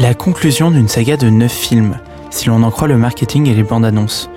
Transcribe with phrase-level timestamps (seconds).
[0.00, 1.98] La conclusion d'une saga de 9 films,
[2.30, 4.30] si l'on en croit le marketing et les bandes annonces.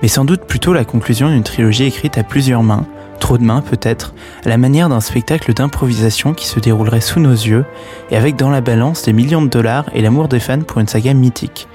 [0.00, 2.86] Mais sans doute plutôt la conclusion d'une trilogie écrite à plusieurs mains,
[3.18, 4.14] trop de mains peut-être,
[4.46, 7.64] à la manière d'un spectacle d'improvisation qui se déroulerait sous nos yeux,
[8.12, 10.86] et avec dans la balance des millions de dollars et l'amour des fans pour une
[10.86, 11.66] saga mythique.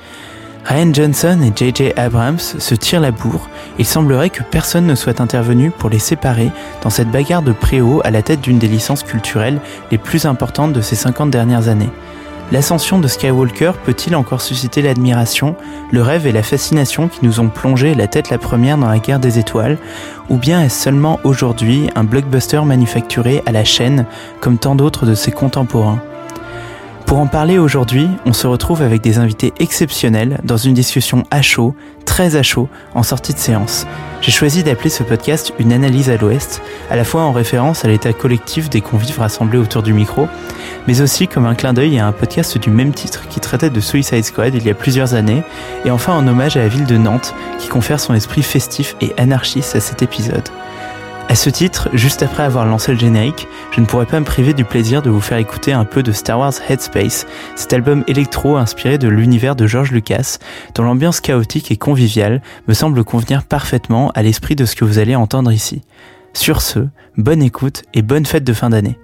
[0.63, 1.91] Ryan Johnson et J.J.
[1.97, 6.49] Abrams se tirent la bourre, il semblerait que personne ne soit intervenu pour les séparer
[6.81, 9.59] dans cette bagarre de préau à la tête d'une des licences culturelles
[9.91, 11.89] les plus importantes de ces 50 dernières années.
[12.51, 15.55] L'ascension de Skywalker peut-il encore susciter l'admiration,
[15.91, 18.99] le rêve et la fascination qui nous ont plongé la tête la première dans la
[18.99, 19.77] guerre des étoiles,
[20.29, 24.05] ou bien est-ce seulement aujourd'hui un blockbuster manufacturé à la chaîne
[24.39, 26.01] comme tant d'autres de ses contemporains?
[27.05, 31.41] Pour en parler aujourd'hui, on se retrouve avec des invités exceptionnels dans une discussion à
[31.41, 31.75] chaud,
[32.13, 33.87] très à chaud, en sortie de séance.
[34.21, 37.87] J'ai choisi d'appeler ce podcast une analyse à l'ouest, à la fois en référence à
[37.87, 40.27] l'état collectif des convives rassemblés autour du micro,
[40.87, 43.79] mais aussi comme un clin d'œil à un podcast du même titre qui traitait de
[43.79, 45.41] Suicide Squad il y a plusieurs années,
[45.85, 49.11] et enfin en hommage à la ville de Nantes qui confère son esprit festif et
[49.17, 50.47] anarchiste à cet épisode.
[51.33, 54.53] À ce titre, juste après avoir lancé le générique, je ne pourrais pas me priver
[54.53, 58.55] du plaisir de vous faire écouter un peu de Star Wars Headspace, cet album électro
[58.55, 60.37] inspiré de l'univers de George Lucas,
[60.75, 64.99] dont l'ambiance chaotique et conviviale me semble convenir parfaitement à l'esprit de ce que vous
[64.99, 65.81] allez entendre ici.
[66.33, 66.87] Sur ce,
[67.17, 68.99] bonne écoute et bonne fête de fin d'année.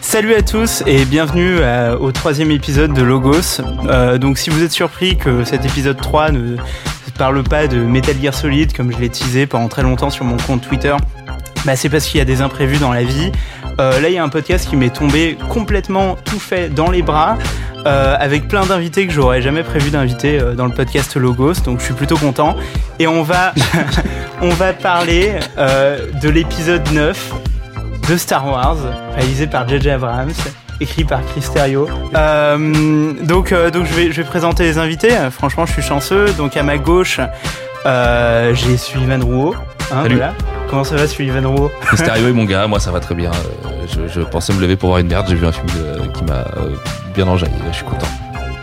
[0.00, 3.62] Salut à tous et bienvenue euh, au troisième épisode de Logos.
[3.88, 6.56] Euh, donc si vous êtes surpris que cet épisode 3 ne
[7.16, 10.36] parle pas de Metal Gear Solid comme je l'ai teasé pendant très longtemps sur mon
[10.36, 10.94] compte Twitter,
[11.64, 13.32] bah c'est parce qu'il y a des imprévus dans la vie.
[13.80, 17.02] Euh, là il y a un podcast qui m'est tombé complètement tout fait dans les
[17.02, 17.38] bras.
[17.86, 21.94] avec plein d'invités que j'aurais jamais prévu d'inviter dans le podcast Logos, donc je suis
[21.94, 22.56] plutôt content.
[22.98, 23.54] Et on va,
[24.42, 27.53] on va parler de l'épisode 9
[28.08, 28.76] de Star Wars,
[29.16, 29.90] réalisé par J.J.
[29.90, 30.32] Abrams,
[30.80, 31.88] écrit par Chris Terrio.
[32.14, 35.10] Euh, donc, euh, donc je vais, je vais présenter les invités.
[35.30, 36.26] Franchement, je suis chanceux.
[36.36, 37.20] Donc à ma gauche,
[37.86, 39.54] euh, j'ai Sullivan Rouault.
[39.92, 40.16] Hein, Salut.
[40.16, 40.32] voilà.
[40.68, 43.30] Comment ça va, Sullivan Rouault Le stéréo est mon gars, moi ça va très bien.
[43.86, 46.24] Je, je pensais me lever pour voir une merde, j'ai vu un film de- qui
[46.24, 46.44] m'a
[47.14, 48.06] bien enjaillé, je suis content.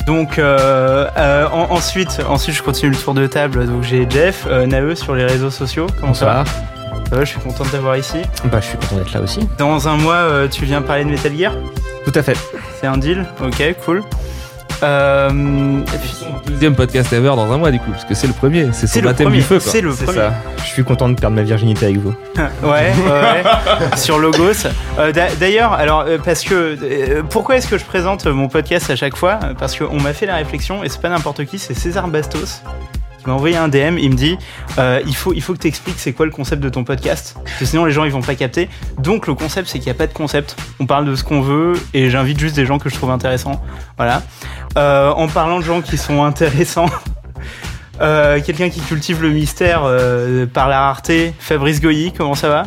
[0.07, 3.65] Donc euh, euh, en- ensuite, ensuite, je continue le tour de table.
[3.67, 5.85] Donc j'ai Jeff, euh, Nae sur les réseaux sociaux.
[5.99, 6.43] Comment va Ça va,
[7.19, 8.17] Je suis content de t'avoir ici.
[8.45, 9.47] Bah, je suis content d'être là aussi.
[9.57, 11.53] Dans un mois, euh, tu viens parler de Metal Gear?
[12.05, 12.37] Tout à fait.
[12.79, 13.25] C'est un deal?
[13.43, 14.03] Ok, cool.
[14.83, 15.29] Euh,
[15.93, 18.69] et puis- Deuxième podcast ever dans un mois du coup, parce que c'est le premier,
[18.73, 19.71] c'est son le baptême du feu quoi.
[19.71, 20.17] C'est le premier.
[20.17, 20.33] ça.
[20.57, 22.13] Je suis content de perdre ma virginité avec vous.
[22.35, 23.43] ouais, ouais, ouais.
[23.97, 24.65] sur Logos.
[24.97, 28.95] Euh, d'a- D'ailleurs, alors parce que euh, pourquoi est-ce que je présente mon podcast à
[28.95, 29.37] chaque fois?
[29.59, 32.61] Parce qu'on m'a fait la réflexion et c'est pas n'importe qui, c'est César Bastos
[33.21, 33.97] qui m'a envoyé un DM.
[33.97, 34.37] Il me dit
[34.77, 37.35] euh, il faut il faut que tu expliques c'est quoi le concept de ton podcast
[37.43, 38.69] parce que sinon les gens ils vont pas capter.
[38.97, 40.55] Donc le concept c'est qu'il n'y a pas de concept.
[40.79, 43.61] On parle de ce qu'on veut et j'invite juste des gens que je trouve intéressants.
[43.97, 44.23] Voilà.
[44.77, 46.89] Euh, en parlant de gens qui sont intéressants.
[48.01, 49.81] euh, Quelqu'un qui cultive le mystère
[50.53, 52.63] par la rareté, Fabrice Goyi, comment ça va?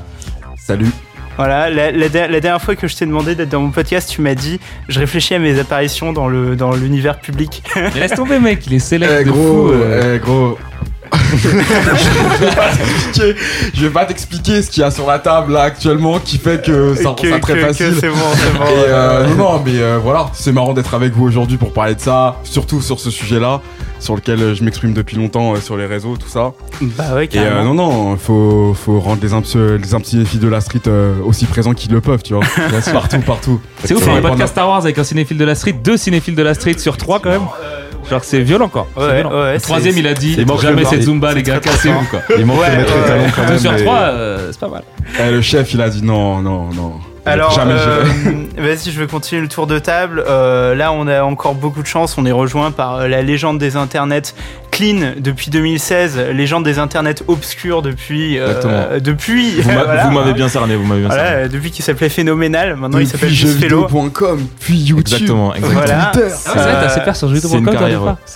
[0.57, 0.91] Salut.
[1.37, 4.09] Voilà, la, la der- la dernière fois que je t'ai demandé d'être dans mon podcast,
[4.11, 7.63] tu m'as dit je réfléchis à mes apparitions dans le dans l'univers public.
[7.77, 9.73] Mais laisse tomber mec, il est célèbre Eh de gros, fou.
[9.73, 10.17] euh.
[10.17, 10.59] eh, gros.
[11.37, 13.37] je, vais pas t'expliquer,
[13.75, 16.65] je vais pas t'expliquer ce qu'il y a sur la table là actuellement qui fait
[16.65, 17.95] que ça rend Que- ça très que- facile.
[18.01, 18.65] c'est bon, c'est bon.
[18.65, 19.29] Et euh, ouais.
[19.37, 22.37] non, non, mais euh, voilà, c'est marrant d'être avec vous aujourd'hui pour parler de ça,
[22.45, 23.61] surtout sur ce sujet-là,
[24.01, 26.53] sur lequel euh, je m'exprime depuis longtemps euh, sur les réseaux, tout ça.
[26.83, 27.61] Bah ouais, Et carrément.
[27.61, 31.47] euh, non, non, faut, faut rendre les, imps les impsiphiles de la street euh, aussi
[31.47, 32.43] présents qu'ils le peuvent, tu vois.
[32.93, 33.61] partout, partout.
[33.85, 36.35] C'est ouf, Faut un podcast Star Wars avec un cinéphile de la street, deux cinéphiles
[36.35, 37.47] de la street sur trois quand même.
[38.11, 38.87] Genre c'est violent quoi.
[38.95, 39.31] C'est Ouais, violent.
[39.43, 42.21] ouais, le troisième il a dit jamais cette Zumba les gars, cassez-vous quoi.
[42.39, 44.83] Il manque Ouais, de mettre ouais, les talons Deux sur trois, euh, c'est pas mal.
[45.19, 46.93] Eh, le chef, il a dit non, non, non.
[47.27, 48.05] Alors, euh,
[48.57, 50.23] vas-y, je vais continuer le tour de table.
[50.27, 52.19] Euh, là, on a encore beaucoup de chance.
[52.19, 54.35] On est rejoint par euh, la légende des internets
[54.75, 58.39] Clean depuis 2016, légende des internets obscurs depuis.
[58.39, 58.99] euh, Exactement.
[59.01, 59.61] depuis.
[59.61, 60.07] Vous m'a- voilà.
[60.07, 61.49] vous m'avez bien cerné, vous m'avez bien Voilà, cerné.
[61.49, 64.99] depuis qu'il s'appelait Phénoménal, maintenant il s'appelle jeuxvideo.com, puis YouTube.
[65.15, 65.81] Exactement, exactement.
[65.81, 66.11] Voilà.
[66.13, 66.27] Twitter.
[66.33, 67.57] Ah, c'est vrai, t'as assez peur sur C'est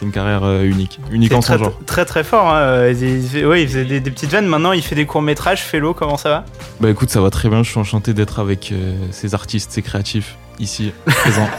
[0.04, 1.80] une carrière, une euh, unique, unique C'est en très, son genre.
[1.86, 2.48] très très fort.
[2.54, 2.88] Hein.
[2.92, 4.46] Il, ouais, il faisait des, des petites vannes.
[4.46, 5.62] Maintenant, il fait des courts métrages.
[5.62, 6.44] Félo, comment ça va?
[6.80, 7.64] Bah écoute, ça va très bien.
[7.64, 10.36] Je suis enchanté d'être avec euh, ces artistes, ces créatifs.
[10.58, 11.48] Ici, présent.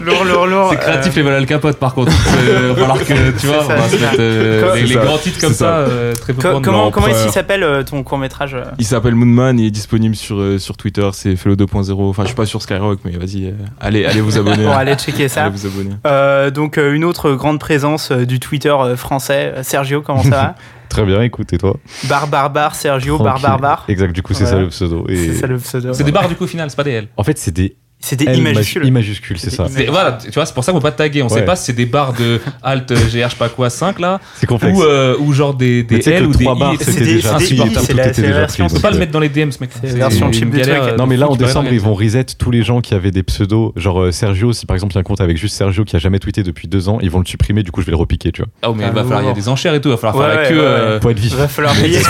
[0.00, 0.68] Lourd, lourd, lourd.
[0.70, 2.12] C'est créatif les Al Capote par contre.
[2.12, 5.74] Falloir que tu vois, on va se mettre euh, les, grands titres comme ça, ça.
[5.76, 9.58] euh, très peu comment comment est-ce qu'il s'appelle euh, ton court métrage Il s'appelle Moonman,
[9.58, 12.08] il est disponible sur, euh, sur Twitter, c'est Fellow 2.0.
[12.08, 14.64] Enfin, je suis pas sur Skyrock, mais vas-y, euh, allez, allez vous abonner.
[14.64, 14.78] Pour hein.
[14.78, 15.44] aller checker ça.
[15.44, 15.90] Allez vous abonner.
[16.06, 19.54] Euh, donc euh, une autre grande présence euh, du Twitter euh, français.
[19.62, 20.54] Sergio, comment ça va?
[20.90, 21.76] Très bien, écoute, et toi
[22.08, 23.42] Bar Barbar, Sergio, Bar Tranquille.
[23.48, 23.84] Barbar.
[23.88, 25.06] Exact, du coup, c'est ça le pseudo.
[25.08, 25.16] Et...
[25.16, 25.94] C'est ça le pseudo.
[25.94, 27.08] C'est des barres du coup au final, c'est pas des L.
[27.16, 28.86] En fait, c'est des C'est des L I maj- majuscules.
[28.86, 29.66] I majuscules, c'est ça.
[29.88, 31.22] Voilà, tu vois, c'est pour ça qu'on peut pas taguer.
[31.22, 31.44] On sait Ouais.
[31.44, 34.46] pas si c'est des barres de Alt, GR, je sais pas quoi, 5 là, C'est
[34.46, 34.78] complexe.
[34.78, 36.48] ou, euh, ou genre des, des L ou des I.
[36.80, 38.80] c'était des- déjà c'est des pris, I, tout c'est la- était déjà pris, On peut
[38.80, 39.70] pas le mettre dans les DMs, mec.
[39.82, 42.50] C'est la version du galère, euh, Non mais là en décembre ils vont reset tous
[42.50, 45.00] les gens qui avaient des pseudos genre euh, Sergio si par exemple il y a
[45.00, 47.26] un compte avec juste Sergio qui a jamais tweeté depuis deux ans ils vont le
[47.26, 49.22] supprimer du coup je vais le repiquer tu vois Ah, mais Ah, il va falloir,
[49.22, 50.56] il y a des enchères et tout, il va falloir faire la queue.
[50.58, 51.98] ouais, euh, être vif Il va falloir payer.
[51.98, 52.04] tu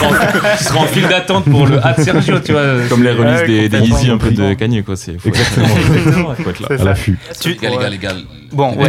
[0.65, 2.63] seras en file d'attente pour le Sergio, tu vois.
[2.89, 3.79] Comme les releases des.
[3.81, 4.55] Yeezy un peu de.
[4.55, 4.95] Kanye, quoi.
[5.25, 5.67] Exactement.
[5.81, 6.69] Faut être là.
[6.71, 8.15] C'est à l'affût Tu- Les gars, les gars, les gars.
[8.53, 8.89] Bon, ouais.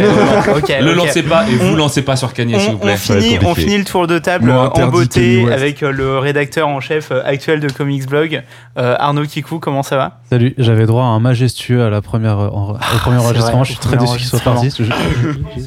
[0.80, 2.92] Le lancez pas et On- vous lancez pas sur Kanye, s'il On, vous plaît.
[2.94, 3.46] on finit, compliqué.
[3.46, 7.20] on finit le tour de table en beauté avec euh, le rédacteur en chef euh,
[7.24, 8.42] actuel de Comics Blog,
[8.78, 9.58] euh, Arnaud Kikou.
[9.58, 10.20] Comment ça va?
[10.30, 13.56] Salut, j'avais droit à un majestueux à la première, en- au premier c'est enregistrement.
[13.58, 14.70] vrai, je suis très premier déçu qu'il soit parti.
[14.76, 14.90] Je, je-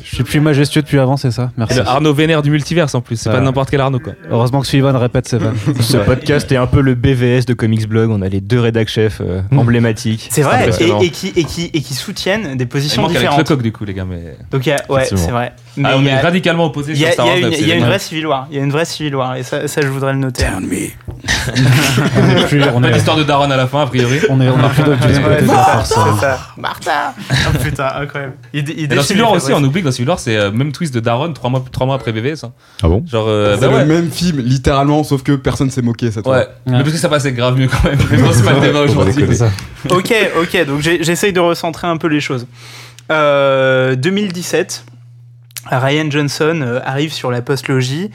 [0.04, 1.52] je suis plus majestueux depuis avant, c'est ça?
[1.58, 1.78] Merci.
[1.80, 3.34] Le Arnaud Vénère du multiverse en plus, c'est Ah.
[3.34, 4.14] pas n'importe quel Arnaud quoi.
[4.30, 5.56] Heureusement que Sullivan répète ses vannes.
[5.80, 8.10] Ce podcast est un peu le BVS de Comics Blog.
[8.12, 10.28] On a les deux rédac chefs euh, emblématiques.
[10.32, 10.70] C'est vrai,
[11.02, 13.48] et, qui, et, qui, et qui soutiennent des positions manque avec le différentes.
[13.48, 14.36] coq du coup, les gars, mais.
[14.52, 15.54] Donc, il y a- ouais, c'est vrai.
[15.78, 17.46] Mais Ah, on y est a- radicalement opposés il y a, sur Star il y
[17.46, 17.90] a il y a une vrai.
[17.90, 18.48] vraie civil war.
[18.50, 19.36] Il y a une vraie civil war.
[19.36, 20.46] Et ça, ça je voudrais le noter.
[20.56, 24.20] on est plus, on Pas est, d'histoire de Daron à la fin, a priori.
[24.30, 24.98] on est, on est plus du Ouais,
[25.42, 25.84] c'est ça,
[26.20, 26.40] ça.
[26.58, 28.34] Martha Oh putain, incroyable.
[28.54, 30.72] Il, il dans Civil War aussi, on oublie que dans Civil War, c'est euh, même
[30.72, 32.44] twist de Daron 3 mois, trois mois après BVS.
[32.44, 32.52] hein.
[32.84, 33.86] ah bon Genre, euh, C'est bah le ouais.
[33.86, 36.54] même film, littéralement, sauf que personne s'est moqué cette Ouais, fois.
[36.68, 37.98] mais parce que ça passait grave mieux quand même.
[38.12, 39.36] Mais bon, c'est pas le débat aujourd'hui.
[39.36, 39.50] ça.
[39.90, 40.12] Ok,
[40.42, 42.48] ok, donc j'essaye de recentrer un peu les choses.
[43.12, 44.86] Euh, 2017,
[45.72, 48.12] Ryan Johnson euh, arrive sur la postlogie.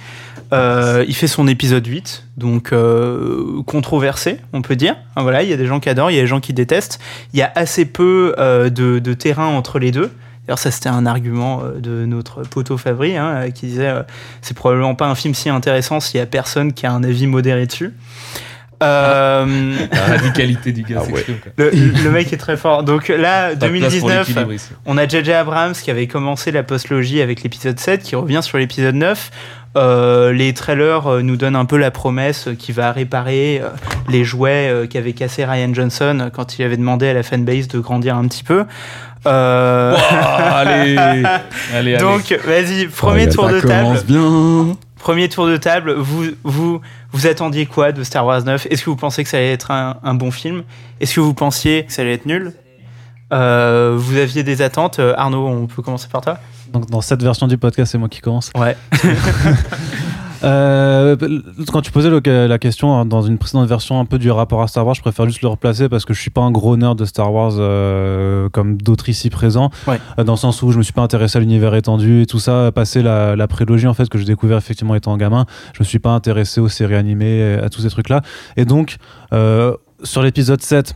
[0.52, 4.96] Euh, il fait son épisode 8, donc euh, controversé, on peut dire.
[5.14, 6.52] Hein, voilà, il y a des gens qui adorent, il y a des gens qui
[6.52, 6.98] détestent.
[7.32, 10.10] Il y a assez peu euh, de, terrain entre les deux.
[10.46, 14.02] D'ailleurs, ça c'était un argument euh, de notre poteau Fabri, hein, euh, qui disait euh,
[14.42, 17.28] c'est probablement pas un film si intéressant s'il y a personne qui a un avis
[17.28, 17.94] modéré dessus.
[18.82, 21.20] Euh, La radicalité du gars Ah quoi.
[21.58, 22.82] le, le mec est très fort.
[22.82, 24.68] Donc là, Pas de place pour 2019, l'équilibre ici.
[24.86, 28.56] on a JJ Abrams qui avait commencé la postlogie avec l'épisode 7, qui revient sur
[28.58, 29.30] l'épisode 9.
[29.76, 33.62] Euh, les trailers euh, nous donnent un peu la promesse qu'il va réparer
[34.08, 38.16] les jouets qu'avait cassé Ryan Johnson quand il avait demandé à la fanbase de grandir
[38.16, 38.64] un petit peu.
[39.26, 39.94] Euh,
[40.54, 41.22] allez, allez,
[41.74, 41.96] allez.
[41.98, 44.00] donc, vas-y, premier Ouais, tour Ça de table.
[44.08, 44.76] bien.
[45.00, 45.92] Premier tour de table.
[45.94, 46.80] Vous, vous,
[47.12, 49.70] vous attendiez quoi de Star Wars 9 Est-ce que vous pensez que ça allait être
[49.70, 50.62] un, un bon film?
[51.00, 52.52] Est-ce que vous pensiez que ça allait être nul?
[53.32, 54.98] Euh, Vous aviez des attentes?
[54.98, 56.38] Euh, Arnaud, on peut commencer par toi
[56.72, 58.50] Donc dans cette version du podcast, c'est moi qui commence.
[58.58, 58.76] Ouais.
[60.42, 61.16] Euh,
[61.72, 64.62] quand tu posais le- la question hein, dans une précédente version un peu du rapport
[64.62, 66.76] à Star Wars, je préfère juste le replacer parce que je suis pas un gros
[66.76, 69.70] nerd de Star Wars euh, comme d'autres ici présents.
[69.86, 70.00] Ouais.
[70.18, 72.38] Euh, dans le sens où je me suis pas intéressé à l'univers étendu et tout
[72.38, 72.70] ça.
[72.72, 75.98] Passer la, la prélogie en fait que j'ai découvert effectivement étant gamin, je me suis
[75.98, 78.22] pas intéressé aux séries animées, à tous ces trucs là.
[78.56, 78.96] Et donc
[79.32, 80.94] euh, sur l'épisode 7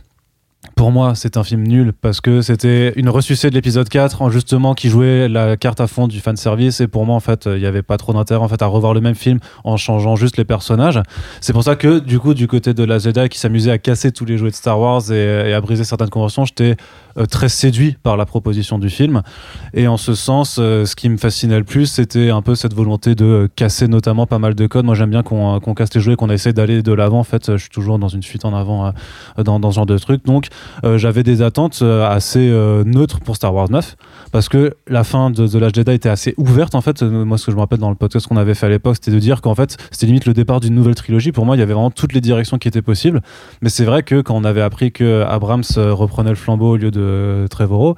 [0.75, 4.29] pour moi, c'est un film nul parce que c'était une ressucée de l'épisode 4 en
[4.29, 7.45] justement qui jouait la carte à fond du fan service et pour moi en fait,
[7.45, 10.15] il n'y avait pas trop d'intérêt en fait à revoir le même film en changeant
[10.15, 10.99] juste les personnages.
[11.41, 14.11] C'est pour ça que du coup du côté de la Jedi qui s'amusait à casser
[14.11, 17.49] tous les jouets de Star Wars et, et à briser certaines conventions, j'étais euh, très
[17.49, 19.21] séduit par la proposition du film
[19.73, 22.73] et en ce sens, euh, ce qui me fascinait le plus, c'était un peu cette
[22.73, 24.85] volonté de euh, casser notamment pas mal de codes.
[24.85, 27.19] Moi, j'aime bien qu'on euh, qu'on casse les jouets, qu'on essaie d'aller de l'avant.
[27.19, 29.85] En fait, je suis toujours dans une fuite en avant euh, dans, dans ce genre
[29.85, 30.25] de truc.
[30.25, 30.47] Donc,
[30.83, 33.95] euh, j'avais des attentes euh, assez euh, neutres pour Star Wars 9
[34.35, 36.75] parce que la fin de The Last Jedi était assez ouverte.
[36.75, 38.65] En fait, Euh, moi, ce que je me rappelle dans le podcast qu'on avait fait
[38.65, 41.31] à l'époque, c'était de dire qu'en fait, c'était limite le départ d'une nouvelle trilogie.
[41.31, 43.21] Pour moi, il y avait vraiment toutes les directions qui étaient possibles.
[43.61, 46.75] Mais c'est vrai que quand on avait appris que Abrams euh, reprenait le flambeau au
[46.75, 47.95] lieu de Trevorrow,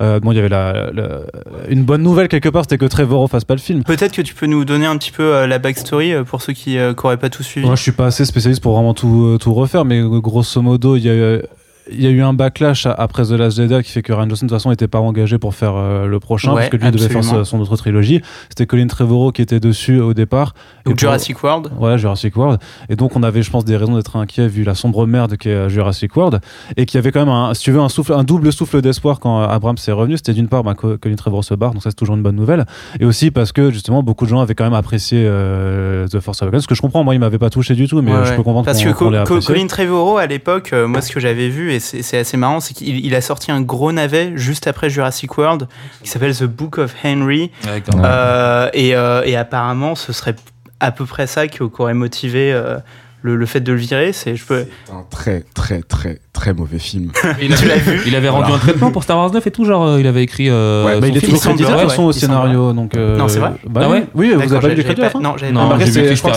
[0.00, 1.22] euh, bon, il y avait la, la-
[1.68, 3.82] une bonne nouvelle quelque part, c'était que Trevorrow fasse pas le film.
[3.82, 6.76] Peut-être que tu peux nous donner un petit peu euh, la backstory pour ceux qui
[6.76, 7.66] n'auraient pas tout suivi.
[7.66, 11.02] Moi, je suis pas assez spécialiste pour vraiment tout, tout refaire, mais grosso modo, il
[11.04, 11.42] y a eu.
[11.92, 14.46] Il y a eu un backlash après The Last Jedi qui fait que Ryan Johnson
[14.46, 16.90] de toute façon n'était pas engagé pour faire euh, le prochain Ouais, parce que lui
[16.90, 18.20] devait faire son, autre trilogie.
[18.48, 20.54] C'était Colin Trevorrow qui était dessus au départ.
[20.86, 21.70] Ou pour- Jurassic World.
[21.78, 22.60] Ouais, Jurassic World.
[22.88, 25.50] Et donc, on avait, je pense, des raisons d'être inquiet vu la sombre merde qu'est
[25.50, 26.40] euh, Jurassic World.
[26.76, 29.18] Et qui avait quand même, un, si tu veux, un, souffle, un double souffle d'espoir
[29.20, 30.16] quand euh, Abrams est revenu.
[30.16, 32.36] C'était d'une part, bah, Co- Colin Trevorrow se barre, donc ça, c'est toujours une bonne
[32.36, 32.66] nouvelle.
[33.00, 36.42] Et aussi parce que, justement, beaucoup de gens avaient quand même apprécié euh, The Force
[36.42, 36.62] Awakens.
[36.62, 38.42] Ce que je comprends, moi, il m'avait pas touché du tout, mais Ouais, je peux
[38.42, 38.90] comprendre Parce que.
[39.46, 43.04] Colin Trevorrow, à l'époque, moi, ce que j'avais vu, et c'est assez marrant, c'est qu'il
[43.04, 45.68] il a sorti un gros navet juste après Jurassic World
[46.02, 47.50] qui s'appelle The Book of Henry.
[47.64, 47.82] Ouais.
[47.96, 50.36] Euh, et, euh, et apparemment, ce serait
[50.80, 52.78] à peu près ça qui qui aurait motivé euh,
[53.22, 54.12] le, le fait de le virer.
[54.12, 54.66] C'est je peux.
[54.86, 57.12] C'est un très, très, très, très mauvais film.
[57.42, 58.56] Il avait, il avait rendu Voilà.
[58.56, 60.48] un traitement pour Star Wars 9 et tout, genre euh, il avait écrit.
[60.48, 61.32] euh, Ouais, Bah, il est film.
[61.32, 62.72] toujours crédité de ouais, toute façon au scénario.
[62.72, 63.98] Donc, euh, Non, c'est vrai bah Ah oui.
[63.98, 65.78] ouais Oui, vous avez pas crédit à la fin Non, j'avais Non, pas.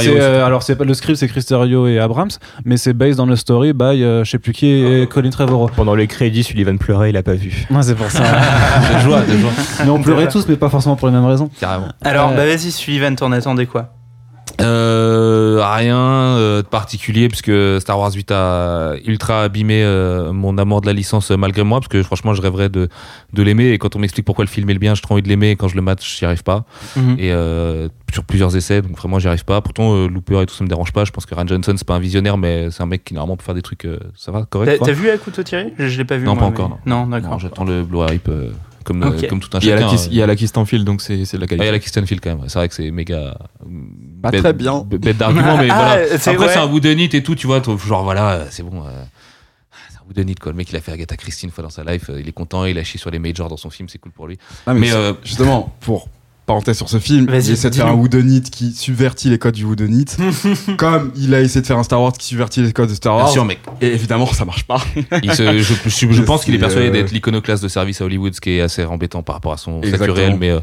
[0.05, 2.29] Euh, alors c'est pas le script, c'est Chris Terrio et Abrams,
[2.65, 5.69] mais c'est based on the story by je sais plus qui et Colin Trevorrow.
[5.75, 7.65] Pendant les crédits, Sullivan pleurait, il a pas vu.
[7.69, 8.23] Ouais, c'est pour ça.
[8.93, 9.51] de joie, de joie,
[9.83, 11.49] mais on pleurait tous, mais pas forcément pour les mêmes raisons.
[11.59, 11.87] carrément.
[12.01, 13.93] Alors, bah vas-y, Sullivan, t'en attendais quoi?
[14.63, 17.51] Euh, rien euh, de particulier puisque
[17.81, 21.79] Star Wars 8 a ultra abîmé euh, mon amour de la licence euh, malgré moi
[21.79, 22.89] parce que franchement je rêverais de,
[23.33, 23.69] de l'aimer.
[23.69, 25.51] Et quand on m'explique pourquoi le film est le bien j'ai trop envie de l'aimer.
[25.51, 26.65] Et quand je le mate j'y arrive pas.
[26.95, 27.15] Mhm.
[27.19, 29.61] et euh, sur plusieurs essais donc vraiment j'y arrive pas.
[29.61, 31.05] Pourtant euh, Looper et tout ça me dérange pas.
[31.05, 33.37] Je pense que Ryan Johnson c'est pas un visionnaire mais c'est un mec qui normalement
[33.37, 36.05] peut faire des trucs ça va correct t'as vu à couteau tiré je, je l'ai
[36.05, 36.25] pas vu.
[36.25, 37.39] Non, moi, pas encore, mais- Non, Non, d'accord.
[37.39, 38.29] j'attends le Blue Hype
[38.83, 40.09] comme, euh, comme tout un Il y a la chacun Kiss- euh.
[40.11, 41.63] il y a la Kiss Stanfield, donc c'est c'est de la Ah, qualité.
[41.63, 42.49] il y a la Kristen Field quand même.
[42.49, 43.37] C'est vrai que c'est méga.
[44.21, 44.85] Pas bête- très bien.
[44.87, 46.17] Bête d'argument, mais Ah, voilà.
[46.17, 46.53] c'est- Après, ouais.
[46.53, 47.61] c'est un woodenite et tout, tu vois.
[47.63, 48.83] Genre, voilà, euh, c'est bon.
[48.85, 49.03] euh,
[49.91, 50.51] C'est un woodenite, quoi.
[50.51, 52.09] Le mec, il a fait Agatha Christie une fois dans sa life.
[52.09, 54.11] euh, Il est content, il a chié sur les majors dans son film, c'est cool
[54.11, 54.37] pour lui.
[54.67, 56.09] Non, mais, Mais, c'est- euh, justement, pour
[56.45, 57.93] parenthèse sur ce film, il essaie de faire un.
[57.93, 60.17] Woodenite qui subvertit les codes du Woodenite,
[60.77, 63.15] comme il a essayé de faire un Star Wars qui subvertit les codes de Star
[63.15, 63.31] Bien Wars.
[63.31, 63.59] sûr, mec.
[63.81, 64.81] Et évidemment, ça marche pas.
[65.23, 68.01] Il se- je, je- je Je pense qu'il est persuadé euh, d'être l'iconoclaste de service
[68.01, 70.37] à Hollywood, ce qui est assez embêtant par rapport à son statut réel.
[70.39, 70.59] Mais euh,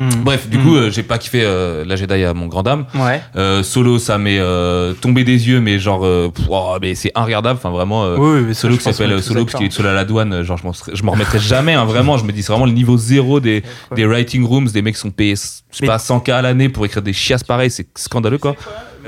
[0.00, 0.22] Mhm.
[0.22, 2.86] bref, du coup, euh, j'ai pas kiffé euh, la Jedi à mon grand dame.
[2.94, 3.20] Ouais.
[3.36, 7.10] Euh, Solo, ça m'est euh, tombé des yeux, mais genre, euh, pff, oh, mais c'est
[7.14, 7.58] inregardable.
[7.58, 8.04] Enfin, vraiment.
[8.04, 10.56] euh, Oui, oui, Solo qui s'appelle Solo parce qu'il est seul à la douane, genre
[10.56, 12.16] je m'en serais- je m'en remettrai jamais, hein, vraiment.
[12.16, 13.62] Je me dis c'est vraiment le niveau zéro des,
[13.96, 16.68] des writing rooms, des mecs qui sont payés, je sais Mais- pas 100k à l'année
[16.68, 18.54] pour écrire des chiasses pareilles, c'est scandaleux quoi.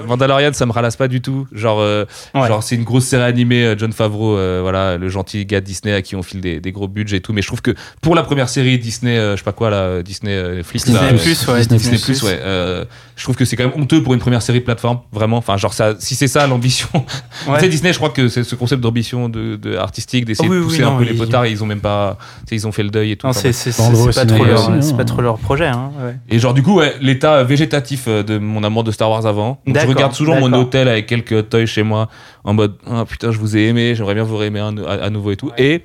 [0.07, 1.47] Mandalorian, ça me ralasse pas du tout.
[1.53, 2.05] Genre, euh,
[2.35, 2.47] Ouais.
[2.49, 5.67] genre c'est une grosse série animée, euh, John Favreau, euh, voilà, le gentil gars de
[5.67, 7.33] Disney à qui on file des, des gros budgets et tout.
[7.33, 10.03] Mais je trouve que pour la première série Disney, euh, je sais pas quoi là,
[10.03, 11.59] Disney euh, Flix, Disney là, Plus, ouais.
[11.61, 12.39] Disney Disney Plus, ouais.
[12.43, 12.85] euh,
[13.17, 15.37] je trouve que c'est quand même honteux pour une première série plateforme, vraiment.
[15.39, 16.89] Enfin, genre ça, si c'est ça l'ambition.
[17.49, 17.55] Ouais.
[17.55, 20.57] Tu sais, Disney, je crois que c'est ce concept d'ambition de, de artistique, d'essayer Oui,
[20.57, 22.19] de oui, pousser non, un peu les potards, ils ont même pas,
[22.51, 23.27] ils ont fait le deuil et tout.
[23.27, 24.81] Non, c'est pas, trop leur- hein.
[24.83, 25.67] c'est pas trop leur projet.
[25.67, 25.91] Hein.
[26.29, 29.61] Et genre du coup, ouais, l'état végétatif de mon amour de Star Wars avant.
[29.67, 32.09] Donc, regarde toujours mon hôtel avec quelques toys chez moi,
[32.45, 35.37] en mode, ah putain, je vous ai aimé, j'aimerais bien vous réaimer à, nouveau et
[35.37, 35.51] tout.
[35.59, 35.85] Et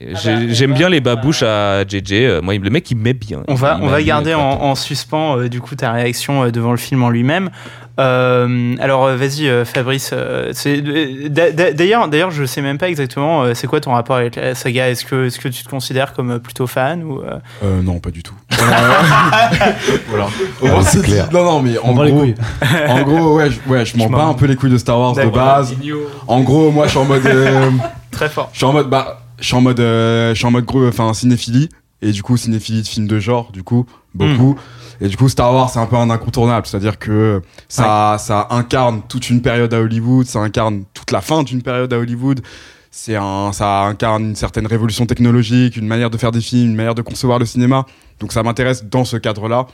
[0.00, 2.12] j'ai- j'aime bien les babouches à JJ.
[2.12, 3.42] euh, Moi, le mec, il m'aime bien.
[3.48, 6.50] On va, on va garder euh, en, en suspens euh, du coup ta réaction euh,
[6.50, 7.50] devant le film en lui-même.
[7.98, 10.12] Euh, alors euh, vas-y euh, Fabrice.
[10.64, 14.88] D'ailleurs, d'ailleurs, je sais même pas exactement c'est quoi ton rapport avec la saga.
[14.88, 17.22] Est-ce que, est-ce que tu te considères comme plutôt fan ou
[17.62, 18.34] euh, non, pas du tout.
[20.08, 20.28] voilà.
[20.62, 21.28] Moins, c'est clair.
[21.32, 22.34] Non, non, mais en gros, couilles.
[22.88, 25.14] en gros, ouais, je, ouais, je m'en bats un peu les couilles de Star Wars
[25.14, 25.74] de base.
[26.26, 27.70] En gros, moi, je suis en mode, euh,
[28.10, 30.50] très fort je suis en mode, bah, je suis en mode, euh, je suis en
[30.50, 31.68] mode gros, enfin, cinéphilie.
[32.02, 34.58] Et du coup, cinéphilie de films de genre, du coup, beaucoup.
[35.00, 36.66] Et du coup, Star Wars, c'est un peu un incontournable.
[36.66, 41.42] C'est-à-dire que ça, ça incarne toute une période à Hollywood, ça incarne toute la fin
[41.42, 42.40] d'une période à Hollywood.
[42.90, 46.76] C'est un, ça incarne une certaine révolution technologique, une manière de faire des films, une
[46.76, 47.86] manière de concevoir le cinéma.
[48.18, 49.66] Donc ça m'intéresse dans ce cadre-là.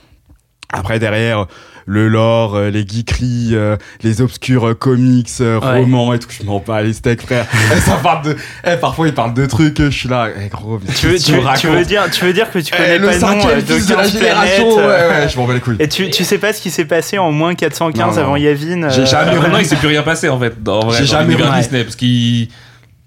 [0.73, 1.45] Après, derrière,
[1.85, 5.79] le lore, euh, les geekeries, euh, les obscurs euh, comics, euh, Ouais.
[5.79, 7.45] romans et tout, je m'en bats les steaks, frère.
[7.73, 10.49] Eh, ça parle de, eh, parfois, ils parlent de trucs, euh, je suis là, eh,
[10.49, 12.73] gros, mais tu veux, tu, que veux- tu veux dire, tu veux dire que tu
[12.73, 15.29] Eh, connais le pas le nom euh, de de la 15 génération, euh, ouais, ouais,
[15.29, 15.77] je m'en bats les couilles.
[15.79, 18.17] Et tu, tu sais pas ce qui s'est passé en moins 415 Non, non.
[18.21, 20.61] avant Yavin J'ai euh, jamais Ah, maintenant, il s'est plus rien passé en fait.
[20.61, 21.61] Dans, en vrai, J'ai dans jamais remarqué.
[21.61, 22.49] Disney parce qu'ils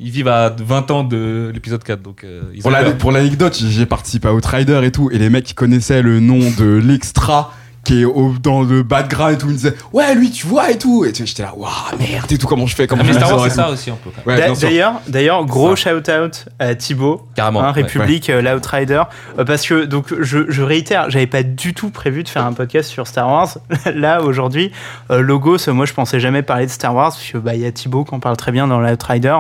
[0.01, 2.01] ils vivent à 20 ans de l'épisode 4.
[2.03, 2.63] Donc, euh, ils
[2.99, 6.21] Pour l'anecdote, j'ai j'ai participé à Outrider et tout, et les mecs qui connaissaient le
[6.21, 7.53] nom de l'extra
[7.85, 10.71] qui est au- dans le background et tout, ils me disaient ouais lui tu vois
[10.71, 13.07] et tout, et tu j'étais là waouh merde et tout comment je fais comment Ah,
[13.09, 14.11] mais Star Wars, c'est ça aussi un peu.
[14.31, 14.53] Ouais.
[14.61, 17.63] D'ailleurs, d'ailleurs, gros shout out à Thibaut, Carrément.
[17.63, 17.83] hein, ouais.
[17.83, 19.03] République, euh, l'Outrider,
[19.39, 22.53] euh, parce que donc je, je réitère, j'avais pas du tout prévu de faire un
[22.53, 23.57] podcast sur Star Wars.
[23.95, 24.73] Là aujourd'hui,
[25.11, 27.67] euh, Logos, moi je pensais jamais parler de Star Wars, parce que bah il y
[27.67, 29.37] a Thibaut qui en parle très bien dans l'Outrider,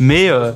[0.00, 0.50] mais euh,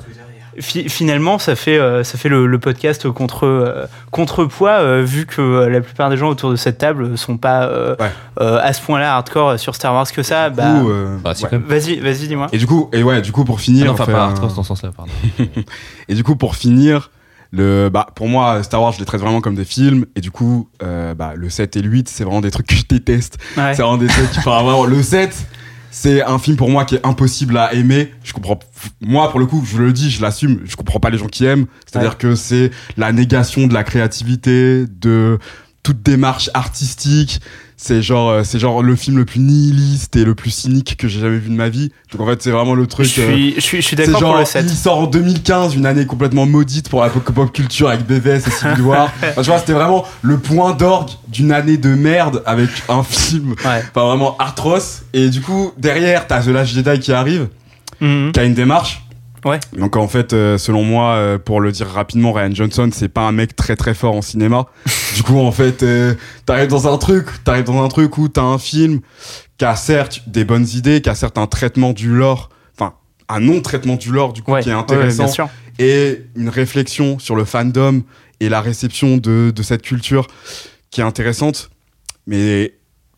[0.60, 5.26] fi- finalement ça fait euh, ça fait le, le podcast contre euh, contrepoids euh, vu
[5.26, 8.10] que euh, la plupart des gens autour de cette table sont pas euh, Ouais.
[8.40, 10.50] euh, à ce point-là hardcore sur Star Wars que ça.
[10.50, 11.58] Bah, euh, Bah, ouais.
[11.58, 12.48] vas-y, vas-y, dis-moi.
[12.52, 14.24] Et du coup, et ouais, du coup pour Ah finir, non, on enfin, fait pas
[14.24, 15.12] hardcore dans ce sens-là, pardon.
[16.08, 17.10] et du coup pour finir,
[17.52, 20.30] le, bah pour moi Star Wars je les traite vraiment comme des films, et du
[20.30, 23.38] coup euh, bah le 7 et le 8 c'est vraiment des trucs que je déteste.
[23.56, 23.74] Ouais.
[23.74, 25.34] C'est vraiment des trucs enfin, vraiment, le 7
[25.90, 28.12] c'est un film pour moi qui est impossible à aimer.
[28.22, 28.58] Je comprends.
[29.00, 30.60] Moi, pour le coup, je le dis, je l'assume.
[30.64, 31.66] Je comprends pas les gens qui aiment.
[31.86, 35.38] C'est-à-dire que c'est la négation de la créativité, de
[35.90, 37.40] toute démarche artistique.
[37.76, 41.08] C'est genre, euh, c'est genre le film le plus nihiliste et le plus cynique que
[41.08, 41.90] j'ai jamais vu de ma vie.
[42.12, 43.06] Donc en fait, c'est vraiment le Je truc.
[43.18, 44.66] euh, suis, je suis, je suis d'accord pour le 7.
[44.68, 48.50] il sort en 2015, une année complètement maudite pour la pop culture avec BVS et
[48.50, 49.10] Civil War.
[49.22, 53.52] Enfin, tu vois, c'était vraiment le point d'orgue d'une année de merde avec un film,
[53.64, 53.82] Ouais.
[53.94, 55.02] enfin vraiment atroce.
[55.14, 57.48] Et du coup, derrière, t'as The Last Jedi qui arrive,
[58.02, 58.32] Mhm.
[58.32, 59.02] qui a une démarche.
[59.44, 59.58] Ouais.
[59.76, 63.22] Donc en fait, euh, selon moi, euh, pour le dire rapidement, Ryan Johnson, c'est pas
[63.22, 64.66] un mec très très fort en cinéma.
[65.16, 66.14] du coup, en fait, euh,
[66.46, 69.00] t'arrives dans un truc, t'arrives dans un truc où t'as un film
[69.58, 72.94] qui a certes des bonnes idées, qui a certes un traitement du lore, enfin
[73.28, 74.62] un non-traitement du lore du coup Ouais.
[74.62, 75.30] qui est intéressant,
[75.78, 78.02] et une réflexion sur le fandom
[78.40, 80.26] et la réception de, de cette culture
[80.90, 81.70] qui est intéressante.
[82.26, 82.74] Mais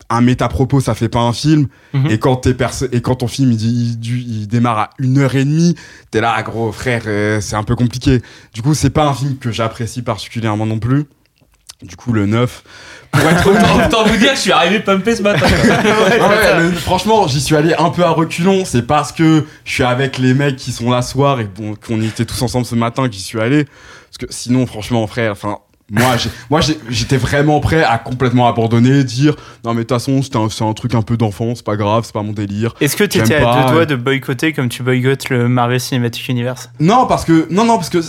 [0.09, 1.67] un méta-propos, ça fait pas un film.
[1.93, 2.11] Mhm.
[2.11, 2.55] Et, quand t'es
[2.91, 5.75] et quand ton film il, il, il démarre à une heure et demie,
[6.11, 8.21] t'es là, gros frère, euh, c'est un peu compliqué.
[8.53, 11.05] Du coup, c'est pas un film que j'apprécie particulièrement non plus.
[11.81, 12.63] Du coup, le 9.
[13.11, 13.47] Pour être
[13.87, 15.45] Autant vous dire, je suis arrivé pumpé ce matin.
[15.47, 18.63] Ouais, mais franchement, j'y suis allé un peu à reculons.
[18.65, 21.75] C'est parce que je suis avec les mecs qui sont là ce soir et bon,
[21.75, 23.65] qu'on était tous ensemble ce matin que j'y suis allé.
[23.65, 25.57] Parce que sinon, franchement, frère, enfin.
[26.49, 26.59] Moi,
[26.89, 30.73] j'étais vraiment prêt à complètement abandonner, dire non mais de toute façon un, c'est un
[30.73, 32.73] truc un peu d'enfant, c'est pas grave, c'est pas mon délire.
[32.81, 35.79] Est-ce que tu étais J'aime à deux doigts de boycotter comme tu boycottes le Marvel
[35.79, 36.69] Cinematic Universe?
[36.79, 37.99] Non parce que non non parce que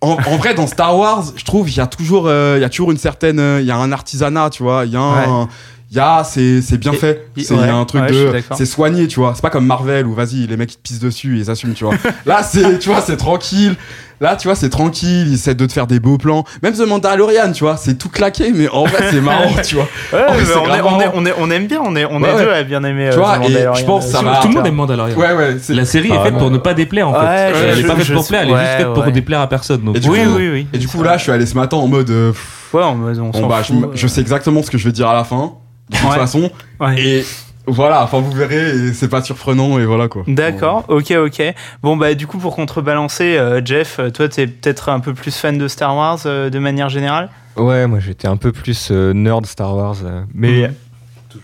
[0.00, 2.64] en, en vrai dans Star Wars, je trouve il y a toujours euh, il y
[2.64, 5.00] a toujours une certaine euh, il y a un artisanat, tu vois, il y a
[5.00, 5.48] un
[5.94, 9.06] y a c'est c'est bien Et- fait, c'est ouais, un truc ouais, de c'est soigné,
[9.08, 9.32] tu vois.
[9.34, 11.74] C'est pas comme Marvel où vas-y, les mecs ils te pissent dessus et ils assument,
[11.74, 11.94] tu vois.
[12.26, 13.74] Là, c'est tu vois, c'est tranquille.
[14.20, 16.44] Là, tu vois, c'est tranquille, ils essaient de te faire des beaux plans.
[16.62, 19.88] Même The Mandalorian, tu vois, c'est tout claqué, mais en vrai, c'est marrant, tu vois.
[20.12, 21.12] Ouais, on, est, grave on, est, marrant.
[21.16, 23.08] on, est- on aime bien, on est, on Ouais, est deux à bien aimer.
[23.12, 24.74] Tu euh, vois, The et je pense que ça Tout- va- Tout le monde aime
[24.76, 25.16] Mandalorian.
[25.18, 27.26] Ouais, ouais, La série est Ah, faite pour ne pas déplaire en fait.
[27.26, 29.82] Elle est pas faite pour plaire, elle est juste faite pour déplaire à personne.
[29.82, 30.66] Donc, Et du Oui, coup- oui, oui.
[30.72, 32.32] Et du coup, là, je suis allé ce matin en mode euh,
[32.72, 34.92] Ouais, en mode, on Bon s'en bah je, je sais exactement ce que je vais
[34.92, 35.52] dire à la fin
[35.90, 36.14] de toute Ouais.
[36.16, 36.50] façon
[36.80, 37.00] Ouais.
[37.00, 37.24] et
[37.66, 41.42] voilà enfin vous verrez et c'est pas surprenant et voilà quoi D'accord, ok, ok.
[41.82, 45.34] Bon, bah, du coup, pour contrebalancer, euh, Jeff, euh, toi, t'es peut-être un peu plus
[45.36, 47.30] fan de Star Wars euh, de manière générale?
[47.56, 49.96] Ouais, moi j'étais un peu plus euh, nerd Star Wars.
[50.04, 50.68] euh, mais.
[50.68, 50.74] Mhm.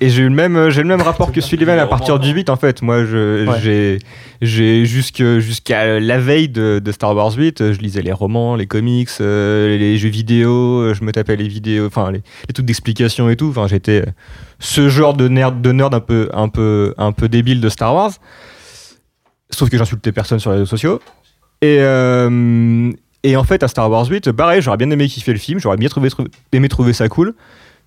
[0.01, 2.31] Et j'ai eu le même, euh, j'ai le même rapport que Sullivan à partir du
[2.31, 2.83] 8 en fait.
[2.83, 3.59] Moi, je, Ouais.
[3.63, 3.99] j'ai,
[4.43, 8.57] j'ai jusque, jusqu'à la veille de, de Star Wars 8, euh, je lisais les romans,
[8.57, 12.67] les comics, euh, les jeux vidéo, je me tapais les vidéos, enfin les, les trucs
[12.67, 13.49] d'explication et tout.
[13.49, 14.05] Enfin, j'étais
[14.59, 17.95] ce genre de nerd, de nerd un peu, un peu, un peu débile de Star
[17.95, 18.13] Wars.
[19.51, 21.01] Sauf que j'insultais personne sur les réseaux sociaux.
[21.63, 22.91] Et, euh,
[23.23, 25.77] et en fait, à Star Wars 8, pareil, j'aurais bien aimé kiffer le film, j'aurais
[25.77, 27.35] bien trouvé, trouvé- aimé trouver ça cool.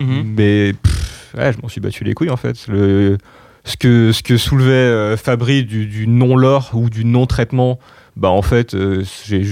[0.02, 0.34] Mhm.
[0.38, 2.68] Mais pff, ouais, je m'en suis battu les couilles en fait.
[2.68, 3.18] Le,
[3.64, 7.80] ce, que, ce que soulevait euh, Fabry du, du non-lore ou du non-traitement,
[8.16, 9.44] bah en fait, euh, j'ai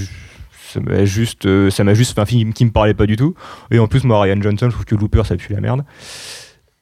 [0.71, 3.17] ça m'a juste, euh, ça m'a juste fait un film qui me parlait pas du
[3.17, 3.35] tout.
[3.71, 5.83] Et en plus, moi, Ryan Johnson, je trouve que Looper, ça pue la merde.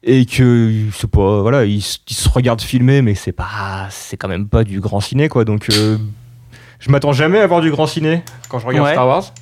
[0.03, 4.47] Et que c'est pas, voilà, il, se regarde filmer, mais c'est pas, c'est quand même
[4.47, 5.43] pas du grand ciné quoi.
[5.43, 5.97] Donc, euh,
[6.79, 8.93] je m'attends jamais à voir du grand ciné quand je regarde Ouais.
[8.93, 9.33] Star Wars.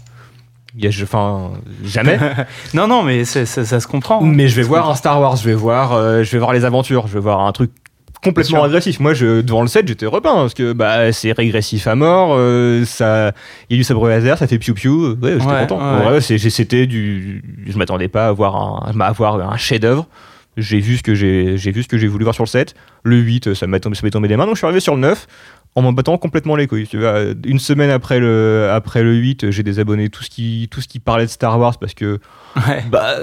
[1.04, 1.52] Enfin,
[1.84, 2.20] jamais.
[2.74, 4.22] Non, non, mais ça, ça se comprend.
[4.24, 4.26] hein.
[4.32, 6.66] Mais je vais voir un Star Wars, je vais voir, euh, je vais voir les
[6.66, 7.72] aventures, je vais voir un truc
[8.24, 9.00] complètement agressif.
[9.00, 12.84] Moi, je, devant le set, j'étais repeint parce que bah, c'est régressif à mort, euh,
[12.86, 13.32] ça,
[13.70, 15.16] il y a du sabre laser, ça fait piou piou.
[15.22, 16.10] Ouais, j'étais Ouais, content.
[16.12, 16.22] ouais.
[16.22, 20.08] C'est- c'était du, je m'attendais pas à voir un, à voir un chef-d'œuvre.
[20.60, 22.74] J'ai vu ce que j'ai, vu ce que j'ai voulu voir sur le set.
[23.04, 24.96] Le 8, ça m'est tombé, ça m'est tombé des mains, donc je suis arrivé sur
[24.96, 25.28] le 9
[25.78, 26.88] en m'en battant complètement les couilles.
[26.88, 30.82] Tu vois, une semaine après le, après le 8, j'ai désabonné tout ce qui, tout
[30.82, 32.20] ce qui parlait de Star Wars parce que
[32.68, 32.84] Ouais.
[32.90, 33.18] bah,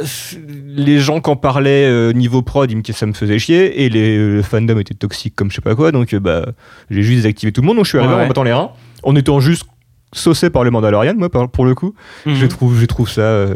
[0.67, 3.89] les gens qui en parlaient euh, niveau prod, ils me- ça me faisait chier et
[3.89, 6.47] les, le fandom était toxique comme je sais pas quoi, donc bah,
[6.91, 7.77] j'ai juste désactivé tout le monde.
[7.77, 8.71] Donc je suis arrivé Ouais, en battant les reins,
[9.03, 9.65] en étant juste
[10.13, 11.95] saucé par le Mandalorian, moi pour le coup.
[12.25, 12.35] Mhm.
[12.37, 13.23] Je trouve, je trouve ça.
[13.23, 13.55] euh,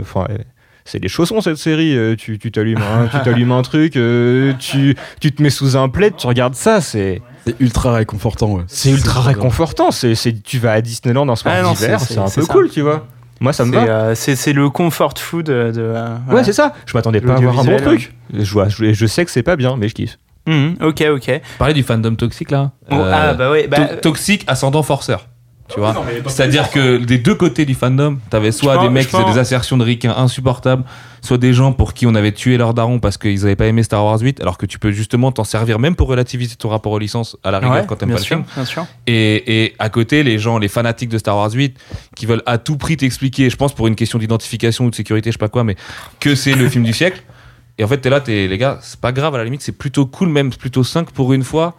[0.89, 1.97] c'est des chaussons cette série.
[1.97, 5.77] euh, tu tu t'allumes un, tu t'allumes un truc, euh, tu, tu te mets sous
[5.77, 9.91] un plaid, tu regardes ça, c'est c'est ultra réconfortant ouais c'est ultra réconfortant.
[9.91, 12.53] C'est c'est- tu vas à Disneyland un soir Ah d'hiver, c'est- un peu ça.
[12.53, 13.07] cool, tu vois.
[13.41, 13.93] Moi ça me C'est va.
[13.93, 15.71] euh, c'est le comfort food de.
[15.71, 16.45] de, euh, Ouais, voilà.
[16.45, 16.75] c'est ça.
[16.87, 18.13] Je m'attendais pas à voir un bon truc.
[18.35, 20.19] Je, vois, je, je sais que c'est pas bien, mais je kiffe.
[20.47, 21.41] Mhm, ok, ok.
[21.59, 22.73] Parler du fandom toxique là.
[22.91, 23.69] Oh, Euh, ah, bah ouais.
[23.69, 25.27] Bah, to- toxique ascendant forceur.
[25.69, 25.95] Tu vois
[26.27, 29.33] C'est-à-dire que des deux côtés du fandom, t'avais soit Je des pense- mecs qui faisaient
[29.33, 30.83] des assertions de ricains insupportables,
[31.21, 33.83] soit des gens pour qui on avait tué leur daron parce qu'ils avaient pas aimé
[33.83, 36.93] Star Wars 8, alors que tu peux justement t'en servir même pour relativiser ton rapport
[36.93, 38.45] aux licences à la rigueur ouais, quand t'aimes pas le film.
[38.55, 38.87] bien sûr.
[39.07, 41.77] Et, et à côté, les gens, les fanatiques de Star Wars 8,
[42.17, 45.31] qui veulent à tout prix t'expliquer, je pense pour une question d'identification ou de sécurité,
[45.31, 45.77] je sais pas quoi, mais
[46.19, 47.23] que c'est le film du siècle.
[47.77, 49.73] Et en fait, t'es là, t'es, les gars, c'est pas grave, à la limite, c'est
[49.77, 51.77] plutôt cool, même plutôt 5 pour une fois.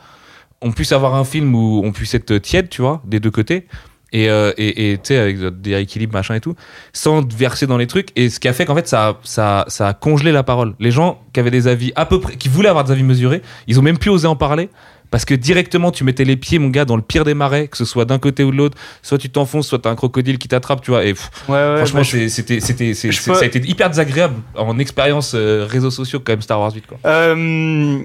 [0.61, 3.65] On puisse avoir un film où on puisse être tiède, tu vois, des deux côtés.
[4.11, 6.55] et euh, et et, tu sais avec des équilibres machin et tout
[6.93, 8.09] sans verser dans les trucs.
[8.15, 10.73] Et ce qui a fait qu'en fait ça ça ça a congelé la parole.
[10.79, 13.41] Les gens qui avaient des avis à peu près qui voulaient avoir des avis mesurés
[13.67, 14.69] ils ont même plus osé en parler
[15.11, 17.77] parce que directement tu mettais les pieds mon gars dans le pire des marais que
[17.77, 18.77] ce soit d'un côté ou de l'autre.
[19.03, 21.77] Soit tu t'enfonces soit t'as un crocodile qui t'attrape tu vois et pff, Ouais, ouais,
[21.77, 23.07] franchement bah, c'était c'était ça
[23.41, 26.97] a été hyper désagréable en expérience euh, réseaux sociaux quand même Star Wars 8 quoi.
[27.05, 27.99] Euh,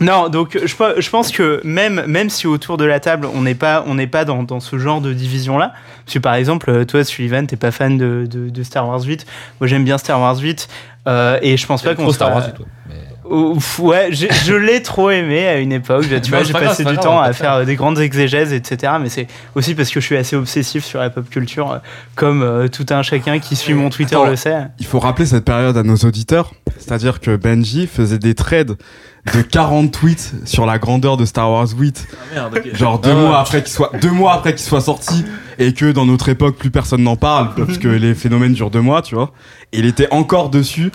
[0.00, 0.66] non, donc je,
[1.00, 4.06] je pense que même, même si autour de la table on n'est pas, on n'est
[4.06, 5.72] pas dans, dans ce genre de division là,
[6.04, 9.02] parce que par exemple euh, toi Sullivan t'es pas fan de, de, de Star Wars
[9.02, 9.24] 8,
[9.60, 10.68] moi j'aime bien Star Wars 8
[11.08, 12.66] euh, et je pense pas qu'on Star sera- Wars 8 ouais.
[12.90, 12.94] Mais-
[13.28, 16.04] Ouf, ouais, j'ai- je l'ai trop aimé à une époque.
[16.22, 18.92] Tu vois, j'ai passé du temps à faire des grandes exégèses, etc.
[19.00, 21.78] Mais c'est aussi parce que je suis assez obsessif sur la pop culture, euh,
[22.14, 24.26] comme euh, tout un chacun qui suit mon Twitter Attends.
[24.26, 24.66] le sait.
[24.78, 28.76] Il faut rappeler cette période à nos auditeurs, c'est-à-dire que Benji faisait des trades
[29.34, 32.06] de 40 tweets sur la grandeur de Star Wars 8,
[32.74, 35.24] genre deux Ah mois après qu'il soit deux mois après qu'il soit sorti
[35.58, 38.80] et que dans notre époque plus personne n'en parle parce que les phénomènes durent deux
[38.80, 39.32] mois, tu vois.
[39.72, 40.92] Et il était encore dessus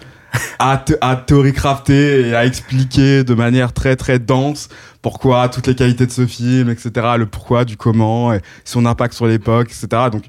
[0.60, 4.70] à, à théorie crafter et à expliquer de manière très très dense
[5.02, 6.92] pourquoi toutes les qualités de ce film, etc.
[7.18, 10.04] Le pourquoi du comment, et son impact sur l'époque, etc.
[10.12, 10.24] Donc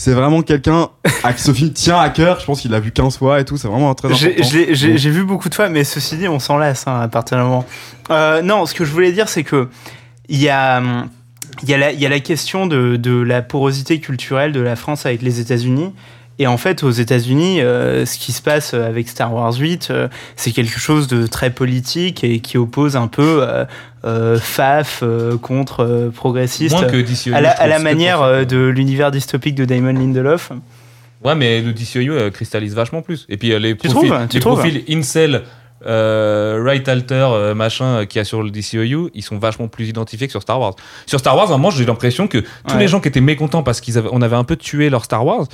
[0.00, 0.88] c'est vraiment quelqu'un
[1.22, 2.40] à qui ce film tient à cœur.
[2.40, 3.56] Je pense qu'il l'a vu 15 fois et tout.
[3.58, 4.48] C'est vraiment très important.
[4.50, 7.44] J'ai- vu beaucoup de fois, mais ceci dit, on s'en lasse hein, à partir d'un
[7.44, 7.66] moment.
[8.10, 9.68] Euh, non, ce que je voulais dire, c'est que
[10.30, 10.80] il y a,
[11.62, 14.60] il y, a la- il y a la question de, de la porosité culturelle de
[14.60, 15.92] la France avec les États-Unis.
[16.42, 20.08] Et en fait, aux États-Unis, euh, ce qui se passe avec Star Wars 8, euh,
[20.36, 23.66] c'est quelque chose de très politique et qui oppose un peu euh,
[24.06, 26.74] euh, FAF euh, contre euh, progressiste.
[26.74, 30.50] moins que DCOU à la, à la manière euh, de l'univers dystopique de Damon Lindelof.
[31.22, 33.26] Ouais, mais le DCOU euh, cristallise vachement plus.
[33.28, 35.42] Et puis euh, les Tu profils, trouves Tu les trouves profils incel,
[35.86, 39.68] euh, right alter, euh, machin euh, qu'il y a sur le DCOU, ils sont vachement
[39.68, 40.74] plus identifiés que sur Star Wars.
[41.04, 42.78] Sur Star Wars, vraiment, j'ai l'impression que tous Ouais.
[42.80, 45.26] les gens qui étaient mécontents parce qu'ils avaient, on avait un peu tué leur Star
[45.26, 45.46] Wars.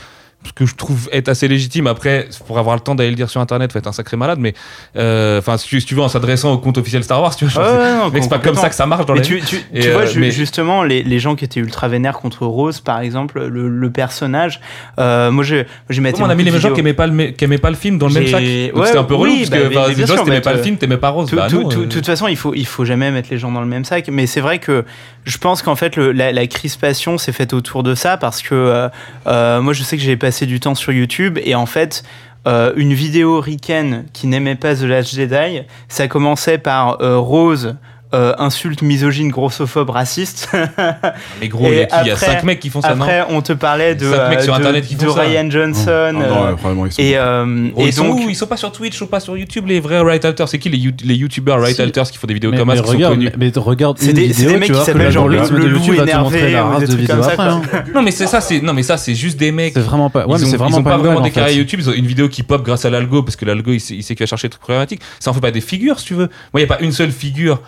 [0.46, 1.86] Ce que je trouve être assez légitime.
[1.86, 4.38] Après, pour avoir le temps d'aller le dire sur internet, faut être un sacré malade.
[4.38, 4.54] Mais
[4.96, 7.46] euh, enfin, si, tu- si tu veux, en s'adressant au compte officiel Star Wars, tu
[7.46, 9.56] vois, ouais, mec, c'est pas comme ça que ça marche dans Mais tu, tu,
[9.90, 13.44] vois, euh, mais- justement, les, les gens qui étaient ultra vénères contre Rose, par exemple,
[13.46, 14.60] le, le personnage,
[14.98, 15.66] euh, moi, j'ai
[16.00, 17.98] maté on a mis les gens qui aimes pas le, qui aimaient pas le film
[17.98, 20.24] dans le même sac ouais, C'était un peu relou oui, parce bah, que bah, sûr,
[20.24, 21.30] t'aimais mais pas le film, t'aimais pas Rose.
[21.32, 23.66] Bah euh, De toute façon, il faut, il faut jamais mettre les gens dans le
[23.66, 24.08] même sac.
[24.08, 24.84] Mais c'est vrai que
[25.24, 28.88] je pense qu'en fait, la, crispation s'est faite autour de ça parce que
[29.26, 32.02] moi, je sais que j'ai passé du temps sur YouTube et en fait,
[32.46, 37.76] euh, une vidéo Riken qui n'aimait pas The Last Jedi, ça commençait par euh, Rose.
[38.16, 40.48] Euh, insulte misogyne, grossophobe, raciste.
[41.40, 41.94] Mais gros, Et il y a qui?
[42.02, 43.02] Il y a après- 5 mecs qui font ça, non?
[43.02, 45.20] Après, on te parlait de, Cinq mecs euh, sur de- Internet qui de font ça.
[45.22, 45.84] Ryan Johnson.
[45.88, 48.28] Ah non, euh, ils sont- et, euh, Oh, et ils sont donc, où?
[48.28, 50.48] Ils sont pas sur Twitch, ils sont pas sur YouTube, les vrais right alters.
[50.48, 51.82] C'est qui les, you- les YouTubers right Si.
[51.82, 54.28] alters qui font des vidéos Mais, comme mais sont regarde, mais, mais regarde C'est des-
[54.28, 56.52] vidéo, des mecs qui s'appellent genre le- de le loup YouTube va te montrer énervé
[56.52, 57.36] la ou race des de après.
[57.42, 57.62] hein.
[57.94, 59.74] Non, mais c'est ça, c'est non, mais ça, c'est juste des mecs.
[59.74, 60.26] C'est vraiment pas.
[60.26, 62.28] Ouais, ils mais ont, c'est vraiment pas vraiment des carrières YouTube, ils ont une vidéo
[62.28, 64.48] qui pop grâce à l'algo parce que l'algo il sait, il sait qu'il va chercher
[64.48, 65.00] des trucs problématiques.
[65.20, 66.28] Ça en fait pas des figures si tu veux.
[66.52, 67.60] Moi, il y a pas une seule figure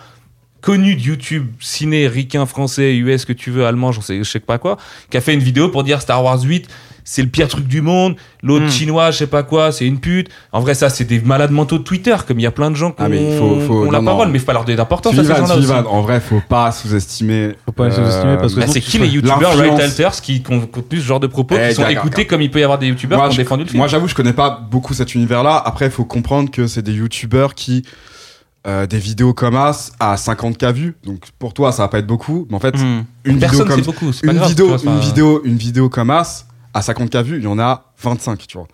[0.61, 4.39] connue de YouTube, ciné, ricain, français, US, que tu veux, allemand, j'en sais, je sais
[4.39, 4.77] pas quoi,
[5.09, 6.67] qui a fait une vidéo pour dire Star Wars 8,
[7.05, 8.69] c'est le pire truc du monde, l'autre Mm.
[8.69, 10.27] chinois, je sais pas quoi, c'est une pute.
[10.51, 12.75] En vrai, ça, c'est des malades mentaux de Twitter, comme il y a plein de
[12.75, 14.31] gens qui Ah, mais il faut- faut- ont la non, parole, non.
[14.33, 15.29] mais il faut pas leur donner d'importance à ces
[15.63, 17.53] gens-là en vrai, faut pas sous-estimer.
[17.65, 20.99] Faut pas sous-estimer parce que Bah, c'est qui les youtubeurs right alters qui ont contenu
[20.99, 23.17] ce genre de propos, Eh, qui sont écoutés comme il peut y avoir des youtubeurs
[23.17, 25.55] Moi, qui ont je- défendu le film Moi, j'avoue, je connais pas beaucoup cet univers-là.
[25.65, 27.83] Après, il faut comprendre que c'est des youtubeurs qui.
[28.67, 30.95] Euh, des vidéos comme As à 50k vues.
[31.05, 32.45] Donc pour toi, ça va pas être beaucoup.
[32.49, 33.03] Mais en fait, Hmm.
[33.25, 36.09] une vidéo Personne comme c'est beaucoup, une grave, vidéo, vois, une vidéo, une vidéo comme
[36.09, 38.67] As à 50k vues, il y en a 25, tu vois.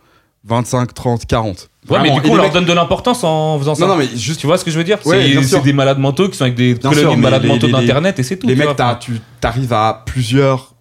[0.48, 1.69] 25, 30, 40.
[1.89, 3.82] Ouais, mais du coup, on leur mecs- donne de l'importance en faisant ça.
[3.88, 4.39] Non, non, mais juste.
[4.39, 5.00] Tu vois ce que je veux dire?
[5.06, 8.19] Ouais, C'est des malades mentaux qui sont avec des colonies de malades les- mentaux d'internet
[8.19, 8.45] et c'est tout.
[8.48, 10.74] les tu mecs, t'as- tu arrives à plusieurs,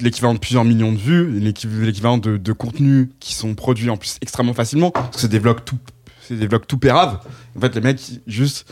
[0.00, 3.96] l'équivalent de plusieurs millions de vues, l'équiv- l'équivalent de, de contenus qui sont produits en
[3.98, 5.76] plus extrêmement facilement, parce que des vlogs tout,
[6.30, 7.18] c'est des vlogs tout péraves.
[7.56, 8.66] En fait, les mecs, ils- juste,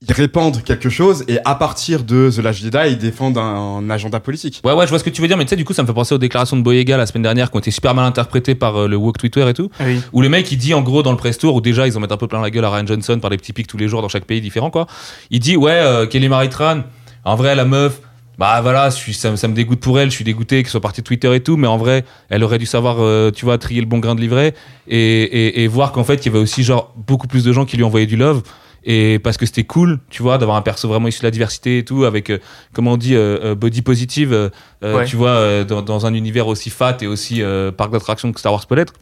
[0.00, 3.90] ils répandent quelque chose et à partir de The Last Jedi, ils défendent un, un
[3.90, 4.60] agenda politique.
[4.64, 5.82] Ouais, ouais, je vois ce que tu veux dire, mais tu sais, du coup, ça
[5.82, 8.04] me fait penser aux déclarations de Boyega la semaine dernière qui ont été super mal
[8.06, 9.70] interprétées par euh, le woke Twitter et tout.
[9.80, 10.00] Ah oui.
[10.12, 12.00] Où le mec, il dit en gros dans le press tour, où déjà ils en
[12.00, 13.88] mettent un peu plein la gueule à Ryan Johnson par des petits pics tous les
[13.88, 14.86] jours dans chaque pays différent, quoi.
[15.30, 16.82] Il dit, ouais, euh, Kelly Marie Tran,
[17.24, 18.00] en vrai, la meuf,
[18.38, 20.70] bah voilà, je suis, ça, me- ça me dégoûte pour elle, je suis dégoûté qu'elle
[20.70, 23.44] soit partie de Twitter et tout, mais en vrai, elle aurait dû savoir, euh, tu
[23.44, 24.54] vois, trier le bon grain de livret
[24.86, 27.64] et, et, et voir qu'en fait, il y avait aussi genre beaucoup plus de gens
[27.64, 28.42] qui lui envoyaient du love.
[28.84, 31.78] Et parce que c'était cool, tu vois, d'avoir un perso vraiment issu de la diversité
[31.78, 32.38] et tout, avec, euh,
[32.72, 34.48] comment on dit, euh, euh, body positive, euh,
[34.84, 35.04] euh, Ouais.
[35.04, 38.38] tu vois, euh, dans, dans un univers aussi fat et aussi euh, parc d'attractions que
[38.38, 38.92] Star Wars peut l'être.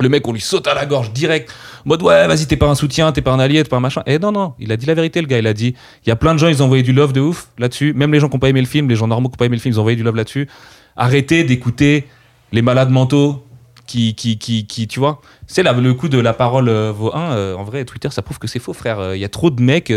[0.00, 1.52] Le mec, on lui saute à la gorge direct,
[1.84, 4.02] mode ouais, vas-y, t'es pas un soutien, t'es pas un allié, t'es pas un machin.
[4.06, 5.38] Et non, non, il a dit la vérité, le gars.
[5.38, 7.20] Il a dit, il y a plein de gens, ils ont envoyé du love de
[7.20, 7.92] ouf là-dessus.
[7.92, 9.44] Même les gens qui ont pas aimé le film, les gens normaux qui ont pas
[9.44, 10.48] aimé le film, ils ont envoyé du love là-dessus.
[10.96, 12.06] arrêtez d'écouter
[12.52, 13.44] les malades mentaux
[13.86, 17.32] qui, qui, qui, qui tu vois, c'est le coup de la parole euh, vaut un.
[17.32, 19.00] euh, en vrai, Twitter, ça prouve que c'est faux, frère.
[19.00, 19.92] Euh, Il y a trop de mecs,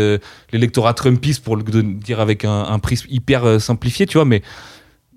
[0.52, 4.42] l'électorat Trumpiste, pour le dire avec un, un prisme hyper simplifié, tu vois, mais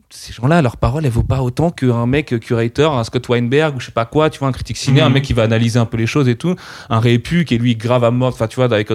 [0.09, 3.75] ces gens-là, leur parole, elle vaut pas autant qu'un mec euh, curator, un Scott Weinberg
[3.75, 5.13] ou je sais pas quoi, tu vois, un critique ciné, un Mhm.
[5.15, 6.55] mec qui va analyser un peu les choses et tout,
[6.89, 8.87] un répu qui est lui grave à mort, enfin, tu vois, avec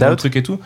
[0.00, 0.18] dans le out.
[0.18, 0.60] truc et tout.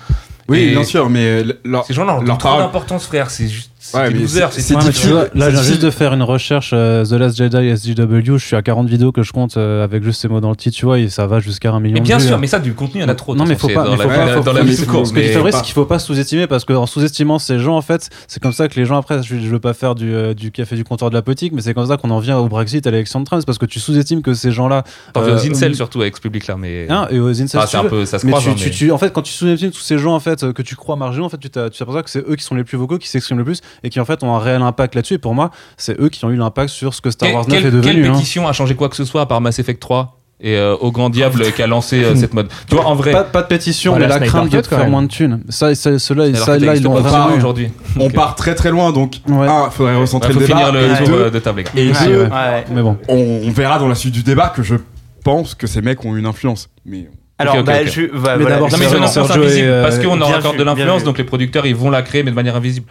[0.49, 3.31] Oui, Et bien sûr, mais l- leur- Ces gens-là ont leur trop parole- d'importance, frère.
[3.31, 3.72] C'est juste.
[3.85, 4.51] C'est Ouais, des losers.
[4.51, 8.37] tu vois, là, je viens juste de faire une recherche euh, The Last Jedi SJW.
[8.39, 10.57] Je suis à 40 vidéos que je compte euh, avec juste ces mots dans le
[10.57, 12.39] titre, tu vois, et ça va jusqu'à un million Mais bien sûr, hein.
[12.41, 13.35] mais ça, du contenu, il y en a trop.
[13.35, 15.21] Non, mais faut pas- mais dans faut la- pas- dans la court, Ce que dit
[15.27, 18.41] mais- Fabrice, c'est qu'il faut pas sous-estimer parce qu'en sous-estimant ces gens, en fait, c'est
[18.41, 20.77] comme ça que les gens après, je, je veux pas faire du, euh, du café
[20.77, 22.93] du comptoir de la politique, mais c'est comme ça qu'on en vient au Brexit, à
[22.93, 24.85] l'élection de Trump, c'est parce que tu sous-estimes que ces gens-là.
[25.13, 26.87] T'en euh, fais aux incels surtout avec ce public-là, mais.
[26.89, 28.47] hein, et aux incels, Ah, c'est un peu, ça se croise.
[28.47, 31.27] hein, en fait, quand tu sous-estimes tous ces gens en fait que tu crois marginaux,
[31.27, 33.09] en fait, tu t'as- tu t'aperçois que c'est eux qui sont les plus vocaux, qui
[33.09, 35.15] s'expriment le plus et qui en fait ont un réel impact là-dessus.
[35.15, 37.57] Et pour moi, c'est eux qui ont eu l'impact sur ce que Star Wars 9
[37.57, 37.83] quelle, est devenu.
[38.03, 38.13] quelle hein.
[38.15, 40.91] pétition a changé quoi que ce soit à part Mass Effect 3 et euh, au
[40.91, 42.49] grand diable qui a lancé euh, cette mode?
[42.69, 43.13] Tu vois, en vrai.
[43.13, 45.41] Pas, pas de pétition, Voilà, mais la Snyder crainte de faire moins de thunes.
[45.49, 47.37] Ça, ça, ceux-là, alors ça, là, ils l'ont pas vraiment eu.
[47.39, 47.69] aujourd'hui.
[47.97, 48.13] On Ok.
[48.15, 49.47] part très très loin, donc Ouais.
[49.47, 50.47] un, faudrait recentrer le débat.
[50.57, 52.29] finir le et tour deux, euh, de table, et Ouais, deux, ouais.
[52.29, 52.65] Ouais.
[52.73, 52.99] Mais bon.
[53.07, 54.75] on, on verra dans la suite du débat que je
[55.23, 56.69] pense que ces mecs ont une influence.
[56.85, 57.09] Mais
[57.43, 57.89] Alors, ok, bah, ok.
[57.89, 61.05] je, bah, Mais voilà, d'abord, mais Sergio invisible euh, parce qu'on encore vu, de l'influence,
[61.05, 62.87] donc les producteurs ils vont la créer mais de manière invisible.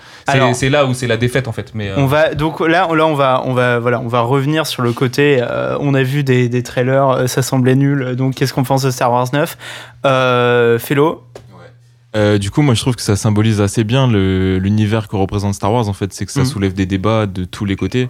[0.53, 1.71] C'est là où c'est la défaite en fait.
[1.73, 4.67] Mais euh, On va donc là, là on va on va voilà on va revenir
[4.67, 5.39] sur le côté.
[5.41, 8.15] euh, on a vu des, des trailers, euh, ça semblait nul.
[8.15, 9.57] Donc qu'est-ce qu'on pense de Star Wars 9
[10.05, 11.23] euh, Fellow
[12.13, 15.71] Euh, du coup, moi, je trouve que ça symbolise assez bien l'univers que représente Star
[15.71, 15.87] Wars.
[15.87, 16.45] En fait, c'est que ça Mhm.
[16.45, 18.09] soulève des débats de tous les côtés.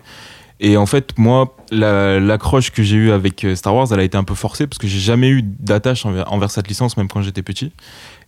[0.63, 4.03] Et en fait, moi, la- l'accroche que j'ai eue avec euh, Star Wars, elle a
[4.03, 7.23] été un peu forcée parce que j'ai jamais eu d'attache envers, cette licence, même quand
[7.23, 7.71] j'étais petit.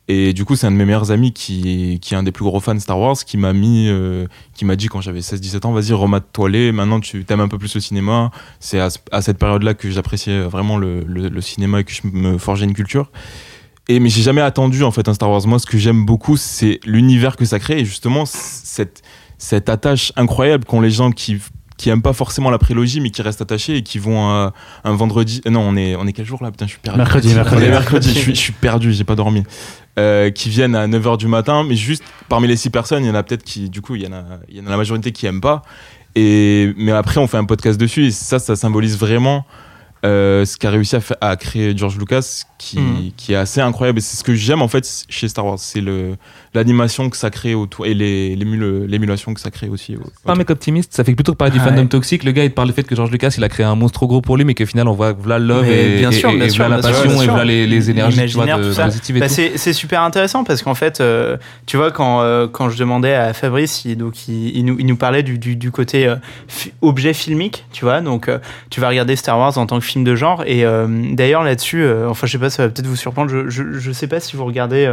[0.08, 2.60] Et du coup, c'est un de mes meilleurs amis qui, est un des plus gros
[2.60, 5.72] fans de Star Wars, qui m'a mis, euh, qui m'a dit quand j'avais 16-17 ans,
[5.74, 6.72] vas-y, remate-toi les.
[6.72, 8.32] Maintenant, tu t'aimes un peu plus le cinéma.
[8.60, 11.06] C'est à, ce- à cette période-là que j'appréciais vraiment le,
[11.39, 13.12] cinéma et que je me forgeais une culture.
[13.89, 15.46] Et mais j'ai jamais attendu en fait un Star Wars.
[15.46, 20.65] Moi, ce que j'aime beaucoup, c'est l'univers que ça crée et justement cette attache incroyable
[20.65, 21.39] qu'ont les gens qui
[21.84, 24.50] qui aiment pas forcément la prélogie mais qui restent attachés et qui vont euh,
[24.86, 25.41] un vendredi.
[25.46, 26.50] euh, Non, on est on est quel jour là?
[26.50, 26.98] Putain, je suis perdu.
[27.00, 27.65] Mercredi, On mercredi.
[27.65, 28.10] est mercredi.
[28.13, 28.93] je, suis, je suis perdu.
[28.93, 29.43] J'ai pas dormi.
[30.00, 33.12] Euh, qui viennent à 9h du matin, mais juste parmi les six personnes, il y
[33.12, 34.78] en a peut-être qui, du coup, il y en a, il y en a la
[34.78, 35.62] majorité qui aiment pas.
[36.15, 39.46] Et mais après, on fait un podcast dessus et ça, ça symbolise vraiment
[40.06, 43.12] euh, ce qu'a réussi à créer George Lucas, qui, Mhm.
[43.15, 44.00] qui est assez incroyable.
[44.00, 46.15] Et c'est ce que j'aime en fait chez Star Wars, c'est le
[46.53, 49.95] l'animation que ça crée autour et les- l'émulation que ça crée aussi.
[49.95, 51.65] au- pas un mec optimiste, ça fait plutôt que parler du Ouais.
[51.65, 52.23] fandom toxique.
[52.23, 54.07] Le gars il parle du fait que George Lucas il a créé un monstre trop
[54.07, 56.29] gros pour lui, mais qu'au final on voit voilà le love et, bien et- sûr,
[56.29, 58.45] et- bien et sûr, voilà la bien passion et voilà les, les énergies tu vois,
[58.45, 59.33] de, positives et Bah, tout.
[59.55, 63.33] c'est super intéressant parce qu'en fait, euh, tu vois, quand, euh, quand je demandais à
[63.33, 66.15] Fabrice, il, donc, il, il nous, il nous parlait du, du, du côté euh,
[66.81, 68.01] objet filmique, tu vois.
[68.01, 68.39] Donc, euh,
[68.69, 70.43] tu vas regarder Star Wars en tant que film de genre.
[70.45, 73.29] Et euh, d'ailleurs, là-dessus, euh, enfin, je sais pas, ça va peut-être vous surprendre.
[73.29, 74.85] Je, je, je sais pas si vous regardez.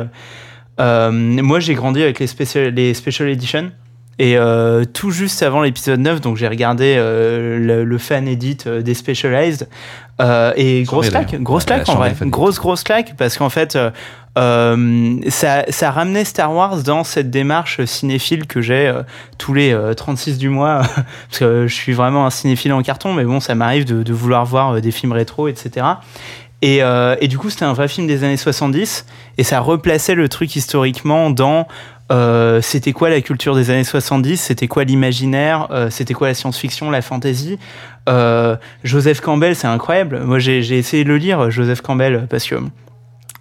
[0.79, 3.73] Euh, moi, j'ai grandi avec les special, les special editions.
[4.21, 8.59] Et euh, tout juste avant l'épisode 9, donc j'ai regardé euh, le, le fan edit
[8.67, 9.67] euh, des Specialized.
[10.57, 12.15] Et grosse claque, grosse claque en vrai.
[12.25, 13.79] Grosse, grosse claque parce qu'en fait,
[14.37, 18.93] ça, ça ramenait Star Wars dans cette démarche cinéphile que j'ai
[19.39, 20.83] tous les euh, 36 du mois.
[21.29, 24.13] parce que je suis vraiment un cinéphile en carton, mais bon, ça m'arrive de, de
[24.13, 25.87] vouloir voir des films rétro, etc.
[26.63, 29.07] Et, euh, et du coup, c'était un vrai film des années 70
[29.39, 31.67] et ça replaçait le truc historiquement dans
[32.13, 36.35] euh, c'était quoi la culture des années 70, c'était quoi l'imaginaire, euh, c'était quoi la
[36.35, 37.59] science-fiction, la fantasy.
[38.83, 40.21] Joseph Campbell, c'est incroyable.
[40.25, 42.57] Moi, j'ai essayé de le lire, Joseph Campbell, parce que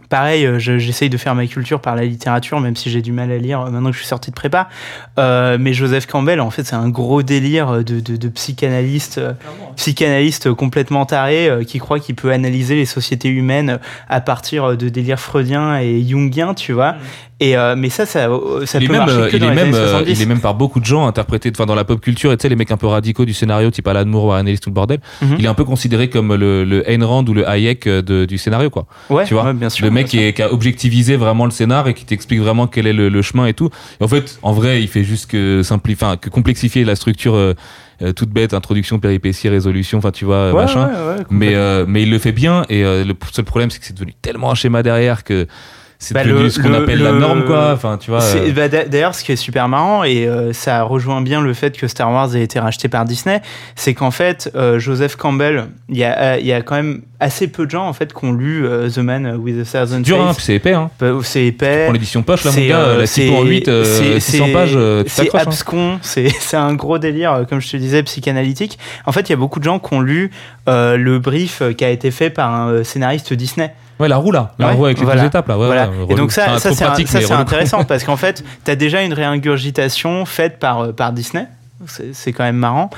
[0.10, 3.12] pareil, euh, je- j'essaye de faire ma culture par la littérature, même si j'ai du
[3.12, 4.67] mal à lire euh, maintenant que je suis sorti de prépa.
[5.17, 9.34] Euh, mais Joseph Campbell, en fait, c'est un gros délire de, de, de psychanalyste, euh,
[9.76, 14.89] psychanalyste complètement taré euh, qui croit qu'il peut analyser les sociétés humaines à partir de
[14.89, 16.95] délires freudiens et jungiens, tu vois.
[17.41, 18.28] Et euh, mais ça, ça,
[18.65, 19.89] ça il est peut même, marcher euh, que il dans est les même, années euh,
[19.91, 20.12] 70.
[20.12, 22.41] il est même par beaucoup de gens interprété, enfin dans la pop culture, et tu
[22.41, 24.73] sais les mecs un peu radicaux du scénario, type Alan Moore, Warren Ellis, tout le
[24.73, 24.99] bordel.
[25.21, 25.36] Mhm.
[25.39, 28.25] Il est un peu considéré comme le, le Ayn Rand ou le Hayek euh, de-
[28.25, 28.88] du scénario, quoi.
[29.10, 29.86] ouais, tu vois, ouais, bien sûr.
[29.86, 32.67] le mec bien qui, est- qui a objectivisé vraiment le scénar et qui t'explique vraiment
[32.67, 33.69] quel est le, le chemin et tout.
[34.02, 37.36] Et en fait, en vrai, il fait juste que simplifier, enfin, que complexifier la structure
[37.36, 37.54] euh,
[38.02, 40.49] euh, toute bête, introduction, péripétie, résolution, enfin, tu vois.
[40.52, 40.88] Ouais, machin.
[40.88, 43.80] ouais, ouais, mais, euh, mais il le fait bien et euh, le seul problème, c'est
[43.80, 45.47] que c'est devenu tellement un schéma derrière que
[46.02, 47.74] c'est Bah, devenu le- ce qu'on le- appelle la norme, quoi.
[47.74, 48.22] Enfin, tu vois.
[48.22, 51.42] C'est- euh, bah, d'a- D'ailleurs, ce qui est super marrant, et euh, ça rejoint bien
[51.42, 53.42] le fait que Star Wars ait été racheté par Disney,
[53.76, 57.50] c'est qu'en fait, euh, Joseph Campbell, il y a, il y a quand même assez
[57.50, 60.32] peu de gens en fait qui ont lu The Man with a Thousand dur, hein,
[60.40, 60.90] c'est épais, hein.
[61.02, 61.84] Bah, C'est épais.
[61.84, 64.46] Pour l'édition poche, là, mon C'est, gars, la typo en c'est- 8, euh, c'est- 600
[64.46, 65.40] c'est- pages, C'est hein.
[65.40, 68.80] abscon, c'est c'est un gros délire, comme je te disais, psychanalytique.
[69.06, 70.32] En fait, il y a beaucoup de gens qui ont lu
[70.66, 73.74] le brief qui a été fait par un scénariste Disney.
[74.00, 74.54] Ouais, la roue, là.
[74.60, 75.22] La Ouais, roue avec les voilà.
[75.22, 75.58] deux étapes, là.
[75.58, 75.90] Ouais, Voilà.
[75.90, 79.14] ouais, Et donc ça, Enfin, ça c'est intéressant parce qu'en fait, tu as déjà une
[79.14, 81.46] réingurgitation faite par, euh, par Disney.
[82.12, 82.90] C'est quand même marrant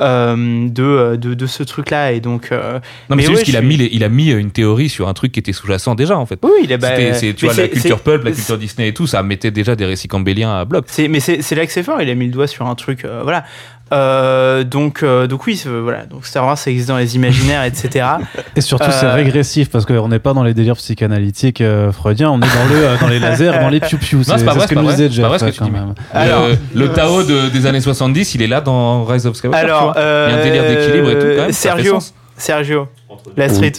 [0.00, 2.12] euh, de, euh, de, de ce truc-là.
[2.12, 4.30] Et donc, euh, Non, mais, Mais c'est juste qu'il a mis, les- il a mis
[4.30, 6.38] une théorie sur un truc qui était sous-jacent déjà, en fait.
[6.42, 6.88] oui, il est bah,
[7.20, 10.08] tu vois, la culture pulp, la culture Disney et tout, ça mettait déjà des récits
[10.08, 10.84] campbelliens à bloc.
[10.88, 12.74] C'est, mais c'est, c'est là que c'est fort, il a mis le doigt sur un
[12.74, 13.44] truc, euh, voilà.
[13.92, 16.06] Euh, donc, euh, donc oui, c'est- voilà.
[16.06, 18.06] Donc Star Wars, ça existe dans les imaginaires, etc.
[18.56, 22.30] Et surtout, c'est Euh, régressif parce qu'on n'est pas dans les délires psychanalytiques euh, freudiens,
[22.30, 24.22] on est dans, le, euh, dans les lasers, dans les piou-piou.
[24.22, 25.64] c'est pas vrai, ce que nous disait C'est pas vrai Jeff ce que tu quand
[25.66, 25.70] dis.
[25.72, 25.94] même.
[26.12, 29.64] Alors- le Tao de- des années 70, il est là dans Rise of Skywalker.
[29.64, 31.52] Alors, il y a un délire d'équilibre et tout, quand même.
[31.52, 31.98] Sergio.
[32.36, 32.88] Sergio,
[33.36, 33.72] la street.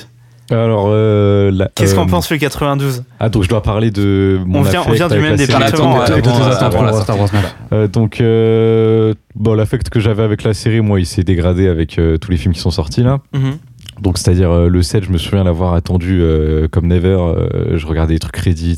[0.51, 4.59] Alors, euh, Qu'est-ce qu'on euh, pense le 92 Ah, donc je dois parler de mon
[4.59, 6.19] On vient- on vient du même département, Attends, ouais.
[6.19, 7.45] Et de avant, tes attentes avant la pour Star Wars sortie.
[7.71, 7.91] 9.
[7.91, 12.31] Donc, euh, bon, l'affect que j'avais avec la série, moi, il s'est dégradé avec tous
[12.31, 13.19] les films qui sont sortis là.
[13.33, 13.57] Mhm.
[14.01, 16.21] Donc, c'est-à-dire le 7, je me souviens l'avoir attendu
[16.71, 17.17] comme never.
[17.75, 18.77] je regardais les trucs Reddit,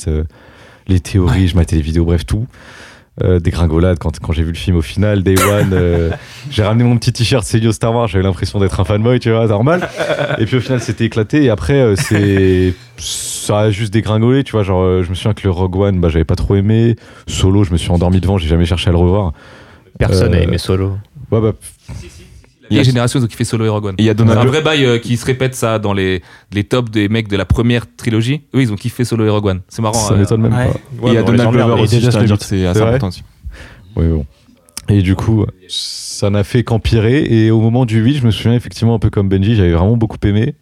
[0.88, 2.46] les théories, je matais les vidéos, bref, tout.
[3.22, 5.70] Euh, des gringolades quand, quand j'ai vu le film au final, Day One.
[5.74, 6.10] euh,
[6.50, 9.46] j'ai ramené mon petit t-shirt Célio Star Wars, j'avais l'impression d'être un fanboy, tu vois,
[9.46, 9.88] normal.
[10.40, 11.44] Et puis au final, c'était éclaté.
[11.44, 12.74] Et après, euh, c'est.
[12.98, 14.64] Ça a juste dégringolé, tu vois.
[14.64, 16.96] Genre, euh, je me souviens que le Rogue One, bah, j'avais pas trop aimé.
[17.28, 19.34] Solo, je me suis endormi devant, j'ai jamais cherché à le revoir.
[20.00, 20.98] Personne n'a Euh, aimé Solo.
[21.32, 21.52] Ouais, bah,
[22.74, 23.96] Il y a une génération qui fait Solo et Rogue One.
[24.00, 26.22] Il y a C'est Donald un vrai bail euh, qui se répète ça dans les,
[26.52, 28.42] les tops des mecs de la première trilogie.
[28.56, 29.62] Eux, ils ont kiffé Solo et Rogue One.
[29.70, 29.94] C'est marrant.
[29.94, 30.68] ça euh, m'étonne même ouais.
[30.68, 31.08] pas.
[31.08, 33.08] Et il y a les Donald Glover aussi, je tiens dire que c'est assez important
[33.10, 33.24] aussi.
[33.96, 34.26] Oui, bon.
[34.90, 37.24] Et du coup, ça n'a fait qu'empirer.
[37.30, 39.98] Et au moment du 8, je me souviens effectivement un peu comme Benji, j'avais vraiment
[39.98, 40.56] beaucoup aimé.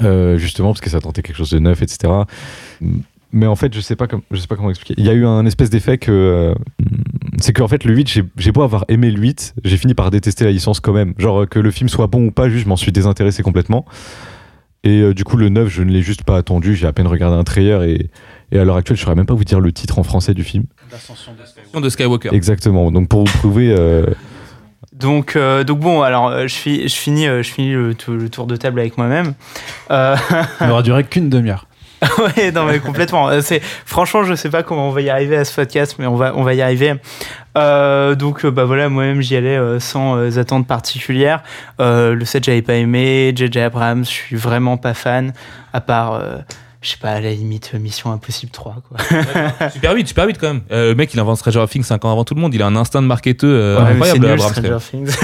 [0.00, 2.12] Euh, justement, parce que ça tentait quelque chose de neuf, etc.
[3.32, 4.94] Mais en fait, je sais pas, comme, je sais pas comment expliquer.
[4.96, 6.54] Il y a eu un espèce d'effet que.
[7.32, 9.94] Euh, c'est qu'en fait, le 8, j'ai- j'ai beau avoir aimé le 8, j'ai fini
[9.94, 11.14] par détester la licence quand même.
[11.18, 13.84] Genre, que le film soit bon ou pas, juste, je m'en suis désintéressé complètement.
[14.84, 16.74] Et euh, du coup, le 9, je ne l'ai juste pas attendu.
[16.74, 17.84] J'ai à peine regardé un trailer.
[17.84, 18.10] Et,
[18.50, 20.42] et à l'heure actuelle, je saurais même pas vous dire le titre en français du
[20.42, 20.64] film.
[21.80, 22.30] de Skywalker.
[22.34, 22.90] Exactement.
[22.90, 23.72] Donc, pour vous prouver.
[23.78, 24.06] euh,
[24.92, 28.28] Donc, euh, donc bon, alors euh, je, fi- je finis, euh, je finis le, le
[28.28, 29.34] tour de table avec moi-même.
[29.92, 30.16] Euh,
[30.60, 31.66] Il n'aura duré qu'une demi-heure.
[32.36, 33.28] ouais, non mais complètement.
[33.28, 36.06] Euh, C'est franchement, je sais pas comment on va y arriver à ce podcast, mais
[36.06, 36.94] on va, on va y arriver.
[37.56, 41.42] Euh, donc euh, bah voilà, moi-même j'y allais euh, sans euh, attente particulière.
[41.78, 45.32] Le set j'avais pas aimé, JJ Abrams, je suis vraiment pas fan,
[45.72, 46.20] à part,
[46.80, 49.68] je sais pas, à la limite Mission Impossible 3 quoi.
[49.70, 50.62] Super vite, super vite quand même.
[50.72, 52.54] Euh, le mec, il invente Stranger Things 5 ans avant tout le monde.
[52.54, 54.52] Il a un instinct de marketeur euh, Ouais, incroyable, c'est nul, Abrams.
[54.52, 54.78] Stranger.
[54.90, 55.16] Things.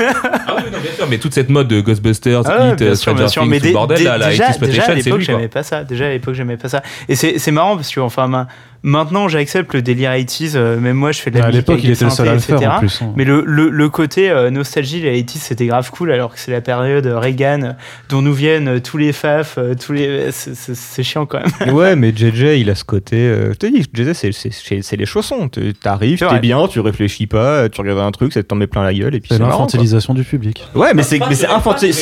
[0.46, 3.26] Ah oui, bien sûr, mais toute cette mode de Ghostbusters, Ah bien euh, Stranger.
[3.26, 5.84] Things, Mais tout le dé- bordel, là, déjà, 80s déjà à l'époque, j'aimais pas ça.
[5.84, 6.82] Déjà à l'époque, j'aimais pas ça.
[7.08, 8.46] Et c'est c'est marrant parce que enfin,
[8.82, 10.52] maintenant, j'accepte le délire 80s.
[10.54, 12.28] euh, même moi, je fais de la à musique l'époque, avec il était le seul
[12.28, 12.72] à le faire etc.
[12.74, 13.00] en plus.
[13.02, 13.12] hein.
[13.16, 16.50] Mais le, le, le côté euh, nostalgie, les 80s, c'était grave cool, alors que c'est
[16.52, 17.72] la période Reagan, euh,
[18.08, 20.30] dont nous viennent tous les faf, tous les.
[20.32, 21.74] c'est- chiant quand même.
[21.74, 23.16] Ouais, mais JJ, il a ce côté.
[23.16, 25.48] euh, je te dis, JJ, c'est- les chaussons.
[25.48, 28.66] Tu- T'arrives, t'es bien, tu réfléchis pas, tu regardes un truc, ça te t'en met
[28.66, 30.62] plein la gueule et puis C'est l'infantilisation du public.
[30.74, 31.92] Ouais, mais c'est infantil.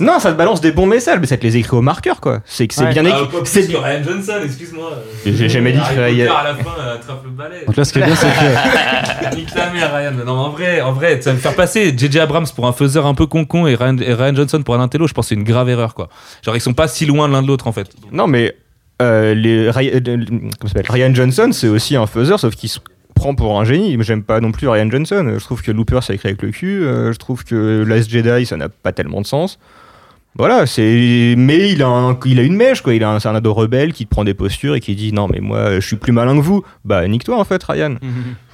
[0.00, 2.40] Non, ça te balance des bons messages, mais ça te les écrit au marqueur, quoi.
[2.44, 3.20] C'est bien écrit.
[3.44, 4.90] c'est que Ryan Johnson, excuse-moi.
[5.70, 7.64] Jamais dit à la fin, attrape le balai.
[7.66, 10.12] Donc là, ce qui est bien, c'est que Nique ta mère, Ryan.
[10.12, 12.72] Non, mais en vrai, en vrai, ça va me faire passer JJ Abrams pour un
[12.72, 15.06] faiseur un peu con-con et Ryan, et Ryan Johnson pour un intello.
[15.06, 16.08] Je pense que c'est une grave erreur, quoi.
[16.44, 17.90] Genre, ils sont pas si loin l'un de l'autre, en fait.
[18.10, 18.56] Non, mais
[19.00, 22.78] euh, les, Ryan, euh, Ryan Johnson, c'est aussi un faiseur, sauf qu'il se
[23.14, 23.96] prend pour un génie.
[23.96, 25.34] Mais j'aime pas non plus Ryan Johnson.
[25.38, 26.84] Je trouve que Looper, ça écrit avec le cul.
[26.84, 29.58] Euh, je trouve que Last Jedi, ça n'a pas tellement de sens.
[30.38, 31.34] Voilà, c'est.
[31.36, 32.94] Mais il a, un- il a une mèche, quoi.
[32.94, 35.28] Il a un, c'est un ado rebelle qui prend des postures et qui dit non,
[35.28, 36.62] mais moi, je suis plus malin que vous.
[36.86, 37.96] Bah, nique-toi en fait, Ryan.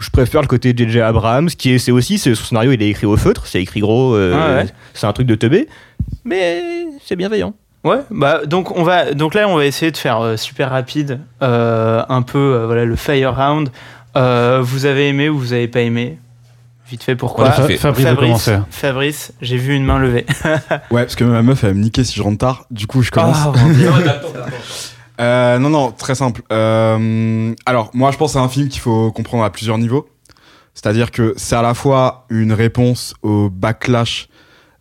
[0.00, 2.88] Je préfère le côté JJ Abrams, qui est, c'est aussi, c'est, son scénario, il est
[2.88, 4.66] écrit au feutre, c'est écrit gros, euh, Ah ouais.
[4.92, 5.68] c'est un truc de teubé,
[6.24, 6.62] mais
[7.04, 7.54] c'est bienveillant.
[7.84, 11.20] Ouais, bah donc on va donc là on va essayer de faire euh, super rapide,
[11.42, 13.70] euh, un peu euh, voilà le fire round.
[14.16, 16.18] Euh, vous avez aimé ou vous avez pas aimé?
[16.90, 17.50] Vite fait pourquoi.
[17.50, 20.26] Fabrice Fabrice, j'ai vu une main levée.
[20.90, 22.64] Ouais, parce que ma meuf, elle va me niquer si je rentre tard.
[22.70, 23.36] Du coup, je commence.
[23.44, 23.90] Ah, Dieu.
[25.20, 26.42] Euh, non, non, très simple.
[26.52, 30.08] Euh, alors, moi, je pense que c'est un film qu'il faut comprendre à plusieurs niveaux.
[30.74, 34.28] C'est-à-dire que c'est à la fois une réponse au backlash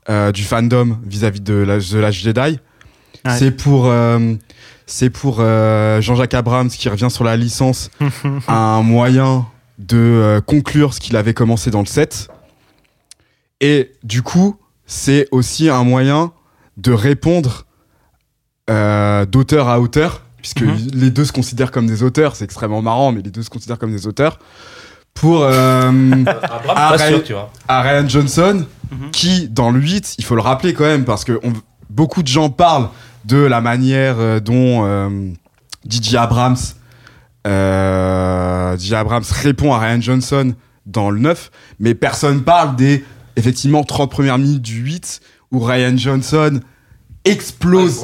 [0.10, 2.40] euh, du fandom vis-à-vis de la, The Last Jedi.
[2.40, 2.58] Ouais.
[3.36, 4.36] C'est pour, euh,
[4.86, 7.90] c'est pour euh, Jean-Jacques Abrams qui revient sur la licence
[8.48, 9.48] un moyen
[9.78, 12.30] de euh, conclure ce qu'il avait commencé dans le 7.
[13.62, 14.56] Et du coup,
[14.86, 16.32] c'est aussi un moyen
[16.78, 17.66] de répondre
[18.70, 20.90] euh, d'auteur à auteur, puisque Mhm.
[20.94, 23.80] les deux se considèrent comme des auteurs, c'est extrêmement marrant, mais les deux se considèrent
[23.80, 24.40] comme des auteurs,
[25.14, 27.52] pour euh, Abraham, Ah, sûr, tu vois.
[27.68, 29.12] à Ryan Johnson, Mhm.
[29.12, 31.54] qui, dans le 8, il faut le rappeler quand même, parce que on-
[31.90, 32.90] beaucoup de gens parlent
[33.26, 35.10] de la manière euh, dont euh,
[35.90, 36.56] DJ Abrams,
[37.48, 40.54] euh, DJ Abrams répond à Ryan Johnson
[40.86, 43.04] dans le 9, mais personne parle des,
[43.36, 45.22] effectivement, 30 premières minutes du 8,
[45.52, 46.60] où Ryan Johnson
[47.26, 48.02] explose,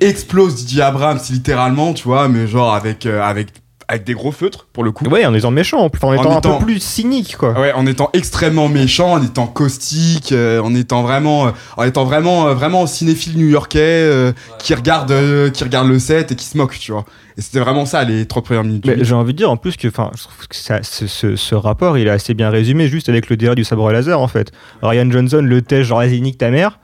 [0.00, 3.48] explose DJ Abrams littéralement, tu vois, mais genre avec, euh, avec,
[3.88, 5.04] avec des gros feutres, pour le coup.
[5.06, 7.52] Ouais, en étant méchant, enfin, en étant un étant- peu plus cynique, quoi.
[7.58, 12.04] Ouais, en étant extrêmement méchant, en étant caustique, euh, en étant vraiment, euh, en étant
[12.04, 16.44] vraiment, euh, vraiment cinéphile new-yorkais euh, qui regarde, euh, qui regarde le set et qui
[16.46, 17.04] se moque, tu vois.
[17.38, 18.84] Et c'était vraiment ça les 30 premières minutes.
[18.86, 21.36] Mais j'ai envie de dire en plus que, enfin, je trouve que ça- ce, ce-
[21.36, 24.28] ce rapport, il est assez bien résumé juste avec le délire du sabre laser en
[24.28, 24.50] fait.
[24.82, 26.78] Ryan Johnson le tèche genre vas-y nique ta mère.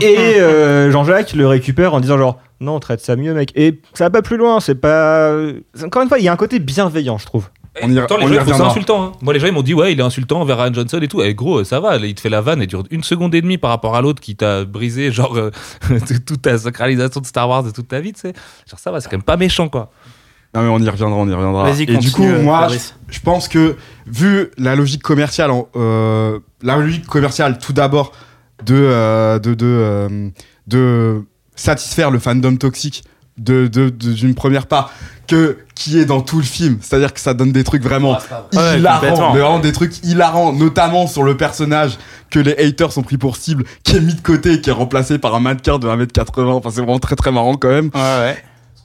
[0.00, 3.52] Et euh, Jean-Jacques le récupère en disant genre non traite ça mieux mec.
[3.54, 5.34] Et ça va pas plus loin, c'est pas.
[5.84, 7.48] Encore une fois, il y a un côté bienveillant, je trouve.
[7.82, 9.02] On y- Attends, les on gens insultant.
[9.04, 9.12] hein.
[9.20, 11.20] Moi, les gens ils m'ont dit, ouais, il est insultant envers Ryan Johnson et tout.
[11.22, 13.58] Et gros, ça va, il te fait la vanne et dure une seconde et demie
[13.58, 15.50] par rapport à l'autre qui t'a brisé, genre, euh,
[16.26, 18.32] toute ta sacralisation de Star Wars de toute ta vie, tu sais.
[18.70, 19.90] Genre, ça va, c'est quand même pas méchant, quoi.
[20.54, 21.64] Non mais on y reviendra, on y reviendra.
[21.64, 22.68] Vas-y, et du coup, continue, euh, moi,
[23.10, 23.76] je, pense que
[24.06, 28.12] vu la logique commerciale, en- euh, la logique commerciale, tout d'abord,
[28.64, 30.28] de, euh, de, de, euh,
[30.66, 31.22] de
[31.54, 33.04] satisfaire le fandom toxique
[33.38, 34.90] de de- de- d'une première part
[35.26, 36.78] que qui est dans tout le film.
[36.80, 38.12] C'est à dire que ça donne des trucs vraiment
[38.54, 39.32] Ouais, hilarants.
[39.32, 41.98] vraiment des trucs hilarants notamment sur le personnage
[42.30, 44.72] que les haters sont pris pour cible qui est mis de côté et qui est
[44.72, 47.90] remplacé par un mannequin de 1m80 enfin c'est vraiment très très marrant quand même.
[47.94, 48.36] Ouais, ouais.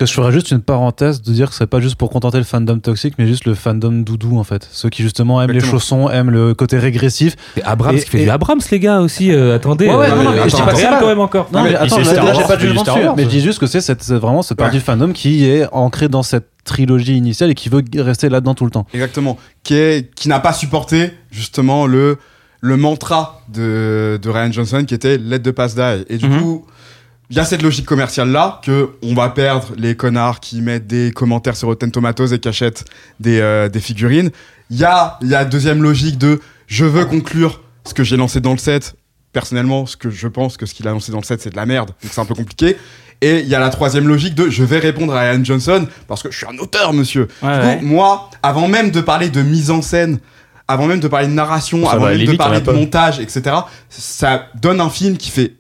[0.02, 2.43] Que je ferais juste une parenthèse de dire que c'est pas juste pour contenter le
[2.43, 4.68] fandom toxique, mais juste le fandom doudou en fait.
[4.72, 7.36] Ceux qui justement aiment les chaussons, aiment le côté régressif.
[7.56, 9.32] Et Abrams Et- qui fait et- du Abrams, les gars, aussi.
[9.32, 9.88] euh, attendez.
[9.88, 11.49] Ouais, ouais, euh, non, non, mais attends, je dis pas que c'est quand même encore.
[11.54, 13.68] Non, mais mais attends, là, j'ai pas de jugement dessus, mais je dis juste que
[13.68, 17.54] c'est cette- vraiment cette partie du fandom qui est ancrée dans cette trilogie initiale et
[17.56, 18.88] qui veut rester là-dedans tout le temps.
[18.95, 19.38] Exactement.
[19.64, 22.18] Qui, est, qui n'a pas supporté justement le,
[22.60, 26.06] le mantra de, de Ryan Johnson qui était Let the Pass Die.
[26.10, 26.41] Et du Mhm.
[26.41, 26.66] coup,
[27.32, 30.86] il y a cette logique commerciale là que on va perdre les connards qui mettent
[30.86, 32.84] des commentaires sur Rotten Tomatoes et qui achètent
[33.21, 34.32] des, euh, des figurines.
[34.69, 38.17] Il y a, il y a deuxième logique de je veux conclure ce que j'ai
[38.17, 38.95] lancé dans le set.
[39.32, 41.55] Personnellement, ce que je pense que ce qu'il a lancé dans le set, c'est de
[41.55, 41.91] la merde.
[42.03, 42.75] Donc c'est un peu compliqué.
[43.21, 46.21] Et il y a la troisième logique de je vais répondre à Ryan Johnson parce
[46.23, 47.29] que je suis un auteur, monsieur.
[47.41, 47.82] Ouais, Du coup, ouais.
[47.82, 50.19] moi, avant même de parler de mise en scène,
[50.67, 53.55] avant même de parler de narration, Ça avant va, même de parler de montage, etc.,
[53.88, 55.53] ça donne un film qui fait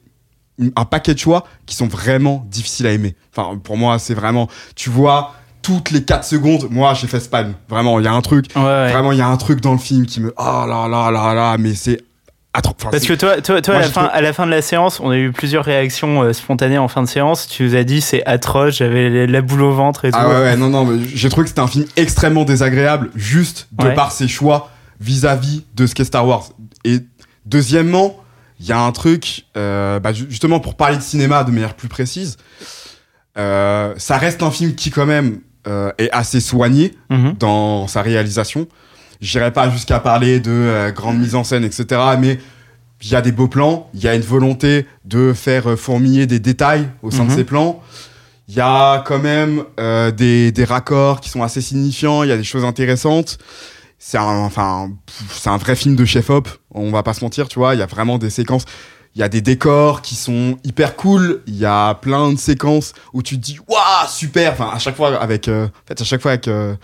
[0.75, 3.15] un paquet de choix qui sont vraiment difficiles à aimer.
[3.35, 7.53] Enfin, pour moi, c'est vraiment, tu vois, toutes les 4 secondes, moi, j'ai fait spam.
[7.69, 8.91] Vraiment, il y a un truc, Ouais, ouais.
[8.91, 11.33] vraiment, il y a un truc dans le film qui me, oh là là là
[11.33, 12.01] là, mais c'est
[12.53, 14.61] enfin, Parce que toi, toi, toi Moi, à, la fin, à la fin de la
[14.61, 17.47] séance, on a eu plusieurs réactions euh, spontanées en fin de séance.
[17.47, 20.17] Tu nous as dit c'est atroce, j'avais la boule au ventre et tout.
[20.19, 23.67] Ah ouais, ouais, non, non, mais j'ai trouvé que c'était un film extrêmement désagréable, juste
[23.71, 26.49] de par ses choix vis-à-vis de ce qu'est Star Wars.
[26.83, 26.99] Et
[27.45, 28.17] deuxièmement,
[28.61, 31.73] il y a un truc, euh, bah, ju- justement pour parler de cinéma de manière
[31.73, 32.37] plus précise,
[33.37, 37.35] euh, ça reste un film qui quand même euh, est assez soigné Mhm.
[37.39, 38.67] dans sa réalisation.
[39.21, 42.01] J'irai pas jusqu'à parler de grande mise en scène, etc.
[42.19, 42.39] Mais
[43.03, 46.39] il y a des beaux plans, il y a une volonté de faire fourmiller des
[46.39, 47.35] détails au sein de Mhm.
[47.37, 47.81] ces plans.
[48.47, 49.63] Il y a quand même
[50.17, 53.37] des, des raccords qui sont assez signifiants, il y a des choses intéressantes.
[54.03, 54.89] C'est un, enfin,
[55.29, 57.75] c'est un vrai film de chef-op, on va pas se mentir, tu vois.
[57.75, 58.65] Il y a vraiment des séquences,
[59.13, 62.93] il y a des décors qui sont hyper cool, il y a plein de séquences
[63.13, 64.53] où tu te dis, waouh, super!
[64.53, 66.75] Enfin, à chaque fois avec, euh, en fait, à chaque fois avec, euh,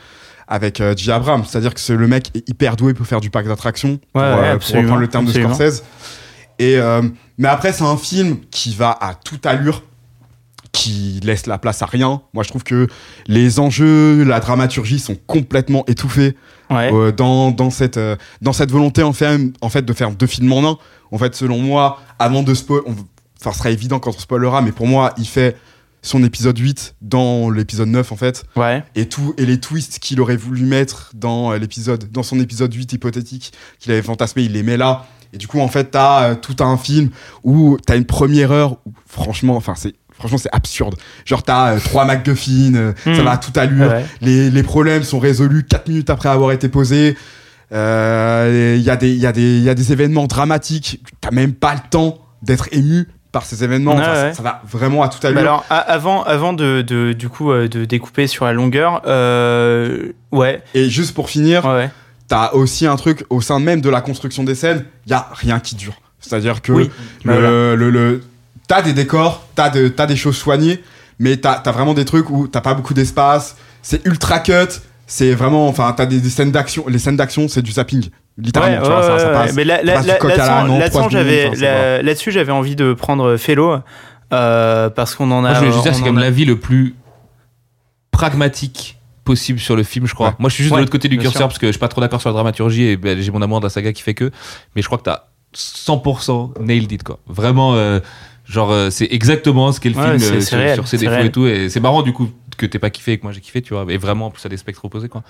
[0.47, 1.11] avec euh, J.
[1.11, 4.21] Abrams, c'est-à-dire que c'est- le mec est hyper doué pour faire du parc d'attractions, pour,
[4.21, 5.49] Ouais, ouais, euh, pour absolument, reprendre le terme absolument.
[5.49, 5.83] de Scorsese.
[6.59, 7.01] Et, euh,
[7.39, 9.81] mais après, c'est un film qui va à toute allure,
[10.71, 12.21] qui laisse la place à rien.
[12.33, 12.87] Moi, je trouve que
[13.25, 16.35] les enjeux, la dramaturgie sont complètement étouffés
[16.69, 16.91] Ouais.
[16.93, 20.27] euh, dans, dans, cette, euh, dans cette volonté en fait, en fait de faire deux
[20.27, 20.77] films en un.
[21.11, 22.95] En fait, selon moi, avant de spoil, on-
[23.39, 25.55] enfin, ce sera évident quand on spoilera, mais pour moi, il fait
[26.01, 28.83] son épisode 8 dans l'épisode 9 en fait Ouais.
[28.95, 32.73] et tout et les twists qu'il aurait voulu mettre dans euh, l'épisode dans son épisode
[32.73, 36.29] 8 hypothétique qu'il avait fantasmé il les met là et du coup en fait t'as
[36.29, 37.09] euh, tout un film
[37.43, 40.95] où t'as une première heure où franchement enfin c'est franchement c'est absurde
[41.25, 43.21] genre t'as euh, trois MacGuffin euh, ça Mhm.
[43.21, 44.05] va à toute allure Ouais.
[44.21, 47.15] les, les problèmes sont résolus 4 minutes après avoir été posés
[47.71, 51.01] Euh, il y, a des- il y, a des- il y a des événements dramatiques
[51.19, 53.91] t'as même pas le temps d'être ému par ces événements.
[53.93, 54.33] Enfin, ça- ouais.
[54.33, 55.41] Ça, va vraiment à toute Bah allure.
[55.41, 60.61] alors, avant, avant de, de- du coup, euh, de découper sur la longueur, euh, ouais,
[60.73, 61.89] Et juste pour finir, ouais,
[62.29, 65.27] t'as aussi un truc au sein même de la construction des scènes, il y a
[65.33, 65.95] rien qui dure.
[66.19, 66.89] C'est-à-dire que Oui.
[67.25, 67.49] le, Voilà.
[67.75, 68.21] le, le-
[68.67, 70.81] t'as des décors, t'as de, t'as des choses soignées,
[71.19, 74.53] mais t'as as vraiment des trucs où t'as pas beaucoup d'espace, c'est ultra cut,
[75.05, 78.77] c'est vraiment, enfin, t'as des, des scènes d'action, les scènes d'action, c'est du zapping, littéralement,
[78.77, 79.53] Ouais, tu vois, ouais, ça, ça ouais, passe.
[79.53, 83.77] Mais là- là- là-dessus, j'avais, là- là-dessus, envie de prendre Fellow
[84.33, 85.51] euh, parce qu'on en a.
[85.51, 86.95] Moi, je juste dire, c'est quand même a- l'avis le plus
[88.11, 90.29] pragmatique possible sur le film, je crois.
[90.29, 90.35] Ouais.
[90.39, 91.47] Moi, je suis juste Ouais, de l'autre côté du curseur sûr.
[91.47, 93.59] parce que je suis pas trop d'accord sur la dramaturgie et ben, j'ai mon amour
[93.59, 94.31] de la saga qui fait que.
[94.75, 97.19] Mais je crois que t'as 100% nailed it, quoi.
[97.27, 97.99] Vraiment, euh,
[98.47, 100.97] genre, euh, c'est exactement ce qu'est le Ouais, film c'est- euh, sur, réel, sur ses
[100.97, 101.25] défauts réel.
[101.27, 101.45] et tout.
[101.47, 103.73] Et c'est marrant, du coup, que t'aies pas kiffé et que moi j'ai kiffé, tu
[103.73, 103.85] vois.
[103.89, 105.21] Et vraiment, en plus, à des spectres opposés, quoi.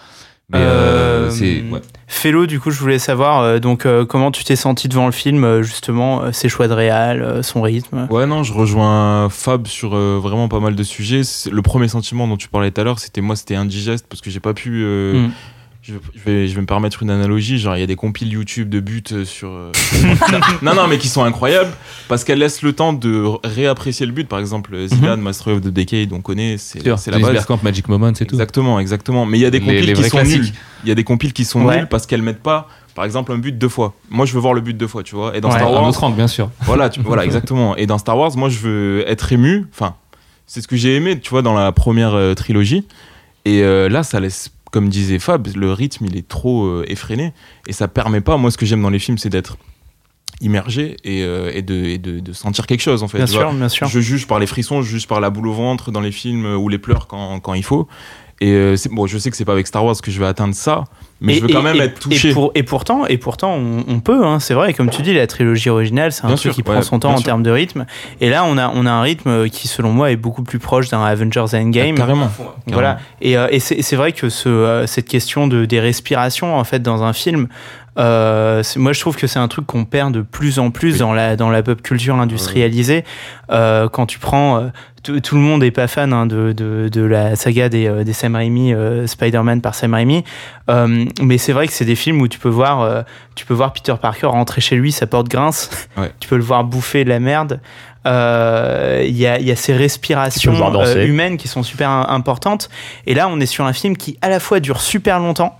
[0.49, 1.61] Mais euh, Euh, c'est.
[1.69, 1.81] Ouais.
[2.07, 5.11] Fellow, du coup, je voulais savoir euh, donc euh, comment tu t'es senti devant le
[5.11, 8.07] film, justement, euh, ses choix de réal, euh, son rythme?
[8.09, 11.21] Ouais, non, je rejoins Fab sur euh, vraiment pas mal de sujets.
[11.51, 14.29] Le premier sentiment dont tu parlais tout à l'heure, c'était moi, c'était indigeste parce que
[14.29, 14.83] j'ai pas pu.
[14.85, 15.31] euh, Mm.
[15.87, 15.93] Je,
[16.25, 17.57] vais, je vais me permettre une analogie.
[17.57, 19.49] Genre, il y a des compiles YouTube de buts euh, sur.
[19.49, 19.71] euh,
[20.61, 21.71] non, non, mais qui sont incroyables
[22.07, 24.27] parce qu'elles laissent le temps de réapprécier le but.
[24.27, 27.31] Par exemple, Zidane, Master of the Decade, on connaît, c'est la base.
[27.31, 28.35] Bergkamp, Magic Moment, c'est tout.
[28.35, 29.25] Exactement, exactement.
[29.25, 30.51] Mais il y a des Les- compiles les qui sont nuls.
[30.83, 31.77] Il y a des compiles qui sont Ouais.
[31.77, 33.93] nuls parce qu'elles mettent pas, par exemple, un but deux fois.
[34.09, 35.35] Moi, je veux voir le but deux fois, tu vois.
[35.35, 35.55] Et dans Ouais.
[35.55, 36.49] Star Un Wars, autre angle, bien sûr.
[36.61, 37.75] voilà, tu- voilà, exactement.
[37.77, 39.65] Et dans Star Wars, moi, je veux être ému.
[39.73, 39.95] Enfin,
[40.45, 42.85] c'est ce que j'ai aimé, tu vois, dans la première euh, trilogie.
[43.45, 47.33] Et euh, là, ça laisse, comme disait Fab, le rythme, il est trop euh, effréné.
[47.67, 48.37] Et ça permet pas.
[48.37, 49.57] Moi, ce que j'aime dans les films, c'est d'être
[50.41, 53.17] immergé et, euh, et, de, et de, de sentir quelque chose, en fait.
[53.17, 53.41] Bien tu vois.
[53.41, 53.87] sûr, bien sûr.
[53.87, 56.45] Je juge par les frissons, je juge par la boule au ventre dans les films
[56.45, 57.87] euh, ou les pleurs quand, quand il faut.
[58.39, 60.53] Et euh, bon, je sais que c'est pas avec Star Wars que je vais atteindre
[60.53, 60.83] ça,
[61.21, 62.29] mais je veux quand même et- être touché.
[62.29, 65.11] Et, pour- et pourtant, et pourtant on, on peut, hein, c'est vrai, comme tu dis,
[65.13, 67.49] la trilogie originale, c'est un Bien truc sûr, qui prend son temps en termes de
[67.49, 67.87] rythme.
[68.21, 70.89] Et là, on a, on a un rythme qui, selon moi, est beaucoup plus proche
[70.89, 71.95] d'un Avengers Endgame.
[71.95, 72.29] Ah, carrément.
[72.67, 72.99] Voilà.
[73.21, 76.63] Et, euh, et c'est c'est vrai que ce, euh, cette question de, des respirations, en
[76.63, 77.47] fait, dans un film,
[77.97, 81.13] euh, moi, je trouve que c'est un truc qu'on perd de plus en plus dans,
[81.13, 83.03] la, dans la pop culture industrialisée.
[83.51, 84.57] Euh, quand tu prends.
[84.59, 84.67] euh,
[85.03, 88.35] tout, le monde est pas fan hein, de, de, de la saga des, des Sam
[88.35, 90.25] Raimi, euh, Spider-Man par Sam Raimi.
[91.21, 93.93] Mais c'est vrai que c'est des films où tu peux voir, tu peux voir Peter
[94.01, 95.69] Parker rentrer chez lui, sa porte grince.
[95.95, 96.11] Ouais.
[96.19, 97.61] tu peux le voir bouffer de la merde.
[98.05, 102.69] Euh, Il y, a, y a ces respirations euh, humaines qui sont super im- importantes.
[103.05, 105.57] Et là, on est sur un film qui, à la fois, dure super longtemps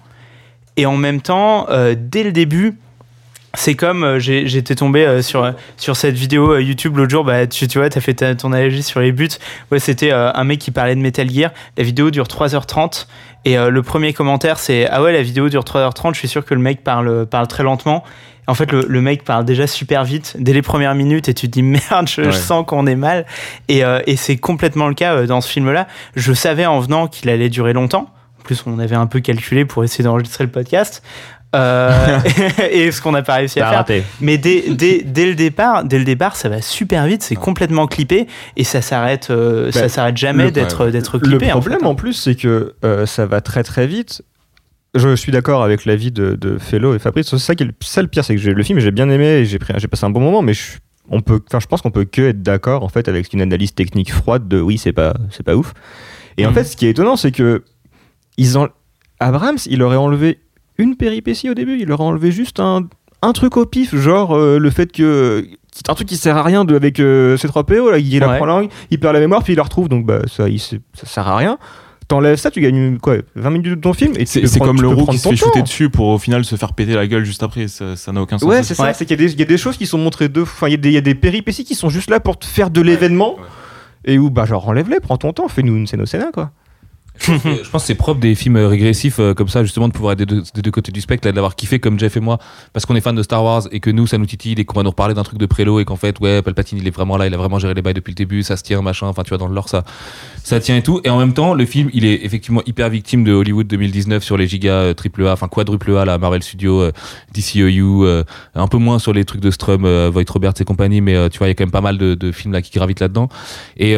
[0.77, 2.77] et en même temps, euh, dès le début,
[3.53, 7.23] c'est comme euh, j'étais tombé euh, sur, sur cette vidéo YouTube l'autre jour.
[7.23, 9.29] Bah, tu, tu vois, tu as fait ta- ton analogie sur les buts.
[9.71, 11.51] Ouais, C'était un mec qui parlait de Metal Gear.
[11.77, 13.07] La vidéo dure 3h30.
[13.45, 16.13] Et le premier commentaire, c'est Ah ouais, la vidéo dure 3h30.
[16.13, 18.03] Je suis sûr que le mec parle, parle très lentement.
[18.45, 21.47] En fait, le, le mec parle déjà super vite dès les premières minutes et tu
[21.47, 23.25] te dis merde, je, je sens qu'on est mal.
[23.69, 25.87] Et, et c'est complètement le cas dans ce film-là.
[26.15, 28.09] Je savais en venant qu'il allait durer longtemps.
[28.47, 31.03] En plus, on avait un peu calculé pour essayer d'enregistrer le podcast.
[31.53, 32.17] Euh,
[32.71, 33.77] et ce qu'on n'a pas réussi à faire.
[33.79, 34.03] raté.
[34.21, 37.87] Mais dès, dès, dès le départ, dès le départ, ça va super vite, c'est complètement
[37.87, 38.25] clippé
[38.55, 41.47] et ça s'arrête, euh, ça Bah, s'arrête jamais d'être d'être clippé.
[41.47, 41.85] Le en problème fait.
[41.85, 44.21] en, plus, c'est que euh, ça va très très vite.
[44.95, 47.27] Je suis d'accord avec l'avis de, de Fellow et Fabrice.
[47.27, 49.09] C'est ça qui est le, ça, le pire, c'est que j'ai- le film j'ai bien
[49.09, 50.77] aimé et j'ai pris- j'ai passé un bon moment, mais je,
[51.09, 53.73] on peut, enfin, je pense qu'on peut que être d'accord en fait avec une analyse
[53.73, 55.73] technique froide de oui, c'est pas, c'est pas ouf.
[56.39, 56.55] Et en Mhm.
[56.55, 57.63] fait, ce qui est étonnant, c'est que
[58.37, 58.69] ils ont,
[59.19, 60.39] Abrams, il aurait enlevé
[60.77, 62.87] une péripétie au début, il aurait enlevé juste un,
[63.21, 66.43] un truc au pif, genre euh, le fait que c'est un truc qui sert à
[66.43, 68.23] rien de, avec euh, C3PO, là, il Ouais.
[68.23, 70.59] apprend la langue, il perd la mémoire, puis il la retrouve, donc bah, ça, il,
[70.59, 71.57] ça sert à rien.
[72.07, 74.81] T'enlèves ça, tu gagnes quoi, 20 minutes de ton film et tu C'est prendre- comme
[74.81, 77.25] le roux qui se fait shooter dessus pour au final se faire péter la gueule
[77.25, 77.67] juste après.
[77.67, 78.47] Ça n'a aucun sens.
[78.47, 79.97] Ouais, c'est ça, c'est qu'il y, a des- il y a des choses qui sont
[79.97, 80.69] montrées deux fois.
[80.69, 82.45] Il y, a des- il y a des péripéties qui sont juste là pour te
[82.45, 83.35] faire de l'événement.
[83.35, 83.41] ouais.
[84.05, 86.51] Et où, bah, genre, enlève-les, prends ton temps, fais-nous une scène au Sénat, quoi.
[87.19, 90.13] Je pense que- c'est propre des films euh, régressifs euh, comme ça, justement, de pouvoir
[90.13, 92.19] être des deux, des deux côtés du spectre, là, de l'avoir kiffé comme Jeff et
[92.19, 92.37] moi,
[92.73, 94.77] parce qu'on est fan de Star Wars et que nous, ça nous titille et qu'on
[94.79, 97.17] va nous reparler d'un truc de prélo et qu'en fait, ouais, Palpatine, il est vraiment
[97.17, 99.23] là, il a vraiment géré les bails depuis le début, ça se tient, machin, enfin,
[99.23, 99.83] tu vois, dans le lore, ça,
[100.43, 101.01] ça tient et tout.
[101.03, 104.37] Et en même temps, le film, il est effectivement hyper victime de Hollywood 2019 sur
[104.37, 106.91] les gigas euh, triple A, enfin, quadruple A, la Marvel Studios, euh,
[107.33, 108.23] DCEU, euh,
[108.55, 111.37] un peu moins sur les trucs de Strum, euh, Voight Roberts et compagnie, mais tu
[111.37, 113.29] vois, il y a quand même pas mal de, de films là qui gravitent là-dedans.
[113.77, 113.95] Et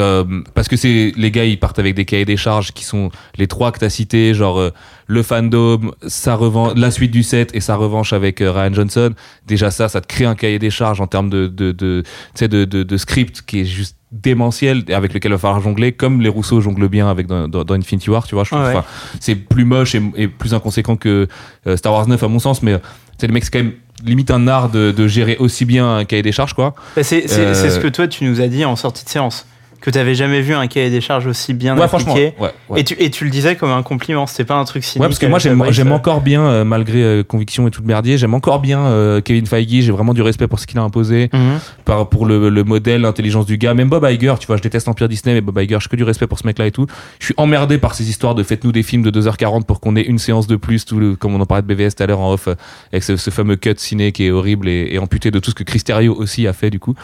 [0.53, 3.47] parce que c'est les gars, ils partent avec des cahiers des charges qui sont les
[3.47, 4.72] trois que t'as cités, genre euh,
[5.07, 9.14] le fandom, sa revanche, la suite du set et sa revanche avec euh, Ryan Johnson.
[9.47, 12.03] Déjà ça, ça te crée un cahier des charges en termes de de de,
[12.36, 16.22] tu de, script qui est juste démentiel et avec lequel il va falloir jongler comme
[16.22, 18.74] les Rousseau jonglent bien avec dans, dans, dans Infinity War tu vois Ouais.
[19.20, 21.28] C'est plus moche et, et plus inconséquent que
[21.68, 22.86] euh, Star Wars 9 à mon sens mais tu
[23.20, 26.05] sais, les mecs c'est quand même limite un art de, de gérer aussi bien un
[26.05, 26.74] cahier des charges, quoi.
[26.95, 29.10] Bah, c'est c'est- Euh, c'est ce que toi, tu nous as dit en sortie de
[29.10, 29.45] séance.
[29.82, 32.11] Que tu n'avais jamais vu un cahier des charges aussi bien Ouais, franchement.
[32.13, 32.34] appliqué.
[32.39, 32.82] Ouais, ouais.
[32.82, 35.01] Et, tu, et tu le disais comme un compliment, c'était pas un truc cynique.
[35.03, 37.82] Ouais, parce que moi avec j'aime euh, encore bien, euh, malgré euh, conviction et tout
[37.82, 39.67] le merdier, j'aime encore bien euh, Kevin Feige.
[39.86, 41.59] J'ai vraiment du respect pour ce qu'il a imposé, Mhm.
[41.86, 43.73] par, pour le, le modèle, l'intelligence du gars.
[43.73, 46.03] Même Bob Iger, tu vois, je déteste Empire Disney, mais Bob Iger, j'ai que du
[46.03, 46.86] respect pour ce mec-là et tout.
[47.19, 50.01] Je suis emmerdé par ces histoires de faites-nous des films de 2h40 pour qu'on ait
[50.01, 52.19] une séance de plus, tout le, comme on en parlait de BVS tout à l'heure
[52.19, 52.55] en off, euh,
[52.91, 55.55] avec ce, ce fameux cut ciné qui est horrible et, et amputé de tout ce
[55.55, 56.95] que Chris Terrio aussi a fait du coup.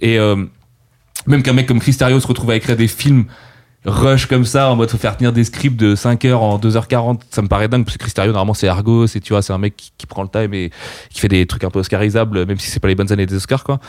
[0.00, 0.36] Et euh,
[1.26, 3.26] même qu'un mec comme Chris Terrio se retrouve à écrire des films
[3.84, 7.20] rush comme ça en mode faut faire tenir des scripts de 5 heures en 2h40
[7.30, 9.54] ça me paraît dingue parce que Chris Terrio normalement c'est Argos et tu vois c'est
[9.54, 10.70] un mec qui, qui prend le time et
[11.08, 13.36] qui fait des trucs un peu oscarisables même si c'est pas les bonnes années des
[13.36, 13.80] Oscars quoi.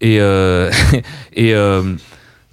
[0.00, 0.70] Et euh,
[1.32, 1.94] et, euh,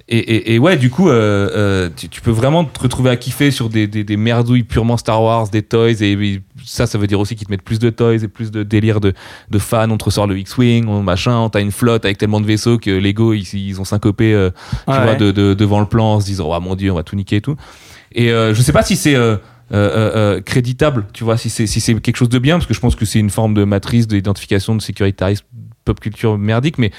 [0.07, 3.15] et, et, et ouais du coup euh, euh, tu, tu peux vraiment te retrouver à
[3.15, 6.97] kiffer sur des, des, des merdouilles purement Star Wars des toys et, et ça ça
[6.97, 9.13] veut dire aussi qu'ils te mettent plus de toys et plus de délire de,
[9.49, 12.45] de fans on te ressort le X-Wing on machin t'as une flotte avec tellement de
[12.47, 14.49] vaisseaux que Lego ils, ils ont syncopé euh,
[14.87, 15.03] tu Ouais.
[15.03, 17.15] vois, de, de- devant le plan en se disant, oh mon dieu, on va tout
[17.15, 17.55] niquer et tout.
[18.13, 21.99] Et euh, je sais pas si c'est euh, créditable, tu vois, si c'est si c'est
[21.99, 24.75] quelque chose de bien, parce que je pense que c'est une forme de matrice d'identification
[24.75, 25.45] de sécuritarisme
[25.85, 26.91] pop culture merdique, mais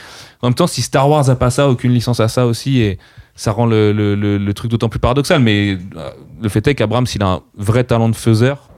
[0.42, 2.98] en même temps, si Star Wars a pas ça, aucune licence a ça aussi, et
[3.34, 5.40] ça rend le, le, le, le truc d'autant plus paradoxal.
[5.40, 6.10] Mais euh,
[6.42, 8.68] le fait est qu'Abrams, il a un vrai talent de faiseur.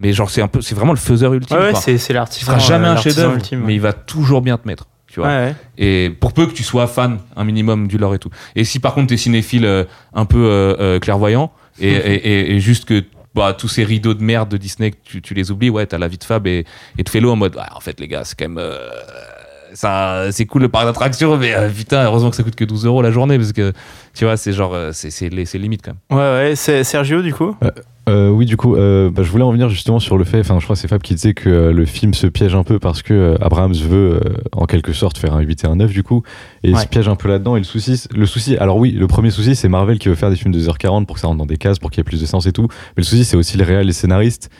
[0.00, 1.56] Mais genre, c'est un peu, c'est vraiment le faiseur ultime.
[1.56, 2.46] Ouais, c'est c'est Il l'artisan.
[2.52, 4.86] fera jamais euh, un chef-d'œuvre, mais il va toujours bien te mettre.
[5.06, 5.28] Tu vois.
[5.30, 5.54] Ouais.
[5.78, 8.28] Et pour peu que tu sois fan un minimum du lore et tout.
[8.56, 12.54] Et si par contre t'es cinéphile euh, un peu euh, euh, clairvoyant et, et, et-
[12.56, 13.04] et juste que
[13.36, 15.98] bah, tous ces rideaux de merde de Disney, que tu, tu les oublies, ouais, t'as
[15.98, 16.64] la vie de Fab et,
[16.98, 18.58] et de Fellow en mode, ouais, en fait les gars, c'est quand même...
[18.58, 18.88] euh,
[19.74, 22.86] ça, c'est cool le parc d'attraction, mais euh, putain, heureusement que ça coûte que 12
[22.86, 23.72] euros la journée parce que
[24.14, 26.18] tu vois, c'est genre, euh, c'est, c'est, c'est limite quand même.
[26.18, 27.54] Ouais, ouais, c'est Sergio du coup?
[28.08, 30.60] Euh, oui, du coup, euh, bah, je voulais en venir justement sur le fait, enfin,
[30.60, 32.78] je crois que c'est Fab qui disait que euh, le film se piège un peu
[32.78, 35.92] parce que euh, Abrams veut, euh, en quelque sorte, faire un 8 et un 9
[35.92, 36.22] du coup,
[36.62, 37.56] et il se piège un peu là-dedans.
[37.56, 40.30] Et le souci, le souci, alors oui, le premier souci, c'est Marvel qui veut faire
[40.30, 42.04] des films de 2h40 pour que ça rentre dans des cases, pour qu'il y ait
[42.04, 42.68] plus de sens et tout.
[42.96, 44.50] Mais le souci, c'est aussi les réels, les scénaristes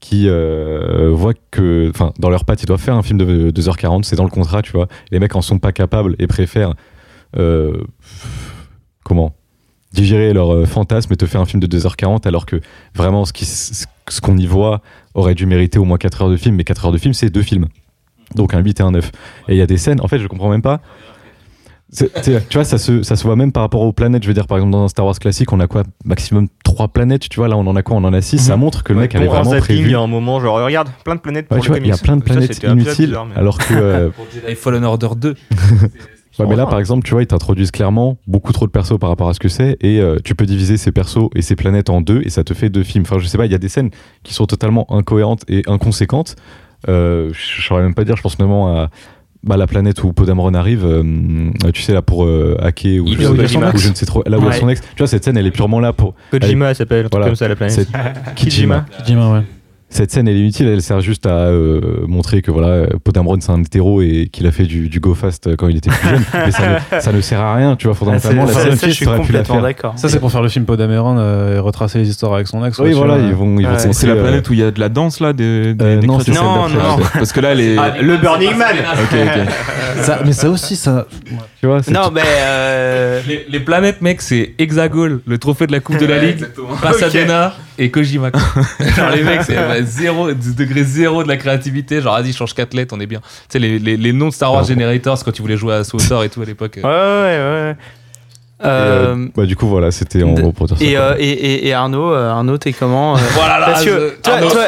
[0.00, 4.02] qui euh, voient que, enfin, dans leur patte, ils doivent faire un film de 2h40,
[4.02, 4.86] c'est dans le contrat, tu vois.
[5.10, 6.74] Les mecs en sont pas capables et préfèrent,
[7.38, 7.82] euh,
[9.02, 9.34] comment
[9.94, 12.60] digérer leur euh, fantasme et te faire un film de 2h40 alors que
[12.94, 14.82] vraiment ce qui- ce ce qu'on y voit
[15.14, 17.30] aurait dû mériter au moins 4 heures de film mais 4 heures de film c'est
[17.30, 17.66] deux films.
[18.34, 19.10] Donc un 8 et un 9
[19.48, 20.80] et il y a des scènes en fait je comprends même pas.
[21.92, 24.24] Tu vois ça se, ça se voit même par rapport aux planètes.
[24.24, 25.84] Je veux dire par exemple dans un Star Wars classique on a quoi?
[26.04, 27.46] Maximum 3 planètes tu vois?
[27.46, 27.96] Là on en a quoi?
[27.96, 29.82] On en a 6 ça montre que le mec avait vraiment zapping, prévu.
[29.84, 31.92] il y a un moment, genre, regarde, plein de planètes pour Ouais, vois, il y
[31.92, 34.84] a plein de Ça, planètes épisode inutiles bizarre, mais- alors que euh, Pour Jedi Fallen
[34.84, 35.34] Order 2.
[36.38, 39.08] Ouais, mais là, par exemple, tu vois, ils t'introduisent clairement beaucoup trop de persos par
[39.08, 41.90] rapport à ce que c'est, et euh, tu peux diviser ces persos et ces planètes
[41.90, 43.04] en deux, et ça te fait deux films.
[43.06, 43.90] Enfin, je sais pas, il y a des scènes
[44.24, 46.34] qui sont totalement incohérentes et inconséquentes.
[46.88, 48.90] Euh, je saurais même pas dire, je pense notamment à
[49.44, 51.02] bah, la planète où Podamron arrive, euh,
[51.72, 53.94] tu sais, là pour euh, hacker ou, je, est où, sais- Kojima ou je ne
[53.94, 54.52] sais trop, là où Ouais.
[54.58, 54.80] son ex.
[54.80, 57.26] Tu vois, cette scène, elle est purement là pour Kojima, elle s'appelle, un truc Voilà.
[57.26, 57.88] comme ça, la planète.
[58.34, 58.86] Kijima.
[59.06, 59.42] Dis-moi, ouais.
[59.96, 63.52] Cette scène, elle est inutile, elle sert juste à euh, montrer que voilà, Podamron c'est
[63.52, 66.22] un hétéro et qu'il a fait du, du go fast quand il était plus jeune.
[66.34, 68.44] mais ça ne, ça ne sert à rien, tu vois, Ah, c'est- fondamentalement.
[68.46, 69.62] la ça, scène, ça, je suis la complètement faire.
[69.62, 69.92] d'accord.
[69.96, 72.76] Ça, c'est pour faire le film Podameron euh, et retracer les histoires avec son ex.
[72.80, 73.26] Oui, voilà, vois.
[73.28, 73.86] ils vont, ils vont Ouais.
[73.88, 75.84] te C'est la euh, planète où il y a de la danse là des, des,
[75.84, 77.04] euh, des non, c'est créatures celle Non, non.
[77.12, 77.76] Parce que là, les.
[77.78, 79.48] Ah, le Burning Man Ok, ok.
[80.02, 81.06] Ça- mais ça aussi, ça.
[81.60, 82.20] Tu vois, c'est Non, mais.
[82.24, 86.44] euh, Les, les planètes, mec, c'est Hexagol, le trophée de la Coupe de la Ligue,
[86.82, 88.30] Pasadena et Kojima.
[88.30, 88.40] quoi.
[88.96, 92.00] genre, les mecs, c'est ouais, zéro, degré zéro de la créativité.
[92.00, 93.20] Genre, vas-y, change 4 lettres, on est bien.
[93.20, 95.84] Tu sais, les, les, les noms de Star Wars Generators quand tu voulais jouer à
[95.84, 96.78] Sauter et tout à l'époque.
[96.82, 97.38] Ouais, ouais, ouais.
[97.38, 97.76] ouais.
[98.62, 100.84] Et, euh, Euh, bah, du coup, voilà, c'était en gros pour dire ça.
[100.84, 103.90] et, euh, et, et, et Arnaud, euh, Arnaud, t'es comment euh, Voilà, là, Parce que
[103.90, 104.50] je- toi, Arnaud.
[104.50, 104.64] toi,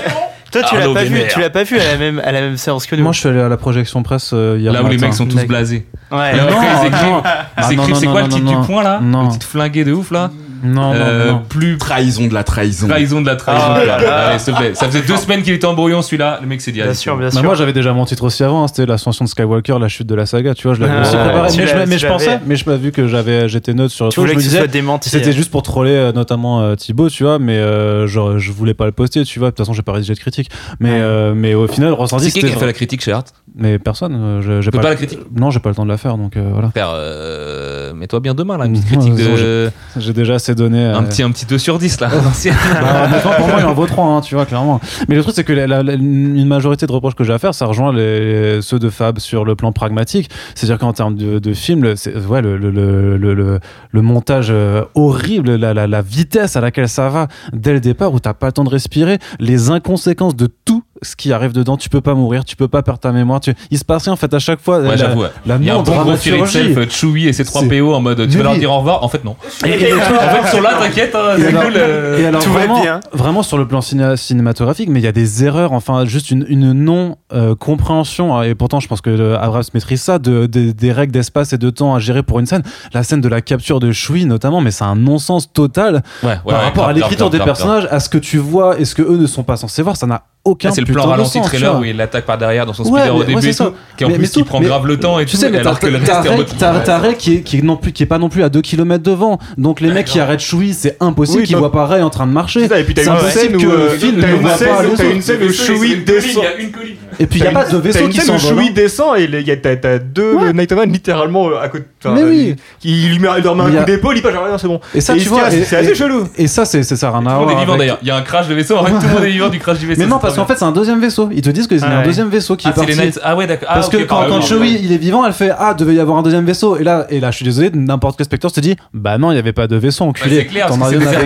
[0.53, 2.57] toi, tu l'as pas vu, tu l'as pas vu à la même à la même
[2.57, 3.03] séance que nous.
[3.03, 5.27] Moi, je suis allé à la projection presse euh, hier Là où les mecs sont
[5.27, 5.87] tous blasés.
[6.11, 6.33] Ouais.
[6.37, 6.47] Non,
[6.83, 7.77] ils écrivent, Ah, c'est
[8.07, 9.01] quoi non, le titre non, du point là?
[9.03, 9.25] Non.
[9.27, 10.31] Le titre flingué de ouf là
[10.63, 11.43] Non, non, Euh, non.
[11.49, 12.89] Plus Trahison de la trahison.
[12.89, 13.65] trahison de la trahison.
[13.69, 13.85] Ah, quoi.
[13.87, 14.17] là, là.
[14.29, 14.75] Allez, s'il te plaît.
[14.75, 16.39] Ça faisait deux semaines qu'il était en brouillon celui-là.
[16.41, 17.43] Le mec s'est dit, Bien allez, sûr, bien Bah, sûr.
[17.45, 20.15] moi j'avais déjà mon titre aussi avant, hein, c'était l'ascension de Skywalker, la chute de
[20.15, 21.23] la saga, tu vois, je l'avais Ah, aussi ouais.
[21.25, 22.41] préparé, Tu mais, je, l'as- mais tu je pensais, l'avais.
[22.47, 24.39] mais je m'as vu que j'avais, j'étais neutre sur le Tu truc, voulais je que
[24.39, 25.11] me ce disais, soit démenti.
[25.11, 28.75] c'était juste pour troller euh, notamment euh, Thibaut, tu vois, mais euh, genre je voulais
[28.75, 30.51] pas le poster, tu vois, de toute façon j'ai pas rédigé de critique,
[30.81, 30.97] mais, Ouais.
[31.01, 32.57] euh, mais au final, ressenti C'est qui qui c'était.
[32.57, 33.25] a fait la critique chez Art
[33.59, 35.21] Mais personne, euh, je- j'ai Tu peux pas, la critique?
[35.35, 36.71] Non, j'ai pas le temps de la faire, donc euh, voilà.
[36.71, 39.71] Frère, euh, mets-toi bien demain là, une petite critique de.
[39.97, 40.79] J'ai déjà assez donné.
[40.85, 42.09] euh, Un petit, un petit 2 sur 10 là.
[42.81, 44.81] Bah, honnêtement, pour moi, il en vaut 3, hein, tu vois, clairement.
[45.09, 47.39] Mais le truc, c'est que la- la- la- une majorité de reproches que j'ai à
[47.39, 50.31] faire, ça rejoint les, ceux de Fab sur le plan pragmatique.
[50.55, 51.95] C'est-à-dire qu'en termes de, de film, le-
[52.29, 56.61] ouais, le, le, le, le, le- le montage euh, horrible, la, la, la vitesse à
[56.61, 60.37] laquelle ça va dès le départ, où t'as pas le temps de respirer, les inconséquences
[60.37, 61.77] de tout ce qui arrive dedans.
[61.77, 63.41] Tu peux pas mourir, tu peux pas perdre ta mémoire.
[63.41, 63.55] Tu...
[63.71, 64.81] Il se passe rien en fait à chaque fois.
[64.81, 65.29] Ouais, la, ouais.
[65.47, 68.01] la Il y a un bon gros self, Chewie et ses trois C'est- PO en
[68.01, 69.03] mode tu Mais vas leur dire au revoir.
[69.05, 69.37] En fait, non.
[69.65, 71.73] Et, et truc- En fait, ils sont là, t'inquiète, hein, Et c'est alors- cool.
[71.77, 72.19] euh.
[72.19, 73.01] Et alors Tout va vraiment, bien.
[73.13, 76.45] vraiment sur le plan ciné- cinématographique, mais il y a des erreurs, enfin juste une,
[76.49, 78.43] une non euh, compréhension.
[78.43, 81.59] Et pourtant, je pense que euh, Abrams maîtrise ça, de, de- des règles d'espace et
[81.59, 82.63] de temps à gérer pour une scène.
[82.93, 86.37] La scène de la capture de Shui, notamment, mais c'est un non-sens total Ouais, ouais,
[86.47, 87.57] par ouais, rapport à l'écriture grave, des grave, grave.
[87.57, 89.97] personnages, à ce que tu vois et ce que eux ne sont pas censés voir.
[89.97, 92.73] Ça n'a aucun Là, c'est le plan ralenti trailer où il l'attaque par derrière dans
[92.73, 94.99] son Ouais, speeder au début et tout, qui en plus qui prend mais grave le
[94.99, 96.49] temps et tu tout, sais, mais alors que le reste t'as est en Ray- mode.
[96.59, 98.49] t'as- t'as Ray qui est, qui, est non plus, qui est pas non plus à
[98.49, 99.39] 2 km devant.
[99.59, 102.27] Donc les mecs qui arrêtent Shui, c'est impossible Oui, qu'ils voient pas Ray en train
[102.27, 102.65] de marcher.
[102.65, 106.33] Et puis t'as une impossible scène où, une scène où Chewie descend.
[106.37, 106.95] Il y a une colline.
[107.19, 108.57] Et puis il y a pas de vaisseau une qui scène où s'envole.
[108.59, 108.73] Chewie hein.
[108.75, 110.53] descend et il y a- t'as deux.
[110.53, 111.85] Nightman littéralement euh, à côté.
[112.07, 112.57] Mais oui.
[112.85, 114.81] Il lui met, il leur met un coup d'épaule, il passe rien, c'est bon.
[114.95, 116.29] Et ça, tu vois, c'est assez chelou.
[116.37, 117.89] Et ça, c'est c'est- ça rien à voir.
[118.03, 118.77] Il y a un crash de vaisseau.
[118.77, 120.01] En fait, tout le monde est vivant du crash du vaisseau.
[120.01, 121.29] Mais non, c'est parce qu'en fait, c'est un deuxième vaisseau.
[121.33, 122.05] Ils te disent a un Ah ouais.
[122.05, 123.19] deuxième vaisseau qui Ah, est c'est parti.
[123.23, 123.69] Ah ouais, d'accord.
[123.71, 124.41] Ah, Parce que quand, quand.
[124.43, 126.77] Chewie il est vivant, elle fait Ah, devait y avoir un deuxième vaisseau.
[126.77, 129.37] Et là, et là je suis désolé, n'importe quel spectateur se dit Bah non, il
[129.37, 130.37] y avait pas de vaisseau, enculé.
[130.37, 131.23] C'est clair, T'en parce as que c'est rien à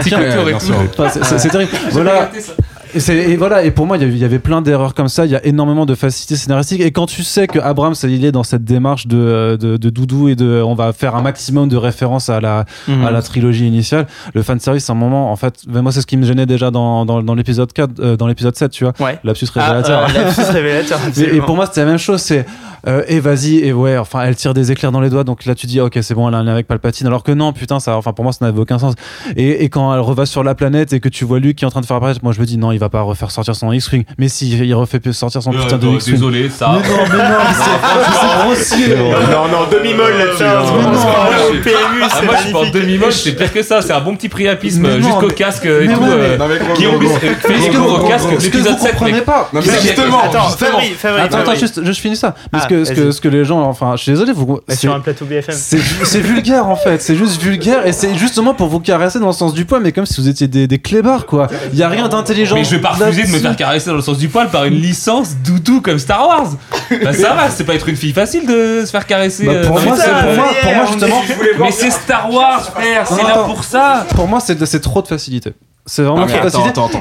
[1.10, 1.70] c'est- c'est c'est terrible.
[1.92, 2.30] Voilà.
[2.94, 5.26] Et, et voilà, et pour moi, il y avait- plein d'erreurs comme ça.
[5.26, 6.80] Il y a énormément de facilité scénaristique.
[6.80, 10.28] Et quand tu sais que Abrams, il est dans cette démarche de, de, de doudou
[10.28, 13.04] et de, on va faire un maximum de références à la, Mhm.
[13.04, 16.06] à la trilogie initiale, le fanservice, à un moment, en fait, ben, moi, c'est ce
[16.06, 18.94] qui me gênait déjà dans, dans, dans l'épisode 4, euh, dans l'épisode 7, tu vois.
[18.98, 19.18] Ouais.
[19.24, 20.00] Lapsus Ah, révélateur.
[20.08, 20.98] euh, lapsus révélateur.
[21.00, 21.46] Et, et absolument.
[21.46, 22.20] pour moi, c'était la même chose.
[22.20, 22.46] C'est
[22.86, 23.96] euh, et vas-y et ouais.
[23.98, 25.24] Enfin, elle tire des éclairs dans les doigts.
[25.24, 27.06] Donc là, tu dis ok, c'est bon, elle a un lien avec Palpatine.
[27.06, 27.96] Alors que non, putain, ça.
[27.96, 28.94] Enfin, pour moi, ça n'avait aucun sens.
[29.36, 31.66] Et, et quand elle reva sur la planète et que tu vois Luke qui est
[31.66, 33.54] en train de faire apparaître, moi, je me dis non, il va pas refaire sortir
[33.56, 34.04] son X-wing.
[34.18, 36.14] Mais si, il refait sortir son putain de Euh, X-wing.
[36.14, 36.72] Désolé, ça.
[36.82, 38.96] Mais non, mais non, c'est- grossier.
[38.96, 40.42] Non, non, demi-molle là-dessus.
[40.44, 41.52] Non.
[41.52, 42.74] le PMU, c'est moi, je magnifique.
[42.74, 43.82] demi-moche, c'est pire que ça.
[43.82, 46.02] C'est un bon petit priapisme non, jusqu'au casque et tout.
[46.04, 48.90] euh, Non, Qui en plus fait au casque l'épisode vous 7.
[48.92, 49.24] comprenez mec.
[49.24, 49.48] pas.
[49.52, 52.34] Non, justement, Attends, Attends, juste, je finis ça.
[52.70, 55.00] Que ce, que ce que les gens, enfin, je suis désolé, vous, c'est- Sur un
[55.00, 55.54] plateau BFM.
[55.54, 59.32] C'est vulgaire en fait, c'est juste vulgaire et c'est justement pour vous caresser dans le
[59.32, 61.48] sens du poil, mais comme si vous étiez des, des clébards quoi.
[61.72, 62.54] Il y a rien d'intelligent.
[62.54, 64.64] Mais je vais pas refuser de me faire caresser dans le sens du poil par
[64.64, 66.50] une licence doudou comme Star Wars.
[67.02, 69.46] Bah ça va, c'est pas être une fille facile de se faire caresser.
[69.46, 70.24] Bah, euh, pour moi, salles.
[70.26, 71.22] pour moi, pour moi on justement,
[71.60, 74.06] Mais c'est Star Wars, frère, c'est là pour ça.
[74.14, 75.52] pour moi c'est c'est trop de facilité.
[75.90, 76.24] C'est vraiment.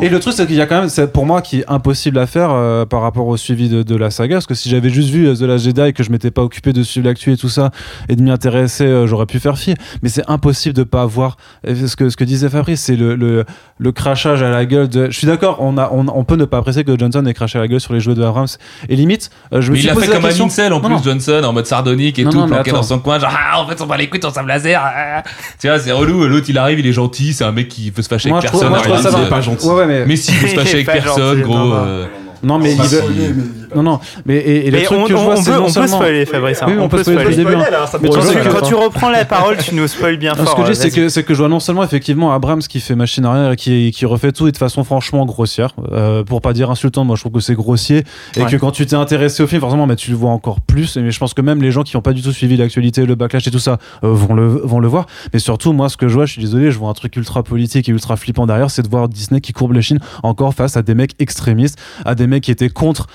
[0.02, 2.18] Et le truc c'est qu'il y a quand même, c'est pour moi qui est impossible
[2.18, 4.90] à faire euh, par rapport au suivi de, de la saga, parce que si j'avais
[4.90, 7.32] juste vu euh, The Last Jedi et que je m'étais pas occupé de suivre l'actu
[7.32, 7.70] et tout ça
[8.08, 9.76] et de m'y intéresser, euh, j'aurais pu faire fi.
[10.02, 13.14] Mais c'est impossible de pas voir et ce que ce que disait Fabrice, c'est le,
[13.16, 13.46] le
[13.82, 15.10] le crachage à la gueule de.
[15.10, 17.58] Je suis d'accord, on a on, on peut ne pas apprécier que Johnson ait craché
[17.58, 18.48] à la gueule sur les jouets de Abrams.
[18.90, 20.46] Et limite, euh, je me Mais suis il a posé fait la comme un question.
[20.48, 21.02] incel en Non, plus, non.
[21.02, 23.82] Johnson, en mode sardonique et Non, tout, planqué dans son coin, genre ah, en fait
[23.82, 24.82] on va les couilles, on sable laser.
[24.84, 25.24] ah.
[25.60, 26.28] Tu vois, c'est relou.
[26.28, 28.50] L'autre il arrive, il est gentil, c'est un mec qui veut se fâcher Moi, avec
[28.50, 28.70] je trouve- personne.
[28.90, 29.28] moi, je trouve ça il va.
[29.28, 29.68] est pas gentil.
[29.68, 31.58] Ouais, ouais, mais Mais si, il veut se fâcher avec personne, gentil, gros.
[31.58, 31.76] non, non.
[31.78, 32.06] euh,
[32.44, 35.04] non, mais il veut- spoiler, mais non, non, mais et, et le Mais truc on,
[35.04, 36.62] que je vois, on c'est peut, non on peut spoiler, Fabrice.
[36.62, 36.66] hein.
[36.70, 37.54] Oui, on peut spoiler le début.
[37.56, 37.64] hein.
[38.02, 40.52] Mais Quand, tu que- quand tu reprends la parole, tu nous spoil bien Non, fort.
[40.52, 42.62] ce que je dis, euh, c'est que, c'est que je vois non seulement effectivement Abrams
[42.62, 46.24] qui fait machine arrière et qui, qui refait tout et de façon franchement grossière, euh,
[46.24, 48.04] pour pas dire insultante, moi je trouve que c'est grossier
[48.36, 48.52] et Ouais.
[48.52, 50.98] que quand tu t'es intéressé au film, forcément, bah, tu le vois encore plus.
[50.98, 53.16] Mais je pense que même les gens qui n'ont pas du tout suivi l'actualité, le
[53.16, 55.06] backlash et tout ça, euh, vont, le, vont le voir.
[55.34, 57.44] Mais surtout, moi, ce que je vois, je suis désolé, je vois un truc ultra
[57.44, 60.78] politique et ultra flippant derrière, c'est de voir Disney qui courbe les chines encore face
[60.78, 63.08] à des mecs extrémistes, à des mecs qui étaient contre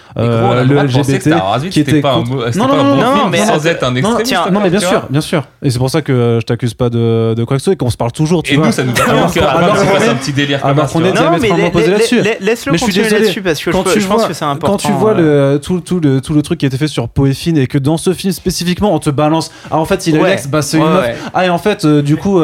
[0.53, 1.21] euh, le LGBT.
[1.23, 3.15] Star Wars 8, qui était pas un contre- Non, pas non, un non, bon non,
[3.17, 4.51] film mais sans être un Non, extrémiste.
[4.53, 5.45] non mais bien sûr, bien sûr.
[5.63, 7.73] Et c'est pour ça que euh, je t'accuse pas de, de quoi que ce soit
[7.73, 8.67] et qu'on se parle toujours, tu Et vois.
[8.67, 10.85] nous, ça nous a Alors alors est- un petit délire comme ça.
[10.85, 11.01] vois.
[11.01, 11.13] Non, mais
[11.49, 12.17] diamétralement la- opposé la- là-dessus.
[12.23, 13.71] la- laisse-le Mais continuer là-dessus parce que
[14.01, 14.73] je, pense que c'est important.
[14.73, 17.09] quand tu vois le, tout, tout, le, tout le truc qui a été fait sur
[17.09, 20.07] Poe et Finn et que dans ce film spécifiquement on te balance ah en fait
[20.07, 22.41] il est l'ex bah c'est une meuf ah et en fait euh, du coup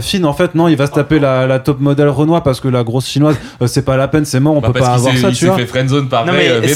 [0.00, 2.68] Finn en fait non il va se taper la, la top modèle Renoir parce que
[2.68, 3.36] la grosse chinoise
[3.66, 5.46] c'est pas la peine c'est mort on Bah, peut pas avoir ça il tu s'est
[5.46, 6.68] vois fait friendzone par Non, Ray, mais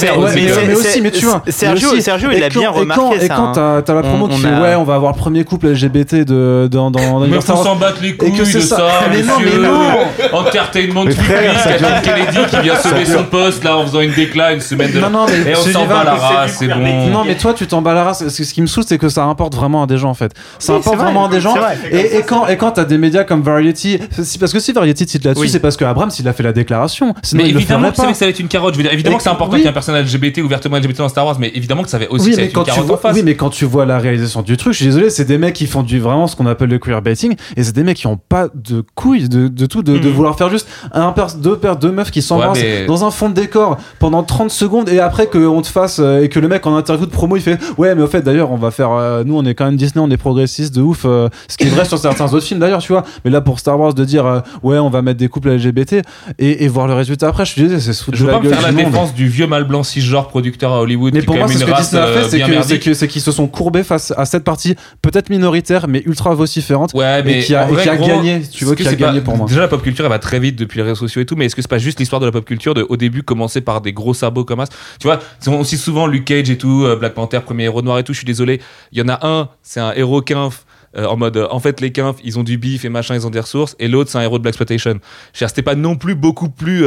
[0.57, 1.43] euh, c'est- mais, c'est- aussi, c'est- mais tu vois.
[1.49, 3.83] Sergio- mais aussi- Sergio, il a bien remarqué quand- Et ça, quand hein.
[3.85, 5.69] t'as la promo On- qui on fait a- ouais, on va avoir le premier couple
[5.69, 8.77] LGBT de, dans, dans, dans Mais faut s'en battre les couilles c'est de ça.
[8.77, 9.61] ça, Mais non, monsieur.
[9.61, 10.39] mais non.
[10.39, 14.61] Entertainment ça Kathleen Kennedy qui vient sauver son poste là en faisant une déclin une
[14.61, 15.01] semaine de.
[15.01, 17.11] Non, non, mais Et on je s'en bat la c'est race, c'est bon.
[17.11, 18.27] Non, mais toi, tu t'en bats la race.
[18.29, 20.33] Ce qui me saoule, c'est que ça importe vraiment à des gens, en fait.
[20.59, 21.55] Ça importe c'est vrai, vraiment à des gens.
[21.91, 22.19] c'est.
[22.19, 25.25] Et, quand, et quand t'as des médias comme Variety, si- parce que si Variety cite
[25.25, 27.15] là-dessus, c'est parce que Abrams, il a fait la déclaration.
[27.35, 28.75] Mais évidemment ferait que ça, ça va être une carotte.
[28.75, 30.99] Je veux dire, évidemment que c'est important qu'il y ait un personnage LGBT ouvertement LGBT
[30.99, 32.81] dans Star Wars, mais évidemment que ça avait aussi Oui ça mais, quand une tu
[32.81, 33.15] vois, en face.
[33.17, 35.55] oui, mais quand tu vois la réalisation du truc, je suis désolé, c'est des mecs
[35.55, 38.17] qui font du vraiment ce qu'on appelle le queerbaiting, et c'est des mecs qui ont
[38.17, 40.15] pas de couilles de, de tout, de, de Mhm.
[40.15, 43.29] vouloir faire juste un pers- deux paires, deux meufs qui s'embrassent mais- dans un fond
[43.29, 46.67] de décor pendant 30 secondes, et après qu'on te fasse, euh, et que le mec
[46.67, 49.25] en interview de promo il fait Ouais, mais au fait, d'ailleurs, on va faire, euh,
[49.25, 51.71] nous on est quand même Disney, on est progressiste de ouf, euh, ce qui est
[51.71, 54.27] vrai sur certains autres films d'ailleurs, tu vois, mais là pour Star Wars de dire
[54.27, 56.03] euh, Ouais, on va mettre des couples LGBT,
[56.39, 58.63] et, et voir le résultat après, je suis désolé, c'est Je veux pas me faire
[58.63, 61.15] la défense du vieux mâle blanc cisgenre producteur à Hollywood.
[61.15, 62.51] Mais qui pour est moi, c'est ce que Disney a euh, fait, c'est que- c'est
[62.51, 62.83] merdique.
[62.83, 66.91] que- c'est qu'ils se sont courbés face à cette partie, peut-être minoritaire, mais ultra vociférante,
[66.93, 68.89] Ouais, mais et qui a, en et vrai, qui a gros, gagné, tu vois, qui
[68.89, 69.47] a gagné pas- pour moi.
[69.47, 71.45] Déjà, la pop culture, elle va très vite depuis les réseaux sociaux et tout, mais
[71.47, 73.81] est-ce que c'est pas juste l'histoire de la pop culture de, au début, commencer par
[73.81, 74.67] des gros sabots comme ça?
[74.99, 78.01] Tu vois, c'est aussi souvent Luke Cage et tout, euh, Black Panther, premier héros noir
[78.01, 78.61] et tout, je suis désolé.
[78.91, 80.65] Il y en a un, c'est un héros quinf.
[80.97, 83.27] Euh, en mode, euh, en fait, les quinfs, ils ont du bif et machin, ils
[83.27, 84.99] ont des ressources, et l'autre, c'est un héros de Black Exploitation.
[85.33, 86.85] C'était pas non plus beaucoup plus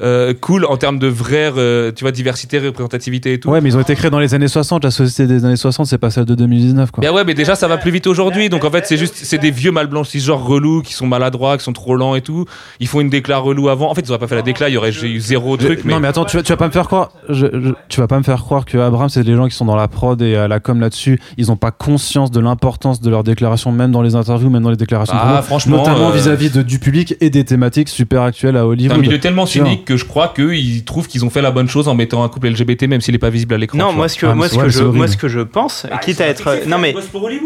[0.00, 1.52] euh, cool en termes de vraie,
[1.94, 3.50] tu vois, diversité, représentativité et tout.
[3.50, 5.86] Ouais, mais ils ont été créés dans les années 60, la société des années 60,
[5.86, 7.02] c'est pas celle de 2019, quoi.
[7.02, 8.48] Mais ouais, mais déjà ça va plus vite aujourd'hui.
[8.48, 11.56] Donc en fait, c'est juste, c'est des vieux mal blancs, genre relous, qui sont maladroits,
[11.58, 12.44] qui sont trop lents et tout.
[12.80, 13.90] Ils font une décla relou avant.
[13.90, 15.80] En fait, ils auraient pas fait la décla, il y aurait eu zéro truc.
[15.84, 18.00] Mais Non mais attends, tu vas, tu vas pas me faire croire, je- je- tu
[18.00, 20.20] vas pas me faire croire que Abraham c'est les gens qui sont dans la prod
[20.22, 23.90] et à la com là-dessus, ils ont pas conscience de l'importance de leurs déclarations, même
[23.92, 27.14] dans les interviews, même dans les déclarations, de Ah, franchement, notamment euh, vis-à-vis du public
[27.20, 28.96] et des thématiques super actuelles à c'est Hollywood.
[28.98, 31.86] un milieu tellement cynique que je crois qu'ils trouvent qu'ils ont fait la bonne chose
[31.88, 33.76] en mettant un couple LGBT, même s'il est pas visible à l'écran.
[33.78, 35.40] Non, moi ce que, Ah, moi, c'est- ce que c'est je, moi ce que je
[35.40, 36.94] pense, quitte à être, non mais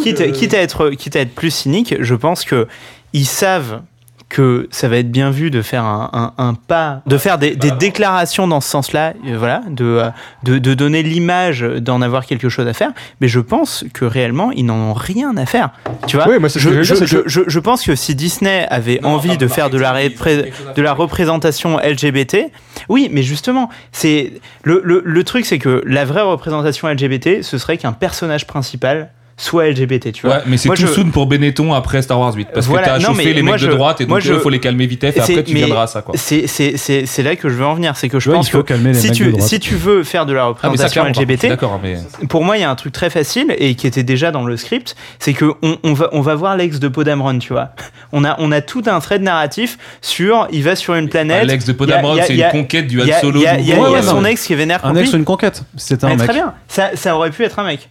[0.03, 2.67] quitte, quitte à être, quitte à être plus cynique, je pense que
[3.13, 3.81] ils savent
[4.29, 7.57] que ça va être bien vu de faire un, un- un pas, de faire des,
[7.57, 10.11] des déclarations dans ce sens-là, euh, voilà, de, euh,
[10.43, 12.91] de, de donner l'image d'en avoir quelque chose à faire.
[13.21, 15.71] Mais je pense que réellement, ils n'en ont rien à faire.
[16.07, 16.29] Tu vois?
[16.29, 16.95] Oui, moi, je, je
[17.27, 20.83] je, je, pense que si Disney avait Non, envie de faire de la, répré- de
[20.83, 22.51] la représentation LGBT,
[22.91, 27.57] oui, mais justement, c'est le, le, le truc, c'est que la vraie représentation LGBT, ce
[27.57, 29.11] serait qu'un personnage principal
[29.41, 30.37] soit LGBT, tu vois.
[30.37, 32.49] Ouais, mais c'est tout je- soon pour Benetton après Star Wars 8.
[32.53, 34.51] Parce Voilà, que t'as chauffé mais les mecs de droite et donc je- il faut
[34.51, 36.15] les calmer vite et après tu mais viendras à ça quoi.
[36.19, 38.39] C'est c'est- c'est- c'est là que je veux en venir, c'est que je Tu vois,
[38.39, 39.47] pense il faut que calmer les si mecs de tu, droite.
[39.49, 42.27] si tu veux faire de la Ah, ça, représentation contre, LGBT, mais.
[42.29, 44.57] pour moi, il y a un truc très facile et qui était déjà dans le
[44.57, 47.71] script, c'est que on, on va on va voir l'ex de Podamron, tu vois.
[48.13, 51.43] On a on a tout un trait de narratif sur il va sur une planète.
[51.43, 53.39] Alex de il Podamron, il c'est il une conquête du Il Han Solo.
[53.39, 55.25] il y a- il il euh, son ex qui est vénère Un ex ou une
[55.25, 56.19] conquête, c'est un mec.
[56.19, 57.89] Très bien, ça, ça aurait pu être un mec.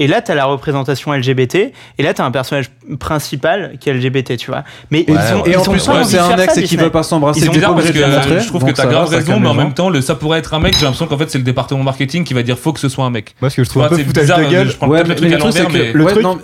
[0.00, 1.72] Et là, t'as la représentation LGBT, et
[2.02, 4.64] là, t'as un personnage principal qui est LGBT, tu vois.
[4.90, 7.02] Mais ils ont, Et ils en plus, envie c'est un ex et qui veut pas
[7.02, 9.48] s'embrasser, C'est bizarre parce que montrer, je trouve donc que t'as va, grave raison, mais
[9.48, 10.74] en même temps, le ça pourrait être un mec.
[10.74, 13.04] J'ai l'impression qu'en fait, c'est le département marketing qui va dire faut que ce soit
[13.04, 13.34] un mec.
[13.40, 14.70] Moi, ce que je Tu trouve un peu c'est foutage bizarre, de gueule.
[14.70, 15.92] je prends Ouais, peut-être le truc à l'envers, mais.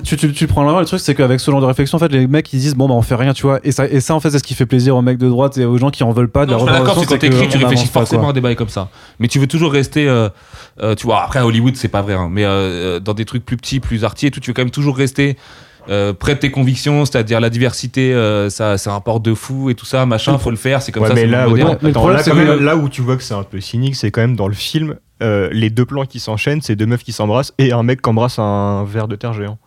[0.04, 2.12] tu, tu, tu prends l'envers, le truc, c'est qu'avec ce genre de réflexion, en fait,
[2.12, 3.60] les mecs ils disent bon bah on fait rien, tu vois.
[3.64, 5.56] Et ça, et ça en fait, c'est ce qui fait plaisir aux mecs de droite
[5.56, 7.88] et aux gens qui en veulent pas de la d'accord, c'est quand t'écris, tu réfléchis
[7.88, 8.88] forcément à des bails comme ça.
[9.18, 10.06] Mais tu veux toujours rester,
[10.80, 13.24] euh, euh, tu vois, après à Hollywood, c'est pas vrai, hein, mais euh, dans des
[13.24, 15.36] trucs plus petits, plus arty et tout, tu veux quand même toujours rester
[15.88, 19.74] euh, près de tes convictions, c'est-à-dire la diversité, euh, ça, ça importe de fou et
[19.74, 21.90] tout ça, machin, faut le faire, c'est comme Ouais, ça, mais là, ouais, non, attends,
[21.92, 24.20] problème, là, quand même, là où tu vois que c'est un peu cynique, c'est quand
[24.20, 27.54] même dans le film, euh, les deux plans qui s'enchaînent, c'est deux meufs qui s'embrassent
[27.58, 29.58] et un mec qui embrasse un verre de terre géant.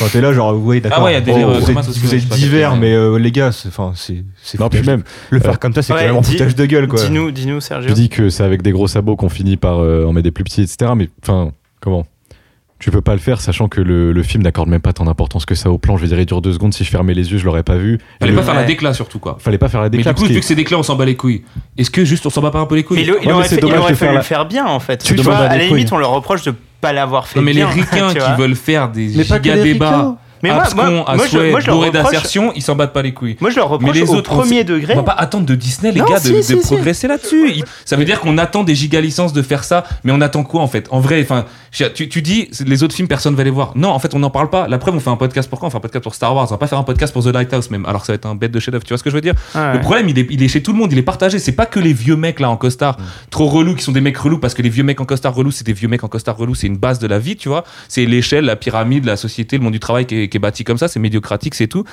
[0.00, 0.98] Enfin, t'es là, genre, oui, d'accord.
[1.00, 2.76] Ah ouais, il y a des délires, euh, vous êtes, aussi, vous ouais, êtes divers,
[2.76, 5.74] mais euh, les gars, c'est, enfin, c'est, c'est Non, puis même, Le faire euh, comme
[5.74, 7.00] ça, c'est ouais, carrément dis- foutage de gueule, quoi.
[7.02, 7.88] Dis-nous, dis-nous, Sergio.
[7.88, 10.30] tu dis que c'est avec des gros sabots qu'on finit par euh, en mettre des
[10.30, 10.92] plus petits, etc.
[10.96, 12.06] Mais enfin, comment?
[12.78, 15.44] Tu peux pas le faire sachant que le, le film n'accorde même pas tant d'importance
[15.44, 15.98] que ça au plan.
[15.98, 16.72] Je veux dire, il dure deux secondes.
[16.72, 17.98] Si je fermais les yeux, je l'aurais pas vu.
[18.20, 18.66] Fallait le- pas faire la Ouais.
[18.66, 19.36] déclat surtout, quoi.
[19.38, 20.12] Fallait pas faire la Mais déclat.
[20.12, 21.42] du coup, parce vu que c'est déclat, on s'en bat les couilles.
[21.76, 22.96] Est-ce que juste on s'en bat pas un peu les couilles?
[22.96, 25.02] Mais il, Ouais, mais aurait, fait- il fallu faire la- le faire bien, en fait.
[25.04, 27.64] Tu vois, à la limite, on leur reproche de pas l'avoir fait Non, mais les
[27.64, 30.16] ricains qui veulent faire des Mais giga les débats.
[30.42, 33.12] Mais moi, abscons moi, à moi, je, moi, je d'assertion, ils s'en battent pas les
[33.12, 33.36] couilles.
[33.42, 34.94] moi, je leur reproche Mais les au autres, on premier sait- degré.
[34.94, 36.66] On va pas attendre de Disney, les Non, gars, si, de, de si, si.
[36.66, 37.62] progresser là-dessus.
[37.84, 40.62] Ça veut dire qu'on attend des giga licences de faire ça, mais on attend quoi
[40.62, 40.86] en fait?
[40.90, 43.72] En vrai, enfin, tu, tu dis les autres films, personne va les voir.
[43.76, 44.66] Non, en fait, on n'en parle pas.
[44.68, 46.46] La preuve, on fait un podcast pour quoi On fait un podcast pour Star Wars.
[46.48, 47.86] On va pas faire un podcast pour The Lighthouse même.
[47.86, 48.84] Alors que ça va être un bête de chef-d'œuvre.
[48.84, 49.34] Tu vois ce que je veux dire?
[49.54, 49.74] Ouais.
[49.74, 50.92] Le problème, il est, il est chez tout le monde.
[50.92, 51.38] Il est partagé.
[51.38, 52.96] C'est pas que les vieux mecs là en costard
[53.30, 55.52] trop relous qui sont des mecs relous parce que les vieux mecs en costard relous,
[55.52, 56.54] c'est des vieux mecs en costard relous.
[56.54, 57.64] C'est une base de la vie, tu vois.
[57.88, 60.64] C'est l'échelle, la pyramide, la société, le monde du travail qui est, qui est bâti
[60.64, 60.88] comme ça.
[60.88, 61.84] C'est médiocratique, c'est tout.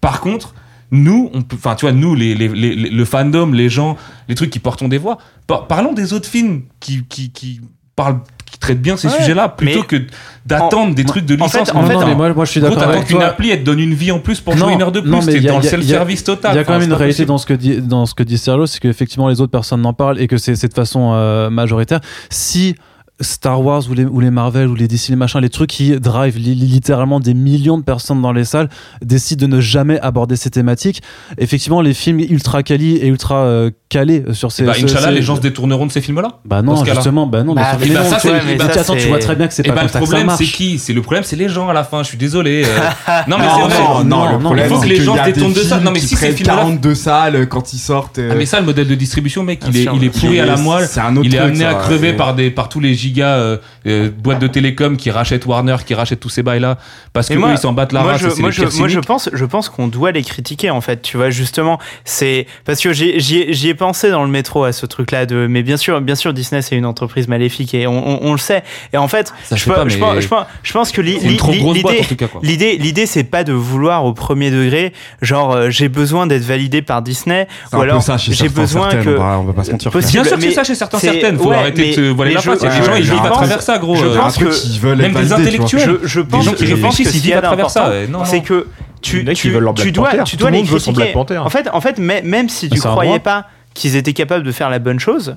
[0.00, 0.54] Par contre,
[0.90, 3.98] nous, on peut, enfin, tu vois, nous, les, les- les- les- le fandom, les gens,
[4.28, 7.60] les trucs qui portons des voix, par- parlons des autres films qui, qui, qui
[7.94, 8.20] parlent,
[8.50, 10.02] qui traitent bien ces Ouais, sujets-là, plutôt mais que
[10.46, 11.74] d'attendre des trucs de en fait- licence.
[11.74, 13.18] en Non, fait, non, mais en- moi, moi je suis Gros, d'accord t'attends avec qu'une
[13.18, 13.26] toi.
[13.26, 15.10] appli, elle te donne une vie en plus pour Non, jouer une heure de plus.
[15.10, 16.54] non, mais T'es il y a- dans le il y a- self-service total.
[16.54, 18.38] Il y a quand même une réalité dans ce que dit dans ce que dit
[18.38, 21.50] Sergio, c'est qu'effectivement les autres personnes n'en parlent et que c'est c'est de façon euh,
[21.50, 22.00] majoritaire.
[22.30, 22.74] Si
[23.20, 25.98] Star Wars ou les, ou les Marvel ou les DC, les machins, les trucs qui
[25.98, 28.68] drive li- li- littéralement des millions de personnes dans les salles,
[29.02, 31.02] décident de ne jamais aborder ces thématiques.
[31.36, 34.64] Effectivement, les films ultra quali et ultra euh, calés sur ces.
[34.64, 36.38] Bah, Inch'Allah, ces- les gens se détourneront de ces films-là.
[36.44, 38.64] Bah non, justement, bah non, Bah, mais, bah, non, ça, tu c'est- vois, mais bah,
[38.72, 40.78] attends, tu vois très bien que c'est Et pas bah, comme le problème, c'est qui
[40.78, 42.02] C'est le problème, c'est les gens à la fin.
[42.02, 42.64] Je suis désolé.
[42.66, 42.68] euh.
[43.28, 43.78] non, mais non, c'est vrai.
[43.84, 45.76] non, non, Non, le non, problème, il faut que les gens se détournent de ça.
[45.76, 48.18] films Non, mais si ces films-là- 42 salles quand ils sortent.
[48.18, 50.86] euh, Ah, mais ça, le modèle de distribution, mec, il est, pourri à la moelle.
[50.88, 53.36] C'est un autre Il est amené à crever c'est- par, des, par tous les gigas
[53.36, 53.56] euh,
[53.86, 56.78] euh, boîtes de télécom qui rachètent Warner, qui rachètent tous ces bails-là.
[57.12, 58.20] Parce que moi- eux, ils s'en battent la moi, race.
[58.22, 61.02] je, et moi, je, moi, pense, je pense qu'on doit les critiquer en fait.
[61.02, 65.26] Tu vois, justement, c'est parce que j'y ai, pensé dans le métro à ce truc-là
[65.26, 65.46] de.
[65.48, 68.38] Mais bien sûr, bien sûr, Disney c'est une entreprise maléfique et on, on- on le
[68.38, 68.62] sait.
[68.92, 71.00] Et en fait, Ça, je pas, mais- pense, je pense, je pense que
[71.82, 71.96] boîte,
[72.42, 74.92] l'idée, l'idée, c'est pas de vouloir au premier degré,
[75.22, 79.18] genre euh, j'ai besoin d'être validé par Disney, ou alors j'ai besoin certaines, que.
[79.18, 79.90] on va- on va pas se mentir.
[79.90, 80.12] Possible.
[80.12, 81.38] Bien sûr que c'est ça chez certains, certaines.
[81.38, 82.58] Faut ouais, arrêter de se voiler mais la je- face.
[82.62, 83.96] Il y a des ouais, gens, ils je vivent à travers ça, gros.
[83.96, 85.98] je pense que qui veulent même être des tu intellectuels.
[86.04, 88.06] Je, pense, qui que ce d'important, ouais.
[88.08, 88.66] Non, c'est que
[89.00, 90.22] tu, tu, veulent leur tu dois, Panther.
[90.24, 91.12] tu Tout dois le les monde veut son critiquer.
[91.12, 91.38] Black Panther.
[91.38, 94.52] En fait, en fait, même si tu c'est un croyais pas qu'ils étaient capables de
[94.52, 95.36] faire la bonne chose,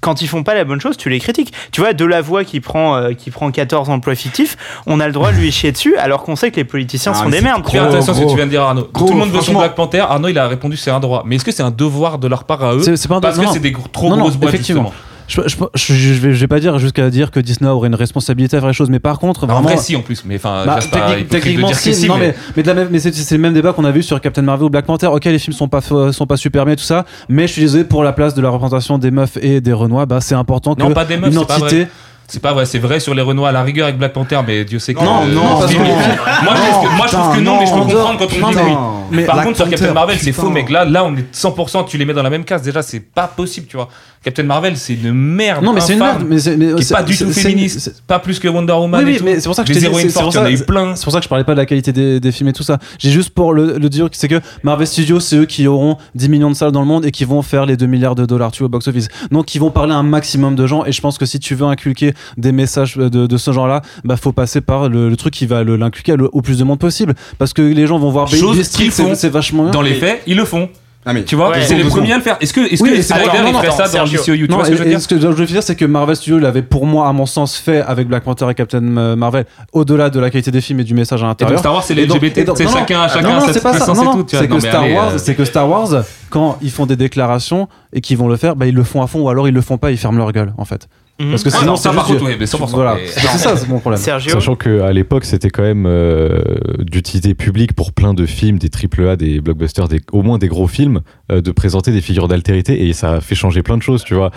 [0.00, 1.52] quand ils font pas la bonne chose, tu les critiques.
[1.72, 5.06] Tu vois, de la voix qui prend, euh, qui prend 14 emplois fictifs, on a
[5.06, 7.38] le droit de lui chier dessus, alors qu'on sait que les politiciens Ah, sont des
[7.38, 7.62] c'est merdes.
[7.62, 8.88] Gros, attention à ce que tu viens de dire, Arnaud.
[8.92, 9.54] Gros, Tout le monde veut son.
[9.54, 10.00] Black Panther.
[10.00, 11.22] Arnaud, il a répondu c'est un droit.
[11.26, 12.82] Mais est-ce que c'est un devoir de leur part à eux?
[12.82, 14.54] C'est- c'est pas un Parce non, que c'est des gros- trop Non, non, grosses boîtes,
[14.54, 14.82] effectivement.
[14.84, 15.00] justement.
[15.26, 17.94] Je, je, je, je vais, je vais pas dire jusqu'à dire que Disney aurait une
[17.94, 19.74] responsabilité à faire les choses, mais par contre, Bah, En vraiment.
[19.74, 20.22] vrai, si, en plus.
[20.26, 23.84] Mais enfin, Bah, technique- techniquement, que si, si, non, mais- c'est le même débat qu'on
[23.84, 25.06] a vu sur Captain Marvel ou Black Panther.
[25.06, 27.62] Ok, les films sont pas, sont pas super bien et tout ça, mais je suis
[27.62, 30.74] désolé pour la place de la représentation des meufs et des Renois, bah, c'est important
[30.74, 31.76] que Non, pas des meufs, une c'est pas entité.
[31.84, 31.90] vrai.
[32.26, 34.64] C'est pas vrai, c'est vrai sur les Renois à la rigueur avec Black Panther, mais
[34.64, 35.04] Dieu sait que.
[35.04, 35.78] Non, euh, non, le parce que-
[36.44, 38.28] Moi, je trouve que, moi, je trouve que non, mais je peux non, comprendre quand
[38.34, 38.74] on non, dit mais- oui.
[39.10, 40.70] mais Par Black contre, sur Captain Marvel, c'est faux, mec.
[40.70, 42.62] Là, là, on est 100%, tu les mets dans la même case.
[42.62, 43.90] Déjà, c'est pas possible, tu vois.
[44.24, 45.62] Captain Marvel, c'est une merde.
[45.62, 46.24] Non, mais c'est une merde.
[46.26, 48.02] Mais c'est pas du tout féministe.
[48.06, 49.04] Pas plus que Wonder Woman.
[49.04, 50.64] Oui, oui, mais c'est pour ça que je t'ai fortes, il y en a eu
[50.64, 50.96] plein.
[50.96, 52.62] C'est pour ça que je parlais pas de la qualité des, des films et tout
[52.62, 52.78] ça.
[52.98, 56.28] J'ai juste pour le, le dire, c'est que Marvel Studios, c'est eux qui auront 10
[56.30, 58.50] millions de salles dans le monde et qui vont faire les 2 milliards de dollars
[58.52, 59.08] tu vois, au box-office.
[59.30, 60.84] Donc, ils vont parler à un maximum de gens.
[60.86, 64.16] Et je pense que si tu veux inculquer des messages de, de ce genre-là, bah,
[64.16, 67.14] faut passer par le, le truc qui va l'inculquer au plus de monde possible.
[67.38, 69.72] Parce que les gens vont voir Baby c'est c'est vachement bien.
[69.72, 70.68] Dans les faits, ils le font.
[71.06, 71.60] Ah, mais Tu vois, Ouais.
[71.62, 72.36] c'est les premiers à le faire.
[72.40, 74.18] Est-ce que, est-ce Oui, que c'est- Snyder, il attends, ça dans Sergio.
[74.20, 75.84] DCU Tu Non, vois ce que je veux ce que je veux dire, c'est que
[75.84, 79.14] Marvel Studios l'avait pour moi, à mon sens, fait avec Black Panther et Captain euh,
[79.16, 81.58] Marvel, au-delà de la qualité des films et du message à l'intérieur.
[81.58, 82.44] Star Wars, c'est les LGBT.
[82.56, 83.86] C'est chacun, chacun non, c'est pas ça.
[84.28, 88.00] c'est que Star Wars, euh, c'est que Star Wars, quand ils font des déclarations et
[88.00, 89.76] qu'ils vont le faire, bah ils le font à fond ou alors ils le font
[89.78, 90.88] pas, ils ferment leur gueule en fait.
[91.20, 91.30] Mhm.
[91.30, 92.74] Parce que Ah sinon non, ça, c'est par juste- contre, oui, mais 100%.
[92.74, 94.00] Voilà, Mais- c'est ça, c'est mon problème.
[94.00, 96.42] Sergio, Sachant qu'à l'époque, c'était quand même euh,
[96.80, 100.66] d'utilité publique pour plein de films, des AAA, des blockbusters, des, au moins des gros
[100.66, 104.02] films, euh, de présenter des figures d'altérité et ça a fait changer plein de choses,
[104.02, 104.32] tu vois.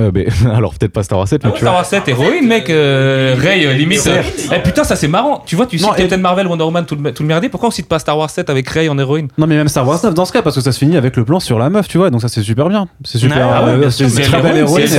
[0.00, 1.74] Euh, mais, alors peut-être pas Star Wars 7, Ah mais ouais, tu Star.
[1.74, 2.68] Wars 7, héroïne, mec.
[2.68, 4.04] euh, Ray, euh, limite.
[4.08, 4.22] euh,
[4.52, 5.44] eh, putain, ça c'est marrant.
[5.46, 7.48] Tu vois, tu Non, cites et- Captain Marvel, Wonder Woman, tout le, tout le merdier.
[7.48, 9.28] Pourquoi on cite pas Star Wars 7 avec Ray en héroïne?
[9.38, 11.16] Non mais même Star Wars 9 dans ce cas parce que ça se finit avec
[11.16, 12.88] le plan sur la meuf, tu vois, donc ça c'est super bien.
[13.04, 13.48] C'est super.
[13.48, 14.86] Ah ouais, euh, bien c'est une très belle héroïne.
[14.88, 14.96] c'est-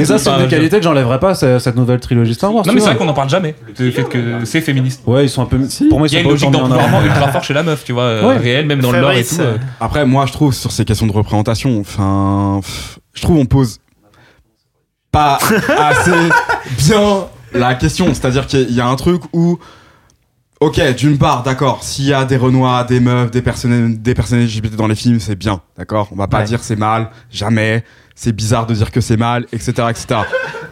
[0.00, 2.66] et ça c'est une qualité que j'enlèverais pas cette nouvelle trilogie Star Wars.
[2.66, 3.54] Non, mais c'est vrai qu'on en parle jamais.
[3.78, 5.02] Le fait que c'est féministe.
[5.06, 5.58] Ouais, ils sont un peu.
[5.88, 7.62] Pour moi, ils Il y a sont une pas logique d'empouvoirment ultra fort chez la
[7.62, 8.36] meuf, tu vois, Ouais.
[8.36, 9.36] réelle, même dans le lore et tout.
[9.80, 12.60] Après, moi, je trouve sur ces questions de représentation, enfin,
[13.14, 13.78] je trouve on pose
[15.10, 15.38] pas
[15.78, 16.10] assez
[16.78, 18.06] bien la question.
[18.14, 19.58] C'est-à-dire qu'il y a un truc où,
[20.60, 24.40] ok, d'une part, d'accord, s'il y a des Renois, des meufs, des personnes, des personnes
[24.44, 26.08] LGBT dans les films, c'est bien, d'accord.
[26.12, 26.44] On va pas Ouais.
[26.44, 27.84] dire c'est mal, jamais.
[28.14, 30.06] C'est bizarre de dire que c'est mal, etc., etc.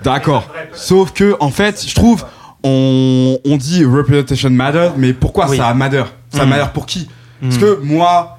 [0.02, 0.48] D'accord.
[0.72, 2.24] Sauf que, en fait, je trouve,
[2.64, 5.56] on, on dit representation matter, mais pourquoi Oui.
[5.56, 6.02] ça matter?
[6.30, 6.48] Ça Mm.
[6.48, 7.08] matter pour qui?
[7.42, 7.60] Est-ce Mm.
[7.60, 8.38] que moi,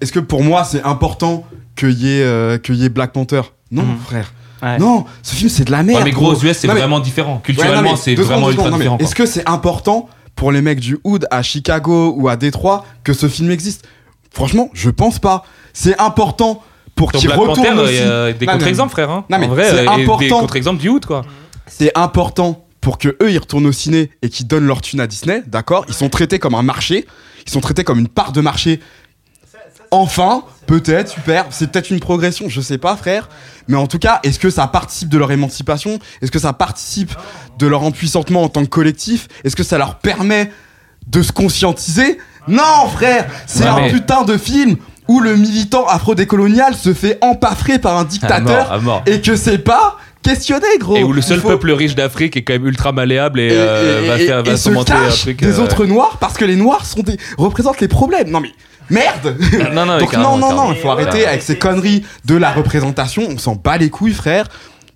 [0.00, 1.44] est-ce que pour moi c'est important
[1.76, 3.42] qu'il y ait euh, qu'il y ait Black Panther?
[3.70, 3.98] Non, Mm.
[4.04, 4.32] frère.
[4.62, 4.78] Ouais.
[4.78, 5.98] Non, ce film c'est de la merde.
[5.98, 6.36] Ouais, mais gros, aux.
[6.44, 7.40] US, c'est mais- vraiment différent.
[7.42, 8.70] Culturellement, c'est vraiment ultra.
[8.70, 8.98] Non, différent.
[8.98, 13.12] Est-ce que c'est important pour les mecs du Hood à Chicago ou à Détroit que
[13.12, 13.86] ce film existe?
[14.30, 15.44] Franchement, je pense pas.
[15.72, 16.62] C'est important
[16.94, 17.98] pour qu'ils retournent aussi.
[17.98, 19.10] a des contre-exemples, frère.
[19.10, 19.24] hein.
[19.30, 20.40] Non, mais en vrai, c'est euh, des important.
[20.40, 21.22] contre-exemples du Hood, quoi.
[21.66, 25.06] C'est important pour que eux ils retournent au ciné et qu'ils donnent leur thune à
[25.06, 25.84] Disney, d'accord?
[25.88, 27.06] Ils sont traités comme un marché,
[27.46, 28.80] ils sont traités comme une part de marché.
[29.90, 33.28] Enfin, peut-être, super, c'est peut-être une progression, je sais pas, frère.
[33.68, 35.98] Mais en tout cas, est-ce que ça participe de leur émancipation?
[36.22, 37.12] Est-ce que ça participe
[37.58, 39.28] de leur empuissantement en tant que collectif?
[39.44, 40.50] Est-ce que ça leur permet
[41.06, 42.18] de se conscientiser?
[42.48, 44.76] Non, frère C'est Ouais, un mais- putain de film
[45.06, 49.02] où le militant afro-décolonial se fait empaffrer par un À mort, dictateur à mort.
[49.06, 50.96] et que c'est pas questionné, gros.
[50.96, 53.50] Et où le seul faut- peuple riche d'Afrique est quand même ultra malléable et, et,
[53.52, 55.38] euh, va faire se un cache truc.
[55.40, 58.28] des euh, autres noirs parce que les noirs sont des, représentent les problèmes.
[58.30, 58.50] Non mais
[58.90, 59.36] merde
[59.74, 62.52] Non, non, mais Donc non, non, non, il faut arrêter avec ces conneries de la
[62.52, 63.22] représentation.
[63.28, 64.46] On s'en bat les couilles, frère.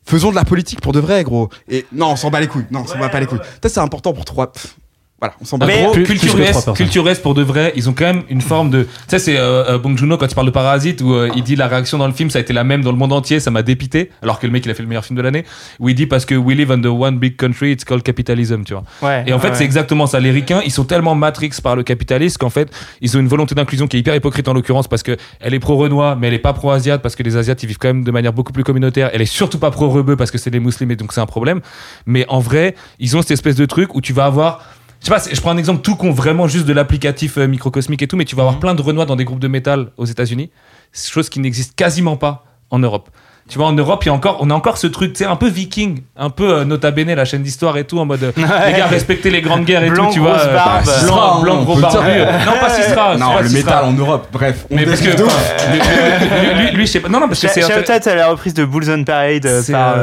[0.04, 1.48] faisons de la politique pour de vrai, gros.
[1.68, 2.66] Et non, on s'en bat les couilles.
[2.70, 3.38] Non, on s'en bat pas les couilles.
[3.60, 4.52] Peut-être c'est important pour trois.
[4.52, 4.76] pff,
[5.22, 5.66] Voilà, on s'en bat.
[5.66, 6.74] Mais- Gros, plus- plus culture, personnes.
[6.74, 8.82] culture Est, pour de vrai, ils ont quand même une forme de.
[8.82, 11.44] Tu sais, c'est euh, euh, Bong Joon-ho quand il parle de Parasite où euh, il
[11.44, 13.38] dit la réaction dans le film ça a été la même dans le monde entier,
[13.38, 15.44] ça m'a dépité, alors que le mec il a fait le meilleur film de l'année.
[15.78, 18.74] Où il dit parce que we live under one big country, it's called capitalism, tu
[18.74, 18.82] vois.
[19.00, 19.54] Ouais, Et en fait, ouais.
[19.54, 20.18] c'est exactement ça.
[20.18, 22.68] Les ricains, ils sont tellement matrix par le capitalisme qu'en fait,
[23.00, 25.60] ils ont une volonté d'inclusion qui est hyper hypocrite en l'occurrence parce que elle est
[25.60, 28.10] pro-renois, mais elle est pas pro-asiate parce que les asiates ils vivent quand même de
[28.10, 29.10] manière beaucoup plus communautaire.
[29.12, 31.60] Elle est surtout pas pro-rebeu parce que c'est des musulmans et donc c'est un problème.
[32.06, 34.64] Mais en vrai, ils ont cette espèce de truc où tu vas avoir
[35.02, 37.48] je sais pas, c'est- je prends un exemple tout con, vraiment juste de l'applicatif euh,
[37.48, 39.90] microcosmique et tout, mais tu vas avoir plein de Renois dans des groupes de métal
[39.96, 40.50] aux États-Unis,
[40.94, 43.10] chose qui n'existe quasiment pas en Europe.
[43.48, 45.24] Tu vois, en Europe, il y a encore, on a encore ce truc, tu sais,
[45.30, 48.22] un peu viking, un peu euh, Nota Bene, la chaîne d'histoire et tout, en mode,
[48.22, 50.38] euh, les gars, respectez les grandes guerres et Blanc, tout, tu vois.
[50.38, 50.84] euh, barbe.
[51.04, 52.08] blanc, blanc, gros barbu.
[52.46, 53.16] Non, pas Sistra.
[53.16, 53.74] Non, c'est pas le Sistra.
[53.74, 54.64] métal en Europe, bref.
[54.70, 57.48] on Mais parce que, lui, lui, lui, lui, je sais pas, non, non, parce que
[57.48, 57.60] c'est.
[57.62, 59.94] Shout-out à la reprise de Bulls on Parade par,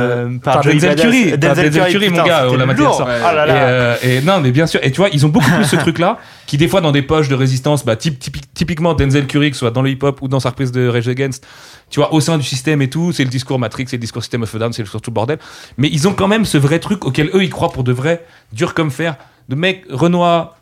[0.44, 0.96] par, par Joey Denzel.
[0.98, 2.84] Curry, Denzel Curry, mon gars, on l'a maté.
[2.86, 3.96] Oh Et, là.
[4.04, 4.80] et non, mais bien sûr.
[4.84, 7.30] Et tu vois, ils ont beaucoup plus ce truc-là, qui des fois dans des poches
[7.30, 10.28] de résistance, bah, typ- typique- typiquement Denzel Curry, que ce soit dans le hip-hop ou
[10.28, 11.46] dans sa reprise de Rage Against,
[11.90, 14.22] tu vois, au sein du système et tout, c'est le discours Matrix, c'est le discours
[14.24, 15.40] System of a Down, c'est le surtout le bordel.
[15.78, 18.26] Mais ils ont quand même ce vrai truc auquel eux ils croient pour de vrai,
[18.54, 19.16] dur comme fer,
[19.50, 20.56] de mec Renoir.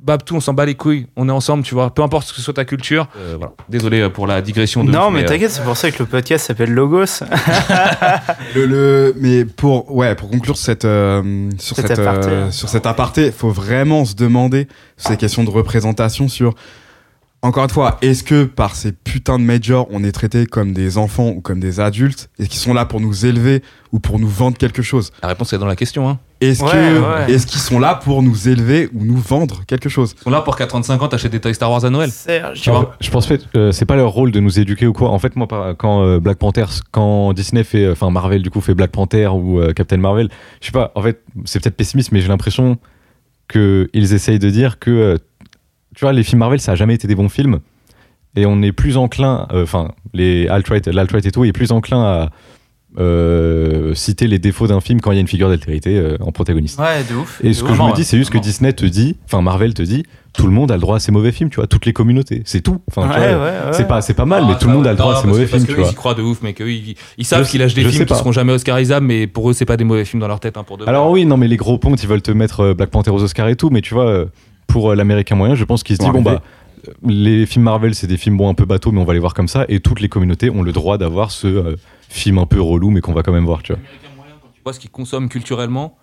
[0.00, 2.40] Babtou, on s'en bat les couilles, on est ensemble, tu vois, peu importe ce que
[2.40, 3.08] soit ta culture.
[3.18, 3.52] Euh, voilà.
[3.68, 4.92] Désolé euh, pour la digression de.
[4.92, 7.24] Non, mais euh, t'inquiète, c'est pour ça que le podcast s'appelle Logos.
[8.54, 12.50] Le, le- mais pour ouais pour conclure cette euh, sur Cet cette aparté, euh, hein.
[12.52, 16.54] sur cet aparté, faut vraiment se demander sur ces questions de représentation sur
[17.40, 20.98] encore une fois, est-ce que par ces putains de majors, on est traités comme des
[20.98, 23.62] enfants ou comme des adultes et qui sont là pour nous élever
[23.92, 25.12] ou pour nous vendre quelque chose?
[25.22, 26.08] La réponse est dans la question.
[26.08, 26.18] Hein.
[26.40, 27.32] Est-ce Ouais, que ouais.
[27.32, 30.14] est-ce qu'ils sont là pour nous élever ou nous vendre quelque chose?
[30.20, 32.10] Ils sont là pour qu'à 35 ans, t'achètes des toys Star Wars à Noël.
[32.10, 32.60] Serge.
[32.60, 34.92] Tu vois Alors, je pense que euh, c'est pas leur rôle de nous éduquer ou
[34.92, 35.10] quoi.
[35.10, 35.46] En fait, moi,
[35.78, 39.28] quand euh, Black Panther, quand Disney fait, euh, enfin Marvel du coup fait Black Panther
[39.28, 40.28] ou euh, Captain Marvel,
[40.60, 40.90] je sais pas.
[40.96, 42.78] En fait, c'est peut-être pessimiste, mais j'ai l'impression
[43.46, 45.16] que ils essayent de dire que, euh,
[45.98, 47.58] tu vois, les films Marvel, ça a jamais été des bons films,
[48.36, 52.00] et on est plus enclin, euh, enfin, les alt-right, l'alt-right et tout, est plus enclin
[52.00, 52.30] à
[53.00, 56.30] euh, citer les défauts d'un film quand il y a une figure d'altérité euh, en
[56.30, 56.78] protagoniste.
[56.78, 57.40] Ouais, de ouf.
[57.42, 57.76] Et ce que ouf.
[57.76, 58.38] je me dis, c'est juste que.
[58.38, 61.10] Disney te dit, enfin Marvel te dit, tout le monde a le droit à ses
[61.10, 62.80] mauvais films, tu vois, toutes les communautés, c'est tout.
[62.88, 64.96] Enfin, Ouais, ouais, c'est pas, c'est pas mal, Ah, mais tout le monde a le
[64.96, 65.88] droit à ses mauvais films, tu vois.
[65.88, 66.60] Ils y croient de ouf, mec.
[66.60, 69.52] Eux, ils, ils savent qu'ils lâchent des films qui seront jamais Oscarisables, mais pour eux,
[69.52, 70.56] c'est pas des mauvais films dans leur tête.
[70.56, 70.88] Hein, pour de.
[70.88, 73.48] Alors oui, non, mais les gros pontes, ils veulent te mettre Black Panther aux Oscars
[73.48, 74.26] et tout, mais tu vois,
[74.68, 76.40] pour euh, l'américain moyen, je pense qu'il se dit, Bon, bah,
[76.86, 79.18] euh, les films Marvel, c'est des films bon un peu bateaux, mais on va les
[79.18, 81.76] voir comme ça, et toutes les communautés ont le droit d'avoir ce euh,
[82.08, 83.82] film un peu relou, mais qu'on va quand même voir, tu vois.
[84.54, 85.96] tu vois ce qu'ils consomment culturellement.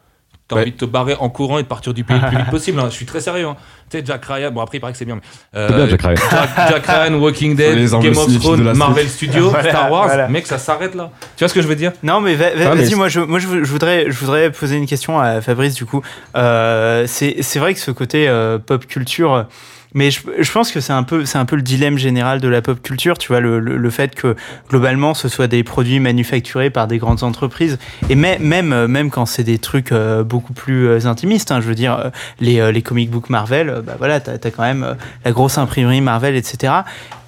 [0.47, 0.61] T'as Ouais.
[0.61, 2.79] envie de te barrer en courant et de partir du pays le plus vite possible.
[2.79, 2.85] hein.
[2.89, 3.47] Je suis très sérieux.
[3.47, 3.55] hein.
[3.89, 5.15] Tu sais, Jack Ryan, bon après il paraît que c'est bien.
[5.15, 6.15] Mais, euh, C'est bien, Jack Ryan.
[6.31, 10.05] Jack, Jack Ryan, Walking Dead, Game of de Thrones, Marvel Studios, Voilà, Star Wars.
[10.07, 10.27] voilà.
[10.27, 11.09] Mec, ça s'arrête là.
[11.35, 11.93] Tu vois ce que je veux dire?
[12.03, 14.75] Non, mais va- va- Ah, vas-y, moi, je, moi je, je voudrais, je voudrais poser
[14.77, 16.03] une question à Fabrice, du coup.
[16.35, 19.47] Euh, c'est c'est vrai que ce côté euh, pop culture.
[19.95, 22.47] Mais je, je pense que c'est un peu c'est un peu le dilemme général de
[22.47, 24.35] la pop culture, tu vois, le, le, le fait que
[24.69, 27.79] globalement ce soit des produits manufacturés par des grandes entreprises
[28.09, 31.61] et même même euh, même quand c'est des trucs euh, beaucoup plus euh, intimistes, hein,
[31.61, 35.31] je veux dire les les comic book Marvel, bah voilà, t'as as quand même la
[35.31, 36.73] grosse imprimerie Marvel, etc.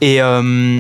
[0.02, 0.80] Et euh,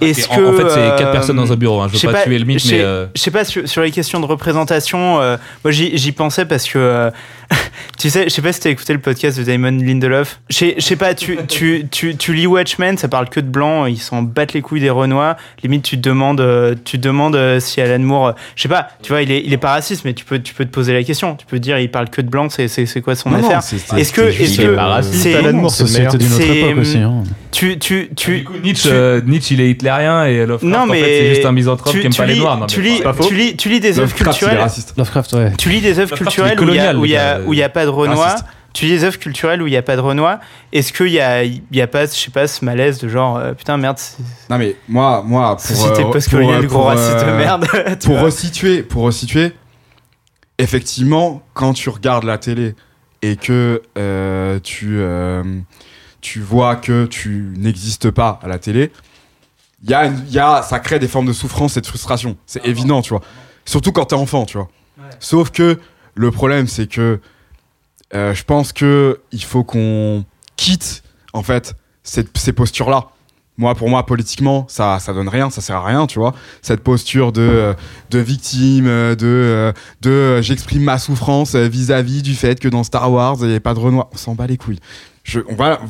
[0.00, 1.80] est-ce que en fait, c'est quatre personnes dans un bureau.
[1.80, 1.88] hein.
[1.92, 2.80] Je veux pas, pas, tuer le mythe, mais.
[2.80, 5.16] euh, je sais pas sur, sur les questions de représentation.
[5.18, 7.10] moi, j'y pensais parce que
[7.98, 10.40] tu sais, je sais pas si t'as écouté le podcast de Damon Lindelof.
[10.50, 13.46] Je sais- je sais pas, tu, tu, tu, tu lis Watchmen, ça parle que de
[13.48, 15.36] blanc, ils s'en battent les couilles des Renois.
[15.62, 18.68] Limite, tu te demandes, euh, tu te demandes euh, si Alan Moore, euh, je sais
[18.68, 20.70] pas, tu vois, il est, il est pas raciste, mais tu peux, tu peux te
[20.70, 21.34] poser la question.
[21.36, 23.38] Tu peux te dire, il parle que de blanc, c'est, c'est, c'est quoi son Non,
[23.38, 23.58] non, affaire?
[23.98, 26.98] Est-ce que, est-ce que pas raciste, c'est, Alan Moore, Société d'une autre époque aussi.
[26.98, 27.22] hein.
[27.50, 30.78] tu, tu, tu, du coup, Nietzsche, tu- euh, Nietzsche, il est hitlérien et Lovecraft, Non,
[30.80, 32.58] en fait, mais c'est juste un misanthrope tu, qui aime tu pas les lis, noirs.
[32.58, 34.58] Non, tu lis, tu lis, tu lis des œuvres culturelles.
[34.96, 35.52] Lovecraft, ouais.
[35.58, 36.58] Tu lis des œuvres culturelles
[36.98, 38.36] où il y a, où il y a, pas de Renoir.
[38.72, 40.38] Tu lis des œuvres culturelles où il n'y a pas de Renoir.
[40.72, 43.36] Est-ce qu'il y a, il y a pas, je sais pas, ce malaise de genre,
[43.36, 44.16] euh, putain, merde, c'est-
[44.48, 47.66] Non mais moi moi pour société euh, postcoloniale, pour, gros euh, raciste de merde.
[48.04, 49.52] pour resituer, pour resituer,
[50.58, 52.74] effectivement, quand tu regardes la télé
[53.20, 55.42] et que euh, tu, euh,
[56.20, 58.90] tu vois que tu n'existes pas à la télé,
[59.84, 62.36] il y a, y a, ça crée des formes de souffrance et de frustration.
[62.46, 63.22] C'est évident, tu vois.
[63.64, 64.68] Surtout quand t'es enfant, tu vois.
[65.18, 65.78] Sauf que
[66.14, 67.20] le problème, c'est que
[68.14, 70.24] euh, je pense que il faut qu'on
[70.56, 71.02] quitte,
[71.32, 73.08] en fait, ces postures-là.
[73.58, 76.34] Moi, pour moi, politiquement, ça, ça donne rien, ça sert à rien, tu vois.
[76.62, 77.74] Cette posture de, euh,
[78.10, 83.36] de victime, euh, de, de j'exprime ma souffrance vis-à-vis du fait que dans Star Wars,
[83.40, 84.08] il n'y avait pas de Renoir.
[84.12, 84.80] On s'en bat les couilles.
[85.22, 85.80] Je, on va,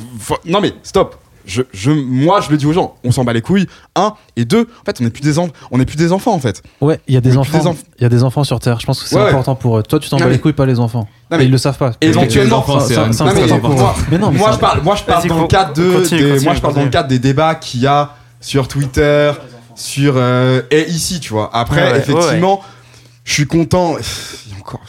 [0.45, 1.22] non mais stop.
[1.45, 3.67] Je, je, moi, je le dis aux gens, on s'en bat les couilles.
[3.97, 6.33] Un et deux, en fait, on n'est plus des enfants, on n'est plus des enfants
[6.35, 6.63] en fait.
[6.81, 7.75] Ouais, il y a des enfants.
[7.99, 8.81] Il y a des enfants sur Terre.
[8.81, 9.29] Je pense que c'est Ouais, ouais.
[9.31, 9.83] important pour eux.
[9.83, 11.09] Toi, tu t'en bats mais- les couilles, pas les enfants.
[11.31, 11.93] Non, Et mais- ils le savent pas.
[12.01, 12.65] Éventuellement,
[14.11, 16.29] mais non, mais moi, je parle, moi, je parle dans le cadre de, continue, des,
[16.31, 18.11] continue, moi, je parle dans le cadre des débats qu'il y a
[18.41, 19.33] sur Twitter,
[19.75, 21.51] sur euh, et ici, tu vois.
[21.53, 22.61] Après, Ouais, ouais, effectivement,
[23.25, 23.95] je suis content.
[23.97, 24.81] A encore,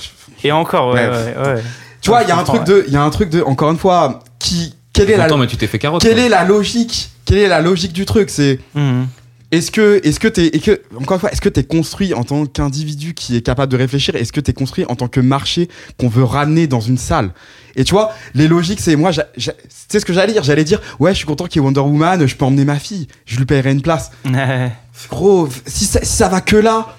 [0.44, 1.36] Et encore, ouais, Ouais.
[1.38, 1.64] ouais, ouais.
[2.02, 3.72] tu vois, il y a un truc de, il y a un truc de, encore
[3.72, 6.02] une fois, qui, quelle est la, Attends, mais tu t'es fait carotte.
[6.02, 6.24] quelle quoi.
[6.24, 9.08] est la logique, quelle est la logique du truc, c'est Mhm.
[9.52, 12.24] Est-ce que, est-ce que t'es, et que, encore une fois, est-ce que t'es construit en
[12.24, 15.70] tant qu'individu qui est capable de réfléchir Est-ce que t'es construit en tant que marché
[16.00, 17.30] qu'on veut ramener dans une salle?
[17.76, 20.82] Et tu vois, les logiques, c'est moi, tu sais ce que j'allais dire J'allais dire,
[21.00, 23.38] ouais, je suis content qu'il y ait Wonder Woman, je peux emmener ma fille, je
[23.38, 24.10] lui paierai une place.
[25.12, 26.96] Gros, si ça, si ça va que là,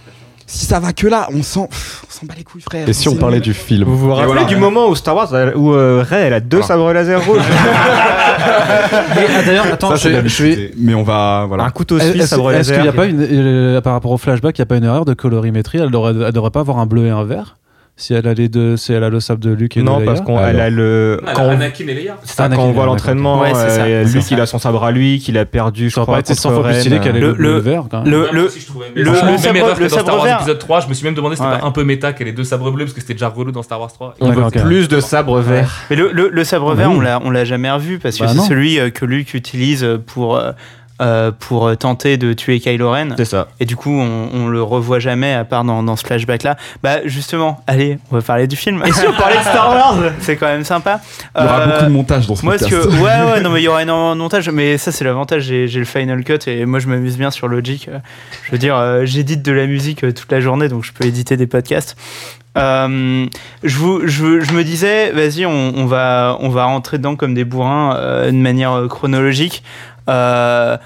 [0.46, 2.88] si ça va que là, on s'en, pff, on s'en bat les couilles, frère.
[2.88, 4.44] Et si on parlait du film Vous vous rappelez voilà.
[4.44, 6.66] du moment où Star Wars, où euh, Rey, elle a deux Voilà.
[6.68, 10.70] sabres laser rouges Et, ah, D'ailleurs, attends, Ça, je vais- la je vais.
[10.76, 11.64] Mais on va, voilà.
[11.64, 12.96] Un couteau suisse, est-ce- sabre est-ce qu'il n'y a laser.
[12.96, 15.78] pas une, euh, par rapport au flashback, il n'y a pas une erreur de colorimétrie?
[15.78, 17.56] Elle elle devrait pas avoir un bleu et un vert?
[17.96, 20.04] Si elle a les deux, si elle a le sable de Luke et de Non,
[20.04, 20.48] parce qu'on Alors.
[20.48, 21.20] elle a le.
[21.24, 22.16] Ah, Quand on, Anakin et Leia.
[22.24, 25.20] c'est ça, quand on voit l'entraînement, Ouais, euh, Luke il a son sabre à lui,
[25.20, 26.14] qu'il a perdu, je Ça crois.
[26.14, 27.84] pas été 100 contre fois plus stylé qu'elle ait Le- le vert.
[27.88, 28.10] quand même.
[28.10, 30.36] le- le- le, sabre- le sabre Wars vert.
[30.38, 32.32] épisode 3, je me suis même demandé si c'était pas un peu méta qu'elle ait
[32.32, 34.14] deux sabres bleus parce que c'était déjà relou dans Star Wars 3.
[34.20, 34.62] On veut D'accord, ok.
[34.64, 35.70] plus de sabres verts.
[35.88, 38.40] Mais le, sabre Ah, vert, on l'a, on l'a jamais revu parce que Bah c'est
[38.48, 40.40] celui euh, que Luke utilise pour,
[41.02, 43.08] euh, pour tenter de tuer Kylo Ren.
[43.16, 43.48] C'est ça.
[43.60, 46.56] Et du coup, on, on le revoit jamais à part dans, dans ce flashback-là.
[46.82, 48.82] Bah, justement, allez, on va parler du film.
[48.86, 50.12] Et si on parlait de Star Wars?
[50.20, 51.00] C'est quand même sympa.
[51.36, 52.88] Il y aura Euh, beaucoup de montage dans ce Moi, ce podcast.
[52.88, 52.94] que.
[52.96, 54.48] Ouais, ouais, non, mais il y aura énormément de montage.
[54.50, 55.42] Mais ça, c'est l'avantage.
[55.42, 57.88] J'ai, j'ai le Final Cut et moi, je m'amuse bien sur Logic.
[57.88, 57.98] Euh,
[58.46, 61.36] Je veux dire, euh, j'édite de la musique toute la journée, donc je peux éditer
[61.36, 61.96] des podcasts.
[62.56, 63.26] Euh,
[63.64, 67.34] je, vous, je, je me disais, vas-y, on, on va, on va rentrer dedans comme
[67.34, 69.64] des bourrins euh, de manière chronologique.
[70.08, 70.76] Euh,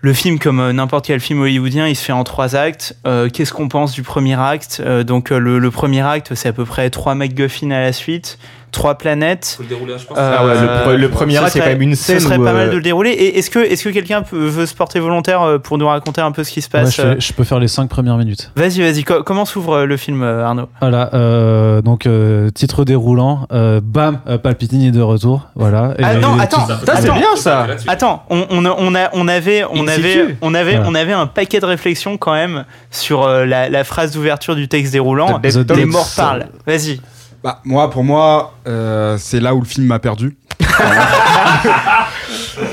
[0.00, 2.96] le film, comme euh, n'importe quel film hollywoodien, il se fait en trois actes.
[3.06, 4.82] Euh, Qu'est-ce qu'on pense du premier acte?
[4.82, 8.38] Donc, le, le premier acte, c'est à peu près trois MacGuffin à la suite,
[8.72, 9.54] trois planètes.
[9.56, 10.16] Faut le dérouler, je pense.
[10.18, 12.38] Ah ouais, le Euh, pre- le premier acte, c'est quand même une scène Ce serait
[12.38, 13.10] où, pas mal euh, de le dérouler.
[13.10, 16.20] Et est-ce que, est-ce que quelqu'un peut- veut se porter volontaire euh, pour nous raconter
[16.22, 17.88] un peu ce qui se Ouais, passe je, euh, fais- je peux faire les 5
[17.88, 18.50] premières minutes.
[18.56, 19.04] Vas-y, vas-y.
[19.04, 20.68] Co- comment s'ouvre euh, le film, euh, Arnaud?
[20.80, 25.94] Voilà, euh, donc euh, titre déroulant, euh, bam, euh, Palpatine est de retour, voilà.
[25.98, 27.66] Et- Ah non, attends, Ça, c'est bien ça.
[27.86, 30.88] Attends, on, on, a- on, a, on avait, on avait, on avait, Voilà.
[30.90, 34.66] on avait un paquet de réflexions quand même sur euh, la, la phrase d'ouverture du
[34.68, 35.40] texte déroulant.
[35.40, 36.46] The Les morts parlent.
[36.66, 37.00] Vas-y.
[37.44, 40.36] Bah, moi, pour moi, euh, c'est là où le film m'a perdu.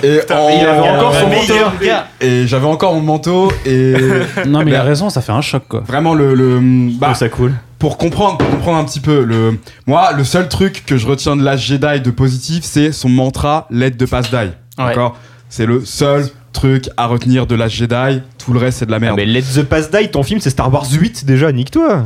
[0.03, 1.53] et en- il avait encore son Mais manteau.
[1.81, 3.93] il- gars, et j'avais encore mon manteau et
[4.47, 5.81] Non, mais il a Bah, raison, ça fait un choc quoi.
[5.81, 6.59] vraiment le, le
[6.99, 7.53] bah, ça cool.
[7.79, 11.35] pour comprendre pour comprendre un petit peu le moi le seul truc que je retiens
[11.35, 14.51] de l'âge Jedi de positif c'est son mantra let the pass die Ouais.
[14.77, 15.17] d'accord?
[15.49, 18.97] C'est le seul truc à retenir de l'âge Jedi tout le reste c'est de la
[18.97, 22.03] Ah, merde mais Let the Pass Die, ton film, c'est Star Wars 8 déjà, nique-toi.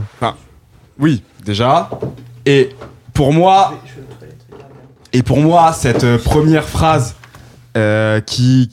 [1.00, 1.90] oui déjà
[2.46, 2.70] et
[3.14, 3.74] pour moi
[5.74, 7.16] cette euh, première phrase
[7.78, 8.70] euh, qui,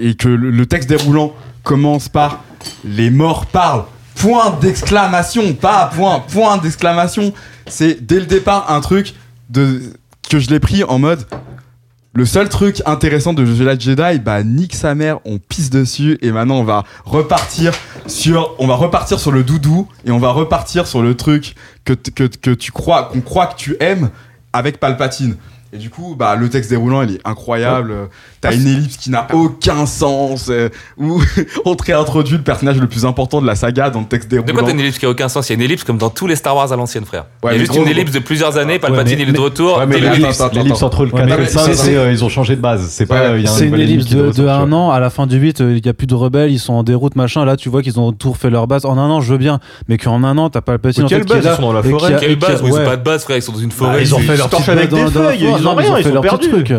[0.00, 1.32] et que le, texte déroulant
[1.62, 2.42] commence par
[2.84, 7.32] les morts parlent point d'exclamation pas point point d'exclamation.
[7.66, 9.14] C'est dès le départ un truc
[9.52, 11.26] que je l'ai pris en mode
[12.14, 16.30] le seul truc intéressant de Last Jedi, bah nique sa mère, on pisse dessus et
[16.30, 17.74] maintenant on va repartir
[18.06, 21.94] sur, on va repartir sur le doudou et on va repartir sur le truc que,
[21.94, 24.10] que tu crois, qu'on croit que tu aimes
[24.52, 25.36] avec Palpatine.
[25.72, 28.08] Et du coup, bah le texte déroulant, il est incroyable.
[28.50, 30.68] T'as une ellipse qui n'a aucun sens euh,
[30.98, 31.20] où
[31.64, 34.36] on te réintroduit le personnage le plus important de la saga dans le texte De
[34.36, 34.52] déroulant.
[34.54, 35.48] quoi t'as une ellipse qui a aucun sens?
[35.48, 37.24] Il y a une ellipse comme dans tous les Star Wars à l'ancienne, frère.
[37.42, 39.32] Ouais, il y a juste gros, une ellipse de plusieurs années, Palpatine mais- il est
[39.32, 39.78] de retour.
[39.78, 40.40] Ouais, mais l'ellipse
[40.82, 42.60] entre le Ouais, 4 mais et le c'est- 5, c'est- euh, ils ont changé de
[42.60, 42.86] base.
[42.90, 43.36] C'est pas.
[43.46, 45.94] C'est une ellipse de, de un an, à la fin du 8, il n'y a
[45.94, 47.44] plus de rebelles, ils sont en déroute, machin.
[47.44, 48.84] Là, tu vois qu'ils ont tout refait leur base.
[48.84, 51.06] En un an, je veux bien, mais qu'en un an, t'as pas le petit Mais
[51.06, 51.44] en quelle fait, qui est base?
[51.44, 52.16] là Ils sont dans la forêt.
[52.20, 52.62] Quelle base?
[52.64, 54.02] Ils ont pas de base, frère, ils sont dans une Bah, forêt.
[54.02, 56.04] ils ont fait leur petite avec des feuilles, ils ont rien, ont ils
[56.50, 56.72] truc.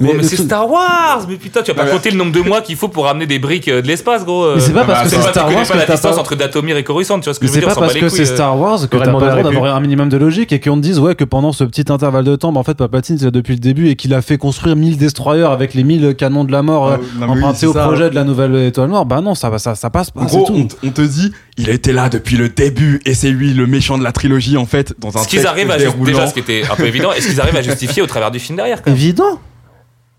[0.00, 2.60] Gros, mais c'est Star Wars Mais putain, tu vas pas compter le nombre de mois
[2.60, 4.44] qu'il faut pour ramener des briques euh, de l'espace, gros.
[4.44, 4.52] euh.
[4.56, 5.92] Mais c'est pas parce bah, que C'est c'est pas, Star Wars pas que la t'as
[5.94, 6.20] distance pas.
[6.20, 7.86] entre Datomir et Coruscant, tu vois ce que je veux c'est dire pas s'en bat
[7.88, 8.34] parce que c'est euh.
[8.34, 10.76] Star Wars que t'as pas à le droit d'avoir un minimum de logique et qu'on
[10.76, 13.30] te dise ouais que pendant ce petit intervalle de temps, bah, en fait Palpatine c'est
[13.30, 16.52] depuis le début et qu'il a fait construire 1000 destroyers avec les 1000 canons de
[16.52, 17.84] la mort euh, Ah, oui, empruntés c'est au ça.
[17.84, 19.06] projet de la nouvelle étoile noire.
[19.06, 20.20] Bah non, ça va, ça, ça passe pas.
[20.20, 20.52] En c'est gros,
[20.84, 23.98] on, te dit, il a été là depuis le début et c'est lui le méchant
[23.98, 26.62] de la trilogie en fait dans un Ce qu'ils arrivent à déjà ce qui était
[26.70, 29.38] un peu évident, est-ce qu'ils arrivent à justifier au travers du film derrière Évident.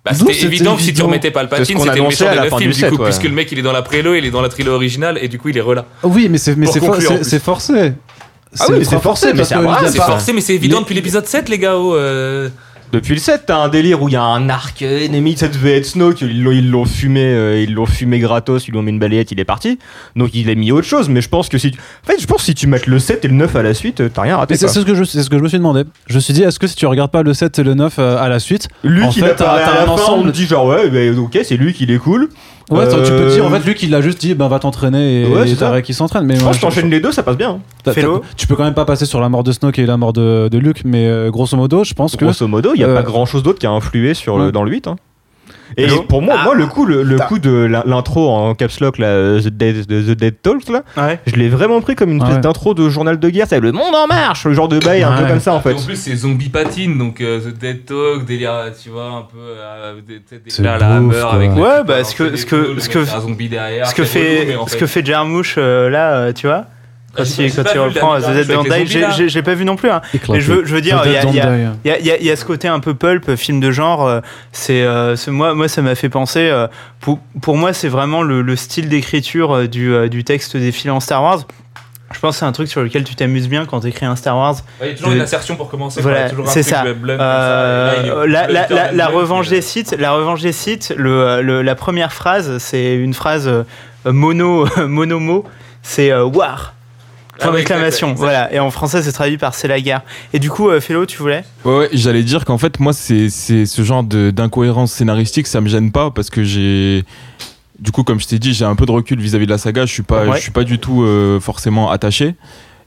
[0.06, 2.44] Bah, c'était évident que si tu remettais Palpatine, qu'on c'était le méchant à de la
[2.44, 3.06] le fin film, du du coup, set, ouais.
[3.06, 5.30] puisque le mec il est dans la prélo, il est dans la trilogie originale, et
[5.30, 5.86] du coup il est relâ.
[6.04, 7.94] Oui, mais c'est c'est forcé.
[8.60, 11.48] Ah oui, mais c'est forcé, mais parce c'est forcé, mais c'est évident depuis l'épisode 7,
[11.50, 11.76] les gars.
[12.94, 15.78] Depuis le 7, t'as un délire où il y a un arc ennemi, ça devait
[15.78, 19.00] être Snoke, ils l'ont, fumé, euh, ils l'ont fumé gratos, ils lui ont mis une
[19.00, 19.80] balayette, il est parti.
[20.16, 21.80] Donc il a mis autre chose, mais je pense que si tu...
[21.80, 23.74] En fait, je pense que si tu mets le 7 et le 9 à la
[23.74, 24.56] suite, euh, t'as rien raté.
[24.56, 25.86] C'est ce, que je- c'est ce que je me suis demandé.
[26.06, 27.96] Je me suis dit, est-ce que si tu regardes pas le 7 et le 9
[27.98, 30.46] euh, à la suite, Luc, en il fait, t'as- un fin, on ensemble- me dit
[30.46, 32.30] genre ouais, bah, ok, c'est lui qui est cool.
[32.72, 35.22] Ouais, tu peux dire, en Euh, fait, lui, il a juste dit, ben va t'entraîner
[35.22, 36.26] et Ouais, c'est vrai qu'il s'entraîne.
[36.26, 37.60] Mais Je pense que t'enchaînes les deux, ça passe bien.
[37.84, 38.20] t'as- Fellow.
[38.20, 40.14] t'as- Tu peux quand même pas passer sur la mort de Snoke et la mort
[40.14, 42.24] de, de Luke, mais euh, grosso modo, je pense que.
[42.26, 44.46] Grosso modo, il y a euh, pas grand chose d'autre qui a influé sur le,
[44.46, 44.52] Ouais.
[44.52, 44.88] dans le 8.
[44.88, 44.96] hein.
[45.78, 48.80] Et Hello pour moi, Ah, moi le coup, le, coup de l'in- l'intro en caps
[48.80, 51.20] lock, là, euh, The Dead, The Dead Talks, là, Ouais.
[51.26, 52.42] je l'ai vraiment pris comme une Ah espèce ouais.
[52.42, 53.46] d'intro de journal de guerre.
[53.50, 55.64] C'est le monde en marche, le genre de bail un peu comme ça en Et
[55.64, 55.74] fait.
[55.74, 59.38] en plus, c'est zombie patine, donc euh, The Dead Talk, délire, tu vois, un peu.
[59.40, 60.00] Euh,
[60.66, 61.56] à la hammer avec.
[61.56, 63.06] Ouais, bah, ce que- ce que- ce que-.
[63.06, 66.66] Ce que fait, ce que fait Jarmouche euh, là, tu vois,
[67.16, 69.76] quand il, quand il pas vu reprend The Dead Don't Die, j'ai- pas vu non
[69.76, 69.90] plus.
[69.90, 70.02] Hein.
[70.30, 71.68] Mais je veux, je veux dire, il y a, Dead il y a- Don't Die.
[71.86, 73.60] Il y a, il y a- il y a ce côté un peu pulp, film
[73.60, 74.06] de genre.
[74.08, 74.22] euh,
[74.52, 76.50] c'est, euh, moi, moi, ça m'a fait penser.
[76.50, 76.68] euh,
[77.00, 81.00] pour, pour moi, c'est vraiment le, le style d'écriture du, euh, du texte défilé en
[81.00, 81.40] Star Wars.
[82.14, 84.16] Je pense que c'est un truc sur lequel tu t'amuses bien quand tu écris un
[84.16, 84.56] Star Wars.
[84.82, 86.00] Il y a toujours de- une assertion pour commencer.
[86.02, 86.84] Voilà, c'est ça.
[88.94, 93.14] la, revanche des sites, la revanche des sites, le, le- la première phrase, c'est une
[93.14, 93.64] phrase euh,
[94.06, 95.44] mono monomo,
[95.82, 96.74] c'est euh, war.
[97.44, 98.20] Ah Point d'exclamation, exact.
[98.20, 98.54] voilà.
[98.54, 100.02] Et en français, c'est traduit par c'est la guerre.
[100.34, 101.44] Et du coup, euh, Fellow, tu voulais?
[101.66, 105.62] Ouais, ouais, j'allais dire qu'en fait, moi, c'est c'est ce genre de- d'incohérence scénaristique, ça
[105.62, 107.04] me gêne pas parce que j'ai.
[107.80, 109.86] Du coup, comme je t'ai dit, j'ai un peu de recul vis-à-vis de la saga.
[109.86, 110.38] Je suis pas, Ouais.
[110.38, 112.36] je suis pas du tout euh, forcément attaché.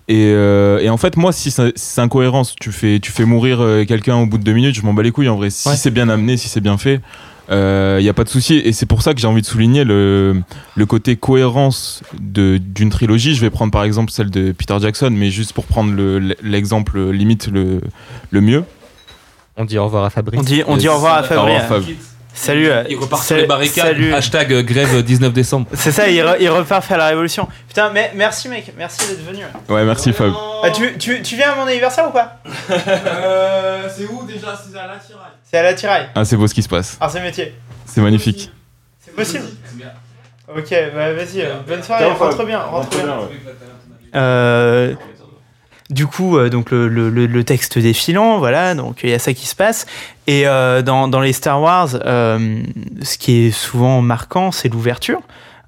[0.08, 3.58] Et, euh, et en fait, moi, si c'est incohérence, tu fais, tu fais mourir
[3.88, 5.50] quelqu'un au bout de deux minutes, je m'en bats les couilles en vrai.
[5.50, 5.74] Si Ouais.
[5.76, 7.00] c'est bien amené, si c'est bien fait,
[7.50, 8.56] il n'y a pas de souci.
[8.64, 10.40] Et c'est pour ça que j'ai envie de souligner le,
[10.74, 13.34] le côté cohérence de- d'une trilogie.
[13.34, 17.10] Je vais prendre par exemple celle de Peter Jackson, mais juste pour prendre le- l'exemple
[17.10, 17.80] limite le,
[18.30, 18.64] le mieux.
[19.56, 20.38] On dit au revoir à Fabrice.
[20.40, 21.52] On dit, on dit au revoir à Fabri.
[21.52, 21.82] Au revoir, Fab.
[22.34, 22.68] Salut.
[22.68, 23.86] euh, Il repart sur les barricades.
[23.86, 24.12] Salut.
[24.12, 25.66] Hashtag euh, grève 19 décembre.
[25.72, 27.48] C'est ça, il, re- il repart faire la révolution.
[27.66, 29.42] Putain, mais merci mec, merci d'être venu.
[29.70, 30.32] Ouais, merci Fab.
[30.62, 32.42] Ah, tu, tu, tu viens à mon anniversaire ou pas?
[32.68, 34.60] C'est où déjà?
[34.62, 35.35] C'est à la tiraille.
[35.50, 36.08] C'est à la tiraille.
[36.14, 36.96] Ah, c'est beau ce qui se passe.
[37.00, 37.54] Alors c'est métier.
[37.86, 38.50] C'est magnifique.
[39.00, 39.44] C'est possible.
[40.48, 43.18] Ok, bah vas-y, euh, bonne soirée, rentre bien, rentre bien.
[44.14, 44.94] Euh,
[45.90, 49.32] du coup, euh, donc le, le- le- texte défilant, voilà, donc il y a ça
[49.34, 49.86] qui se passe.
[50.28, 52.60] Et euh, dans, dans les Star Wars, euh,
[53.02, 55.20] ce qui est souvent marquant, c'est l'ouverture.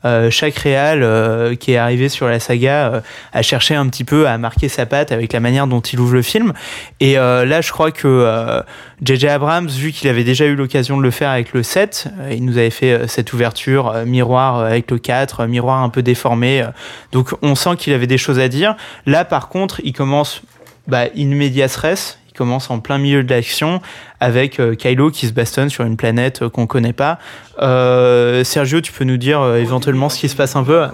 [0.04, 3.00] Euh, chaque réal euh, qui est arrivé sur la saga euh,
[3.32, 6.14] a cherché un petit peu à marquer sa patte avec la manière dont il ouvre
[6.14, 6.52] le film.
[7.00, 8.64] Et là, je crois que
[9.00, 9.28] J.J.
[9.28, 12.44] Abrams, vu qu'il avait déjà eu l'occasion de le faire avec le 7, euh, il
[12.44, 16.64] nous avait fait cette ouverture miroir avec le 4, euh, miroir un peu déformé.
[17.12, 18.76] donc on sent qu'il avait des choses à dire.
[19.06, 20.42] Là, par contre, il commence
[20.88, 22.18] bah, in medias res.
[22.38, 23.80] Commence en plein milieu de l'action
[24.20, 27.18] avec euh, Kylo qui se bastonne sur une planète euh, qu'on connaît pas.
[27.60, 30.84] Euh, Sergio, tu peux nous dire éventuellement ce qui se passe un peu?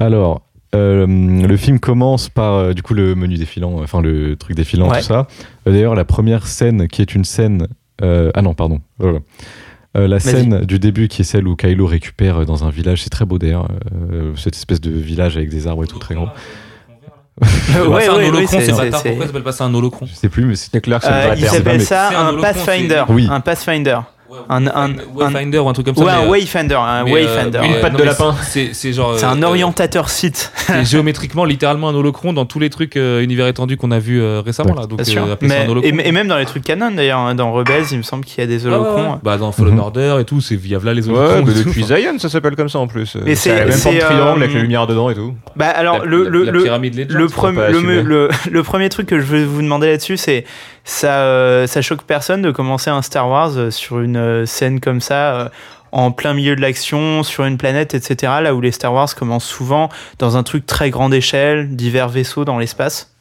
[0.00, 0.40] Alors,
[0.74, 4.88] euh, le film commence par euh, du coup le menu défilant, enfin le truc défilant,
[4.88, 5.00] Ouais.
[5.00, 5.26] tout ça.
[5.66, 7.66] D'ailleurs, la première scène qui est une scène.
[8.02, 8.80] ah non, pardon.
[8.98, 9.18] Voilà.
[9.96, 13.10] Euh, la scène du début qui est celle où Kylo récupère dans un village, c'est
[13.10, 13.68] très beau d'ailleurs,
[14.12, 16.28] euh, cette espèce de village avec des arbres et tout très grand.
[17.40, 20.06] Ouais, C'est un ouais, ouais, holocron, c'est- c'est- Pourquoi ça s'appelle pas ça un holocron?
[20.06, 23.04] Je sais plus, mais c'est C'est clair que c'est Euh, il s'appelle ça un Pathfinder.
[23.10, 23.28] Oui.
[23.30, 23.98] Un Pathfinder.
[24.48, 26.04] Un- un- Wayfinder ou un truc comme ça.
[26.04, 26.74] Ouais, mais, un euh, Wayfinder.
[26.74, 27.60] Un mais, euh, Wayfinder.
[27.64, 28.34] Une patte de lapin.
[28.42, 29.18] C'est c'est genre.
[29.18, 30.52] C'est un euh, orientateur site.
[30.66, 34.20] C'est géométriquement littéralement un holocron dans tous les trucs euh, univers étendus qu'on a vu
[34.20, 34.86] euh, récemment là.
[34.86, 35.36] Donc euh,
[35.82, 38.40] et, et même dans les trucs canon d'ailleurs, hein, dans Rebels, il me semble qu'il
[38.40, 39.12] y a des holocrons.
[39.12, 39.18] ouais.
[39.22, 39.80] Bah dans Fallen Mhm.
[39.80, 41.42] Order et tout, c'est via là les holocrons.
[41.44, 43.16] Ouais, et depuis Zion, ça s'appelle comme ça en plus.
[43.24, 45.34] Mais c'est même forme triangle avec la lumière dedans et tout.
[45.54, 46.50] Bah alors La- le, le-
[48.50, 50.44] le premier truc que je veux vous demander là-dessus, c'est
[50.88, 54.80] ça, euh, ça choque personne de commencer un Star Wars euh, sur une euh, scène
[54.80, 55.48] comme ça, euh,
[55.92, 58.34] en plein milieu de l'action, sur une planète, etc.
[58.42, 59.88] Là où les Star Wars commencent souvent
[60.18, 63.12] dans un truc très grande échelle, divers vaisseaux dans l'espace.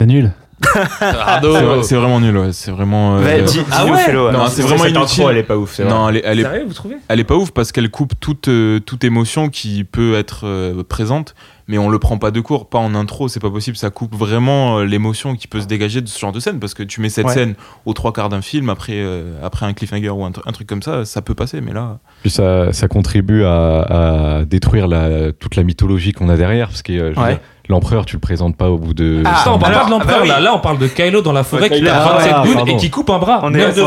[0.00, 0.32] C'est nul.
[0.62, 2.52] C'est vrai- C'est vraiment nul, ouais.
[2.52, 3.16] C'est vraiment.
[3.16, 4.12] euh, Bah, dis- Ah ouais.
[4.12, 5.02] Non, c'est vraiment inutile.
[5.02, 5.92] intro, elle est pas ouf, c'est vrai.
[5.92, 6.96] Non, elle est, elle est- Sérieux, vous trouvez?
[7.08, 10.84] elle est pas ouf parce qu'elle coupe toute, euh, toute émotion qui peut être euh,
[10.84, 11.34] présente,
[11.68, 13.76] mais on le prend pas de court, pas en intro, c'est pas possible.
[13.76, 16.74] Ça coupe vraiment euh, l'émotion qui peut se dégager de ce genre de scène parce
[16.74, 17.32] que tu mets cette Ouais.
[17.34, 17.54] scène
[17.86, 20.66] aux trois quarts d'un film, après, euh, après un cliffhanger ou un, tr- un truc
[20.68, 21.98] comme ça, ça peut passer, mais là.
[22.22, 26.82] Puis ça, ça contribue à, à détruire la, toute la mythologie qu'on a derrière, parce
[26.82, 27.40] que euh, je Ouais.
[27.68, 29.22] l'empereur, tu le présentes pas au bout de.
[29.24, 30.28] Ah, Attends, on parle alors, pas de l'empereur bah oui.
[30.28, 32.72] là, là on parle de Kylo dans la forêt qui a Ah, 27 goûts pardon.
[32.72, 33.40] et qui coupe un bras.
[33.44, 33.80] On est, de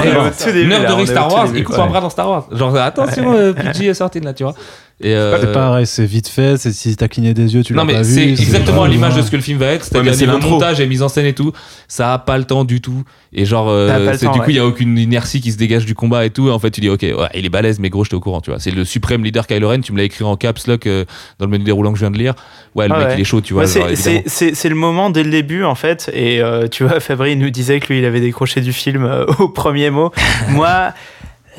[0.93, 1.07] Rick.
[1.07, 1.81] Star Wars, il coupe Ouais.
[1.81, 2.47] un bras dans Star Wars.
[2.51, 4.53] Genre attention, euh, PG est sorti de là, tu vois.
[5.01, 7.81] Et, euh, C'est pareil, c'est vite fait, c'est si t'as cligné des yeux, tu l'as
[7.83, 8.13] non pas mais vu.
[8.13, 10.25] c'est exactement à l'image de ce que le film va être Ouais, c'est-à-dire mais c'est
[10.25, 11.51] niveau montage et mise en scène et tout
[11.89, 13.03] ça a pas le temps du tout
[13.33, 14.53] et genre euh, temps, du coup ouais.
[14.53, 16.71] il y a aucune inertie qui se dégage du combat et tout et en fait
[16.71, 18.71] tu dis ok ouais, il est balèze mais gros j'étais au courant tu vois c'est
[18.71, 21.03] le suprême leader Kylo Ren tu me l'as écrit en caps lock euh,
[21.39, 22.33] dans le menu déroulant que je viens de lire
[22.73, 23.13] ouais le Ah mec ouais.
[23.17, 24.21] il est chaud tu vois Ouais, genre, c'est- évidemment.
[24.27, 27.35] c'est c'est- c'est le moment dès le début en fait et euh, tu vois Fabri
[27.35, 30.11] nous disait que lui il avait décroché du film euh, au premier mot
[30.51, 30.93] moi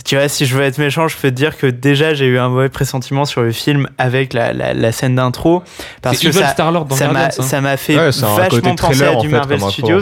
[0.06, 2.38] tu vois si je veux être méchant je peux te dire que déjà j'ai eu
[2.38, 5.62] un mauvais pressentiment sur le film avec la, la, la scène d'intro
[6.00, 7.30] parce que ça Star-Lord dans ça m'a hein.
[7.30, 10.00] ça m'a fait Ouais, vachement penser trailer, à du fait, Marvel Studios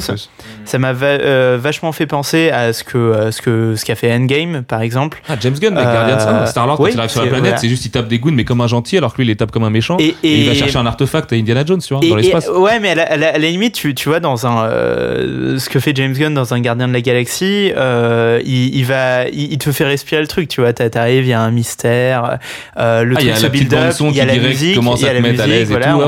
[0.66, 3.94] ça m'a va- euh, vachement fait penser à ce que euh, ce que ce qu'a
[3.96, 6.98] fait Endgame par exemple Ah, James Gunn, avec Euh, Guardians 1, Star-Lord, oui, quand il
[7.00, 7.56] arrive sur la c'est- planète, voilà.
[7.58, 9.36] c'est juste il tape des goons, mais comme un gentil, alors que lui, il les
[9.36, 9.96] tape comme un méchant.
[9.98, 12.48] et, Et, il va chercher un artefact à Indiana Jones, tu vois, Et- dans l'espace.
[12.48, 15.58] ouais, mais à la, à la- à la limite, tu, tu vois, dans un euh,
[15.58, 19.28] ce que fait James Gunn dans un Gardien de la Galaxie, euh, il, il va,
[19.28, 20.72] il, il te fait respirer le truc, tu vois.
[20.72, 22.38] t'a- T'arrives, il y a un mystère,
[22.76, 24.76] euh, le Ah, il y truc a se build up, il y a la musique,
[24.76, 26.00] il y a la musique, voilà, on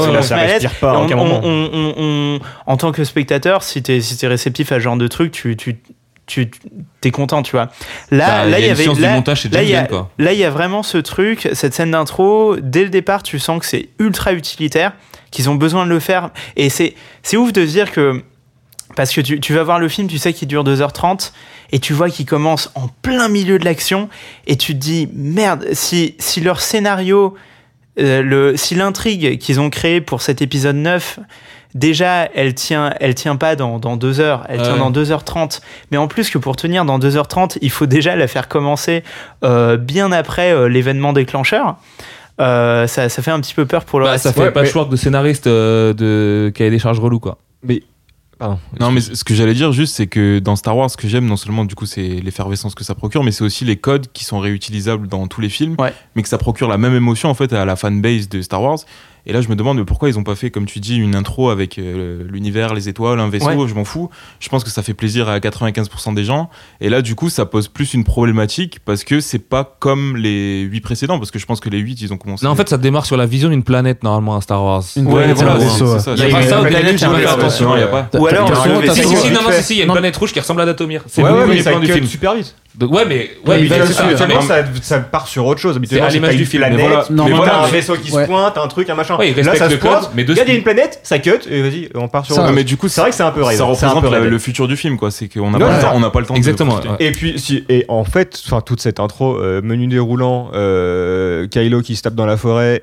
[2.67, 5.77] en tant que spectateur, si t'es si réceptif à ce genre de truc, tu tu
[6.27, 6.51] tu
[7.01, 7.69] t'es content, tu vois.
[8.11, 9.23] Là, Bah, là, il y une avait là,
[9.53, 10.11] là, y a- quoi.
[10.19, 13.61] Là, il y a vraiment ce truc, cette scène d'intro, dès le départ, tu sens
[13.61, 14.93] que c'est ultra utilitaire,
[15.31, 16.31] qu'ils ont besoin de le faire.
[16.57, 18.23] Et c'est, c'est ouf de se dire que,
[18.97, 21.33] parce que tu, tu vas voir le film, tu sais qu'il dure 2h30,
[21.73, 24.09] et tu vois qu'il commence en plein milieu de l'action,
[24.47, 27.35] et tu te dis, merde, si, si leur scénario,
[27.99, 31.19] euh, le, si l'intrigue qu'ils ont créée pour cet épisode 9,
[31.75, 34.79] déjà, elle tient, elle tient pas dans, dans 2 heures, elle Ah tient ouais.
[34.79, 35.61] dans 2h30.
[35.91, 39.03] Mais en plus que pour tenir dans 2h30, il faut déjà la faire commencer
[39.45, 41.77] euh, bien après euh, l'événement déclencheur.
[42.39, 44.25] Euh, ça, ça fait un petit peu peur pour le Bah, reste.
[44.25, 46.53] ça fait Ouais, pas mais- patchwork de scénariste euh, de...
[46.55, 47.39] qui a des charges reloues, quoi.
[48.39, 48.59] Pardon.
[48.81, 51.25] Non, mais ce que j'allais dire juste, c'est que dans Star Wars, ce que j'aime,
[51.27, 54.25] non seulement du coup, c'est l'effervescence que ça procure, mais c'est aussi les codes qui
[54.25, 55.95] sont réutilisables dans tous les films, Ouais.
[56.15, 58.79] mais que ça procure la même émotion en fait à la fanbase de Star Wars.
[59.27, 61.17] Et là, je me demande mais pourquoi ils ont pas fait, comme tu dis, une
[61.17, 63.47] intro avec euh, l'univers, les étoiles, un vaisseau.
[63.49, 63.69] Ouais.
[63.69, 64.09] Je m'en fous.
[64.41, 66.49] Je pense que ça fait plaisir à 95% des gens.
[66.81, 70.61] Et là, du coup, ça pose plus une problématique parce que c'est pas comme les
[70.61, 72.47] 8 précédents, parce que je pense que les 8 ils ont commencé.
[72.47, 74.85] Non, en fait, ça démarre sur la vision d'une planète, normalement, à Star Wars.
[74.97, 76.01] Une Ouais, planète, voilà, un c'est- vaisseau, c'est ouais.
[76.01, 76.13] ça.
[76.15, 77.09] Il y a pas ça au planète, attention.
[77.11, 77.29] planète,
[77.77, 78.19] il y a pas.
[78.19, 78.49] Ou alors,
[78.95, 81.03] Si, si, non, si, il y a une planète rouge qui ressemble à Datomir.
[81.09, 82.07] C'est le premier mais ça plan du film.
[82.07, 82.55] super vite.
[82.79, 85.61] Donc, ouais, mais, Ouais, ouais, mais mais c'est ça, mais- ça, ça part sur autre
[85.61, 85.77] chose.
[85.77, 87.25] Habituellement, à l'image du une film, mais planète, voilà.
[87.29, 88.27] mais voilà, un vaisseau qui se ouais.
[88.27, 89.17] pointe, un truc, un machin.
[89.17, 90.11] Ouais, il Là, ça se le pointe.
[90.15, 92.43] mais de Il y a une planète, ça cut, et vas-y, on part sur Ça,
[92.45, 93.57] autre mais du coup, C'est vrai que c'est un peu ça raide.
[93.57, 94.25] C'est un représente peu raide.
[94.25, 95.11] le futur du film, quoi.
[95.11, 95.99] C'est qu'on n'a Ouais, pas, le c'est ça.
[95.99, 96.83] n'a pas le temps de Exactement, ouais.
[97.01, 101.81] Et puis, si, et en fait, enfin, toute cette intro, euh, menu déroulant, euh, Kylo
[101.81, 102.83] qui se tape dans la forêt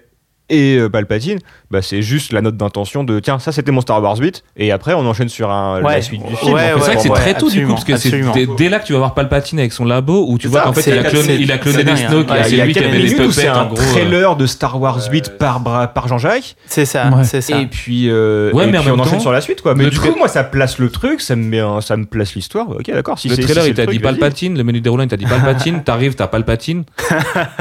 [0.49, 1.39] et euh, Palpatine,
[1.71, 4.71] bah, c'est juste la note d'intention de tiens, ça c'était mon Star Wars 8, et
[4.71, 5.95] après on enchaîne sur un, Ouais.
[5.95, 6.53] la suite du film.
[6.53, 6.71] Ouais.
[6.75, 8.85] C'est vrai que c'est très tôt du coup, parce que c'est dès, dès là que
[8.85, 11.35] tu vas voir Palpatine avec son labo où tu vois qu'en fait il a cloné,
[11.35, 11.95] il a cloné des hein.
[11.95, 13.61] Snoke, Ouais, et il a lui qui quelques avait des minutes où c'est puppets un
[13.63, 13.77] en gros.
[13.81, 16.55] euh, trailer de Star Wars 8 par, Jean-Jacques.
[16.67, 17.23] C'est ça, Ouais.
[17.23, 17.59] c'est ça.
[17.59, 19.75] Et puis, euh, Ouais, et mais en puis on enchaîne sur la suite, quoi.
[19.75, 22.69] Mais le du coup, moi, ça place le truc, ça me place l'histoire.
[22.69, 23.17] Ok, d'accord.
[23.23, 23.99] Le trailer il t'a dit.
[23.99, 26.83] Palpatine, le menu déroulant il t'a dit Palpatine, t'arrives, t'as Palpatine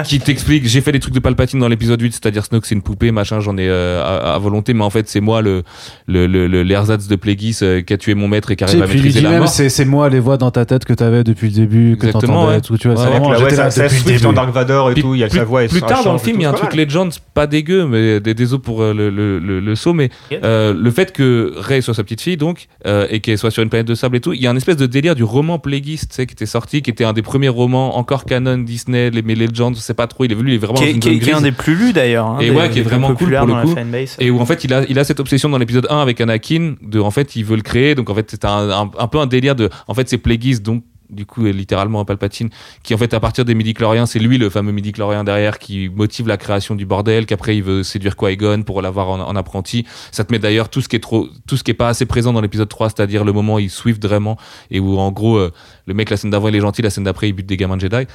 [0.04, 2.82] qui t'explique j'ai fait des trucs de Palpatine dans l'épisode 8, c'est-à-dire Snoke c'est une
[2.82, 5.62] poupée, machin, j'en ai euh, à, à volonté, mais en fait c'est moi le
[6.06, 8.82] le le, le l'ersatz de Plagueis euh, qui a tué mon maître et qui arrive
[8.82, 9.48] à maîtriser dit la même, mort.
[9.48, 12.32] c'est c'est moi les voix dans ta tête que t'avais depuis le début, que Exactement,
[12.46, 12.60] t'entendais, ouais.
[12.62, 14.00] tout, tu vois, Ouais, c'est ouais, vraiment, Là, ouais, j'étais ça, là ça depuis le
[14.00, 14.22] switch début.
[14.24, 16.02] dans Dark Vador et Puis tout, il y a plus, sa voix et plus tard
[16.04, 16.74] dans le film, il y a un truc.
[16.74, 20.90] Legends, pas dégueu, mais des désolé pour euh, le, le, le, le saut, mais le
[20.90, 22.68] fait que Rey soit sa petite fille, donc,
[23.10, 24.76] et qu'elle soit sur une planète de sable et tout, il y a un espèce
[24.76, 27.48] de délire du roman Plagueis, tu sais, qui était sorti, qui était un des premiers
[27.48, 30.54] romans encore canon Disney, les mais Legends, je sais pas trop, il est venu, il
[30.54, 32.38] est vraiment Qui est, un des plus lus d'ailleurs.
[32.62, 33.74] Ouais, qui est vraiment cool pour le coup.
[34.18, 36.74] Et où en fait il a, il a cette obsession dans l'épisode 1 avec Anakin
[36.82, 39.18] de en fait il veut le créer donc en fait c'est un, un, un peu
[39.18, 42.50] un délire de en fait c'est Plagueis donc du coup est littéralement un Palpatine
[42.82, 46.26] qui en fait à partir des midi-chloriens c'est lui le fameux midi-chlorien derrière qui motive
[46.26, 50.24] la création du bordel qu'après il veut séduire Qui-Gon pour l'avoir en, en apprenti ça
[50.24, 52.32] te met d'ailleurs tout ce qui est trop tout ce qui est pas assez présent
[52.32, 54.36] dans l'épisode 3 c'est-à-dire le moment où il swift vraiment
[54.70, 55.52] et où en gros euh,
[55.86, 57.76] le mec la scène d'avant il est gentil la scène d'après il bute des gamins
[57.76, 58.06] de Jedi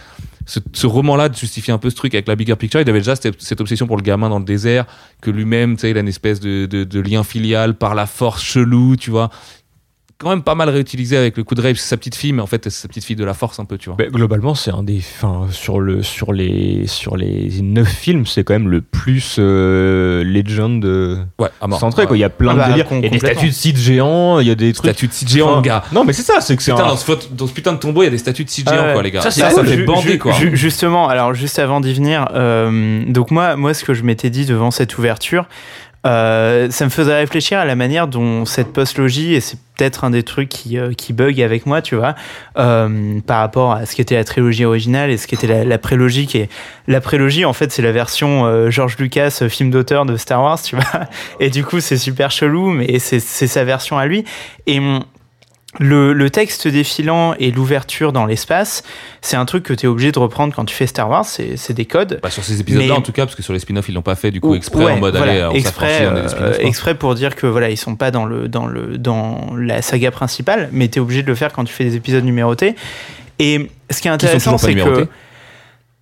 [0.47, 2.79] ce, roman-là justifie un peu ce truc avec la bigger picture.
[2.79, 4.85] Il avait déjà cette, obsession pour le gamin dans le désert,
[5.21, 8.41] que lui-même, tu sais, il a une espèce de, de lien filial par la force
[8.41, 9.29] chelou, tu vois.
[10.19, 12.41] Quand même pas mal réutilisé avec le coup de Rave, c'est sa petite fille, mais
[12.41, 13.97] en fait, c'est sa petite fille de la force un peu, tu vois.
[13.97, 14.97] Bah, globalement, c'est un des.
[14.97, 20.23] Enfin, sur, le, sur, les, sur les neuf films, c'est quand même le plus euh,
[20.23, 21.79] Legend euh, ouais, à mort.
[21.79, 22.01] centré.
[22.01, 22.07] Ouais.
[22.07, 22.17] Quoi.
[22.17, 22.87] Il y a plein Ah de bah, délires.
[22.87, 24.89] com- Il y a des statues de sites géants, il y a des trucs.
[24.91, 25.83] Statue de site géant, Enfin, gars.
[25.91, 26.87] Non, mais c'est ça, c'est que c'est Putain, un.
[26.87, 28.73] dans ce, dans ce putain de tombeau, il y a des statues de sites Ah
[28.73, 28.93] géants, ouais.
[28.93, 29.21] quoi, les gars.
[29.21, 29.67] Ça, c'est ça, cool.
[29.67, 30.31] fait bander, ju- quoi.
[30.31, 34.31] ju- justement, alors juste avant d'y venir, euh, donc moi, moi, ce que je m'étais
[34.31, 35.45] dit devant cette ouverture,
[36.07, 40.09] euh, ça me faisait réfléchir à la manière dont cette post-logie, et c'est peut-être un
[40.09, 42.15] des trucs qui, euh, qui bug avec moi, tu vois,
[42.57, 46.25] euh, par rapport à ce qu'était la trilogie originale et ce qu'était la, la prélogie.
[46.25, 46.49] Qui est...
[46.87, 50.75] La prélogie, en fait, c'est la version George Lucas, film d'auteur de Star Wars, tu
[50.75, 50.85] vois.
[51.39, 54.23] Et du coup, c'est super chelou, mais c'est sa version à lui.
[55.79, 58.83] Le, le texte défilant et l'ouverture dans l'espace,
[59.21, 61.73] c'est un truc que tu es obligé de reprendre quand tu fais Star Wars, c'est
[61.73, 62.19] des codes.
[62.21, 64.15] Bah, sur ces épisodes-là, en tout cas, parce que sur les spin-offs, ils l'ont pas
[64.15, 66.95] fait du coup Ou- exprès ouais, en mode voilà, allez, on exprès, on euh, exprès
[66.95, 70.69] pour dire que voilà, ils sont pas dans le dans le dans la saga principale,
[70.71, 72.75] mais tu es obligé de le faire quand tu fais des épisodes numérotés.
[73.39, 75.07] Et ce qui est intéressant, c'est que.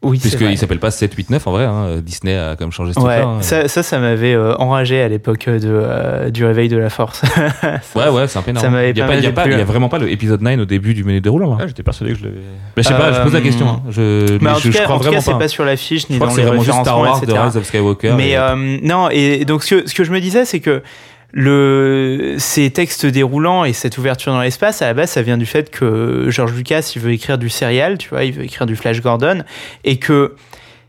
[0.10, 0.20] Oui.
[0.20, 1.66] Puisqu'il s'appelle pas 7, 8, 9 en vrai.
[1.66, 1.98] hein.
[2.02, 3.28] Disney a quand même changé ce Ouais, truc-là.
[3.30, 3.42] hein.
[3.42, 7.22] ça, ça, ça m'avait euh, enragé à l'époque de, euh, du réveil de la force.
[7.96, 8.66] Ouais, ouais, c'est un peu énorme.
[8.74, 9.64] ça Il y a, pas pas, il y a, mal pas- il y a déplu.
[9.72, 11.52] vraiment pas le épisode 9 au début du menu déroulant.
[11.52, 11.58] Là.
[11.64, 12.36] Ah, J'étais persuadé que je l'avais.
[12.38, 13.68] Bah, je sais pas, je pose la Euh, question.
[13.68, 13.82] hein.
[13.90, 15.38] Je, Mais en je, tout je cas, crois en tout cas, vraiment c'est pas.
[15.40, 17.24] pas sur l'affiche Je ni crois dans que c'est les vraiment juste Star Wars, The
[17.24, 17.40] etc.
[17.46, 18.14] Rise of Skywalker.
[18.18, 20.82] Mais et- euh, non, et donc ce que, ce que je me disais, c'est que
[21.38, 25.46] le, ces textes déroulants et cette ouverture dans l'espace, à la base, ça vient du
[25.46, 28.78] fait que George Lucas, il veut écrire du serial, tu vois, il veut écrire du
[28.78, 29.44] Flash Gordon,
[29.84, 30.36] et que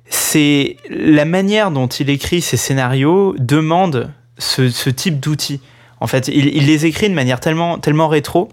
[0.09, 5.61] c'est la manière dont il écrit ses scénarios demande ce, ce type d'outils.
[5.99, 8.49] En fait, il, il les écrit de manière tellement, tellement rétro,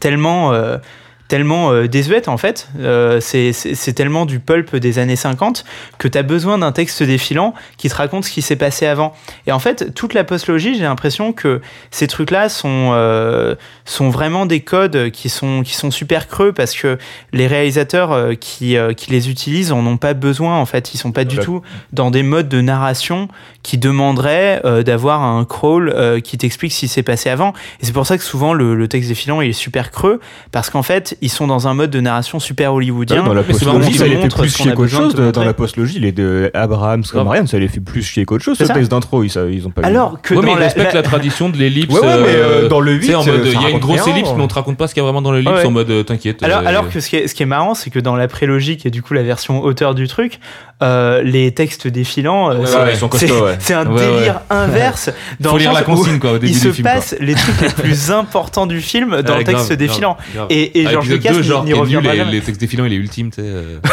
[0.00, 0.76] tellement, euh,
[1.28, 2.68] tellement euh, désuète en fait.
[2.80, 3.52] Euh, c'est-
[3.94, 5.64] tellement du pulp des années 50
[5.98, 9.12] que tu as besoin d'un texte défilant qui te raconte ce qui s'est passé avant.
[9.46, 11.60] Et en fait, toute la postlogie, j'ai l'impression que
[11.90, 16.74] ces trucs-là sont, euh, sont vraiment des codes qui sont, qui sont super creux parce
[16.74, 16.98] que
[17.32, 20.94] les réalisateurs euh, qui, euh, qui les utilisent en ont pas besoin en fait.
[20.94, 23.28] Ils sont pas du La- tout dans des modes de narration
[23.62, 27.52] qui demanderaient d'avoir un crawl qui t'explique ce qui s'est passé avant.
[27.80, 30.20] Et c'est pour ça que souvent le, le texte défilant il est super creux
[30.52, 33.24] parce qu'en fait ils sont dans un mode de narration super hollywoodien.
[33.24, 35.14] dans la postlogie, ça les fait plus chier a qu'autre chose.
[35.14, 37.24] de- Dans la postlogie, les de Abraham, comme Grave.
[37.26, 38.56] Marianne, ça les fait plus chier qu'autre chose.
[38.56, 38.74] C'est Ce ça.
[38.74, 39.82] texte d'intro, ils, ça- ils ont pas.
[39.82, 41.92] Alors que Ouais, mais dans ils la, respectent la- la tradition de l'ellipse.
[41.94, 43.70] Ouais, ouais, mais euh, euh, dans le 8, tu sais, en mode, il y a
[43.70, 44.14] une grosse rien.
[44.14, 45.66] ellipse, mais on te raconte pas ce qu'il y a vraiment dans l'ellipse Ouais.
[45.66, 46.42] en mode euh, t'inquiète.
[46.42, 48.28] Alors, euh, alors que ce qui est, ce qui est marrant, c'est que dans la
[48.28, 50.38] prélogie, qui est du coup la version auteur du truc,
[50.82, 52.76] euh, les textes défilants, euh, Ouais, c'est-
[53.32, 55.10] ouais, un Ouais, délire inverse.
[55.40, 56.86] Dans faut le lire la consigne quoi au début Il se du film.
[56.86, 56.94] quoi.
[56.96, 60.16] passe les trucs les plus importants du film dans le texte grave, défilant.
[60.16, 60.46] grave, grave.
[60.50, 62.32] Et, et Ah, George l'épisode Lucas 2, n'y- genre, qui est nul, jamais.
[62.32, 63.46] les textes défilants, il est ultime, tu sais.
[63.46, 63.78] euh.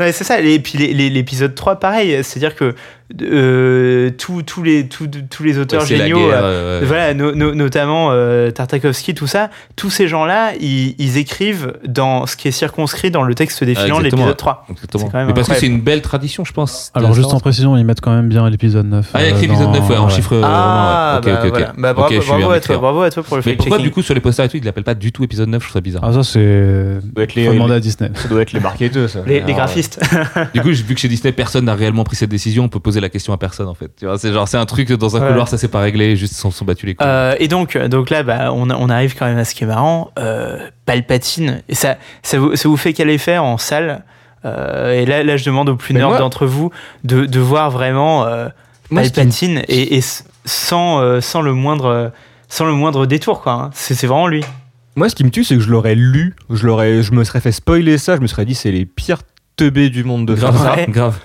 [0.00, 0.40] Non, c'est ça.
[0.40, 2.18] Et puis les- les- l'épisode 3, pareil.
[2.24, 2.74] C'est-à-dire que
[3.22, 7.54] euh, tous tous les, tous, tous les auteurs géniaux, guerre, euh, euh, voilà, no- no-
[7.54, 12.52] notamment euh, Tartakovsky, tout ça, tous ces gens-là, ils, ils écrivent dans ce qui est
[12.52, 14.22] circonscrit dans le texte défilant de exactement.
[14.22, 14.66] l'épisode 3.
[14.70, 15.10] Exactement.
[15.26, 16.90] Mais parce que c'est une belle tradition, je pense.
[16.94, 19.10] Alors, juste en précision, ils mettent quand même bien l'épisode 9.
[19.14, 20.12] Ah, il y a euh, l'épisode dans- 9, ouais, en ouais.
[20.12, 21.32] chiffre Ah, romain, ouais.
[21.32, 21.68] bah, Ok, ok, voilà.
[21.70, 21.80] ok.
[21.80, 23.90] Bah, Ok, bravo, bravo à avec toi, bravo à toi pour le Mais pourquoi du
[23.90, 25.74] coup sur les posters et tout, ils l'appellent pas du tout épisode 9, je trouve
[25.74, 26.02] ça bizarre.
[26.04, 26.98] Ah, ça, c'est.
[27.14, 28.10] doit être les- Faut demander à Disney.
[28.14, 29.20] Ça doit être les marketeurs, ça.
[29.26, 30.00] Les, Alors, graphistes.
[30.54, 32.97] Du coup, vu que chez Disney, personne n'a réellement pris cette décision, on peut poser
[33.00, 33.90] la question à personne en fait.
[33.96, 35.28] Tu vois, c'est genre, c'est un truc dans un Ouais.
[35.28, 37.06] couloir, ça s'est pas réglé, juste ils s'en sont battus les couilles.
[37.08, 39.66] Euh, et donc, donc là, bah, on, on arrive quand même à ce qui est
[39.66, 40.10] marrant.
[40.18, 41.62] Euh, Palpatine.
[41.68, 44.04] Et ça, ça, vous, ça vous fait quel effet en salle
[44.44, 46.70] Euh, Et là, là, je demande aux plus nerds moi- d'entre vous
[47.04, 48.48] de, de voir vraiment euh,
[48.90, 50.00] Moi, Palpatine et,
[50.44, 52.12] sans, euh, sans, le moindre,
[52.48, 53.42] sans le moindre détour.
[53.42, 53.52] quoi.
[53.52, 53.70] hein.
[53.74, 54.44] C'est c'est vraiment lui.
[54.96, 57.40] Moi, ce qui me tue, c'est que je l'aurais lu, je, l'aurais, je me serais
[57.40, 59.22] fait spoiler ça, je me serais dit, c'est les pires
[59.56, 60.74] teubés du monde de grave, ça.
[60.74, 60.86] Ouais.
[60.88, 61.18] grave.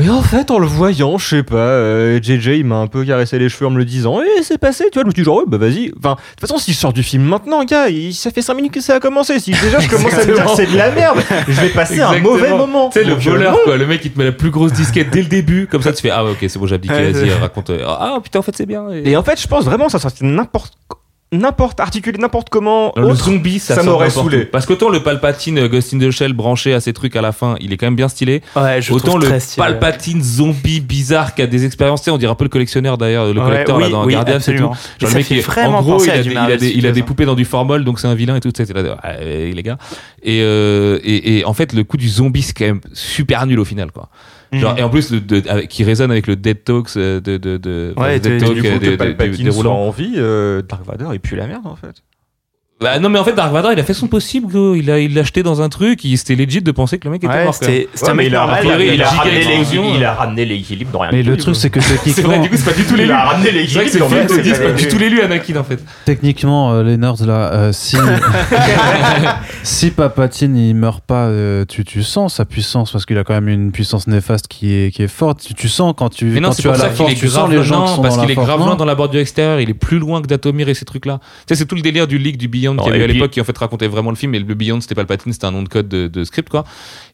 [0.00, 3.04] Et en fait, en le voyant, je sais pas, euh, JJ, il m'a un peu
[3.04, 5.22] caressé les cheveux en me le disant, et c'est passé, tu vois, je me suis
[5.22, 5.92] dit, genre, ouais, bah vas-y.
[5.98, 8.54] Enfin, de toute façon, si je sors du film maintenant, gars, il- ça fait 5
[8.54, 9.38] minutes que ça a commencé.
[9.40, 11.18] Si déjà je commence à me dire, c'est de la merde,
[11.48, 12.90] je vais passer un mauvais moment.
[12.90, 13.76] Tu sais, le voleur, quoi.
[13.76, 15.66] Le mec, il te met la plus grosse disquette dès le début.
[15.70, 17.70] Comme ça, tu fais Ah, ouais, ok, c'est bon, j'ai abdiqué, vas-y, raconte.
[17.70, 18.90] euh, Ah, putain, en fait, c'est bien.
[18.92, 20.74] Et- Et en fait, je pense vraiment, ça sortait n'importe
[21.32, 22.92] n'importe articulé n'importe comment.
[22.96, 23.24] Le autre.
[23.24, 24.44] zombie, ça, m'aurait saoulé.
[24.44, 27.32] Parce qu'autant le Palpatine euh, Ghost in the Shell branché à ces trucs à la
[27.32, 28.42] fin, il est quand même bien stylé.
[28.56, 29.66] Ouais, je Autant le stylé.
[29.66, 32.98] Palpatine zombie bizarre qui a des expériences, tu sais, on dirait un peu le collectionneur
[32.98, 34.62] d'ailleurs, le Ouais, collecteur oui, là dans oui, Guardian, c'est tout.
[34.62, 36.92] Genre le mec, vraiment en gros, il a, des, il, a des, il a Studios,
[36.92, 39.78] des poupées dans du formol, donc c'est un vilain et tout, euh, les gars.
[40.22, 43.60] Et, euh, et, et en fait, le coup du zombie, c'est quand même super nul
[43.60, 44.08] au final, quoi.
[44.52, 44.78] Genre, Mhm.
[44.78, 47.58] et en plus, le, de- avec- qui résonne avec le Dead Talks euh, de, de,
[47.58, 49.76] de, Ouais, Dead de- Talk, Du coup, que des- des- Palpatine des soit roulants.
[49.86, 52.02] en vie, euh, Dark Vador, il pue la merde en fait.
[52.80, 54.76] Bah non mais en fait Dark Vador il a fait son possible gros.
[54.76, 57.10] il a il l'a acheté dans un truc il c'était legit de penser que le
[57.10, 58.64] mec était Ouais, mort c'était c'était un mec normal.
[58.64, 60.08] ramené- il il a- ramené l'équilibre- il euh.
[60.08, 61.10] a ramené l'équilibre dans rien.
[61.12, 62.84] Mais du le tout, truc, c'est que c'est vrai techniquement, du coup c'est pas du
[62.84, 64.98] tout Il l'élu a ramené c'est vrai que l'équilibre c'est film c'est pas du tout
[64.98, 67.96] l'élu Anakin en fait techniquement, euh, les nerds là, euh, si
[69.64, 73.34] si Papatine il meurt pas, euh, tu, tu sens sa puissance parce qu'il a quand
[73.34, 75.40] même une puissance néfaste qui est qui est forte.
[75.44, 76.96] Tu, tu sens quand tu mais non quand c'est tu pour as ça la qu'il
[76.98, 78.84] force, est tu sens grave les gens parce dans qu'il la est grave loin dans
[78.84, 81.56] la bordure extérieure il est plus loin que Datomir et ces trucs là tu sais
[81.56, 83.30] c'est tout le délire du leak du Beyond Beyond Non, qu'il y avait à l'époque
[83.30, 85.62] qui en fait racontait vraiment le film et le Beyond c'était Palpatine c'était un nom
[85.62, 86.64] de code de, de script quoi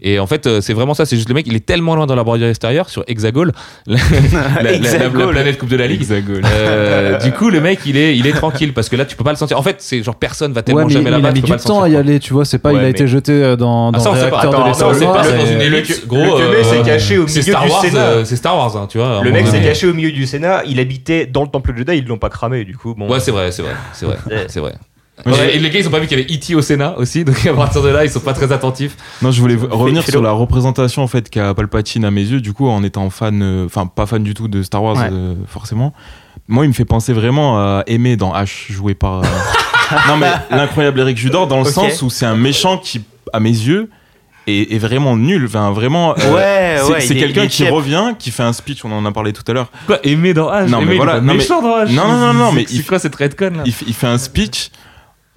[0.00, 2.06] et en fait euh, c'est vraiment ça c'est juste le mec il est tellement loin
[2.06, 3.52] dans la bordure extérieure sur Hexagol
[3.86, 5.30] la, la- la- la- la Hexagol.
[5.30, 8.72] planète coupe de la ligue Euh, du coup le mec il est il est tranquille
[8.72, 10.80] parce que là tu peux pas le sentir en fait c'est genre personne va tellement
[10.82, 12.18] Ouais, mais, jamais mais là-bas il a mis du pas le temps à y aller,
[12.18, 12.44] tu vois.
[12.44, 14.20] C'est pas, Ouais, il a mais- été jeté euh, dans, dans Ah, ça, on le
[14.20, 14.40] sait pas.
[14.40, 17.64] réacteur de c'est pas- dans une le- gros, le s'est caché au c'est milieu Star
[17.64, 18.24] du Wars Sénat.
[18.24, 20.80] c'est Star Wars hein, tu vois Le mec s'est caché au milieu du Sénat, il
[20.80, 22.94] habitait dans le temple Jedi, ils l'ont pas cramé, du coup.
[22.94, 24.16] Bon, ouais c'est vrai c'est vrai c'est vrai
[24.48, 24.74] c'est vrai
[25.26, 26.54] Ouais, j'ai- et les gars ils ont pas vu qu'il y avait E.T.
[26.56, 29.40] au Sénat aussi donc à partir de là ils sont pas très attentifs Non, je
[29.40, 32.40] voulais revenir sur la représentation en fait qu'a Palpatine à mes yeux.
[32.40, 35.08] Du coup, en étant fan, euh, enfin pas fan du tout de Star Wars Ouais.
[35.12, 35.94] euh, forcément.
[36.48, 39.20] Moi, il me fait penser vraiment à Aimé dans H, joué par.
[39.20, 39.22] euh,
[40.08, 43.50] non mais l'incroyable Eric Judor dans le sens où c'est un méchant qui, à mes
[43.50, 43.88] yeux,
[44.48, 45.44] est, est vraiment nul.
[45.46, 46.14] Enfin, vraiment.
[46.18, 48.84] euh, Ouais, c'est ouais, c'est quelqu'un qui revient, qui fait un speech.
[48.84, 49.70] On en a parlé tout à l'heure.
[49.86, 50.68] quoi aimer dans H?
[50.68, 51.92] Non, mais Aimé, il est voilà, non, mais- méchant dans H?
[51.94, 53.62] Non, non, non, non, mais c'est il- quoi cette redcon là?
[53.64, 54.70] il fait un speech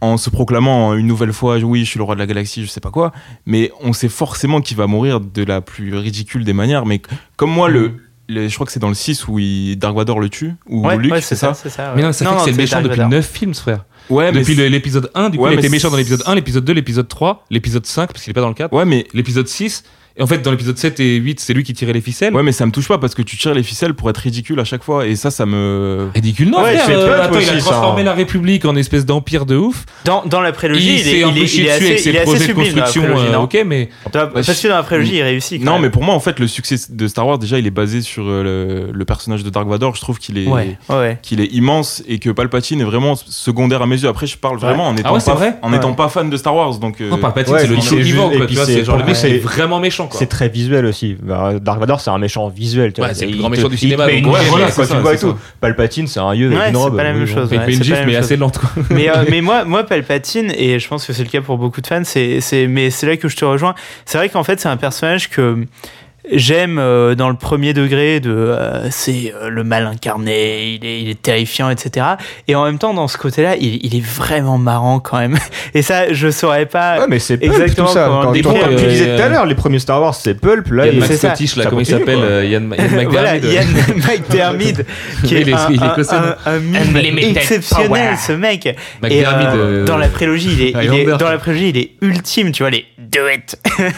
[0.01, 2.67] en se proclamant une nouvelle fois oui je suis le roi de la galaxie je
[2.69, 3.11] sais pas quoi
[3.45, 7.01] mais on sait forcément qu'il va mourir de la plus ridicule des manières mais
[7.35, 7.93] comme moi le,
[8.27, 10.85] le- je crois que c'est dans le 6 où il, Dark Vador le tue ou
[10.85, 11.89] Ouais, Luke ouais, c'est ça, ça c'est ça.
[11.89, 11.93] ouais.
[11.95, 13.09] mais non ça fait que c'est le méchant Dark depuis Vador.
[13.11, 15.97] 9 films frère ouais mais depuis l'épisode 1 du coup Ouais, il était méchant dans
[15.97, 18.71] l'épisode 1 l'épisode 2 l'épisode 3 l'épisode 5 parce qu'il est pas dans le 4
[18.73, 19.83] ouais mais l'épisode 6
[20.17, 22.43] et en fait dans l'épisode 7 et 8 c'est lui qui tirait les ficelles ouais
[22.43, 24.63] mais ça me touche pas parce que tu tires les ficelles pour être ridicule à
[24.63, 26.85] chaque fois et ça ça me Ridicule, non, Ouais, frère.
[26.85, 28.05] c'est euh, attends, il a aussi, ça, transformé hein.
[28.05, 29.85] la République en espèce d'empire de ouf.
[30.05, 31.85] Dans, dans la prélogie, il il, est, un il peu est, chié il est dessus
[31.85, 33.01] assez, avec il ses est assez projets de sublime dans la construction.
[33.13, 35.59] prélogie, euh, ok, mais Toi, Parce que dans la prélogie, il réussit.
[35.59, 35.81] quand non même.
[35.83, 38.23] mais pour moi en fait le succès de Star Wars déjà il est basé sur
[38.27, 41.19] euh, le, le personnage de Dark Vador je trouve qu'il est Ouais, ouais.
[41.21, 44.57] qu'il est immense et que Palpatine est vraiment secondaire à mes yeux après je parle
[44.57, 47.01] vraiment en étant Ah ouais, c'est pas, en étant pas fan de Star Wars donc
[47.01, 50.85] euh, non, Palpatine, c'est le juste- et puis est c'est- vraiment méchant, C'est très visuel
[50.85, 51.17] aussi.
[51.21, 52.93] Bah, Dark Vador, c'est un méchant visuel.
[52.93, 53.13] tu Ouais, vois.
[53.15, 55.17] c'est le grand méchant du cinéma, ouais, voilà, quoi, c'est tu ça, le vois et
[55.17, 55.35] c'est tout.
[55.59, 57.49] Palpatine, c'est un yeux Ouais, avec une c'est pas la même chose.
[57.51, 58.69] ouais, une la mais assez lente, quoi.
[58.89, 61.81] mais, euh, mais moi, moi, Palpatine, et je pense que c'est le cas pour beaucoup
[61.81, 63.75] de fans, c'est, c'est, mais c'est là que je te rejoins.
[64.05, 65.65] C'est vrai qu'en fait, c'est un personnage que
[66.31, 71.01] j'aime euh, dans le premier degré de euh, c'est euh, le mal incarné, il est,
[71.01, 72.05] il est terrifiant, etc.
[72.47, 75.37] Et en même temps, dans ce côté-là, il, il est vraiment marrant quand même.
[75.73, 76.99] Et ça, je saurais pas.
[76.99, 78.07] Ouais, mais c'est Pulp Exactement, tout ça.
[78.09, 80.67] Quand, tu disais tout à l'heure, les premiers Star Wars, c'est Pulp.
[80.71, 81.29] Là, Yann il- ça.
[81.29, 82.67] McScottish, là, comment il s'appelle Yann
[83.09, 83.53] voilà, McDermid.
[83.53, 83.67] Yann
[83.97, 84.85] McDermid,
[85.25, 85.67] qui est Il est- un,
[86.45, 86.59] un-
[87.35, 88.65] exceptionnel, ce mec.
[88.65, 91.17] Et euh, euh, dans la prélogie, il est, il est- Highlander.
[91.17, 93.57] dans la prélogie, il est ultime, tu vois, les do it.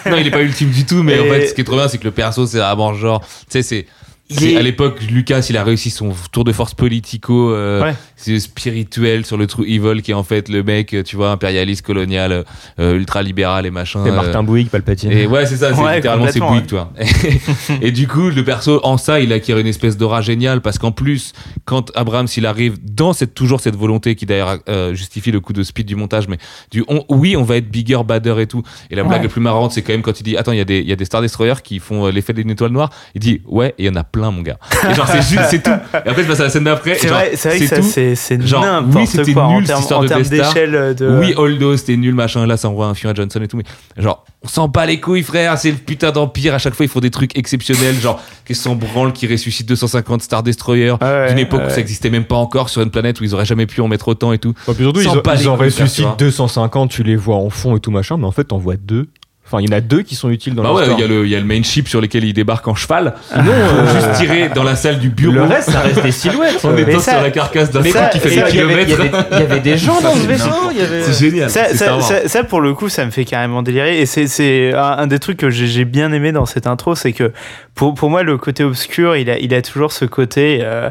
[0.09, 1.87] Non, il est pas ultime du tout, mais en fait, ce qui est trop bien,
[1.87, 3.85] c'est que le perso, c'est vraiment genre, tu sais, c'est.
[4.29, 7.95] Est- À l'époque, Lucas, il a réussi son tour de force politico, euh, Ouais.
[8.21, 11.85] C'est spirituel sur le true evil, qui est en fait le mec, tu vois, impérialiste,
[11.85, 12.43] colonial,
[12.79, 14.01] euh, ultra libéral et machin.
[14.03, 15.11] C'est euh, Martin Bouygues, Palpatine.
[15.11, 16.91] Et ouais, c'est ça, c'est Ouais, littéralement c'est Bouygues, toi.
[17.81, 20.91] et du coup, le perso, en ça, il acquiert une espèce d'aura géniale parce qu'en
[20.91, 21.33] plus,
[21.65, 25.53] quand Abrams, il arrive dans cette, toujours cette volonté qui d'ailleurs euh, justifie le coup
[25.53, 26.37] de speed du montage, mais
[26.71, 28.63] du on- oui, on va être bigger, badder et tout.
[28.91, 29.23] Et la blague Ouais.
[29.27, 30.87] la plus marrante, c'est quand même quand il dit Attends, il y, a des- il
[30.87, 32.89] y a des Star Destroyers qui font euh, l'effet d'une étoile noire.
[33.15, 34.57] Il dit Ouais, et il y en a plein, mon gars.
[34.89, 35.69] Et genre, c'est juste, c'est tout.
[35.93, 36.95] Et après, je passe à la scène d'après.
[36.95, 39.99] C'est vrai, c'est vrai que ça, c'est, c'est n'importe oui, c'était nul, cette termes, histoire
[39.99, 41.19] en de termes d'échelle de.
[41.19, 42.45] Oui, Holdo, c'était nul, machin.
[42.45, 43.57] Là, ça envoie un film à Johnson et tout.
[43.57, 43.63] Mais
[43.97, 45.57] genre, on s'en bat les couilles, frère.
[45.57, 46.53] C'est le putain d'empire.
[46.53, 47.95] À chaque fois, ils font des trucs exceptionnels.
[47.99, 50.95] Genre, qui s'en branle, qui ressuscite 250 Star Destroyers.
[51.01, 51.69] Ouais, D'une époque où ouais.
[51.69, 54.07] ça existait même pas encore sur une planète où ils auraient jamais pu en mettre
[54.07, 54.53] autant et tout.
[54.53, 56.15] Puis surtout, ils, Sans ont- pas les ils en ressuscitent vois.
[56.17, 59.07] 250, tu les vois en fond et tout machin, mais en fait, t'en vois deux.
[59.51, 61.07] Enfin, il y en a deux qui sont utiles dans Bah ouais, il y, a
[61.07, 63.15] le- il y a le main ship sur lequel ils débarquent en cheval.
[63.31, 65.33] Sinon, Faut euh, juste tirer dans la salle du bureau.
[65.33, 66.63] le reste, ça reste des silhouettes.
[66.63, 68.83] Euh, étant ça- sur la carcasse d'un truc qui fait des ça, il y, avait,
[68.83, 69.15] il y kilomètres.
[69.15, 70.49] avait- il y avait des gens dans ce vaisseau.
[70.71, 71.49] il C'est génial.
[71.49, 73.99] Ça, pour le coup, ça me fait carrément délirer.
[73.99, 77.13] Et c'est, c'est un, des trucs que j'ai, j'ai bien aimé dans cette intro, c'est
[77.13, 77.31] que
[77.73, 80.89] pour, pour moi, le côté obscur, il a, il a toujours ce côté euh,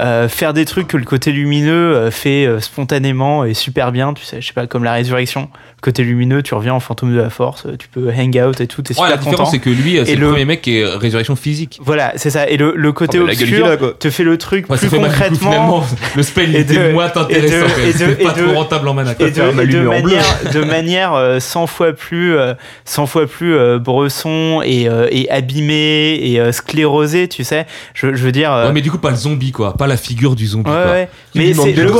[0.00, 4.12] euh, faire des trucs que le côté lumineux euh, fait euh, spontanément et super bien.
[4.14, 5.48] Tu sais, je sais pas, comme la résurrection.
[5.76, 8.66] Le côté lumineux, tu reviens en fantôme de la force, tu peux hang out et
[8.66, 9.30] tout, t'es Ouais, super la content.
[9.30, 11.78] différence, c'est que lui, c'est le, le- premier mec qui est résurrection physique.
[11.82, 12.48] Voilà, c'est ça.
[12.50, 15.82] Et le, le côté Oh, obscur te fait le truc Ouais, plus concrètement.
[16.16, 17.66] le spell était moins intéressant.
[17.92, 19.14] C'était pas trop rentable en mana.
[19.14, 19.26] quoi.
[19.28, 22.52] et de, manière, de manière euh, 100 fois plus, euh,
[22.84, 27.66] 100 fois plus euh, bresson et, euh, et abîmé et euh, sclérosé, tu sais.
[27.94, 28.52] Je, je veux dire.
[28.52, 29.74] euh, Ouais, mais du coup, pas le zombie, quoi.
[29.74, 30.92] Pas la figure du zombie, ouais, quoi.
[30.92, 31.08] ouais.
[31.34, 31.92] Il Mais c'est le,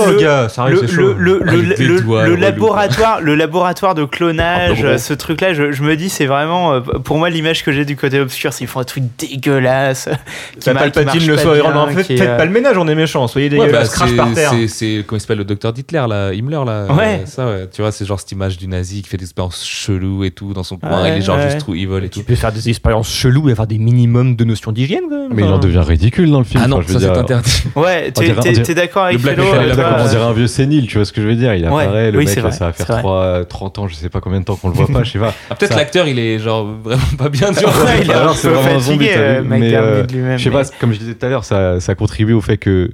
[2.19, 4.99] Ah, laboratoire, le laboratoire de clonage, gros.
[4.99, 7.97] ce truc-là, je, je me dis, c'est vraiment, euh, pour moi, l'image que j'ai du
[7.97, 10.09] côté obscur, c'est qu'ils font un truc dégueulasse.
[10.59, 11.77] qui mar- qui Palpatine le pas soir.
[11.77, 13.27] En fait, faites euh, pas le ménage, on est méchants.
[13.29, 14.53] Soyez Ouais, bah, dégueulasses, crache par terre.
[14.69, 16.87] c'est, comment il s'appelle le docteur Hitler, là, Himmler, là.
[16.93, 17.21] Ouais.
[17.23, 17.69] euh, ça, ouais.
[17.73, 20.53] Tu vois, c'est genre cette image du nazi qui fait des expériences cheloues et tout
[20.53, 21.07] dans son coin.
[21.09, 22.21] Il est genre juste true evil et tout.
[22.21, 25.05] Tu peux faire des expériences cheloues et avoir des minimums de notions d'hygiène.
[25.33, 26.63] Mais il en devient ridicule dans le film.
[26.65, 26.81] Ah non,
[27.81, 31.13] Ouais, tu es, d'accord avec Black Philo on dirait un vieux sénile, tu vois ce
[31.13, 33.89] que je veux dire Il apparaît, ouais, le mec, ça va faire 3, 30 ans,
[33.89, 35.35] je sais pas combien de temps qu'on le voit pas, je sais pas.
[35.51, 37.71] Ah, peut-être l'acteur, il est genre vraiment pas bien, tu vois.
[37.81, 40.05] Ouais, il est Alors, ah c'est vraiment fatigué, un zombie, mais, euh,
[40.37, 40.57] je sais mais...
[40.57, 42.91] pas, comme je disais tout à l'heure, ça, ça contribue au fait que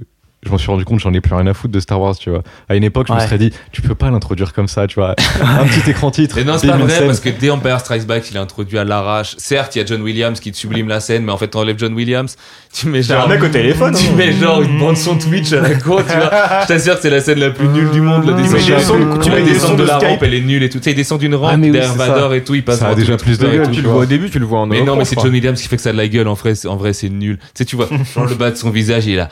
[0.47, 2.29] je m'en suis rendu compte, j'en ai plus rien à foutre de Star Wars, tu
[2.29, 2.41] vois.
[2.69, 5.15] À une époque, je me serais dit, tu peux pas l'introduire comme ça, tu vois.
[5.41, 6.37] un petit écran titre.
[6.37, 8.83] Et non, c'est pas vrai, parce que dès Empire Strikes Back, il est introduit à
[8.83, 9.35] l'arrache.
[9.37, 11.77] Certes, il y a John Williams qui te sublime la scène, mais en fait, t'enlèves
[11.77, 12.35] John Williams,
[12.73, 13.25] tu mets genre.
[13.25, 13.93] Un mec au téléphone.
[13.93, 14.15] Tu hein.
[14.15, 16.31] mets genre une bande son Twitch à la cour, tu vois.
[16.63, 19.21] Je t'assure que c'est la scène la plus nulle du monde, la ah, descente.
[19.21, 20.77] Tu la descente de la rampe, elle est nulle et tout.
[20.77, 22.79] Tu sais, il descend d'une rampe, derrière Vador et tout, il passe.
[22.79, 23.71] Ça a déjà plus de gueule.
[23.71, 25.61] Tu le vois au début, tu le vois en Mais non, mais c'est John Williams
[25.61, 26.27] qui fait que ça de la gueule.
[26.27, 26.53] En vrai,
[26.93, 27.37] c'est nul.
[27.37, 29.27] Tu sais, tu vois, le bas de son visage, il est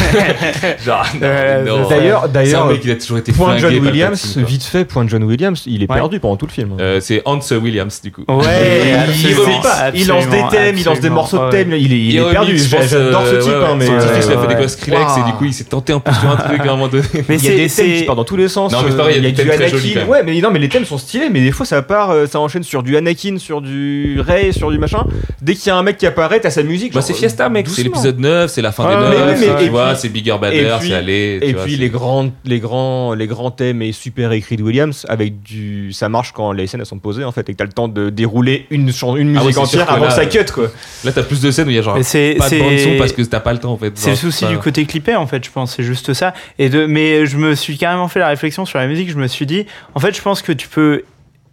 [1.88, 5.82] D'ailleurs, d'ailleurs, il a toujours été point John Williams, vite fait, point John Williams, il
[5.82, 6.72] est perdu pendant tout le film.
[6.72, 6.76] Hein.
[6.80, 8.24] Euh, c'est Hans Williams du coup.
[8.28, 9.06] Ouais,
[9.94, 12.58] il, lance des thèmes, il lance des morceaux de thèmes, il, est perdu.
[12.58, 15.16] J'adore ce euh, type, hein, mais son petit fils a euh, fait des quoi Skrillex
[15.18, 17.04] et du coup il s'est tenté un peu sur un truc à un moment donné.
[17.28, 18.72] Mais il y a des thèmes qui partent dans tous les sens.
[18.72, 20.06] Non mais pareil, il y a du Anakin.
[20.06, 22.62] Ouais, mais non, mais les thèmes sont stylés, mais des fois ça part, ça enchaîne
[22.62, 25.04] sur du Anakin, sur du Rey, sur du machin.
[25.40, 26.92] Dès qu'il y a un mec qui apparaît, t'as sa musique.
[26.92, 30.36] Bah, c'est Fiesta mec, c'est l'épisode 9, c'est la fin des 9 vois, c'est Bigger
[30.40, 31.38] Badder, c'est aller.
[31.42, 35.42] Et puis les grands, les grands, les grands thèmes et super écrits de Williams avec
[35.42, 37.88] du, ça marche quand les scènes sont posées en fait et que t'as le temps
[37.88, 40.68] de dérouler une une ah musique entière avant que ça cut quoi.
[41.04, 43.12] Là t'as plus de scènes où il y a genre pas de bande son parce
[43.12, 43.92] que t'as pas le temps en fait.
[43.94, 46.34] C'est le souci du côté clippé en fait, je pense, c'est juste ça.
[46.58, 49.26] Et de, mais je me suis carrément fait la réflexion sur la musique, je me
[49.26, 51.02] suis dit, en fait je pense que tu peux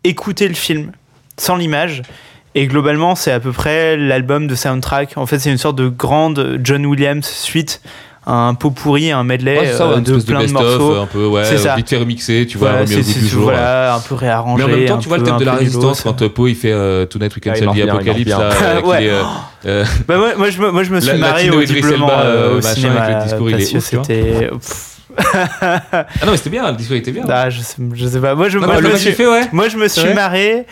[0.04, 0.92] écouter le film
[1.38, 2.04] sans l'image.
[2.56, 5.18] Et globalement, c'est à peu près l'album de soundtrack.
[5.18, 7.82] En fait, c'est une sorte de grande John Williams suite
[8.26, 10.92] un pot pourri, un medley ouais, ça, euh, de plein de, de morceaux.
[10.92, 11.76] Of, un peu, ouais, ça.
[11.76, 13.44] vite fait remixer, tu vois, ouais, remis au goût du jour.
[13.44, 14.64] Voilà, un peu réarrangé.
[14.66, 16.56] Mais en même temps, tu vois le thème de la résistance quand euh, Po il
[16.56, 18.34] fait euh, Tonight We Can Sell the Apocalypse.
[18.86, 19.12] ouais.
[19.66, 22.12] Euh, bah, moi, moi, je, moi, je me suis marré audiblement
[22.56, 23.02] au cinéma.
[23.02, 24.50] Avec le discours, il est c'était.
[25.62, 27.24] ah non, mais c'était bien, le discours était bien.
[27.28, 28.36] Ah, je, sais, je sais pas.
[28.36, 29.50] Moi, je, non, moi, je me suis, fait, ouais.
[29.52, 30.66] moi, je me suis marré.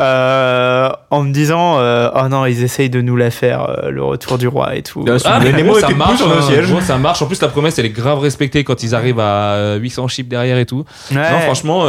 [0.00, 4.02] Euh, en me disant euh, oh non ils essayent de nous la faire euh, le
[4.02, 5.04] retour du roi et tout.
[5.06, 6.80] Ah, ah mais ça marche hein.
[6.80, 7.20] ça marche.
[7.20, 10.56] En plus la promesse elle est grave respectée quand ils arrivent à 800 chips derrière
[10.56, 10.84] et tout.
[11.12, 11.84] Non franchement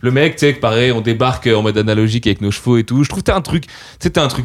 [0.00, 3.04] le mec tu sais pareil on débarque en mode analogique avec nos chevaux et tout.
[3.04, 3.64] Je trouve t'as un truc
[4.00, 4.44] c'était un truc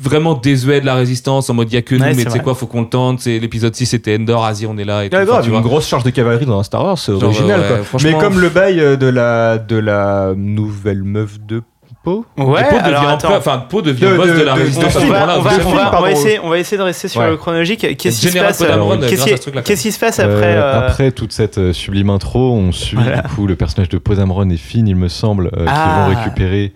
[0.00, 2.40] vraiment désuet de la résistance en mode il y a que nous mais tu sais
[2.40, 3.20] quoi faut qu'on le tente.
[3.20, 5.88] C'est l'épisode 6 c'était Endor Asie on est là et ah, tout, grave, une grosse
[5.88, 9.58] charge de cavalerie dans Star Wars c'est original ouais, mais comme le bail de la
[9.58, 11.62] de la nouvelle meuf de
[12.04, 14.96] Poe Ouais, et Poe devient, emploi, Poe devient de, boss de, de la résistance.
[14.96, 17.22] On va, on, va, on, va, on va essayer, on va essayer de rester sur
[17.22, 17.30] ouais.
[17.30, 17.80] le chronologique.
[17.96, 21.56] Qu'est-ce qui se passe euh, Qu'est-ce qui se passe après euh, euh Après toute cette
[21.56, 23.22] euh, sublime intro, on suit voilà.
[23.22, 25.72] du coup le personnage de Poe et Finn, il me semble, ah.
[25.72, 26.72] qui vont récupérer.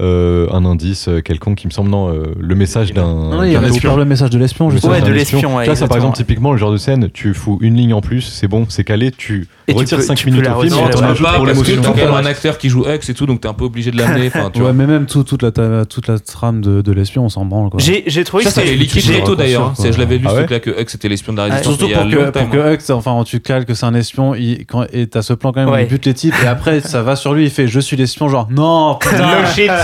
[0.00, 3.94] Euh, un indice euh, quelconque qui me semble non euh, le message d'un oui, espion.
[3.94, 6.56] le message de l'espion justement ouais, de l'espion ouais, là ça par exemple typiquement le
[6.56, 9.74] genre de scène tu fous une ligne en plus c'est bon c'est calé tu et
[9.74, 12.86] retires 5 minutes au film non, tu pas pour l'émotion t'as un acteur qui joue
[12.86, 15.42] ex et tout donc t'es un peu obligé de l'amener ouais, mais même tout, toute
[15.42, 15.50] la
[15.84, 17.78] toute la trame de, l'espion on s'en branle quoi.
[17.78, 18.70] J'ai trouvé ça, que hein.
[18.70, 21.34] c'est liquide tôt d'ailleurs je l'avais lu ce ah truc là que Hux était l'espion
[21.34, 22.94] de la résistance surtout pour que Hux hein.
[22.94, 24.66] enfin tu cales que c'est un espion et
[25.10, 27.44] t'as ce plan quand même il bute les types et après ça va sur lui
[27.44, 29.81] il fait je suis l'espion genre non putain.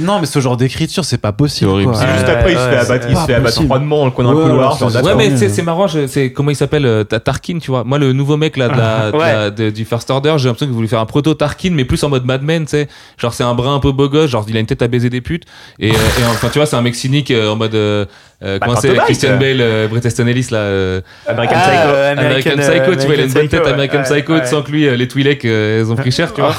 [0.00, 1.70] Non, mais ce genre d'écriture, c'est pas possible.
[1.94, 4.24] C'est juste après, il se fait abattre, il se fait abattre froidement dans le coin
[4.24, 4.82] d'un Ouais, couloir.
[4.82, 7.84] ouais, c'est- mais c'est marrant, c'est comment il s'appelle euh, Tarkin, tu vois.
[7.84, 11.06] Moi, le nouveau mec là de du First Order, j'ai l'impression qu'il voulait faire un
[11.06, 12.88] proto Tarkin, mais plus en mode Mad Men, tu sais.
[13.18, 15.10] Genre, c'est un brin un peu beau gosse, genre il a une tête à baiser
[15.10, 15.44] des putes.
[15.78, 15.94] Et, euh,
[16.30, 17.74] enfin, tu vois, c'est un mec cynique euh, en mode.
[17.74, 18.04] Euh,
[18.44, 21.02] euh, bah, c'est Christian Bale, euh, Bret là.
[21.26, 22.96] Ah, American Psycho.
[22.96, 25.44] tu vois, il a une bonne tête American Psycho, tu sens que lui, les Twi'lek,
[25.44, 26.56] euh, elles ont pris cher, tu oh, vois.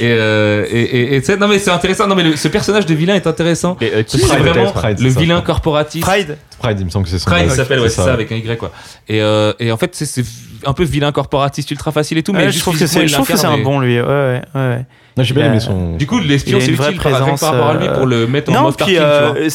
[0.00, 3.74] Et tu non mais c'est intéressant, non mais ce personnage de vilain est intéressant.
[3.76, 6.02] Qui euh, c'est vraiment le vilain corporatif.
[6.02, 8.32] Pride Pride, il me semble que c'est son Pride, il s'appelle, ouais, c'est ça, avec
[8.32, 8.72] un Y, quoi.
[9.08, 10.24] Et, euh, et en fait, c'est
[10.64, 13.78] un peu vilain corporatiste, ultra facile et tout, mais je trouve que c'est un bon,
[13.80, 14.00] lui.
[14.00, 14.84] Ouais, ouais, ouais.
[15.16, 15.96] Non, j'ai bien aimé son.
[15.96, 18.52] Du coup, l'espion, c'est une vraie présence par rapport à lui pour le euh, mettre
[18.52, 18.98] en mode parking.
[19.00, 19.48] Euh,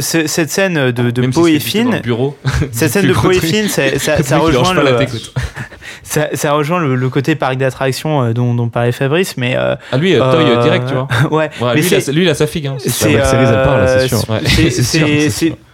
[0.00, 2.00] cette scène de, peau et fine.
[2.72, 4.82] Cette scène de peau et fine, ça rejoint le.
[6.02, 9.76] Ça, ça, rejoint le, le côté parc d'attraction euh, dont, dont, parlait Fabrice, mais euh,
[9.92, 11.06] ah lui euh, Toy direct, tu vois.
[11.30, 11.50] ouais.
[11.60, 12.66] ouais lui, il a, lui, il a, sa figue.
[12.66, 12.76] Hein.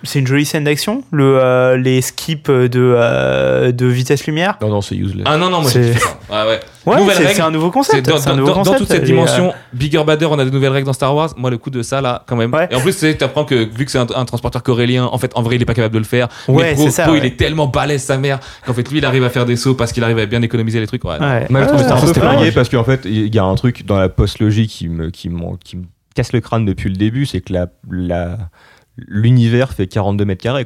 [0.03, 1.05] C'est une jolie scène d'action.
[1.11, 4.59] Le les skips de de vitesse lumière.
[4.61, 5.25] Non non c'est useless.
[5.27, 5.93] Ah non non moi j'ai
[6.31, 6.61] ah ouais.
[6.87, 8.09] C'est un nouveau concept.
[8.09, 11.15] Dans, toute cette euh, dimension, euh, bigger, badder, on a de nouvelles règles dans Star
[11.15, 11.31] Wars.
[11.37, 12.55] Moi, le coup de ça, là, quand même.
[12.71, 15.43] Et en plus, tu apprends que vu que c'est un, transporteur corélien, en fait, en
[15.43, 16.29] vrai, il est pas capable de le faire.
[16.49, 19.25] Ouais, mais Pro, ça, il est tellement balèze, sa mère, qu'en fait, lui, il arrive
[19.25, 21.05] à faire des sauts parce qu'il arrive à bien économiser les trucs.
[21.05, 21.19] Ouais.
[21.51, 23.99] Moi, je trouve Star Wars, c'était parce qu'en fait, il y a un truc dans
[23.99, 25.11] la post-logique qui me,
[26.15, 27.53] casse le crâne depuis le début, c'est que
[28.97, 30.65] l'univers fait 42 mètres carrés.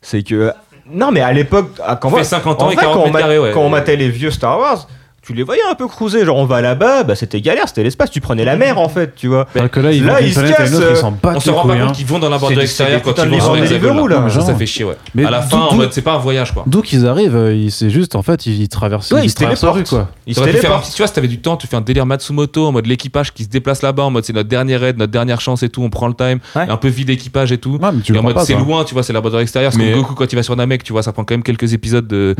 [0.00, 0.52] C'est que euh,
[0.90, 4.08] non mais à l'époque quand, on, 50 ans et 40 carrés, quand on matait les
[4.08, 4.88] vieux Star Wars,
[5.22, 6.24] tu les voyais un peu cruiser.
[6.24, 9.14] Genre, on va là-bas, bah, c'était galère, c'était l'espace, tu prenais la mer en fait,
[9.14, 9.46] tu vois.
[9.54, 11.10] Alors que là, ils Là, ils se planète à une cassent, autre, ils euh, s'en
[11.12, 11.86] battent On se rend pas couilles, hein.
[11.86, 14.28] compte qu'ils vont dans la bordure extérieure quand ils vont sur livres Hexagon, Deliveroo, là.
[14.30, 14.96] Ça, ça fait chier, ouais.
[15.14, 16.64] Mais à la fin, en mode, c'est pas un voyage, quoi.
[16.66, 19.70] D'où qu'ils arrivent, euh, c'est juste en fait, ils, traversent, Ouais, ils ils traversent la
[19.70, 20.06] rue téléportent.
[20.06, 20.14] quoi.
[20.26, 20.90] Ils se téléportent.
[20.92, 23.44] tu vois, si t'avais du temps, tu fais un délire Matsumoto en mode l'équipage qui
[23.44, 25.90] se déplace là-bas, en mode c'est notre dernier raid, notre dernière chance et tout, on
[25.90, 27.78] prend le time, un peu vide d'équipage et tout.
[27.80, 29.72] Ouais, mais tu et en mode c'est loin, tu vois, c'est la bordure extérieure.
[29.76, 31.72] Mais- comme Goku quand il va sur Namek, tu vois, ça prend quand même quelques
[31.72, 32.34] épisodes de,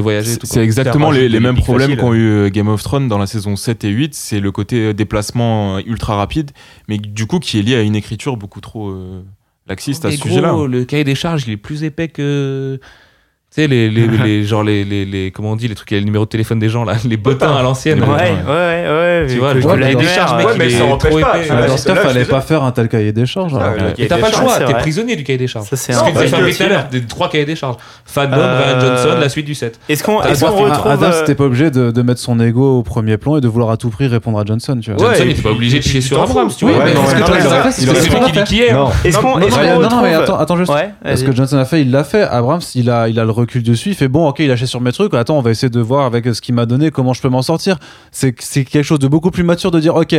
[0.00, 0.38] voyager.
[0.44, 3.84] C'est exactement les, mêmes problèmes qu'ont eu euh, Game of Thrones dans la saison 7
[3.84, 4.14] et 8.
[4.14, 6.52] C'est le côté euh, déplacement euh, ultra rapide,
[6.88, 9.22] mais du coup qui est lié à une écriture beaucoup trop euh,
[9.66, 10.66] laxiste à Mais ce sujet-là.
[10.66, 12.80] Le cahier des charges, il est plus épais que.
[13.58, 15.94] Tu sais, les, les, les, genre les, les, les- Comment on dit, les trucs, il
[15.94, 18.00] y a le numéro de téléphone des gens, là, les bottins à l'ancienne.
[18.00, 19.26] Ouais, ouais, ouais, ouais.
[19.28, 21.20] Tu vois, le cahier des charges, mec, ouais, Ouais, mais il ça est empêche trop
[21.20, 21.38] pas.
[21.38, 21.48] épais.
[21.50, 23.54] Ah, dans ce fallait pas faire un tel cahier des charges.
[23.60, 25.66] Ah, Et cahier t'as pas le choix, t'es prisonnier du cahier des charges.
[25.72, 27.76] C'est Ce un que que- Fabrice tout à l'heure, des trois cahiers des charges.
[28.04, 29.80] Phantom, Euh, Ryan Johnson, la suite du 7.
[29.88, 30.70] Est-ce qu'on retrouve.
[30.90, 33.48] Adam, euh, c'était pas obligé de, de mettre son ego au premier plan et de
[33.48, 35.00] vouloir à tout prix répondre à Johnson, tu vois.
[35.02, 36.74] Ouais, Johnson, il était pas obligé de chier sur Abrams, tu vois.
[36.86, 36.94] Est-ce
[39.18, 40.72] qu'on Non, est-ce non, qu'on mais attends, juste.
[41.02, 41.24] Vas-y.
[41.24, 42.22] que Johnson a fait, il l'a fait.
[42.22, 43.88] Abrams, il a, il a le recul dessus.
[43.90, 45.12] Il fait bon, ok, il a lâché sur mes trucs.
[45.14, 47.42] Attends, on va essayer de voir avec ce qu'il m'a donné comment je peux m'en
[47.42, 47.76] sortir.
[48.12, 50.14] C'est c'est quelque chose de beaucoup plus mature de dire, ok,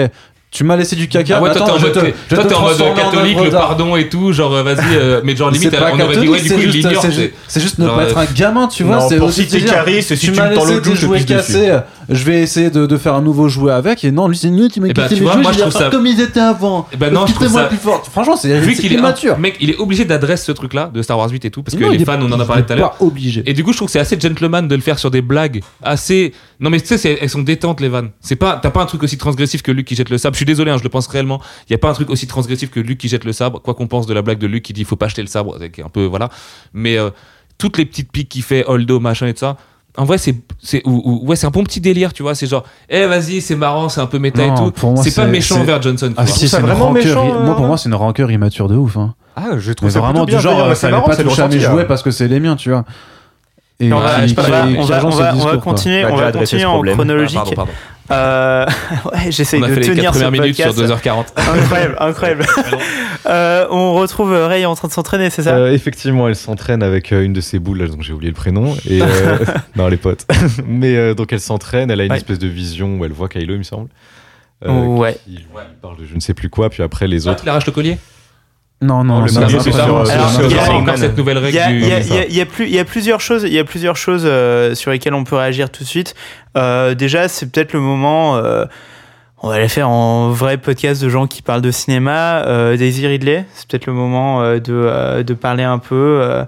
[0.51, 1.37] tu m'as laissé du caca.
[1.37, 2.91] Ah ouais, toi t'es en mode, te- t'es- je toi, te t'es en mode transforme
[2.99, 5.91] en catholique, le pardon et tout, genre euh, vas-y, euh, mais genre limite C'est pas
[5.93, 7.01] on aurait dit catholique, ouais, du c'est coup il juste, l'ignore.
[7.03, 8.99] c'est c'est- juste- c'est juste ne pas être un gamin, tu vois.
[9.01, 11.05] C'est aussi de dire, Caris, si tu me tends laissé le des clou, je te
[11.05, 11.53] jouets pisse dessus.
[11.53, 11.77] cassés.
[12.09, 14.03] Je vais essayer de, de faire un nouveau jouet avec.
[14.03, 15.51] Et non, lui c'est nul, tu m'as Eh ben, quitté tu mes vois, jouets, moi,
[15.53, 16.87] je trouve ça- comme ils étaient avant.
[16.91, 18.03] Eh ben non, je trouve Quittez-moi ça- plus fort.
[18.05, 19.37] Franchement, c'est Vu qu'il est un- immature.
[19.37, 21.83] mec, il est obligé d'adresser ce truc-là de Star Wars 8 et tout parce que
[21.83, 22.95] Non, les fans on en a parlé tout à l'heure.
[22.99, 23.43] obligé.
[23.45, 25.61] Et du coup, je trouve que c'est assez gentleman de le faire sur des blagues
[25.83, 26.33] assez.
[26.59, 28.09] Non, mais tu sais, elles sont détentes, les vannes.
[28.21, 30.33] C'est pas, t'as pas un truc aussi transgressif que Luke qui jette le sabre.
[30.33, 31.41] Je suis désolé, hein, je le pense réellement.
[31.69, 33.61] Il y a pas un truc aussi transgressif que Luke qui jette le sabre.
[33.61, 35.57] Quoi qu'on pense de la blague de Luke qui dit faut pas acheter le sabre,
[35.59, 36.29] c'est qui est un peu voilà.
[36.73, 37.09] Mais euh,
[37.57, 39.57] toutes les petites piques qu'il fait, Holdo, machin et tout ça.
[39.97, 42.35] En vrai, c'est, c'est, ou- ou- ouais, c'est un bon petit délire, tu vois.
[42.35, 44.95] C'est genre, eh, vas-y, c'est marrant, c'est un peu méta Non, et tout.
[45.03, 46.13] c'est pas méchant envers Johnson.
[46.15, 47.03] Ah si, ça c'est vraiment rancœur.
[47.23, 48.97] méchant, euh, Moi, pour moi, c'est une rancœur immature de ouf.
[48.97, 49.15] Hein.
[49.35, 51.47] Ah, je trouve Mais ça vraiment plutôt du genre, euh, c'est fallait pas toucher à
[51.47, 52.85] mes jouets parce que c'est les miens, tu vois.
[53.81, 55.29] Et On va, qui- on va- qui- on qui va- agence on ce va- on
[55.29, 55.73] va discours, quoi.
[55.73, 56.93] continuer, Bah, on va continuer en problème.
[56.93, 57.35] Ah, chronologique.
[57.37, 57.71] pardon, pardon.
[58.11, 58.65] Euh,
[59.13, 60.79] ouais, j'essaye de fait les 4 tenir ce minutes sur podcast.
[60.79, 61.25] 2h40.
[61.37, 62.45] Incroyable, incroyable.
[63.25, 65.55] Euh, on retrouve Ray en train de s'entraîner, c'est ça?
[65.55, 68.75] Euh, effectivement, elle s'entraîne avec une de ses boules, dont j'ai oublié le prénom.
[68.89, 69.37] Et, euh,
[69.75, 70.25] non, les potes.
[70.65, 72.17] Mais euh, donc elle s'entraîne, elle a une Ouais.
[72.17, 73.89] espèce de vision où elle voit Kylo, il me semble.
[74.65, 75.17] Euh, Ouais.
[75.25, 75.45] Qui lui
[75.81, 77.41] parle de je ne sais plus quoi, puis après les Ah, autres.
[77.41, 77.97] tu l'arraches le collier?
[78.81, 80.57] Non, non, le ça, marié, ça, c'est ça, sur, ça, euh, Alors, ça, il y
[80.57, 82.45] a- encore cette nouvelle règle il y a- c'est il y a- il y a
[82.45, 85.25] plus- il y a plusieurs choses, il y a plusieurs choses euh, sur lesquelles on
[85.25, 86.15] peut réagir tout de suite.
[86.57, 88.37] Euh, déjà, c'est peut-être le moment.
[88.37, 88.65] euh,
[89.41, 92.43] on va les faire en vrai podcast de gens qui parlent de cinéma.
[92.45, 96.43] Euh, Daisy Ridley, c'est peut-être le moment euh, de, euh, de parler un peu euh,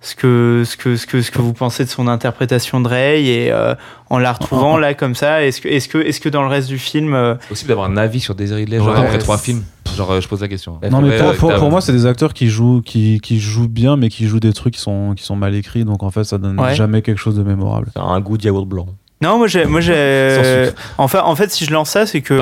[0.00, 3.24] ce que ce que ce que ce que vous pensez de son interprétation de Rey
[3.24, 3.74] et euh,
[4.10, 5.42] en la retrouvant là comme ça.
[5.44, 7.90] Est-ce que est-ce que est-ce que dans le reste du film, euh, C'est possible d'avoir
[7.90, 8.98] un avis sur Desiree Ridley, genre Ouais.
[9.00, 9.64] après trois films.
[9.96, 10.78] Genre, euh, je pose la question.
[10.90, 13.96] Non mais pour, euh, pour- moi c'est des acteurs qui jouent qui, qui jouent bien
[13.96, 16.36] mais qui jouent des trucs qui sont qui sont mal écrits donc en fait ça
[16.38, 16.74] donne Ouais.
[16.74, 17.88] jamais quelque chose de mémorable.
[17.96, 18.86] Un goût de yaourt blanc.
[19.22, 20.68] Non, moi j'ai, moi j'ai.
[20.98, 22.34] Enfin, en fait, si je lance ça, c'est que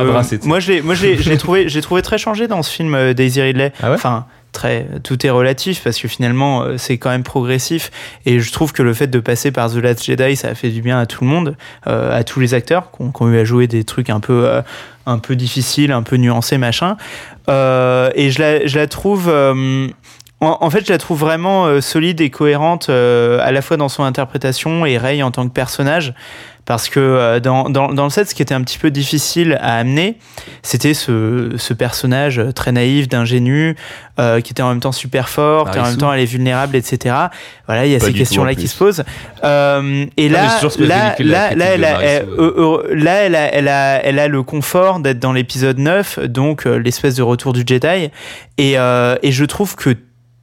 [0.45, 3.73] moi je l'ai, moi l'ai trouvé, j'ai trouvé très changé dans ce film Daisy Ridley.
[3.81, 3.95] Ah ouais?
[3.95, 7.91] Enfin, très, tout est relatif parce que finalement euh, c'est quand même progressif
[8.25, 10.71] et je trouve que le fait de passer par The Last Jedi, ça a fait
[10.71, 11.57] du bien à tout le monde,
[11.87, 14.63] euh, à tous les acteurs qui ont, eu à jouer des trucs un peu, euh,
[15.05, 16.97] un peu difficiles, un peu nuancés, machin.
[17.49, 19.29] Et je la, je la trouve.
[20.41, 24.87] en, fait, je la trouve vraiment solide et cohérente à la fois dans son interprétation
[24.87, 26.15] et Rey en tant que personnage.
[26.67, 29.59] Parce que euh, dans, dans, dans le set, ce qui était un petit peu difficile
[29.61, 30.17] à amener,
[30.63, 33.77] c'était ce, ce personnage très naïf, d'ingénu,
[34.19, 36.75] euh, qui était en même temps super fort, qui en même temps elle est vulnérable,
[36.77, 37.15] etc.
[37.67, 39.05] Voilà, il y a Pas ces questions-là qui se posent.
[39.45, 40.49] Euh, et Non, là,
[40.87, 44.29] là, là, là, elle a, elle- Marissou, euh, là, elle a, elle a, elle a
[44.29, 48.11] le confort d'être dans l'épisode 9, donc euh, l'espèce de retour du Jedi.
[48.57, 49.91] Et, euh, et je trouve que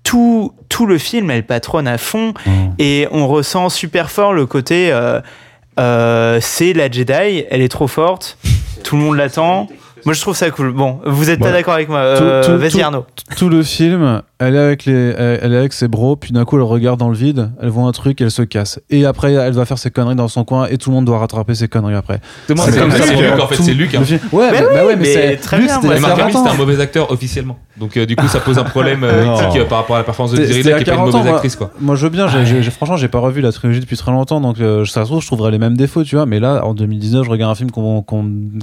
[0.03, 2.33] tout, tout le film, elle patronne à fond.
[2.79, 4.91] Et on ressent super fort le côté
[5.79, 8.37] euh, c'est la Jedi, elle est trop forte,
[8.83, 9.67] tout le monde l'attend.
[10.05, 10.71] Moi je trouve ça cool.
[10.71, 13.05] Bon, vous êtes pas d'accord avec moi euh, Vas-y Arnaud.
[13.37, 16.57] Tout le film, elle est avec les, elle est avec ses bros, puis d'un coup
[16.57, 18.79] elle regarde dans le vide, elle voit un truc, elle se casse.
[18.89, 21.19] Et après elle va faire ses conneries dans son coin et tout le monde doit
[21.19, 22.19] rattraper ses conneries après.
[22.47, 23.95] C'est comme ça Luc, en fait, c'est Luc.
[23.95, 24.01] hein.
[24.31, 26.45] Ouais, Mais oui, bah ouais, mais, mais c'est très Luc, bien, a Mark Hamill, 40
[26.45, 27.57] c'était un mauvais acteur officiellement.
[27.77, 30.05] Donc, euh, du coup, ça pose un problème euh, éthique euh, par rapport à la
[30.05, 31.71] performance de Ridley, qui pas une 40 ans, mauvaise actrice, quoi.
[31.79, 32.27] Moi je veux bien,
[32.71, 35.27] franchement j'ai pas revu la trilogie depuis très longtemps donc euh, ça se trouve je
[35.27, 37.69] trouverais les mêmes défauts tu vois mais là en 2019 je regarde un film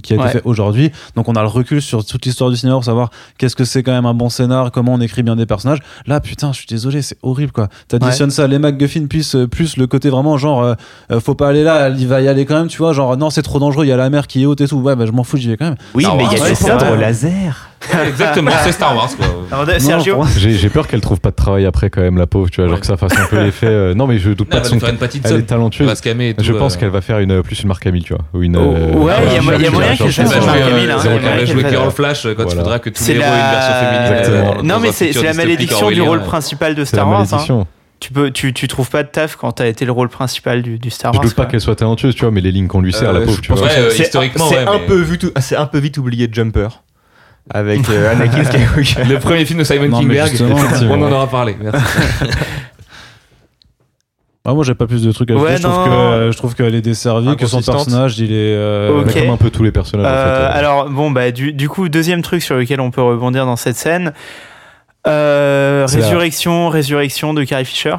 [0.02, 0.30] qui a été Ouais.
[0.30, 3.54] fait aujourd'hui donc on a le recul sur toute l'histoire du cinéma pour savoir qu'est-ce
[3.56, 5.67] que c'est quand même un bon scénar, comment on écrit bien des personnages
[6.06, 7.68] Là, putain, je suis désolé, c'est horrible quoi.
[7.88, 10.74] T'additionnes ça, les MacGuffin plus, euh, plus le côté vraiment genre, euh,
[11.10, 13.30] euh, faut pas aller là, il va y aller quand même, tu vois, genre, non,
[13.30, 14.78] c'est trop dangereux, il y a la mer qui est haute et tout.
[14.78, 15.76] Ouais, bah je m'en fous, j'y vais quand même.
[15.94, 16.96] Oui, mais il y a des ouais, vrai.
[16.96, 17.68] laser.
[18.06, 19.26] Exactement, c'est Star Wars quoi.
[19.50, 22.50] Non, Sergio, J'ai j'ai peur qu'elle trouve pas de travail après quand même la pauvre,
[22.50, 23.66] tu vois, genre que ça fasse un peu l'effet.
[23.66, 24.80] euh, Non mais je doute Non, pas elle de son.
[24.80, 25.34] faire une petite Elle est.
[25.36, 25.86] Elle talentueuse.
[25.86, 26.44] va se calmer et tout.
[26.44, 28.56] Je pense euh, qu'elle va faire une plus une marque Camille, tu vois, ou une.
[28.56, 30.38] Oh, euh, ouais, il y a je- y je- moyen je- qu'elle je- fasse euh,
[30.40, 30.48] il y
[30.90, 32.62] a elle va jouer Carol Flash euh, quand il Voilà.
[32.62, 33.80] faudra que tous C'est les héros aient une version la...
[33.80, 34.58] féminine.
[34.58, 37.26] Euh, Non, mais c'est la malédiction du rôle principal de la Star Wars.
[37.32, 37.66] hein.
[38.00, 40.78] Tu, peux, tu, tu trouves pas de taf quand t'as été le rôle principal du,
[40.78, 41.24] du Star Je Wars.
[41.26, 43.24] doute pas qu'elle soit talentueuse, tu vois, mais les lignes qu'on lui sert, la Euh,
[43.24, 43.60] pauvre, je tu vois.
[43.62, 46.68] Ouais, euh, historiquement, c'est ouais, un mais- peu vu c'est un peu vite oublié Jumper
[47.50, 49.04] avec euh, Anakin Skywalker.
[49.12, 50.30] Le premier film de Simon Non, Kingberg,
[50.90, 51.56] on en aura parlé.
[51.60, 51.82] Merci.
[54.44, 55.58] Ah, moi, j'ai pas plus de trucs à Ouais, dire.
[55.58, 58.54] je, trouve que, euh, je trouve qu'elle est desservie, que son personnage, il est.
[58.56, 59.12] euh, Ok.
[59.14, 60.16] Mais comme un peu tous les personnages, en fait.
[60.16, 60.50] Euh, euh.
[60.50, 63.76] alors, bon, bah, du, du coup, deuxième truc sur lequel on peut rebondir dans cette
[63.76, 64.14] scène
[65.06, 67.96] euh, la- résurrection, résurrection de Carrie Fisher.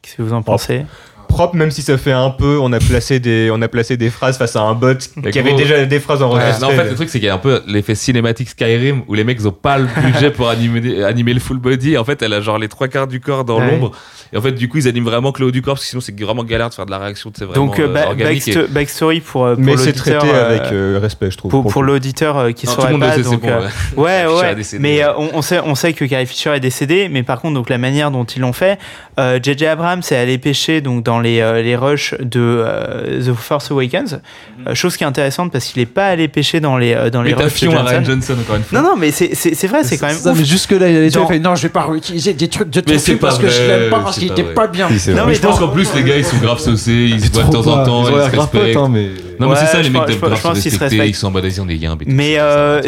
[0.00, 0.86] Qu'est-ce que vous en pensez?
[1.34, 4.08] Propre, même si ça fait un peu, on a placé des, on a placé des
[4.10, 6.60] phrases face à un bot qui gros- avait déjà des phrases Ouais, enregistrées.
[6.60, 9.14] non, en fait, le truc, c'est qu'il y a un peu l'effet cinématique Skyrim où
[9.14, 11.98] les mecs ont pas le budget pour animer, animer le full body.
[11.98, 13.70] En fait, elle a genre les trois quarts du corps dans Ouais.
[13.70, 13.90] l'ombre.
[14.32, 15.88] Et en fait, du coup, ils animent vraiment que le haut du corps parce que
[15.90, 17.32] sinon, c'est vraiment galère de faire de la réaction.
[17.36, 18.46] C'est vraiment Donc, euh, euh, ba- organique.
[18.48, 21.50] et- backsto- backstory pour, euh, pour mais c'est traité euh, avec euh, respect, je trouve.
[21.50, 23.18] pour, l'auditeur euh, qui Non, tout saurait le monde pas.
[23.18, 23.48] donc, bon.
[23.48, 23.60] euh,
[23.96, 24.24] ouais.
[24.54, 24.56] Ouais.
[24.78, 27.54] Mais euh, on, on sait, on sait que Carrie Fisher est décédée, mais par contre,
[27.54, 28.78] donc la manière dont ils l'ont fait,
[29.18, 29.66] euh, J.J.
[29.66, 34.20] Abrams est allé pêcher donc dans les, euh, les rushs de euh, The Force Awakens,
[34.68, 37.22] Euh, chose qui est intéressante parce qu'il est pas allé pêcher dans les euh, dans
[37.22, 37.88] les Mais t'as rushs de fion à Johnson.
[37.90, 38.80] Ryan Johnson, encore une fois.
[38.80, 40.38] Non, non, mais c'est vrai, c'est quand même ça, ouf.
[40.38, 42.80] mais jusque là, il allait Dans- fait non, je vais pas réutiliser des trucs de
[42.80, 44.42] ton Mais c'est film pas parce que je vrai, l'aime pas parce qu'il pas était
[44.42, 44.54] vrai.
[44.54, 44.88] pas bien.
[44.96, 45.22] Si, Non, vrai.
[45.24, 47.42] mais Mais je pense qu'en plus, les gars, ils sont grave saucés, ils se voient
[47.42, 48.76] de temps en temps, Ils se respectent.
[48.76, 48.92] hein.
[49.40, 51.60] Non, mais c'est ça, les mecs pense- grave se respecter, ils sont en mode vas-y,
[51.60, 51.96] on est gars.
[52.06, 52.38] Mais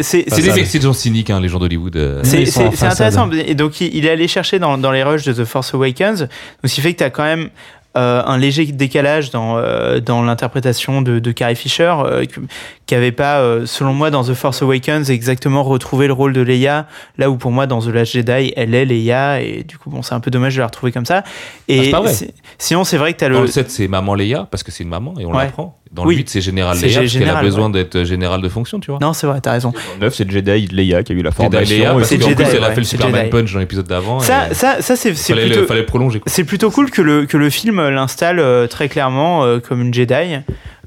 [0.01, 2.21] c'est des plutôt- mecs, c'est des gens cyniques, hein, les gens d'Hollywood.
[2.23, 3.29] C'est intéressant.
[3.31, 6.19] Et donc, il, est allé chercher dans, dans les rushs de The Force Awakens.
[6.21, 6.29] Donc,
[6.65, 7.49] ce qui fait que tu as quand même
[7.97, 12.25] euh, un léger décalage dans, euh, dans l'interprétation de, de Carrie Fisher, euh,
[12.85, 16.85] qui avait pas, selon moi, dans The Force Awakens, exactement retrouvé le rôle de Leia.
[17.17, 19.41] Là où, pour moi, dans The Last Jedi, elle est Leia.
[19.41, 21.23] Et du coup, bon, c'est un peu dommage de la retrouver comme ça.
[21.25, 21.29] Ah,
[21.67, 22.13] Et c'est pas vrai.
[22.57, 23.41] sinon, c'est vrai que tu as Dans le.
[23.45, 25.45] le 7, c'est Maman Leia, parce que c'est une maman et on Ouais.
[25.45, 25.77] l'apprend.
[25.91, 26.15] Dans Oui.
[26.15, 27.71] le 8, c'est Général C'est Leia, parce qu'elle a général, besoin ouais.
[27.71, 28.99] d'être général de fonction, tu vois.
[29.01, 29.71] Non, c'est vrai, t'as raison.
[29.71, 31.75] Dans le 9, c'est Jedi Leia qui a eu la Jedi formation.
[31.77, 33.29] Leia, et parce c'est qu'en Jedi, plus, elle a ouais, fait le Superman Jedi.
[33.29, 34.19] Punch dans l'épisode d'avant.
[34.19, 35.65] Ça, ça, ça c'est plutôt.
[35.65, 36.21] fallait le prolonger.
[36.25, 39.93] C'est plutôt cool que le, que le film l'installe euh, très clairement euh, comme une
[39.93, 40.37] Jedi,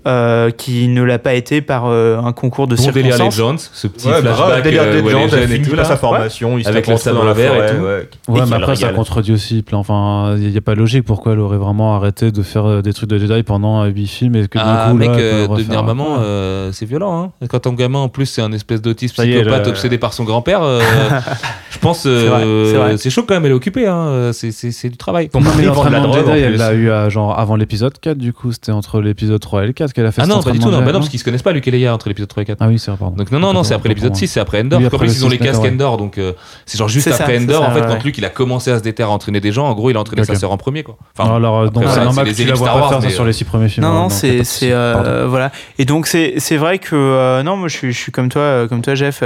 [0.07, 3.39] euh, qui ne l'a pas été par euh, un concours de Bon délire circonstances.
[3.39, 5.85] Legends, ce petit Ouais, flashback délire euh, des où elle finit pas là.
[5.85, 7.83] sa formation, il se Avec tape le entre dans la vert et forêt, tout.
[7.85, 8.09] ouais.
[8.29, 9.63] Ouais, Et mais après, ça contredit aussi.
[9.73, 11.05] Enfin, il n'y a pas de logique.
[11.05, 14.37] Pourquoi elle aurait vraiment arrêté de faire euh, des trucs de Jedi pendant 8 films
[14.37, 17.25] et que Ah, du coup, mec, là, euh, devenir maman, euh, c'est violent.
[17.43, 17.47] Hein.
[17.49, 18.81] Quand ton gamin, en plus, c'est un espèce
[19.29, 20.81] est, psychopathe le- obsédé par son grand-père, euh,
[21.71, 23.87] je pense euh, C'est chaud quand même, elle est occupée.
[23.87, 24.31] Hein.
[24.33, 24.51] C'est-
[24.89, 25.29] du travail.
[25.29, 28.73] Ton mari de la drogue, elle l'a eu genre avant l'épisode 4, du coup, c'était
[28.73, 30.71] entre l'épisode 3 et le 4 qu'elle a fait Ah non, pas du tout.
[30.71, 32.47] Non, bah non, parce qu'ils se connaissent pas, Luke et Leia, entre l'épisode 3 et
[32.47, 32.59] 4.
[32.61, 33.17] Ah oui, c'est vrai, pardon.
[33.17, 34.79] Donc non, non, non, c'est après l'épisode 6, c'est après Endor.
[34.79, 36.33] Oui, parce qu'en après plus, ils ont les 6, casques Endor, donc euh,
[36.67, 39.11] c'est genre juste après Endor, en fait, quand Luke il a commencé à se déterrer
[39.11, 40.97] à entraîner des gens, en gros, il a entraîné sa sœur en premier, quoi.
[41.19, 43.87] Non, alors, donc c'est normal que les tu la vois sur les 6 premiers films.
[43.87, 45.51] Non, non, c'est euh, voilà.
[45.79, 48.67] Et donc c'est c'est vrai que euh, non, moi je suis je suis comme toi
[48.69, 49.23] comme toi Jeff.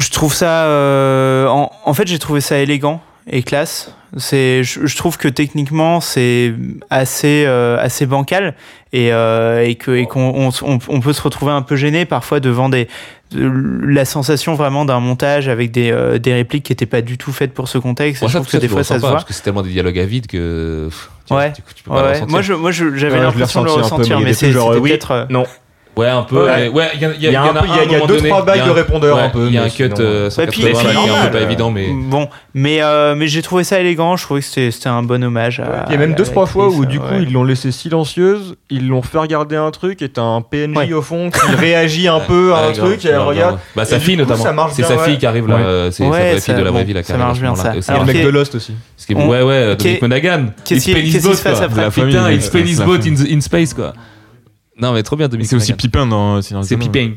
[0.00, 3.00] je trouve ça euh, en, en fait j'ai trouvé ça élégant
[3.30, 3.92] et classe.
[4.16, 6.54] C'est je, je trouve que techniquement c'est
[6.88, 8.54] assez euh, assez bancal
[8.94, 12.40] et euh, et que et qu'on on, on- peut se retrouver un peu gêné parfois
[12.40, 12.88] devant des
[13.30, 13.46] de
[13.86, 17.30] la sensation vraiment d'un montage avec des, euh, des répliques qui n'étaient pas du tout
[17.30, 18.22] faites pour ce contexte.
[18.22, 19.10] Bon, je trouve ça, que des fois ça se voit.
[19.12, 20.86] Parce que c'est tellement des dialogues à vide que.
[20.88, 21.52] pff, tu vois, Ouais.
[21.52, 22.20] tu- tu peux pas Ouais.
[22.26, 24.88] Moi, je, moi j'avais je l'impression de le ressentir, mais mais c'est- genre, c'était oui,
[24.90, 25.10] peut-être.
[25.10, 25.44] euh, Non.
[25.98, 26.44] Ouais, un peu.
[26.46, 26.70] Ouais.
[26.94, 28.60] il y, a- il y, Il en a il a- il deux, donné, trois bagues
[28.62, 30.72] il de répondeurs ouais, un peu, Il y a un cut euh, Ouais, puis- et
[30.74, 31.88] 180 puis- qui est un peu pas euh, évident, mais.
[31.92, 34.16] Bon, mais, euh, mais j'ai trouvé ça élégant.
[34.16, 35.58] Je trouvais que c'était un bon hommage.
[35.58, 37.22] À, Il y a même deux, trois fois où du coup ouais.
[37.24, 40.92] ils l'ont laissé silencieuse, ils l'ont fait regarder un truc et t'as un PNJ Ouais.
[40.92, 43.58] au fond qui réagit un peu à un grave, truc et elle regarde.
[43.74, 44.44] Bah, sa fille notamment.
[44.44, 45.56] ça marche C'est sa fille qui arrive là.
[45.56, 47.02] Euh, C'est sa fille de la vraie vie là.
[47.02, 47.74] qui ça marche bien, ça.
[47.76, 48.74] Et c'est le mec de Lost aussi.
[49.10, 50.46] Ouais, ouais, Dominic Monaghan.
[50.64, 53.92] qu'est-ce qui- se passe après Putain, c'est the- in space, quoi.
[54.80, 55.72] Non, mais trop bien, Dominic C'est aussi.
[55.72, 56.84] Pipin dans Seigneur des C'est Anneaux.
[56.90, 57.14] Pipin.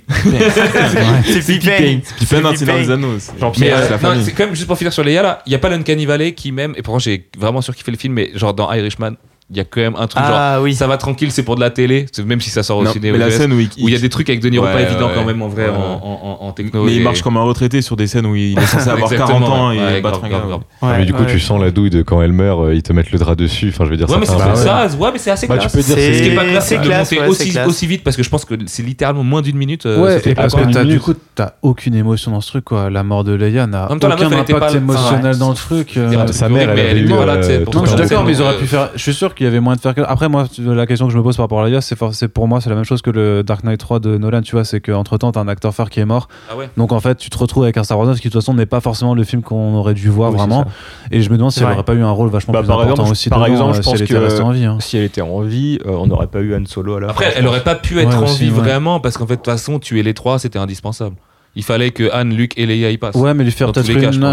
[1.26, 2.00] C'est Pipain.
[2.18, 2.78] Pipin dans C'est Seigneur Pipin.
[2.88, 3.20] des Anneaux.
[3.20, 4.26] c'est- Jean-Pierre, euh, c'est la non, famille.
[4.26, 6.34] c'est quand même juste pour finir sur Leia là, il y a pas l'Uncanny Valley
[6.34, 9.12] qui même et pourtant j'ai vraiment surkiffé le film mais genre dans Irishman
[9.52, 10.74] il y a quand même un truc genre Ah oui.
[10.74, 12.92] ça va tranquille, c'est pour de la télé, c'est- même si ça sort au Non,
[12.94, 14.48] ciné mais la US, scène où il, où il y a des trucs avec De
[14.50, 15.76] Niro Ouais, pas évidents ouais, quand même en vrai ouais.
[15.76, 16.84] en, en, en- en techno.
[16.86, 19.40] mais il marche comme un retraité sur des scènes où il est censé avoir Exactement,
[19.42, 20.44] 40 ans et ouais, battre un gars.
[20.82, 21.32] Ouais, mais du coup, ouais.
[21.32, 23.70] tu sens la douille de quand elle meurt, euh, ils te mettent le drap dessus.
[23.74, 25.72] Enfin, je veux dire, Ouais, mais c'est ça, ouais, mais c'est assez tu classe.
[25.74, 28.24] peux dire, C'est- Ce qui est pas classe, c'est de monter aussi, vite parce que
[28.24, 29.86] je pense que c'est littéralement moins d'une minute.
[29.86, 32.90] euh, Ouais, et parce que du coup, t'as aucune émotion dans ce truc, quoi.
[32.90, 35.98] La mort de Leia n'a aucun impact pas- émotionnel dans le truc.
[35.98, 36.28] euh.
[36.32, 38.24] sa mère, elle avait eu, morte, là, tu sais, pour tout Non, je suis d'accord,
[38.24, 38.90] mais ils auraient pu faire.
[38.96, 39.96] Je suis sûr qu'il y avait moyen de faire.
[39.96, 42.12] que- Après, moi, la question que je me pose par rapport à Leia, c'est, for-
[42.34, 44.64] pour moi, c'est la même chose que le Dark Knight 3 de Nolan, tu vois.
[44.66, 46.28] C'est qu'entre temps, t'as un acteur phare qui est mort.
[46.52, 46.70] Ah ouais.
[46.78, 48.54] Donc, en fait, tu te retrouves avec un Star Wars 9 qui, de toute façon,
[48.54, 50.66] n'est pas forcément le film qu'on aurait dû voir Oui, vraiment.
[51.10, 51.74] Et je me demande si elle vrai.
[51.74, 53.30] aurait pas eu un rôle vachement Bah, plus par important exemple, aussi.
[53.30, 54.66] par dedans, exemple, euh, je si pense elle était que- restée en vie.
[54.66, 54.78] hein.
[54.80, 57.32] Si elle était en vie, euh, on n'aurait pas eu Han Solo à la Après,
[57.32, 57.32] fin.
[57.40, 58.60] elle aurait pas pu être Ouais, en aussi, vie ouais.
[58.60, 61.16] vraiment parce qu'en fait, de toute façon, tuer les trois, c'était indispensable.
[61.56, 63.16] Il fallait que Anne, Luke et Leia y passent.
[63.16, 64.24] Ouais, mais lui faire peut-être les cas, je une.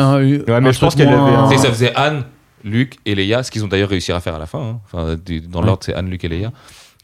[0.48, 2.22] Ouais, mais je pense qu'elle avait moins- sais, ça faisait Anne,
[2.68, 4.58] Luke et Leia, ce qu'ils ont d'ailleurs réussi à faire à la fin.
[4.60, 4.80] hein.
[4.92, 5.66] Enfin, du- dans Ouais.
[5.66, 6.52] l'ordre, c'est Anne, Luke et Leia.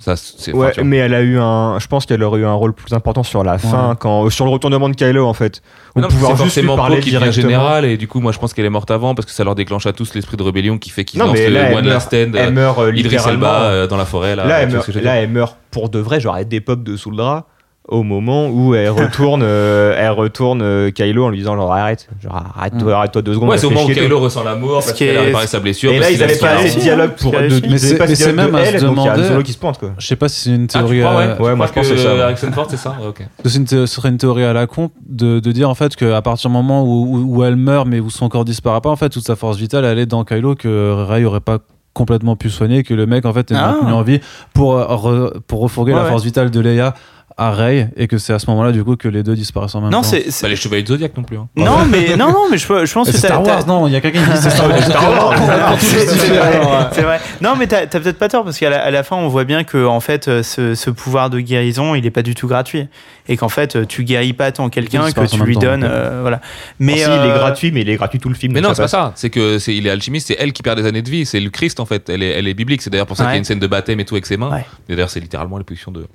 [0.00, 0.14] Ça,
[0.52, 1.78] Ouais, mais elle a eu un.
[1.78, 3.94] Je pense qu'elle aurait eu un rôle plus important sur la fin, Ouais.
[3.98, 5.62] quand sur le retournement de Kylo en fait.
[5.94, 7.32] Ou non, pouvoir c'est juste lui forcément parler qui directement.
[7.48, 9.54] général et du coup moi je pense qu'elle est morte avant parce que ça leur
[9.54, 11.76] déclenche à tous l'esprit de rébellion qui fait qu'ils Non, lancent mais le là, elle
[11.76, 13.46] One meurt- Last Stand Elle meurt euh, Idris littéralement.
[13.46, 16.36] Elba euh, dans la forêt là, là, elle meurt, là, elle pour de vrai, genre
[16.36, 17.46] elle des pop dessous le drap
[17.86, 22.08] au moment où elle retourne, euh, elle retourne euh, Kylo en lui disant genre arrête,
[22.22, 23.50] genre arrête-toi, arrête-toi deux secondes.
[23.50, 25.60] Ouais, c'est au moment où Kylo ressent la mort Ce parce qu'elle a réparé sa
[25.60, 25.92] blessure.
[25.92, 27.32] Et là, ils avaient pas assez de dialogue pour.
[27.32, 29.90] Mais c'est- même à elle, se demander- Solo qui se pointe quoi.
[29.98, 31.00] Je sais pas si c'est une Ah, théorie.
[31.00, 32.20] crois, ouais moi, je pense que c'est.
[32.20, 32.96] Harrison Ford, c'est ça?
[33.06, 33.22] Ok.
[33.44, 36.56] ce serait une théorie à la con de, de dire en fait qu'à partir du
[36.56, 39.24] moment où, où, où elle meurt mais où son corps disparaît pas en fait toute
[39.26, 41.58] sa force vitale elle est dans Kylo que Rey aurait pas
[41.92, 43.72] complètement pu soigner que le mec en fait est Ah.
[43.78, 44.20] maintenu en vie
[44.52, 46.10] pour euh, re- pour refourguer Ouais, la ouais.
[46.10, 46.94] force vitale de Leia
[47.36, 49.80] à Rey et que c'est à ce moment-là du coup que les deux disparaissent en
[49.80, 50.08] même Non, temps.
[50.08, 50.20] c'est.
[50.24, 51.36] Pas c'est- les chevaliers de Zodiac non plus.
[51.36, 51.48] hein.
[51.56, 54.00] Non, mais, non, non, mais je, je pense que Star Wars non il y a
[54.00, 55.34] quelqu'un qui dit c'est Star Wars
[55.80, 56.60] c'est vrai,
[56.92, 57.20] c'est vrai.
[57.40, 59.64] Non, mais t'as peut-être pas tort parce qu'à la, à la fin, on voit bien
[59.64, 62.86] que en fait, euh, ce, ce pouvoir de guérison, il est pas du tout gratuit
[63.28, 66.18] et qu'en fait, euh, tu guéris pas tant quelqu'un que tu lui temps, donnes, euh,
[66.22, 66.40] voilà.
[66.78, 68.52] Mais si, il est gratuit, mais il est gratuit tout le film.
[68.52, 69.12] Mais non, c'est pas ça.
[69.16, 71.26] C'est que c'est il est alchimiste, c'est elle qui perd des années de vie.
[71.26, 72.08] C'est le Christ en fait.
[72.08, 72.82] Elle est, elle est biblique.
[72.82, 74.36] C'est d'ailleurs pour ça qu'il y a une scène de baptême et tout avec ses
[74.36, 74.50] mains.
[74.88, 76.06] D'ailleurs, c'est littéralement la position de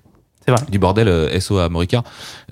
[0.46, 0.62] C'est vrai.
[0.70, 2.04] du bordel euh, SO à Morica.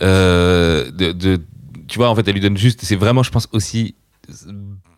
[0.01, 1.41] Euh, de, de-
[1.87, 2.79] tu vois, en fait, elle lui donne juste.
[2.83, 3.95] C'est vraiment, je pense, aussi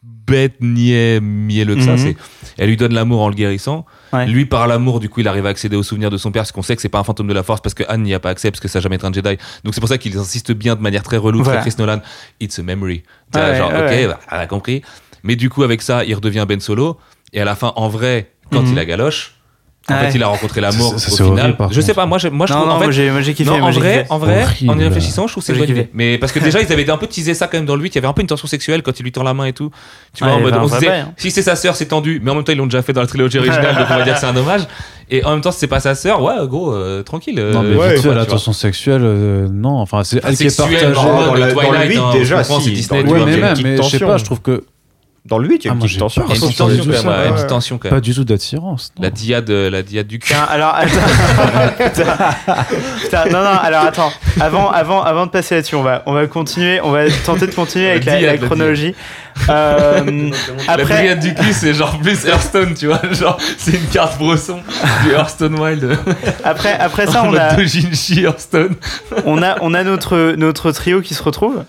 [0.04, 1.92] bête, niais, mielleux que ça.
[1.94, 1.98] Mhm.
[1.98, 2.16] C'est,
[2.58, 3.86] elle lui donne l'amour en le guérissant.
[4.14, 4.26] Ouais.
[4.28, 6.52] Lui, par l'amour, du coup, il arrive à accéder aux souvenirs de son père, parce
[6.52, 8.20] qu'on sait que c'est pas un fantôme de la force, parce que Anne n'y a
[8.20, 9.38] pas accès, parce que ça n'a jamais été un Jedi.
[9.64, 11.62] Donc c'est pour ça qu'ils insistent bien de manière très relou, Voilà.
[11.62, 12.02] très Chris Nolan.
[12.40, 13.04] It's a memory.
[13.32, 14.08] Tu Ouais, vois, genre, ouais, ok, ouais.
[14.08, 14.82] bah, elle a compris.
[15.24, 16.98] Mais du coup, avec ça, il redevient Ben Solo.
[17.34, 18.74] Et à la fin, en vrai, quand Mhm.
[18.74, 19.36] il a galoche,
[19.92, 20.10] en Ouais.
[20.10, 21.56] fait, il a rencontré l'amour Ça, ça, au final.
[21.60, 23.12] horrible, je sais pas, moi, je, moi, je non, trouve, non, en fait, moi, j'ai
[23.12, 23.50] moi, j'ai kiffé.
[23.50, 24.72] non, moi, en vrai, en vrai, Horrible.
[24.72, 25.90] en y réfléchissant, je trouve que c'est bonne idée.
[25.94, 27.90] Mais parce que déjà, ils avaient un peu teasé ça quand même dans le 8,
[27.90, 29.54] il y avait un peu une tension sexuelle quand il lui tend la main et
[29.54, 29.72] tout.
[30.16, 31.14] Tu vois, Ouais, en mode, on se disait, hein.
[31.18, 33.02] si c'est sa sœur, c'est tendu, mais en même temps, ils l'ont déjà fait dans
[33.02, 34.62] la trilogie originale, donc on va dire que c'est un hommage.
[35.12, 37.40] Et en même temps, si c'est pas sa sœur, ouais, gros, euh, tranquille.
[37.40, 40.38] euh, non mais ouais, vite fait tu la tension sexuelle euh, non enfin c'est elle
[40.38, 43.20] qui est partagée dans le la- dans le Twilight, huit, hein, déjà, c'est Disney, ouais
[43.26, 44.64] mais même mais je sais pas je trouve que
[45.30, 46.22] Dans le 8, il y a Ah, une petite tension.
[46.24, 48.02] pas Il y a une petite tension quand même, une petite tension quand pas même.
[48.02, 48.92] du tout d'attirance.
[49.00, 50.34] La diade, la diade du cul.
[50.34, 52.10] Tiens, alors attends.
[53.32, 54.12] Non, non, alors attends.
[54.40, 57.54] Avant, avant, avant de passer là-dessus, on va, on va continuer, on va tenter de
[57.54, 58.96] continuer avec la, Diade, la la chronologie.
[59.50, 60.30] Euh,
[60.68, 63.02] La après, diade du cul, c'est genre plus Hearthstone, tu vois.
[63.12, 64.60] Genre, c'est une carte brosson
[65.04, 65.98] du Hearthstone Wild.
[66.44, 68.76] après, après ça, on a, Hearthstone.
[69.26, 71.64] on a, on a notre, notre trio qui se retrouve.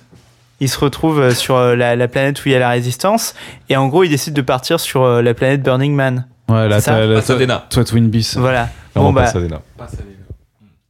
[0.61, 3.35] Ils se retrouvent euh, sur euh, la, la planète où il y a la résistance.
[3.69, 6.27] Et en gros, ils décident de partir sur euh, la planète Burning Man.
[6.49, 7.67] ouais la, Ça, la, la, Pasadena.
[7.71, 8.69] Twin Beast Voilà.
[8.95, 9.63] Bon, pas bah, ça, Dana.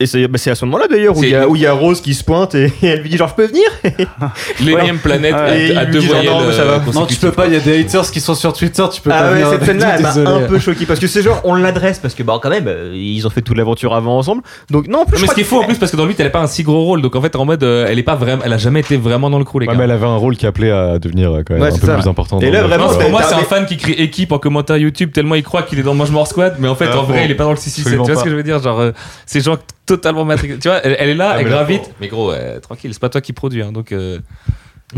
[0.02, 2.14] Et c'est bah, c'est à ce moment-là d'ailleurs où il y, a- y Rose qui
[2.14, 3.64] se pointe et, et elle lui dit genre je peux venir?
[4.64, 5.76] L'énième planète Ouais.
[5.76, 6.26] à, à deux voyelles.
[6.30, 6.72] non, mais ça va.
[6.74, 9.00] euh, non tu peux pas il y a des haters qui sont sur Twitter tu
[9.02, 11.40] peux Ah pas ouais, venir cette scène-là, m'a un peu choqué parce que c'est genre,
[11.44, 14.42] on l'adresse parce que, bah, quand même, euh, ils ont fait toute l'aventure avant ensemble.
[14.70, 16.04] Donc, non, en plus, Non, mais ce qui est fou en plus parce que dans
[16.04, 17.86] le 8 elle a pas un si gros rôle donc en fait en mode euh,
[17.88, 19.78] elle est pas vraiment elle a jamais été vraiment dans le crew les Ouais, gars.
[19.78, 21.94] mais elle avait un rôle qui appelait à devenir quand même Ouais, un peu ça.
[21.96, 22.40] plus important.
[22.40, 25.34] Et là, vraiment, pour moi c'est un fan qui crie équipe en commentaire YouTube tellement
[25.34, 27.34] il croit qu'il est dans Mangement Squad mais en fait Ah, en vrai il est
[27.34, 28.62] pas dans le 667 tu vois ce que je veux dire?
[28.62, 28.82] Genre
[29.26, 29.58] c'est genre
[29.96, 32.32] totalement matrix tu vois elle, elle est là Ah, elle mais là, gravite mais gros
[32.32, 34.18] euh, tranquille c'est pas toi qui produis hein, donc euh,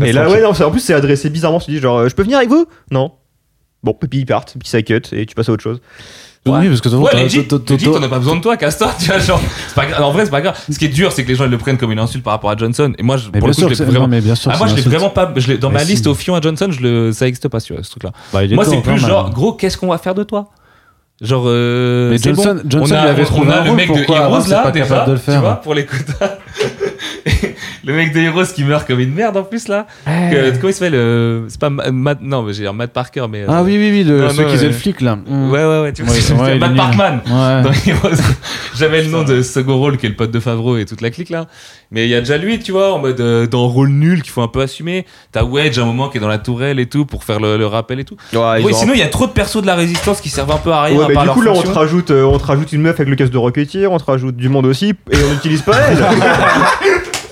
[0.03, 1.59] Et là, ouais, non, en plus, c'est adressé bizarrement.
[1.59, 2.65] Tu dis genre, euh, je peux venir avec vous?
[2.89, 3.11] Non.
[3.83, 5.81] Bon, puis ils partent, puis ça cut et tu passes à autre chose.
[6.47, 9.19] oui parce que Ouais, legit, legit, on n'a pas besoin de toi, casse-toi, tu vois,
[9.19, 10.01] genre, c'est pas grave.
[10.03, 10.57] En vrai, c'est pas grave.
[10.67, 12.33] Ce qui est dur, c'est que les gens ils le prennent comme une insulte par
[12.33, 12.91] rapport à Johnson.
[12.97, 13.99] Et moi, je, mais pour le coup, je l'ai vraiment.
[14.01, 15.31] non, mais bien sûr Ah, moi, je l'ai vraiment pas.
[15.35, 15.91] Je dans Mais ma si.
[15.91, 18.11] liste au Fion à Johnson, je le, ça existe pas, tu vois, ce truc-là.
[18.33, 20.49] Bah, Moi, c'est quand plus genre, gros, qu'est-ce qu'on va faire de toi?
[21.21, 22.69] Genre, euh, Mais Johnson- bon.
[22.69, 24.71] Johnson, on a, il avait on trouvé a un le mec de Heroes là, pas
[24.71, 26.37] déjà, de le faire tu vois, pour les quotas.
[27.85, 29.85] le mec de Heroes qui meurt comme une merde en plus là.
[30.05, 33.25] Que- comment il s'appelle euh, C'est pas Ma- Matt, non, mais j'ai dire Matt Parker,
[33.29, 33.43] mais.
[33.43, 34.71] euh, Ah oui, oui, oui, le, Non, ceux non, qui faisaient ouais.
[34.71, 35.15] le flic là.
[35.15, 35.51] Mm.
[35.51, 36.75] Ouais, ouais, ouais, tu vois, Ouais, ouais, Matt.
[36.75, 37.21] Parkman.
[37.25, 37.61] Ouais.
[37.63, 38.21] Dans Heroes.
[38.75, 41.09] J'avais le nom de second rôle qui est le pote de Favreau et toute la
[41.11, 41.45] clique là.
[41.93, 44.31] Mais il y a déjà lui, tu vois, en mode euh, dans rôle nul qu'il
[44.31, 45.05] faut un peu assumer.
[45.31, 47.55] T'as Wedge à un moment qui est dans la tourelle et tout pour faire le,
[47.55, 48.17] le rappel et tout.
[48.33, 50.51] Ouais, Oui, ont- sinon il y a trop de persos de la résistance qui servent
[50.51, 50.97] un peu à rien.
[50.97, 52.71] Ouais, à bah, part du leur coup, là, on te, rajoute, euh, on te rajoute
[52.73, 55.33] une meuf avec le casque de Rocketeer, on te rajoute du monde aussi, et on
[55.33, 55.97] n'utilise pas elle.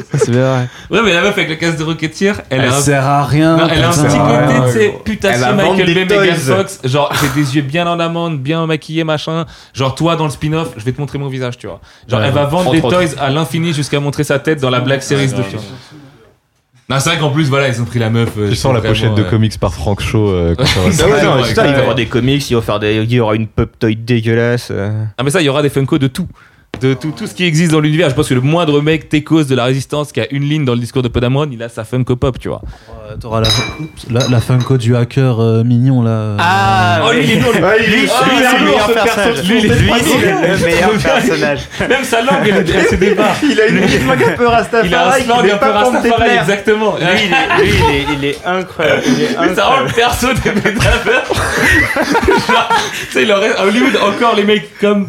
[0.14, 0.68] C'est vrai.
[0.90, 3.24] Ouais, mais la meuf avec le casque de Rocketeer, elle, Elle a un sert à
[3.24, 3.56] rien.
[3.56, 4.04] Non, elle a un putain.
[4.04, 6.56] petit côté, tu sais, Elle putassier va vendre Michael des Bay, Megan toys.
[6.56, 6.80] Fox.
[6.84, 9.46] Genre, j'ai des yeux bien en amande, bien maquillés, machin.
[9.74, 11.80] Genre, toi, dans le spin-off, je vais te montrer mon visage, tu vois.
[12.08, 12.98] Genre, Ouais, elle va vendre entre des autres.
[12.98, 15.62] toys à l'infini jusqu'à montrer sa tête dans la Black Series de film.
[16.88, 18.30] Non, c'est vrai qu'en plus, voilà, ils ont pris la meuf.
[18.36, 20.28] euh, Tu sens la vraiment, pochette de euh, comics par Frank Shaw.
[20.28, 20.70] euh, quand va
[21.18, 21.48] Ah non, ouais.
[21.48, 23.70] il va y avoir des comics, il va faire des, il y aura une pop
[23.78, 24.68] toy dégueulasse.
[24.72, 24.90] euh.
[25.16, 26.26] Ah, mais ça, il y aura des Funko de tout.
[26.82, 28.10] De tout, tout ce qui existe dans l'univers.
[28.10, 30.74] Je pense que le moindre mec techos de la résistance qui a une ligne dans
[30.74, 32.60] le discours de Podamon, il a sa Funko Pop, tu vois.
[33.10, 33.48] Euh, T'auras la,
[34.20, 36.36] la, la Funko du hacker euh, mignon là.
[36.40, 37.60] Ah, Oh, lui, il est lourd, lui.
[37.86, 39.34] lui, lui, lui, il est c'est le meilleur personnage.
[39.34, 39.46] perso.
[39.46, 41.60] Lui, Lui, est le meilleur personnage.
[41.88, 43.36] Même sa langue, elle, elle se débarre.
[43.42, 44.88] Il a une petite langue un peu Rastafari.
[44.88, 46.94] Il a un slang qui un peu Rastafari, exactement.
[46.96, 47.66] Lui,
[48.16, 49.02] il est, est, est incroyable.
[49.06, 51.36] Est ça rend le perso des métaphores.
[52.48, 52.68] Genre,
[53.06, 55.08] tu sais, il aurait, Hollywood, encore les mecs comme.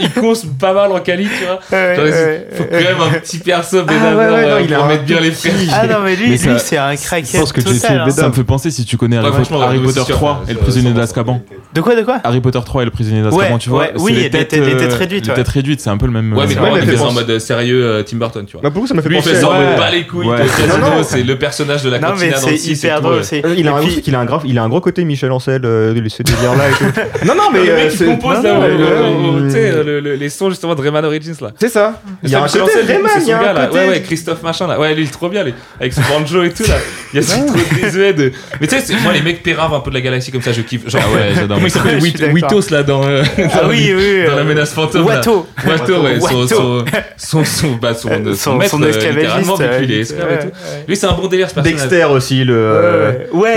[0.00, 1.60] Ils consent pas mal en quali, tu vois.
[1.72, 4.78] Ouais, Genre, ouais, il faut quand même un petit perso ouais, non, euh, il a
[4.78, 5.52] pour mettre bien les frères.
[5.72, 8.00] Ah non, mais lui, lui c'est un craquet pense que tu total.
[8.00, 8.10] hein.
[8.10, 10.06] Ça me fait penser si tu connais Harry, Ouais, Potter- franchement, Harry ouais, Potter c'est
[10.06, 11.42] sûr, 3 ça, et le prisonnier d'Azkaban.
[11.74, 12.20] De quoi, de quoi?
[12.24, 15.28] Harry Potter 3 et le prisonnier d'Azkaban, tu vois oui, les les têtes- euh, réduites,
[15.28, 16.32] Les têtes réduites, c'est un peu le même.
[16.32, 18.62] Ouais, mais euh, il fait en mode sérieux euh, Tim Burton, tu vois.
[18.62, 20.06] Bah, pour vous, ça m'a fait Lui, il penser fait ça en mode pas les
[20.06, 20.28] couilles.
[21.04, 23.14] C'est le personnage de la Non, mais cantina dans c'est le 6 hyper drôle.
[23.14, 25.60] Euh, Il a, un, il, a un grave, il a un gros côté Michel Ancel,
[25.64, 26.84] euh, de ce délire-là et tout.
[27.26, 27.64] non, non, mais.
[27.64, 31.50] le euh, mec qui compose euh, les sons justement de Rayman Origins là.
[31.60, 32.00] C'est ça.
[32.22, 33.66] Il y a un côté Rayman, c'est il y a gars, un là.
[33.66, 33.78] côté.
[33.80, 34.78] Ouais, ouais, Christophe machin là.
[34.78, 35.54] Ouais, lui, il est trop bien, lui.
[35.80, 36.76] Avec son banjo et tout là.
[37.12, 38.32] Il y a ce trop désuet de.
[38.60, 40.52] Mais tu sais, c'est- moi, les mecs péraves un peu de la galaxie comme ça,
[40.52, 40.88] je kiffe.
[40.88, 41.56] Genre, Ah ouais, j'adore.
[41.58, 42.32] Comment il s'appelle.
[42.32, 43.04] Witos là dans.
[43.06, 43.22] euh,
[43.52, 44.24] Ah oui, oui.
[44.26, 45.06] Dans la euh, menace fantôme.
[45.08, 45.16] là.
[45.16, 45.46] Watto.
[45.66, 46.18] Watto, ouais.
[46.20, 46.84] Son, son,
[47.16, 50.40] son, son, bah, son, son, son- maître, son euh, esclavagiste, euh.
[50.88, 51.80] Lui, c'est un bon délire, ce personnage.
[51.80, 53.28] Dexter aussi, le.
[53.32, 53.54] Ouais,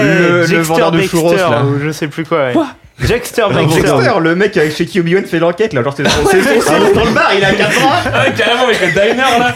[0.50, 1.64] le- vendeur de churros, là.
[1.84, 2.48] je sais plus quoi.
[2.48, 2.54] ouais.
[3.00, 3.44] Avec Dexter.
[3.54, 7.12] Dexter, le mec avec chez qui Obi-Wan fait l'enquête, là, genre c'est son dans le
[7.12, 7.90] bar, il a 4 ans.
[8.06, 9.54] Ah ouais, carrément avec le diner là.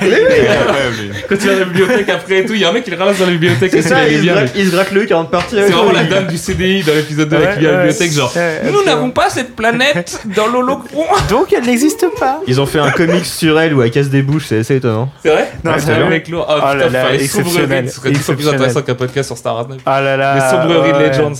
[1.27, 2.91] Quand tu vas à la bibliothèque après et tout, il y a un mec qui
[2.91, 3.72] le ramasse dans la bibliothèque.
[3.72, 5.59] C'est ça, il il bien, gratte- il se gratte le cul avant de partir.
[5.65, 7.77] C'est vraiment la il- dame du CDI dans l'épisode 2 Ouais, avec lui à la
[7.80, 8.34] bibliothèque, genre
[8.72, 11.05] Nous n'avons pas cette planète dans l'holocron.
[11.30, 12.41] Donc elle n'existe pas.
[12.47, 15.09] Ils ont fait un comics sur elle où elle casse des bouches, c'est assez étonnant.
[15.23, 15.51] C'est vrai?
[15.63, 16.45] Non, c'est le mec lourd.
[16.47, 18.15] Oh, Oh là putain, là, faire les exceptionnel, sombreries.
[18.18, 19.80] Ce serait plus intéressant qu'un podcast sur Star Wars 9.
[19.85, 20.35] Ah là là.
[20.35, 21.09] Les sombreries de.
[21.09, 21.34] Legends.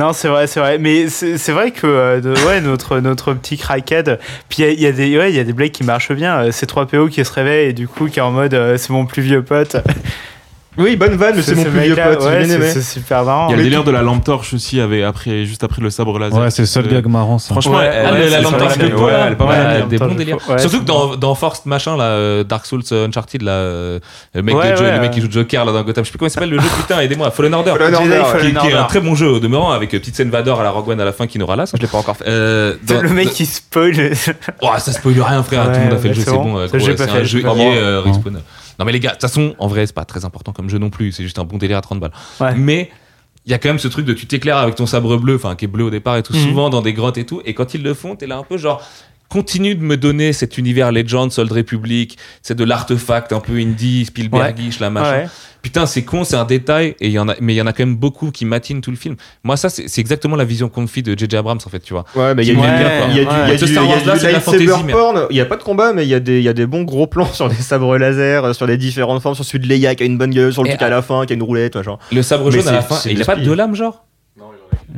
[0.00, 0.78] Non, c'est vrai, c'est vrai.
[0.78, 4.18] Mais c'est vrai que euh, ouais, notre, notre petit crackhead.
[4.48, 6.38] Puis il y a- des ouais, y a des blagues qui marchent bien.
[6.44, 8.90] Euh, C'est 3PO qui se réveille et du coup qui est en mode euh, c'est
[8.94, 9.76] mon plus vieux pote.
[10.80, 13.48] Oui, bonne vanne, mais c'est mon ce plus vieux mec-là, pote, ouais, c'est- super marrant.
[13.48, 15.90] Il y a le délire de la lampe torche aussi, avec, après, juste après le
[15.90, 16.38] sabre laser.
[16.40, 17.52] Ouais, c'est le seul Euh, gag marrant ça.
[17.54, 18.90] Franchement, Ouais, elle- ouais, le- la lampe torche elle- est
[19.36, 19.88] pas ouais, mal.
[19.88, 20.38] des bons délires.
[20.58, 23.98] Surtout que dans, dans Force machin là, euh, Dark Souls euh, Uncharted là, euh,
[24.34, 25.14] le mec, Ouais, de Jo- ouais, le mec ouais.
[25.16, 27.00] qui joue Joker là dans Gotham, je sais plus comment il s'appelle le jeu putain,
[27.00, 27.72] aidez-moi, Fallen Order.
[27.78, 30.16] Fallen Jedi Order, Fallen Qui, qui est un très bon jeu au demeurant avec petite
[30.16, 31.72] scène Vador à la Rogue One à la fin qui nous ralasse.
[31.76, 32.24] Je l'ai pas encore fait.
[32.26, 34.14] Le mec qui spoil.
[34.16, 35.64] Ça spoil rien, frère.
[35.64, 36.52] Tout le monde a fait le jeu, c'est bon.
[36.52, 36.68] bon.
[36.68, 37.46] Ça, gros, j'ai pas C'est un jeu fait.
[37.76, 38.40] euh, Respawn.
[38.80, 40.78] Non, mais les gars, de toute façon, en vrai, c'est pas très important comme jeu
[40.78, 41.12] non plus.
[41.12, 42.12] C'est juste un bon délire à 30 balles.
[42.40, 42.54] Ouais.
[42.56, 42.90] Mais
[43.46, 45.54] il y a quand même ce truc de tu t'éclaires avec ton sabre bleu, enfin
[45.54, 46.42] qui est bleu au départ et tout, Mhm.
[46.48, 47.42] souvent dans des grottes et tout.
[47.44, 48.82] Et quand ils le font, t'es là un peu genre.
[49.30, 54.04] Continue de me donner cet univers Legends, Old Republic, c'est de l'artefact un peu indie,
[54.04, 55.10] Spielbergish, la machin.
[55.22, 55.26] Ouais.
[55.62, 57.66] Putain, c'est con, c'est un détail, et il y en a, mais il y en
[57.66, 59.14] a quand même beaucoup qui matinent tout le film.
[59.44, 61.36] Moi, ça, c'est exactement la vision qu'on me fit de J.J.
[61.36, 62.04] Abrams, en fait, tu vois.
[62.16, 62.66] Ouais, mais il y y a quoi.
[62.66, 63.52] du, il y a Ouais.
[63.52, 64.64] du, Ce il y Star a du c'est la fantasy.
[65.30, 66.66] Il y a pas de combat, mais il y a des, il y a des
[66.66, 69.72] bons gros plans sur des sabres laser, euh, sur des différentes formes, sur celui de
[69.72, 71.42] Leia qui a une bonne gueule, sur le truc à la fin, qui a une
[71.42, 71.98] roulette, machin.
[72.10, 73.76] Le sabre Mais jaune à la c'est- fin, il de a pas de deux lames,
[73.76, 74.06] genre?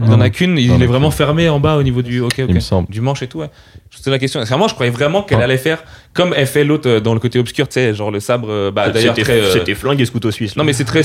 [0.00, 0.14] Il Non.
[0.16, 2.54] en a qu'une, il est vraiment fermé en bas au niveau du, ok, ok, Il
[2.54, 2.88] me semble.
[2.90, 3.38] du manche et tout.
[3.40, 3.50] Ouais.
[3.90, 4.40] C'était la question.
[4.56, 5.44] Moi, je croyais vraiment qu'elle Ouais.
[5.44, 5.84] allait faire
[6.14, 8.48] comme elle fait l'autre euh, dans le côté obscur, tu sais, genre le sabre.
[8.50, 9.40] euh, Bah, d'ailleurs, C'était très.
[9.42, 10.56] euh, c'était flingue et ce couteau suisse.
[10.56, 11.02] Non, mais c'est très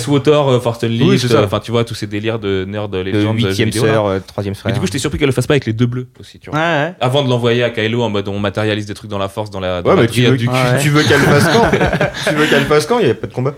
[0.61, 1.43] Force Unleashed, Oui, c'est ça.
[1.43, 4.73] enfin, tu vois, tous ces délires de nerd jeux huitième sœur, troisième Mais frère.
[4.73, 6.57] du coup, j'étais surpris qu'elle le fasse pas avec les deux bleus aussi, tu vois.
[6.59, 6.93] Ouais, ouais.
[7.01, 9.59] Avant de l'envoyer à Kylo en mode on matérialise des trucs dans la force, dans
[9.59, 10.53] la, dans Ouais, la mais tu veux, du tu, cul.
[10.53, 10.79] Ouais.
[10.81, 11.69] tu veux qu'elle fasse quand?
[12.29, 12.99] Tu veux qu'elle fasse quand?
[12.99, 13.53] Il y a pas de combat.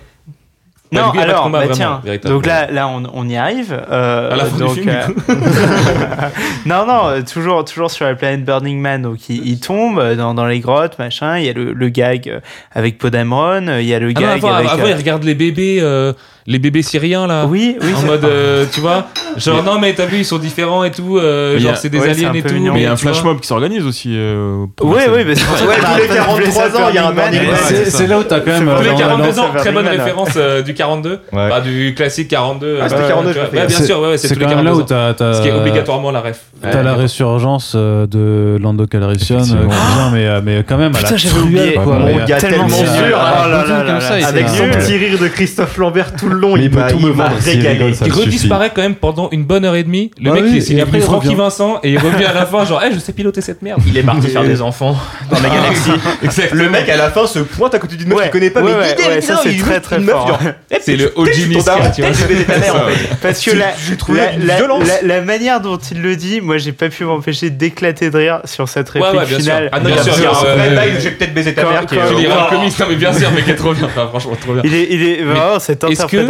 [0.91, 3.35] Bah, Non, coup, de alors, combat bah, vraiment, tiens, donc là, là on, on y
[3.37, 3.79] arrive.
[3.91, 5.03] euh, À la fin du donc, du euh,
[6.65, 9.01] non, non, euh, toujours, toujours sur la planète Burning Man.
[9.03, 11.37] Donc, il, il tombe euh, dans, dans les grottes, machin.
[11.37, 12.39] Il y a le, le gag euh,
[12.73, 13.67] avec Podamron.
[13.67, 14.69] euh, Il y a le Ah non, gag avant, avec.
[14.71, 16.13] avant, euh, il regarde les bébés, euh,
[16.49, 17.45] les bébés syriens là.
[17.47, 19.05] Oui, oui en mode euh, tu vois
[19.37, 22.33] genre non mais t'as vu ils sont différents et tout euh, genre c'est des aliens
[22.33, 24.09] et tout mais euh, il y a un flash mob qui s'organise aussi
[24.81, 26.89] oui oui mais c'est ouais, tous les 43 ans
[27.85, 28.69] c'est là où t'as quand même
[29.57, 35.51] très bonne référence du 42 bah, du classique 42 ah c'était 42 bien sûr c'est
[35.53, 36.39] obligatoirement la ref.
[36.61, 39.43] T'as la résurgence de Lando Calrissian
[40.11, 41.77] mais quand même putain j'ai oublié.
[42.39, 43.19] tellement sûr.
[44.27, 47.09] Avec son petit rire de Christophe Lambert tout le long, Mais il peut tout me
[47.11, 47.31] il m'a
[48.05, 50.11] Il redisparaît quand même pendant une bonne heure et demie.
[50.19, 51.35] Le Ah mec, oui, il- et il après, plus Francky.
[51.35, 53.81] Vincent et il revient à la fin, genre, Eh, je sais piloter cette merde.
[53.85, 54.97] Il est parti faire des enfants
[55.29, 55.91] dans la ah, galaxie.
[56.53, 58.61] Le mec à la fin se pointe à côté d'une meuf Ouais, qu'il connaît pas,
[58.61, 60.39] mais ouais, eh, ça, c'est très, très fort.
[60.71, 61.77] Eh, c'est le OG Miskin,
[63.21, 64.21] Parce que la, j'ai trouvé
[65.03, 68.67] la, manière dont il le dit, moi j'ai pas pu m'empêcher d'éclater de rire sur
[68.69, 69.69] cette Ouais, réplique finale.
[69.71, 72.07] Ah non, bien sûr, bah, Il y a j'ai peut-être baisé ta mère qui est-
[72.07, 73.87] Tu lis un comics, mais bien sûr, mais qui est trop bien.
[73.87, 74.61] Franchement, trop bien.
[74.65, 76.28] Il est, il vraiment cette interprétation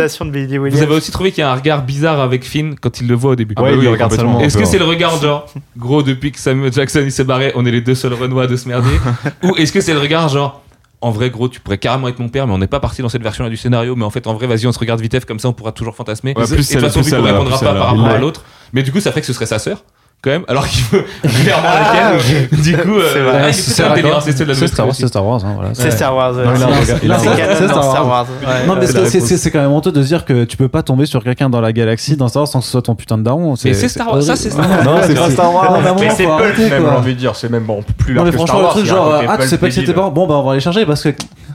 [0.78, 3.16] vous avez aussi trouvé qu'il y a un regard bizarre avec Finn quand il le
[3.16, 3.56] voit au début.
[3.58, 4.40] Il regarde seulement.
[4.40, 7.66] Est-ce que c'est le regard genre, gros, depuis que Samuel Jackson il s'est barré, on
[7.66, 8.90] est les deux seuls Renois de se merder
[9.44, 10.62] Ou est-ce que c'est le regard genre,
[11.02, 13.08] en vrai, gros, tu pourrais carrément être mon père, mais on n'est pas parti dans
[13.10, 13.96] cette version-là du scénario.
[13.96, 15.72] Mais en fait, en vrai, vas-y, on se regarde vite fait, comme ça, on pourra
[15.72, 16.34] toujours fantasmer.
[16.34, 18.44] Plus et de toute façon, répondra pas par rapport à l'autre.
[18.74, 19.84] Mais du coup, ça ferait que ce serait sa sœur
[20.22, 21.06] quand même, alors qu'il veut
[21.44, 22.62] clairement ah, laquelle.
[22.62, 24.06] Du coup, c'est euh, ouais, ah, Star, Star
[24.86, 25.46] Wars, c'est Star Wars.
[25.46, 25.92] Hein, c'est.
[25.92, 26.34] Star Wars.
[28.68, 31.50] Non, mais c'est quand même honteux de dire que tu peux pas tomber sur quelqu'un
[31.50, 33.56] dans la galaxie dans Star Wars sans que ce soit ton putain de daron.
[33.64, 34.84] Mais c'est Star Wars, ça c'est Star Wars.
[34.84, 35.80] Non, c'est Star Wars.
[36.16, 38.68] C'est même, j'ai envie de dire, c'est même plus large que Non, mais franchement, le
[38.68, 40.86] truc genre, ah, tu sais pas que c'était bon, bon, bah on va les charger
[40.86, 41.10] parce que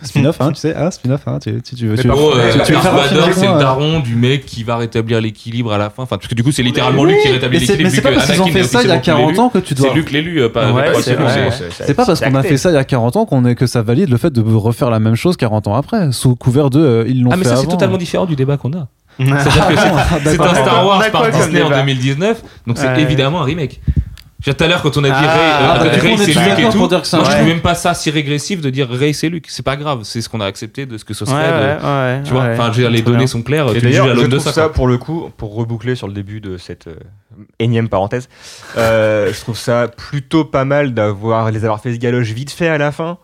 [0.05, 1.97] Spin-off, hein, tu sais, hein, spin-off, hein, tu, tu, tu veux.
[1.97, 5.21] Tu, gros, euh, tu, tu Vador, c'est le euh, daron du mec qui va rétablir
[5.21, 6.03] l'équilibre à la fin.
[6.03, 7.85] Enfin, parce que du coup, c'est littéralement oui, lui qui rétablit l'équilibre.
[7.85, 9.75] Mais c'est pas parce qu'ils ont fait ça il y a 40 ans que tu
[9.75, 9.89] dois.
[9.89, 10.73] C'est Luc l'élu, euh, pas.
[10.73, 10.93] Ouais,
[11.71, 13.83] c'est pas parce qu'on a fait ça il y a 40 ans qu'on que ça
[13.83, 17.05] valide le fait de refaire la même chose 40 ans après, sous couvert de euh,
[17.07, 17.37] ils l'ont fait.
[17.37, 18.89] Ah mais ça c'est totalement différent du débat qu'on a.
[19.21, 23.81] Ah, c'est c'est un Star Wars par Disney en 2019, donc c'est évidemment un remake.
[24.45, 26.69] Tout à l'heure, quand on a dit ah, Ray, euh, bah, Ray c'est Luke et
[26.71, 29.47] tout, moi je trouve même pas ça si régressif de dire Ray c'est Luke.
[29.49, 31.37] C'est pas grave, c'est ce qu'on a accepté de ce que ce serait.
[31.37, 33.27] Ouais, de, ouais, tu vois, enfin, je veux dire, les données bien.
[33.27, 33.75] sont claires.
[33.75, 36.59] Et d'ailleurs, je de ça, ça pour le coup, pour reboucler sur le début de
[36.59, 36.97] cette euh,
[37.59, 38.29] énième parenthèse,
[38.77, 42.69] euh, je trouve ça plutôt pas mal d'avoir les avoir fait ce galoche vite fait
[42.69, 43.19] à la fin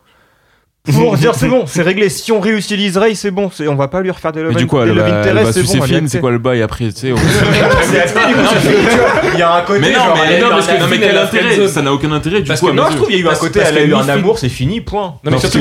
[0.84, 2.08] pour dire c'est bon, c'est réglé.
[2.08, 4.80] Si on réutilise Ray, c'est bon, on va pas lui refaire des Love, du coup,
[4.80, 7.10] elle, va c'est quoi le bail après, tu sais
[9.34, 9.80] Il y a un côté.
[9.80, 12.40] Mais non, mais non, parce que non, mais quel intérêt Ça n'a aucun intérêt.
[12.40, 14.48] Non, je trouve qu'il y a eu un côté, elle a eu un amour, c'est
[14.48, 15.16] fini, point.
[15.24, 15.60] Non, mais surtout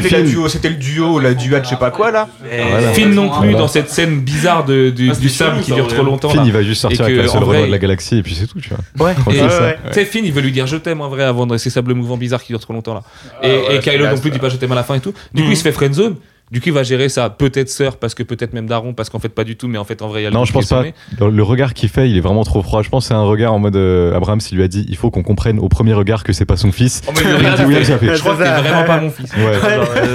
[0.49, 2.27] c'était le duo, la duade, je sais pas quoi là.
[2.51, 6.29] Eh, Finn non plus dans cette scène bizarre ah, du sable qui dure trop longtemps.
[6.29, 8.59] Finn, il va juste sortir avec la seule de la galaxie et puis c'est tout,
[8.59, 9.07] tu vois.
[9.07, 9.15] Ouais.
[9.29, 11.93] Tu sais, Finn, il veut lui dire je t'aime en vrai avant de ces sables
[11.93, 13.01] mouvants bizarres qui durent trop longtemps là.
[13.43, 15.08] Et Kylo non plus dit pas je t'aime à la fin et tout.
[15.33, 15.63] Du coup, il se mhm.
[15.63, 16.15] fait friendzone.
[16.51, 17.29] Du coup, il va gérer ça.
[17.29, 19.83] Peut-être sœur, parce que peut-être même daron, parce qu'en fait, pas du tout, mais en
[19.83, 20.83] fait, en vrai, il y a Non, je pense pas.
[21.19, 22.81] Le, regard qu'il fait, il est vraiment trop froid.
[22.81, 24.97] Je pense que c'est un regard en mode euh, Abraham, s'il lui a dit, il
[24.97, 27.03] faut qu'on comprenne au premier regard que c'est pas son fils.
[27.07, 28.15] Oh, mais le regard, oui, ça fait.
[28.15, 29.31] Je crois que c'est vraiment pas mon fils.
[29.35, 29.59] Ouais,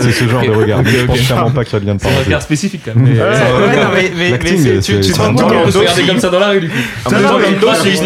[0.01, 0.81] c'est ce genre de regard.
[0.81, 0.99] Okay, okay.
[0.99, 2.17] Je pense clairement pas qu'il vient de parler.
[2.17, 3.15] C'est un regard spécifique, quand même.
[3.15, 6.69] Mais, euh, mais euh, tu te rends compte regarder comme ça dans la rue, du
[6.69, 6.75] coup.
[7.07, 8.05] c'est juste.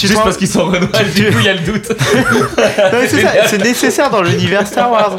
[0.00, 1.88] Juste parce qu'ils sont renois, du coup, il y a le doute.
[3.46, 5.16] C'est nécessaire dans l'univers Star Wars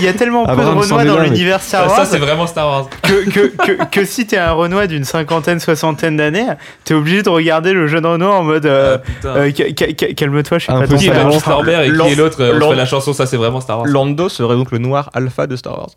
[0.00, 1.96] y, y, a tellement peu de Renois dans l'univers Star Wars.
[1.96, 2.88] Ça, c'est vraiment Star Wars.
[3.02, 6.46] Que, que, que, que si t'es un Renois d'une cinquantaine, soixantaine d'années,
[6.84, 10.72] t'es obligé de regarder le jeune Renoir en mode euh, ah, euh, calme-toi, je suis
[10.72, 13.26] un pas ton Qui est Lambert et qui est l'autre On fait la chanson, ça,
[13.26, 13.86] c'est vraiment Star Wars.
[13.86, 15.90] Lando serait donc le noir alpha de Star Wars.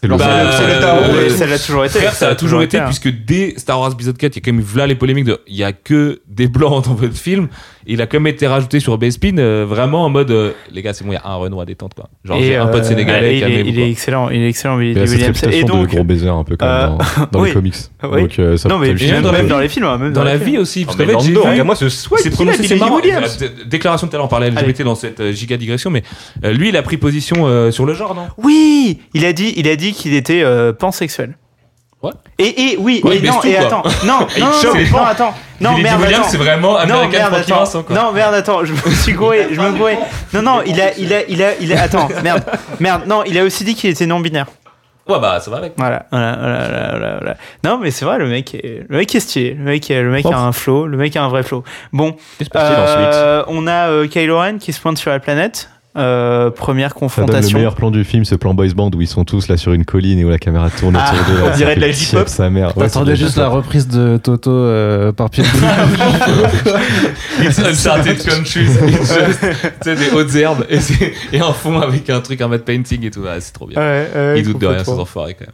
[0.00, 1.98] C'est bah, euh, ça l'a toujours été.
[1.98, 2.86] Frère, ça, ça a, toujours été, été hein.
[2.86, 5.24] puisque dès Star Wars épisode 4, il y a quand même eu là les polémiques
[5.24, 7.48] de il y a que des blancs dans votre film.
[7.88, 10.92] Il a quand même été rajouté sur Bespin euh, vraiment en mode euh, les gars,
[10.92, 12.10] c'est bon, il y a un Renault à détente quoi.
[12.24, 13.40] Genre j'ai un pote euh, sénégalais.
[13.40, 14.80] Bah, Allez, il, il est, excellent, il est excellent.
[14.80, 16.88] Il est cette et donc, de gros baiser un peu comme euh,
[17.32, 17.74] dans, dans les comics.
[18.02, 18.22] Oui.
[18.22, 20.36] Donc, euh, ça non mais hein, même dans, même dans les films, même dans, la
[20.36, 20.84] vie aussi.
[20.84, 22.98] Parce que j'ai moi ce souhait c'est prononcé c'est marrant.
[23.66, 26.02] Déclaration tout à l'heure, on parlait LGBT dans cette giga digression, mais
[26.42, 28.26] lui il a pris position sur le genre, non?
[28.36, 31.36] Oui, il a dit, il a dit dit qu'il était euh, pansexuel.
[32.38, 35.34] Et, et oui, ouais, et non, tout, et attends, non, non, non, non, non, attends,
[35.60, 37.96] non, Billy merde, Williams, c'est vraiment non, merde, attends, quoi.
[37.96, 39.98] non, merde, attends, je me suis gouré, je me gouré,
[40.32, 42.44] non, non, il a, il a, il a, il a, attends, merde,
[42.78, 44.46] merde, non, il a aussi dit qu'il était non binaire.
[45.08, 45.74] Ouais bah ça va avec.
[45.76, 47.36] Voilà, voilà, voilà, voilà, voilà.
[47.62, 50.02] Non mais c'est vrai le mec est le mec est stylé, le mec est...
[50.02, 51.62] le mec a un flow, le mec a un vrai flow.
[51.92, 52.16] Bon,
[52.56, 55.70] euh, on a euh, Kylo Ren qui se pointe sur la planète.
[55.96, 57.58] Euh, première Ça donne le confrontation.
[57.58, 59.84] meilleur plan du film, ce plan boys band où ils sont tous là sur une
[59.86, 61.38] colline et où la caméra tourne Ah, autour d'eux.
[61.40, 62.28] là, on ça dirait de la J-pop.
[62.28, 62.74] Sa mère.
[62.74, 65.46] T'attendais c'est juste la reprise de Toto euh, par Pierre
[67.40, 68.68] It's Uncharted Countries.
[69.82, 73.04] Sais, des hautes herbes et, c'est- et un fond avec un truc, un matte painting
[73.04, 73.22] et tout.
[73.28, 73.78] Ah, c'est trop bien.
[73.80, 75.52] Ouais, ouais, Ils doutent de rien, ces enfoirés, quand même.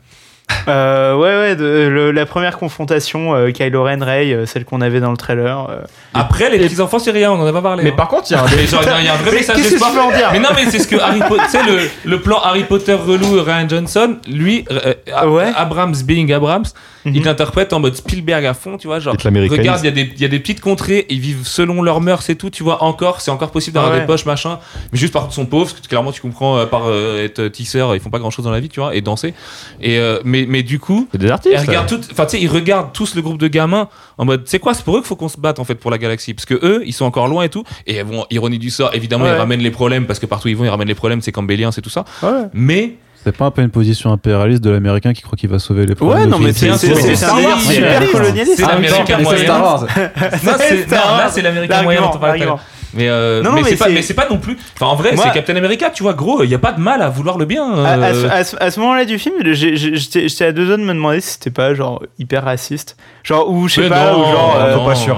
[0.69, 5.01] Euh, ouais, ouais, de, la première confrontation, euh, Kylo Ren, Rey, euh, celle qu'on avait
[5.01, 5.69] dans le trailer.
[6.15, 7.85] Après, les petits enfants syriens, on en a pas parlé.
[7.85, 7.95] Mais hein.
[7.97, 8.65] par contre, il y a un, mais
[9.25, 9.57] vrai message.
[10.33, 13.69] Mais non, mais c'est ce que Harry Potter, le, le plan Harry Potter relou, Ryan
[13.69, 14.65] Johnson, lui.
[15.57, 16.65] Abrams, being Abrams,
[17.05, 17.25] il mhm.
[17.25, 20.25] l'interprète en mode Spielberg à fond, tu vois, genre, regarde, il y, a des, y
[20.25, 23.31] a des petites contrées, ils vivent selon leurs mœurs et tout, tu vois, encore, c'est
[23.31, 24.59] encore possible d'avoir des poches, machin,
[24.93, 28.01] mais juste par contre, son pauvre, parce que clairement, tu comprends, par être tisseur, ils
[28.01, 29.35] font pas grand chose dans la vie, tu vois, et danser.
[29.81, 31.09] Et, mais mais, mais du coup.
[31.15, 31.55] Des artistes.
[31.55, 32.01] Ils regardent, tout,
[32.37, 33.89] ils regardent tous le groupe de gamins
[34.19, 35.91] en mode, c'est quoi, c'est pour eux qu'il faut qu'on se batte en fait pour
[35.91, 36.35] la galaxie.
[36.35, 37.65] Parce que eux, ils sont encore loin et tout.
[37.87, 39.31] Et bon, ironie du sort, évidemment, ouais.
[39.31, 41.73] ils ramènent les problèmes parce que partout ils vont, ils ramènent les problèmes, c'est cambélien,
[41.73, 42.05] c'est tout ça.
[42.23, 42.49] Ouais.
[42.53, 42.97] Mais.
[43.25, 45.95] C'est pas un peu une position impérialiste de l'américain qui croit qu'il va sauver les
[45.95, 46.23] problèmes.
[46.23, 48.57] Ouais, non, mais c'est c'est Star Wars, c'est super colonialiste.
[48.57, 49.59] C'est l'américain moyen.
[49.59, 49.77] Non,
[51.31, 52.03] c'est l'américain moyen
[52.95, 53.77] mais, euh, non, mais, c'est
[54.15, 54.57] pas, pas non plus.
[54.81, 57.09] En vrai, c'est Captain America, tu vois, gros, il n'y a pas de mal à
[57.09, 57.77] vouloir le bien.
[57.77, 58.29] Euh...
[58.31, 61.51] À, ce, ce, moment-là du film, j'étais à deux doigts de me demander si c'était
[61.51, 62.97] pas genre hyper raciste.
[63.25, 64.57] Genre, ou je sais pas, ou genre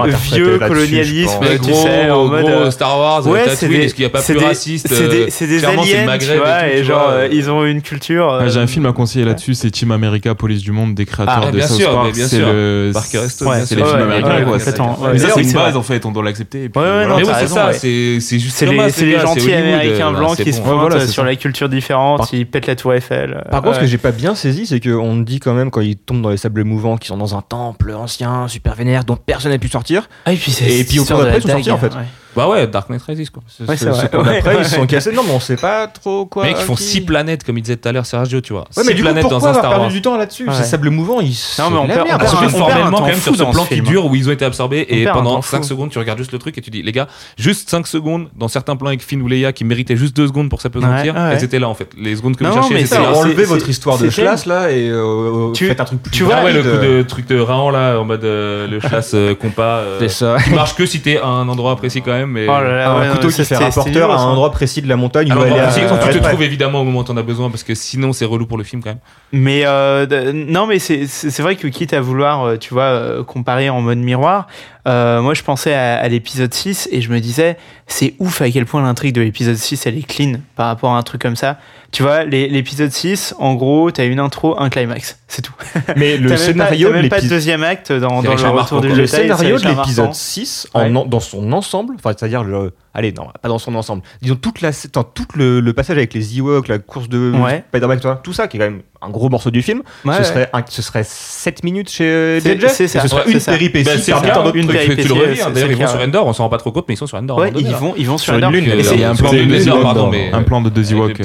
[0.05, 2.45] euh, vieux colonialisme, tu sais, en mode.
[2.45, 6.85] Euh, Star Wars, ouais, est-ce qu'il des, raciste C'est des, euh, aliens, tu vois, et
[6.85, 8.39] genre, ils ont une culture.
[8.41, 11.47] Ah, j'ai un film à conseiller là-dessus, c'est Team America, Police du Monde, des créateurs
[11.49, 12.15] ah, de South Park.
[12.15, 12.93] C'est le.
[12.95, 14.59] C'est les films américains, quoi.
[14.59, 16.71] C'est une base, en fait, on doit l'accepter.
[16.75, 20.95] Mais oui, c'est ça c'est juste C'est les, gentils américains euh, blancs qui se pointent
[20.95, 23.35] euh, sur la culture différente, ils pètent la tour Eiffel.
[23.35, 25.81] Euh, Par contre, ce que j'ai pas bien saisi, c'est qu'on dit quand même quand
[25.81, 29.17] ils tombent dans les sables mouvants, qu'ils sont dans un temple ancien, super vénère, dont
[29.17, 30.09] personne n'a pu sortir.
[30.25, 31.93] Ah, et puis, et puis au ils sont sortis en fait.
[32.37, 33.43] Bah ouais, Dark Knight Rises quoi.
[33.49, 35.13] C'est, ouais, après, ils sont cassés.
[35.13, 36.45] Non, mais on sait pas trop quoi.
[36.45, 38.67] Mec, ils font 6 planètes, comme ils disaient tout à l'heure Sergio, tu vois.
[38.71, 39.89] 6 mais planètes coup, dans un Star Wars.
[39.89, 40.49] du temps là-dessus?
[40.53, 41.37] C'est sable mouvant, ils.
[41.59, 42.09] Non, mais on perd.
[42.13, 44.09] On perd formellement quand même sur ce plan qui dure hein.
[44.11, 46.61] où ils ont été absorbés et pendant 5 secondes, tu regardes juste le truc et
[46.61, 47.09] tu dis, les gars,
[47.39, 50.51] juste 5 secondes dans certains plans avec Finn ou Leia qui méritaient juste 2 secondes
[50.51, 51.91] pour s'apesantir, elles étaient là en fait.
[51.97, 53.13] Les secondes que vous cherchiez, elles étaient là.
[53.13, 56.11] Enlevez votre histoire de chasse là et euh, faites un truc plus.
[56.11, 59.13] Tu vois, ah le coup de truc de Raon là en mode euh, le chasse
[59.15, 59.83] euh, compas.
[59.99, 60.37] C'est ça.
[60.55, 62.49] marche que si t'es à un endroit précis quand même même.
[62.49, 65.31] Oh euh, un couteau non, qui fait rapporteur à un endroit précis de la montagne.
[65.31, 67.51] Alors, où elle est tu te trouves évidemment au moment où tu en as besoin,
[67.51, 68.99] parce que sinon c'est relou pour le film quand même.
[69.33, 73.81] Mais euh, non, mais c'est vrai que quitte à vouloir, euh, tu vois, comparer en
[73.81, 74.47] mode miroir,
[74.87, 77.57] euh, moi, je pensais à, à l'épisode 6 et je me disais,
[77.87, 80.99] c'est ouf à quel point l'intrigue de l'épisode 6, elle est clean par rapport à
[80.99, 81.59] un truc comme ça.
[81.91, 85.55] Tu vois, l'épisode 6, en gros, t'as une intro, un climax, c'est tout.
[85.97, 86.91] Mais le scénario.
[86.91, 90.13] Pas, même pas de deuxième acte dans, dans le retour du Le scénario de l'épisode
[90.13, 91.07] 6, en, ouais.
[91.07, 94.03] dans son ensemble, c'est-à-dire le Allez, non, pas dans son ensemble.
[94.23, 97.65] Disons, toute la, tout le, le, passage avec les Ewoks, la course de ouais.
[97.69, 100.49] Spider-Man, tout ça, qui est quand même un gros morceau du film, ouais, ce, Serait
[100.53, 102.67] un, ce serait 7 minutes chez JJ.
[102.69, 102.89] C'est.
[102.89, 103.85] Ce serait ouais, une péripétie.
[103.85, 104.81] Bah, c'est un autre une truc.
[104.81, 105.15] Tu le.
[105.15, 105.51] Hein.
[105.53, 106.27] D'ailleurs, ils vont sur Endor.
[106.27, 107.39] On s'en rend pas trop compte, mais ils sont sur Endor.
[107.39, 107.95] Ouais, ils vont, hein.
[107.97, 108.51] ils vont sur, Endor.
[108.55, 111.21] Euh, c'est un plan de Un plan de deux Ewoks.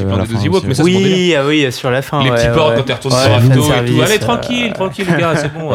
[0.79, 2.23] Oui, ah oui, sur la fin.
[2.23, 4.01] Les petits porcs quand ils retournent sur Rafto et tout.
[4.01, 5.71] Allez, tranquille, tranquille, les gars, c'est bon.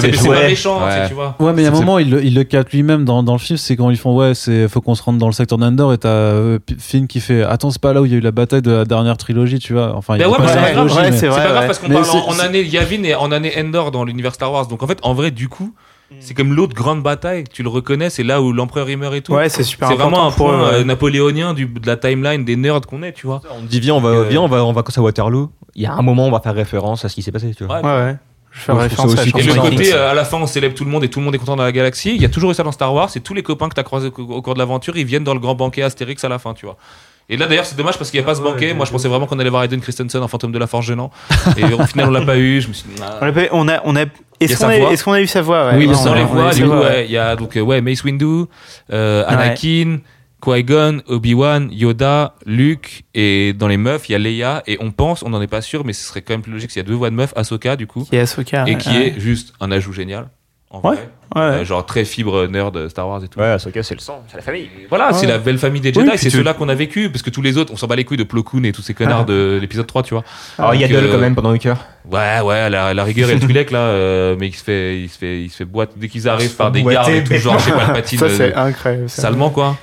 [0.00, 1.36] C'est pas méchant, tu vois.
[1.38, 3.76] Ouais, mais il y a un moment, il le capte lui-même dans le film, c'est
[3.76, 4.32] quand ils font ouais,
[4.68, 7.80] faut qu'on se rentre dans le Sector Under et t'as Finn qui fait Attends, c'est
[7.80, 9.94] pas là où il y a eu la bataille de la dernière trilogie, tu vois.
[9.94, 13.14] Enfin, ben ouais, c'est pas grave, c'est pas parce qu'on parle en, année Yavin et
[13.14, 14.66] en année Endor dans l'univers Star Wars.
[14.66, 15.74] Donc en fait, en vrai, du coup.
[16.10, 16.16] Hmm.
[16.20, 19.20] C'est comme l'autre grande bataille, tu le reconnais, c'est là où l'empereur il meurt et
[19.20, 19.34] tout.
[19.34, 19.88] Ouais, c'est super.
[19.88, 23.26] C'est vraiment un point euh, napoléonien du, de la timeline des nerds qu'on est, tu
[23.26, 23.42] vois.
[23.54, 24.24] On dit viens, on va, euh...
[24.24, 25.50] viens, on va en vacances à Waterloo.
[25.74, 27.64] Il y a un moment, on va faire référence à ce qui s'est passé, tu
[27.64, 27.82] vois.
[27.82, 27.84] Ouais.
[27.84, 28.16] ouais.
[28.50, 30.84] Je fais ouais, référence à, Et le côté, euh, à la fin, on célèbre tout
[30.84, 32.14] le monde et tout le monde est content dans la galaxie.
[32.14, 33.10] Il y a toujours eu ça dans Star Wars.
[33.10, 35.34] C'est tous les copains que tu as croisés au cours de l'aventure, ils viennent dans
[35.34, 36.76] le grand banquet Astérix à la fin, tu vois.
[37.30, 38.72] Et là d'ailleurs c'est dommage parce qu'il n'y a ah pas ce banquet.
[38.72, 41.10] Moi je pensais vraiment qu'on allait voir Aiden Christensen en fantôme de la force gênant.
[41.58, 42.62] Et au final on l'a pas eu.
[42.62, 43.02] Je me suis dit,
[43.52, 44.04] on a on a
[44.40, 45.72] est-ce qu'on a, eu sa voix.
[45.74, 46.54] Oui, non, on, on les voix.
[46.54, 48.44] Du coup, il y a donc euh, ouais Mace Windu,
[48.92, 49.98] euh, Anakin.
[50.40, 55.22] Qui-Gon, Obi-Wan, Yoda, Luke, et dans les meufs, il y a Leia, et on pense,
[55.22, 56.88] on n'en est pas sûr, mais ce serait quand même plus logique s'il y a
[56.88, 58.04] deux voix de meufs, Ahsoka, du coup.
[58.04, 58.64] Qui est Ahsoka.
[58.66, 60.28] Et qui est juste un ajout génial.
[60.70, 60.96] En ouais.
[61.36, 63.38] Euh, ouais, genre très fibre nerd euh, Star Wars et tout.
[63.38, 64.68] Ouais, Ahsoka, c'est le sang, c'est la famille.
[64.90, 67.30] Voilà, c'est la belle famille des Jedi, oui, c'est ceux-là qu'on a vécu, parce que
[67.30, 69.22] tous les autres, on s'en bat les couilles de Plo Koon et tous ces connards
[69.22, 69.30] ah.
[69.30, 70.24] de l'épisode 3, tu vois.
[70.58, 71.86] Alors, il y a Dole euh, quand même pendant une heure.
[72.10, 75.18] Ouais, ouais, la, la rigueur et le Twi'lek là, mais il se fait, il se
[75.18, 77.64] fait, il se fait boîte dès qu'ils arrivent par des gardes et tout, genre, je
[77.64, 78.18] sais pas, le patine.
[78.18, 79.08] Ça, c'est incroyable.
[79.08, 79.76] Salement, quoi.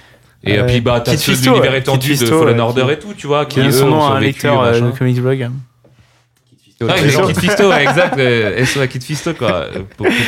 [0.45, 3.13] Et euh, ah puis, bah, t'as ceux de l'univers étendu de Fallen Order et tout,
[3.17, 3.45] tu vois.
[3.45, 5.43] Qui son nom à un lecteur euh, de Comics Blog.
[5.43, 5.53] Hein.
[6.87, 8.17] Ah, Kid Fisto, exact.
[8.17, 9.69] Elle sur la Kid Fisto, quoi.
[9.75, 9.83] Euh,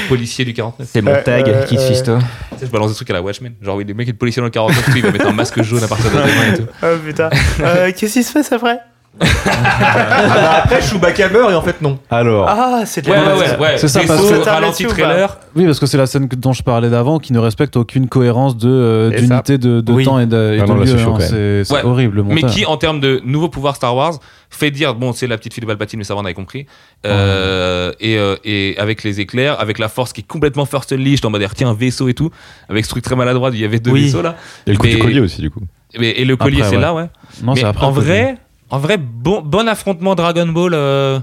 [0.08, 0.88] policier du 49.
[0.92, 2.18] C'est mon tag, Kid Fisto.
[2.18, 3.54] Tu sais, je balance des trucs à la Watchmen.
[3.62, 5.84] Genre, oui, le mec est policier dans le 49, il va mettre un masque jaune
[5.84, 6.68] à partir de demain et tout.
[6.84, 7.30] Oh putain.
[7.92, 8.80] Qu'est-ce qui se passe après?
[9.20, 12.00] Ah bah, après, Chewbacca meurt et en fait, non.
[12.10, 12.48] Alors.
[12.48, 14.02] Ah, c'est de ouais, la ouais, ouais, C'est ça.
[14.46, 14.90] Ralenti bah.
[14.90, 15.38] trailer.
[15.56, 18.58] Oui, parce que c'est la scène dont je parlais d'avant qui ne respecte aucune cohérence
[18.58, 21.64] de, euh, d'unité de, temps et de, ah lieu.
[21.64, 21.82] C'est hein.
[21.84, 22.24] horrible.
[22.24, 24.20] Mais qui, en termes de nouveau pouvoir Star Wars,
[24.50, 26.66] fait dire bon, c'est la petite fille de Palpatine, mais ça, on avait compris.
[27.06, 31.26] Euh, et, euh, et, avec les éclairs, avec la force qui est complètement first unleashed
[31.26, 32.32] en mode tiens, vaisseau et tout.
[32.70, 34.36] Avec ce truc très maladroit, il y avait deux vaisseaux là.
[34.66, 35.62] Et le collier aussi, du coup.
[35.98, 37.10] Mais, et le collier, c'est là, ouais.
[37.44, 38.38] Non, mais en vrai
[38.70, 40.74] en vrai, bon, affrontement Dragon Ball.
[40.74, 41.20] Euh,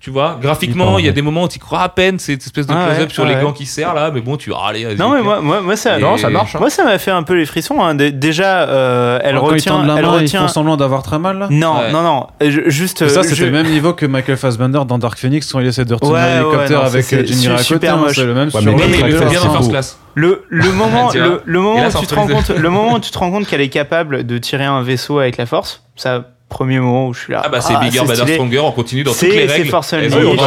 [0.00, 2.66] tu vois, graphiquement, il y a des moments où tu crois à peine, cette espèce
[2.66, 4.94] de ah close-up sur ah les gants qui serrent là, mais bon, tu ah, allez,
[4.94, 6.54] Non, mais moi, moi, ça, non, ça marche.
[6.54, 6.58] Hein.
[6.58, 7.82] Moi, ça m'a fait un peu les frissons.
[7.82, 7.94] Hein.
[7.94, 9.72] Déjà, euh, elle retient.
[9.72, 10.40] Quand ils elle retient...
[10.40, 12.26] Ils font semblant d'avoir très mal là Non, non, non.
[12.40, 13.06] Juste.
[13.08, 15.84] Ça, euh, c'était le même niveau que Michael Fassbender dans Dark Phoenix quand il essaie
[15.84, 18.04] de retenir l'hélicoptère avec Jimmy Rakotan.
[18.04, 18.72] Hein, c'est le même sur mais.
[20.14, 21.10] Le, le, moment,
[21.44, 23.68] le, moment où tu te rends le moment où tu te rends compte qu'elle est
[23.68, 27.40] capable de tirer un vaisseau avec la force, ça premier moment où je suis là.
[27.44, 29.64] Ah bah c'est ah, Bigger Badder Stronger, on continue dans toutes les règles.
[29.64, 30.38] C'est Force eh Unleashed.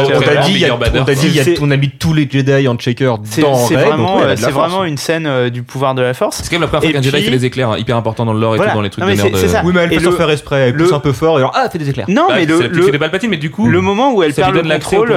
[1.00, 3.20] On t'a dit, on a mis tous les Jedi en checker dans
[3.64, 6.36] C'est vraiment, euh, c'est vraiment une scène euh, du pouvoir de la Force.
[6.36, 8.34] C'est quand même la première fois qu'un Jedi fait des éclairs, hein, hyper important dans
[8.34, 9.34] le lore et tout, dans les trucs non, de merde.
[9.34, 9.62] Euh.
[9.64, 11.68] Oui, mais elle peut s'en faire esprit, elle pousse un peu fort et alors ah,
[11.68, 12.06] fait des éclairs.
[12.08, 15.14] Non, bah, mais le mais du coup, le moment où elle perd le contrôle,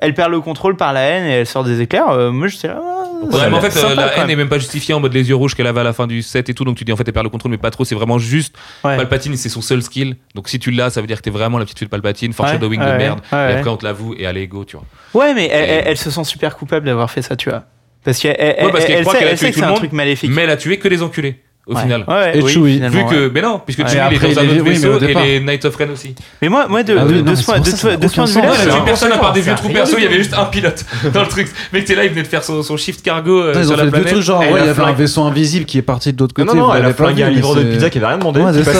[0.00, 2.32] elle perd le contrôle par la haine et elle sort des éclairs.
[2.32, 2.80] Moi, je sais là
[3.22, 5.34] Ouais, mais en fait, euh, la haine n'est même pas justifiée en mode les yeux
[5.34, 6.64] rouges qu'elle avait à la fin du set et tout.
[6.64, 7.84] Donc tu dis en fait, elle perd le contrôle, mais pas trop.
[7.84, 8.56] C'est vraiment juste.
[8.82, 10.16] Palpatine, c'est son seul skill.
[10.34, 12.32] Donc si tu l'as, ça veut dire que t'es vraiment la petite fille de Palpatine,
[12.32, 13.20] foreshadowing de merde.
[13.32, 14.86] et après, on te l'avoue et allez, go, tu vois.
[15.14, 17.64] Ouais, mais elle, se sent super coupable d'avoir fait ça, tu vois.
[18.04, 20.88] Parce qu'elle ouais, qu elle, elle, croit qu'elle a tué mais elle a tué que
[20.88, 21.82] les enculés au ouais.
[21.82, 22.04] final.
[22.08, 22.80] Ouais, et oui, Chewie.
[22.80, 25.76] Vu que, mais non, puisque Chewie est dans un autre vaisseau et les Knights of
[25.76, 26.14] Ren aussi.
[26.40, 29.68] Mais moi, moi de, ah ce point de vue-là, personne à part des vieux trous
[29.70, 31.48] ah perso, il y avait juste un pilote dans le truc.
[31.72, 34.20] Mec, t'es là, il venait de faire son shift cargo euh, sur la planète.
[34.20, 36.48] genre, il y avait un vaisseau invisible qui est parti de l'autre côté.
[36.48, 38.42] Non, non, elle a flingué un livre de pizza qui avait rien demandé.
[38.52, 38.72] C'était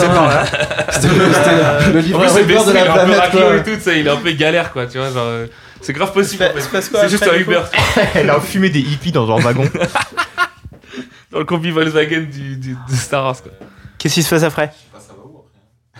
[1.93, 3.89] le livre de la planète.
[3.95, 5.27] Il est un peu galère, quoi, tu vois, genre.
[5.27, 5.45] Euh,
[5.81, 6.45] c'est grave possible.
[6.57, 7.61] C'est juste un Uber.
[8.15, 9.65] Elle a fumé des hippies dans un wagon
[11.33, 13.35] dans le combi Volkswagen du, de Star Wars.
[13.97, 14.71] Qu'est-ce qui se passe après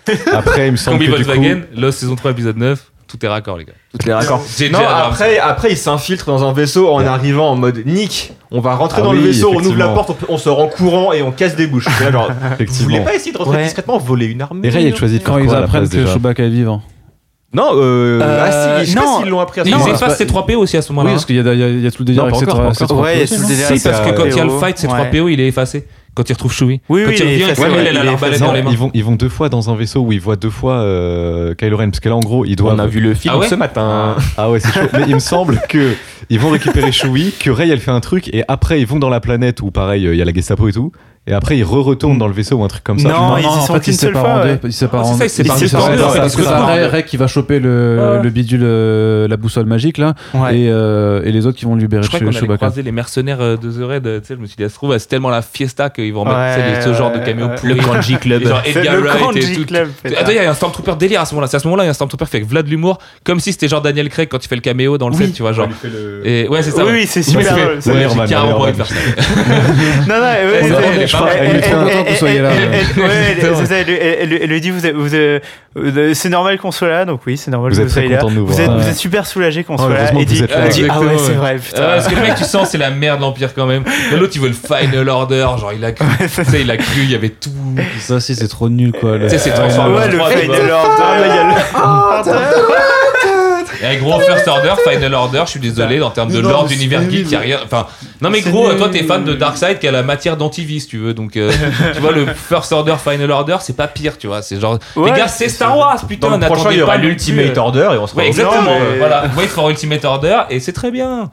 [0.34, 1.80] après il me semble combi Volkswagen, coup...
[1.80, 3.74] Lost saison 3 épisode 9, tout est raccord, les gars.
[3.92, 4.42] Tout est raccord.
[4.72, 8.76] non, après, après, il s'infiltre dans un vaisseau en arrivant en mode Nick, on va
[8.76, 11.22] rentrer ah dans le vaisseau, on ouvre la porte, on, on, se rend courant et
[11.22, 11.88] on casse des bouches.
[12.60, 15.24] Vous voulez pas essayer de rentrer discrètement, voler une armée Et Ray est choisi de
[15.24, 16.82] quand ils apprennent que Chewbacca est vivant.
[17.54, 19.92] Non, euh, euh, ah, si, je l'ont appris à ce moment-là.
[19.92, 21.12] Ils effacent ces 3 PO aussi à ce moment-là.
[21.12, 21.14] Hein.
[21.14, 21.44] Parce qu'il y, a
[21.92, 23.68] tout le délire avec ces Ouais, il y a tout le délire.
[23.68, 25.86] Si, parce que quand il y a le fight, ces 3 PO, il est effacé
[26.16, 26.80] quand il retrouve Chewie.
[26.90, 28.72] Oui, quand oui, il revient, il elle a l'arbalète dans les mains.
[28.94, 31.90] Ils vont, deux fois dans un vaisseau où ils voient deux fois euh, Kylo Ren,
[31.90, 32.76] parce que là, en gros, ils doivent.
[32.76, 34.16] On a vu le film ah ce matin.
[34.18, 34.88] Ah, ah ouais, c'est chaud.
[34.94, 35.94] Mais il me semble que
[36.30, 39.10] ils vont récupérer Chewie, que Rey elle fait un truc, et après ils vont dans
[39.10, 40.92] la planète où pareil, euh, il y a la Gestapo et tout
[41.26, 43.08] et après il re-retourne dans le vaisseau ou un truc comme ça.
[43.08, 44.60] Non, non, non en, en fait, il se part en deux.
[44.66, 45.28] Il se part en deux.
[45.30, 49.98] C'est parce que c'est Rey qui va choper le, le bidule, euh, la boussole magique
[49.98, 52.32] là, euh, et, les autres qui vont libérer Chewbacca.
[52.32, 54.04] Je crois qu'on croisé les mercenaires euh, de The Red.
[54.04, 56.26] Tu sais, je me suis dit, ça se trouve, c'est tellement la fiesta qu'ils vont
[56.26, 57.48] mettre ce genre de caméo.
[57.64, 58.46] Le Kanji Club.
[58.46, 59.90] Genre Edgar Wright Club.
[60.06, 61.48] Attends, il y a un Stormtrooper délire à ce moment-là.
[61.48, 63.54] C'est à ce moment-là, il y a un Stormtrooper qui fait Vlad l'humour, comme si
[63.54, 65.70] c'était genre Daniel Craig quand il fait le caméo dans le set, tu vois genre.
[66.26, 66.86] Ouais, c'est ça.
[66.86, 67.54] Oui, c'est super.
[70.08, 72.52] Non, non, je crois eh, eh, elle est trop eh, contente que vous soyez là.
[74.22, 75.40] Elle lui dit euh,
[75.76, 78.24] euh, c'est normal qu'on soit là, donc oui, c'est normal que vous soyez là.
[78.24, 80.12] Vous êtes super soulagé qu'on soit là.
[80.20, 80.44] Et dit
[80.90, 81.82] Ah ouais, c'est vrai, putain.
[81.82, 83.84] Parce que le mec, tu sens, c'est la merde, l'Empire quand même.
[84.14, 86.06] L'autre, il veut le Final Order, genre il a cru,
[86.60, 87.52] il a cru, il y avait tout.
[88.00, 89.20] Ça, c'est trop nul quoi.
[89.20, 89.98] Tu sais, c'est transformé.
[89.98, 91.54] Ouais, le Final Order, il y a le.
[91.76, 92.22] Ah,
[93.84, 97.10] et gros, First Order, Final Order, je suis désolé, en termes de non, lore d'univers
[97.10, 97.60] geek, il a rien.
[97.64, 97.88] Enfin,
[98.22, 100.98] non mais gros, toi t'es fan de Darkseid qui a la matière d'antivis, si tu
[100.98, 101.14] veux.
[101.14, 101.52] Donc, euh,
[101.94, 104.42] tu vois, le First Order, Final Order, c'est pas pire, tu vois.
[104.42, 104.80] C'est genre.
[104.96, 106.98] Les gars, c'est Star Wars, putain, on n'attendez pas.
[106.98, 108.98] l'Ultimate Order et on se ouais, Exactement, euh, mais...
[109.00, 109.26] voilà.
[109.38, 111.30] Wait for Ultimate Order et c'est très bien.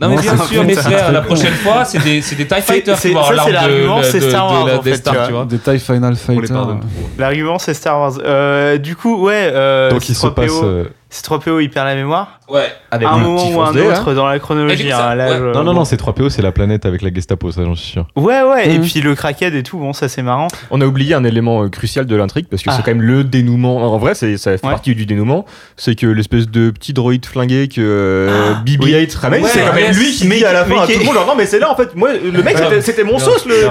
[0.00, 2.96] Non, mais bien sûr, mais frères, la prochaine fois, c'est des, des TIE Fighters.
[2.96, 3.22] C'est, ça,
[4.02, 4.82] c'est c'est Star Wars.
[5.46, 6.78] De, des, TIE Final Fighters.
[7.18, 8.14] L'argument, c'est Star Wars.
[8.24, 9.52] Euh, du coup, ouais.
[9.90, 10.50] Donc, il se passe.
[11.14, 12.40] C'est 3PO, il perd la mémoire.
[12.48, 12.72] Ouais.
[12.90, 14.88] Avec À un moment ou un autre dans la chronologie.
[14.88, 15.36] ça- hein, là, ouais.
[15.38, 17.92] je- Non, non, non, c'est 3PO, c'est la planète avec la Gestapo, ça j'en suis
[17.92, 18.06] sûr.
[18.16, 18.70] Ouais, ouais.
[18.70, 18.84] Et Mhm.
[18.86, 20.48] puis le crackhead et tout, bon, ça c'est marrant.
[20.70, 22.76] On a oublié un élément euh, crucial de l'intrigue parce que Ah.
[22.76, 23.76] c'est quand même le dénouement.
[23.92, 24.72] En vrai, c'est- ça fait Ouais.
[24.72, 25.44] partie du dénouement.
[25.76, 29.74] C'est que l'espèce de petit droïde flingué que euh, Ah, BB-8 ramène, Ouais, c'est quand
[29.74, 31.14] même lui qui dit à la fin à qui- tout le monde.
[31.14, 31.94] genre, Non, mais c'est là en fait.
[31.94, 33.44] Moi, le mec, c'était- mon sauce.
[33.44, 33.68] Le,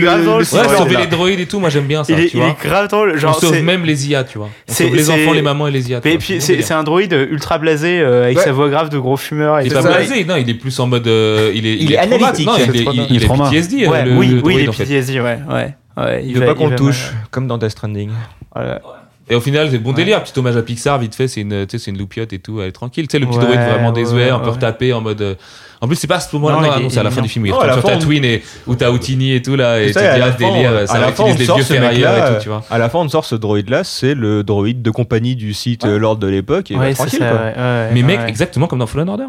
[0.00, 2.12] grave sauver les droïdes et tout, moi j'aime bien ça.
[2.12, 2.32] Il est,
[2.64, 3.12] grave drôle.
[3.14, 4.48] On Genre, sauve même les IA, tu vois.
[4.68, 6.00] On c'est- sauve les enfants, les mamans et les IA.
[6.62, 8.44] C'est un droïde ultra blasé euh, avec Ouais.
[8.44, 9.60] sa voix grave de gros fumeur.
[9.60, 11.06] Il Et est tout pas blasé, non, il est plus en mode.
[11.06, 12.92] euh, il est, Il est analytique, Non, il est, il, bien.
[13.08, 13.28] il Il est est.
[13.28, 13.86] PTSD.
[13.86, 14.84] Ouais, le- oui, le oui, il droïde, est.
[14.84, 15.74] PTSD, ouais, ouais.
[15.96, 17.26] ouais Il veut va- pas qu'on le touche, mal.
[17.30, 18.10] comme dans Death Stranding.
[18.54, 18.80] Voilà.
[19.28, 21.98] Et au final, c'est bon délire, petit hommage à Pixar, vite fait, c'est une, une
[21.98, 23.08] loupiote et tout, elle est tranquille.
[23.08, 25.36] Tu sais, le petit droïde vraiment désuet, un peu retapé en mode.
[25.76, 27.10] Euh, En plus, c'est pas à ce moment-là, Non, non, est- non, c'est à la
[27.10, 29.98] fin du film, fin, on- Tatooine et où t'as Outini et tout là, et tu
[29.98, 32.62] à ah, fin, délire, ça utilise les sort vieux ce ferrailleurs et tout, tu vois.
[32.70, 35.84] À la fin, on sort ce droïde là, c'est le droïde de compagnie du site
[35.84, 36.70] euh, Lord de l'époque.
[36.70, 37.52] Et Ouais, c'est tranquille ça, quoi.
[37.92, 39.26] Mais mec, exactement comme dans Fallen Order.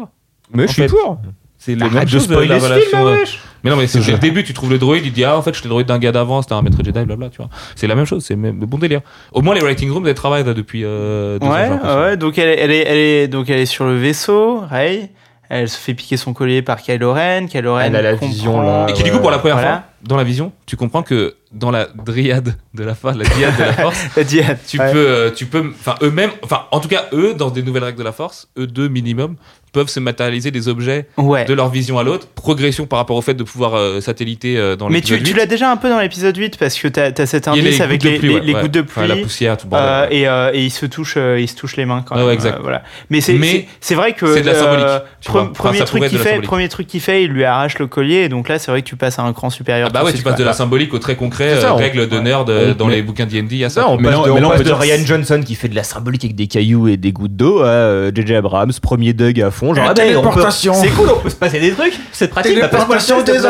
[0.52, 1.18] Mais je suis pour.
[1.60, 3.24] C'est Arrête mêmes de spoiler la ce film, relation, euh.
[3.64, 5.52] Mais non, mais c'est le début, tu trouves le droïde, il dit, ah, en fait,
[5.52, 7.48] j'étais le droïde d'un gars d'avant, c'était un maître Jedi, blabla, tu vois.
[7.74, 9.00] C'est la même chose, c'est le même- le bon délire.
[9.32, 12.16] Au moins, les writing rooms, elles travaillent là depuis euh, deux ans, j'ai Ouais, ouais,
[12.16, 15.10] donc elle, est- elle, est, elle, est, donc elle est sur le vaisseau, Rey.
[15.50, 17.46] Elle se fait piquer son collier par Kylo Ren.
[17.46, 18.86] Kylo Ren Elle a la comprend- vision, là.
[18.88, 19.70] Et qui, du coup, pour la première Voilà.
[19.72, 23.56] fois, dans la vision, tu comprends que dans la dryade de la force, la dyade
[23.56, 24.58] de la force, La diade.
[24.66, 24.92] tu Ouais.
[24.92, 27.98] peux, euh, tu peux, enfin eux-mêmes, enfin en tout cas eux, dans des nouvelles règles
[27.98, 29.36] de la force, eux deux minimum,
[29.78, 31.44] peuvent se matérialiser des objets Ouais.
[31.44, 34.74] de leur vision à l'autre, progression par rapport au fait de pouvoir euh, satelliter euh,
[34.74, 35.36] dans Mais tu, l'épisode tu 8.
[35.38, 37.52] l'as déjà un peu dans l'épisode 8 parce que t'as as cet Il y a
[37.62, 38.60] indice les avec les, pluie, les- ouais, les ouais.
[38.62, 39.08] gouttes de Enfin, pluie.
[39.08, 40.18] la poussière, tout le euh, bordel.
[40.18, 42.28] et, euh, et ils se touchent, euh, ils se touchent les mains quand Ouais, même.
[42.28, 42.56] ouais, exact.
[42.58, 42.82] euh, voilà.
[43.10, 44.86] Mais c'est Mais vrai que c'est de la symbolique,
[45.20, 45.42] tu pre- vois.
[45.42, 48.16] Enfin, premier truc qu'il fait, premier truc qu'il fait, il lui arrache le collier.
[48.24, 49.88] Et donc là, c'est vrai que tu passes à un cran supérieur.
[49.90, 52.86] Ah bah ouais, tu passes de la symbolique au très concret, règles de nerd dans
[52.86, 54.58] mais- les bouquins D&D, il y a Ça, Mais passe, là, de, mais on passe
[54.58, 57.12] peut de dire- Ryan Johnson qui fait de la symbolique avec des cailloux et des
[57.12, 59.67] gouttes d'eau à JJ Abrams, premier Doug à fond.
[59.74, 60.40] Genre, ah ben, on peut-
[60.74, 62.52] c'est cool, on peut se passer des trucs, c'est pratique.
[62.60, 63.48] bah, passe-moi le te plaît.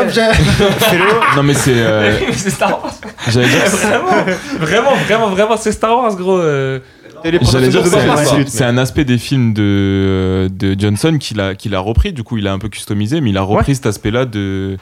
[1.37, 1.73] Non, mais c'est.
[1.75, 2.93] euh, c'est Star Wars.
[3.29, 3.59] J'allais dire.
[3.67, 4.07] vraiment,
[4.61, 6.39] vraiment, vraiment, vraiment, c'est Star Wars, gros.
[6.39, 6.79] euh.
[7.25, 7.89] J'allais dire, de
[8.45, 12.13] c'est- c'est un aspect des films de, de Johnson qu'il a, qu'il a repris.
[12.13, 14.77] Du coup, il a un peu customisé, mais il a repris cet aspect-là de.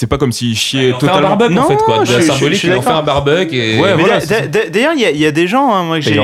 [0.00, 1.28] C'est pas comme s'il chiait Il en fait un totalement.
[1.36, 3.56] barbecue en Non, fait quoi, de je la symbolique, suis il en fait un barbecue
[3.56, 4.20] et Ouais, Mais voilà,
[4.70, 6.20] D'ailleurs, il y, a- il y a des gens, hein, moi, que j'ai vu,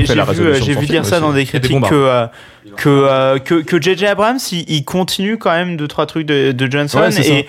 [0.87, 1.21] dire ça aussi.
[1.21, 2.27] dans des critiques que, euh,
[2.77, 4.07] que, euh, que, que J.J.
[4.07, 7.01] Abrams, il, il continue quand même deux, trois trucs de, de Johnson.
[7.01, 7.33] Ouais, c'est ça.
[7.35, 7.49] et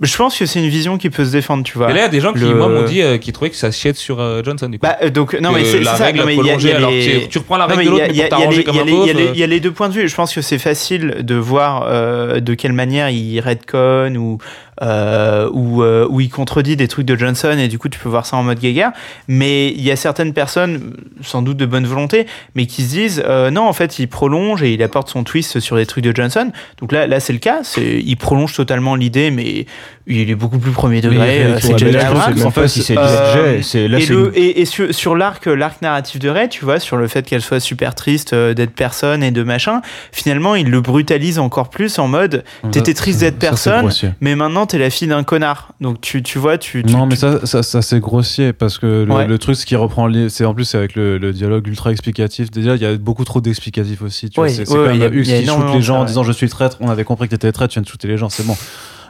[0.00, 1.88] je pense que c'est une vision qui peut se défendre, tu vois.
[1.90, 3.50] Et là, il y a des gens qui, Le- moi, m'ont dit euh, qui trouvaient
[3.50, 4.86] que ça chiait sur euh, Johnson, du coup.
[4.86, 6.04] Bah, euh, donc, non, Que mais c'est la ça.
[6.06, 7.56] règle Non, mais il y a- il y prolongée, a alors les- que tu reprends
[7.56, 8.80] la Non, règle mais de l'autre, mais il y a- t'arranger les- comme il y
[8.80, 9.18] a un les- il y a pauvre.
[9.20, 10.08] les- euh, il y a les deux points de vue.
[10.08, 14.38] Je pense que c'est facile de voir euh, de quelle manière il redcon ou,
[14.82, 18.08] euh, ou, euh, ou il contredit des trucs de Johnson et du coup tu peux
[18.08, 18.92] voir ça en mode guéguerre.
[19.28, 23.22] Mais il y a certaines personnes, sans doute de bonne volonté, mais qui se disent
[23.26, 26.14] euh, non, en fait, il prolonge et il apporte son twist sur les trucs de
[26.14, 26.50] Johnson.
[26.78, 27.60] Donc là, là c'est le cas.
[27.62, 29.66] C'est, il prolonge totalement l'idée, mais
[30.06, 31.40] il est beaucoup plus premier degré.
[31.40, 31.96] Il euh, fait c'est J.J.
[31.96, 32.42] Abrams.
[32.44, 35.80] En fait, c'est Euh, JJ, c'est là et, le, et, et sur, sur l'arc, l'arc
[35.80, 39.22] narratif de Ray, tu vois, sur le fait qu'elle soit super triste euh, d'être personne
[39.22, 39.80] et de machin,
[40.12, 44.34] finalement, il le brutalise encore plus en mode t'étais triste d'être Ça, c'est personne, mais
[44.34, 45.72] maintenant t'es la fille d'un connard.
[45.80, 46.82] Donc tu, tu vois, tu.
[46.82, 49.26] tu- Non, mais tu- ça, ça, ça c'est grossier parce que le, Ouais.
[49.26, 52.50] le truc, ce qui reprend, c'est en plus avec le, le dialogue ultra explicatif.
[52.50, 54.30] Déjà, il y a beaucoup trop d'explicatifs aussi.
[54.30, 56.32] Tu Ouais, vois, c'est ouais, quand même Hux qui shoot les gens en disant je
[56.32, 56.76] suis traître.
[56.80, 58.56] On avait compris que t'étais traître, tu viens de shooter les gens, c'est bon.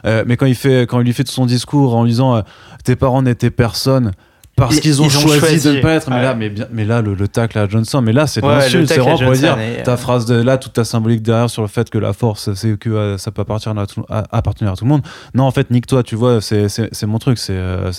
[0.05, 2.35] Euh, mais quand il fait, quand il lui fait tout son discours en lui disant
[2.35, 2.41] euh,
[2.83, 4.11] tes parents n'étaient personne.
[4.57, 6.09] Parce Ils- qu'ils ont, choisi, de ne pas être.
[6.09, 6.21] Mais Ouais.
[6.21, 8.81] là, mais, bien, mais là, le, le tacle à Johnson, mais là, c'est Ouais, l'insulte.
[8.83, 11.67] le C'est vraiment pour dire ta phrase de là, toute ta symbolique derrière sur le
[11.67, 14.75] fait que la force, c'est que euh, ça peut appartenir à, tout, à- appartenir à
[14.77, 15.01] tout le monde.
[15.33, 17.37] Non, en fait, nique-toi, tu vois, c'est c'est- c'est mon truc.
[17.37, 17.91] C'est euh,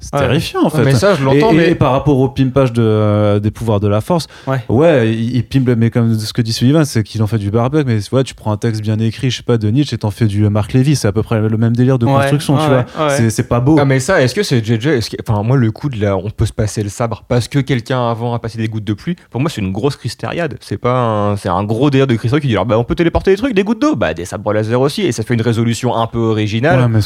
[0.00, 0.20] c'est- Ouais.
[0.22, 0.82] terrifiant, en fait.
[0.84, 1.70] Mais ça, je l'entends, Et- et, mais.
[1.70, 5.12] et par rapport au pimpage de, euh, des pouvoirs de la force, Ouais.
[5.12, 7.84] il, il pimpe, mais comme ce que dit Sullivan, c'est qu'il en fait du barbecue.
[7.86, 10.10] Mais ouais, tu prends un texte bien écrit, je sais pas, de Nietzsche, et t'en
[10.10, 12.62] fais du Marc Lévy, c'est à peu près le même délire de Ouais, construction, tu
[12.62, 13.06] ouais, vois.
[13.08, 13.30] ouais.
[13.30, 13.76] C'est- pas beau.
[13.80, 16.30] Ah mais ça, est-ce que c'est JJ que- Enfin moi le coup de là, on
[16.30, 19.16] peut se passer le sabre parce que quelqu'un avant a passé des gouttes de pluie.
[19.30, 20.56] Pour moi c'est une grosse cristériade.
[20.60, 22.94] C'est pas un, c'est un gros délire de Christophe qui dit alors, bah on peut
[22.94, 25.42] téléporter des trucs, des gouttes d'eau, bah des sabres laser aussi et ça fait une
[25.42, 26.80] résolution un peu originale.
[26.80, 27.00] Ouais, mais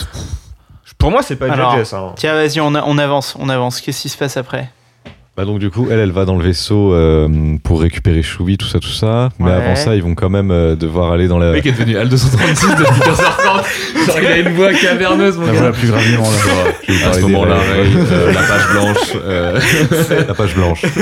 [0.98, 1.98] Pour moi c'est pas Alors, ça.
[1.98, 2.12] hein.
[2.16, 3.80] Tiens, vas-y, on, avance, on avance.
[3.80, 4.68] Qu'est-ce qui se passe après?
[5.36, 8.68] Bah donc du coup, elle, elle va dans le vaisseau euh, pour récupérer Choubi, tout
[8.68, 9.30] ça, tout ça.
[9.40, 9.56] Mais Ouais.
[9.56, 11.46] avant ça, ils vont quand même euh, devoir aller dans la...
[11.46, 14.06] Le mec est devenu Al 236 depuis 15h30.
[14.06, 15.58] Genre, il a une voix caverneuse, mon la gars.
[15.58, 16.38] voilà plus gravement là.
[16.86, 19.16] Je À ce moment-là, euh, la page blanche.
[19.24, 19.60] euh,
[20.28, 20.82] la page blanche.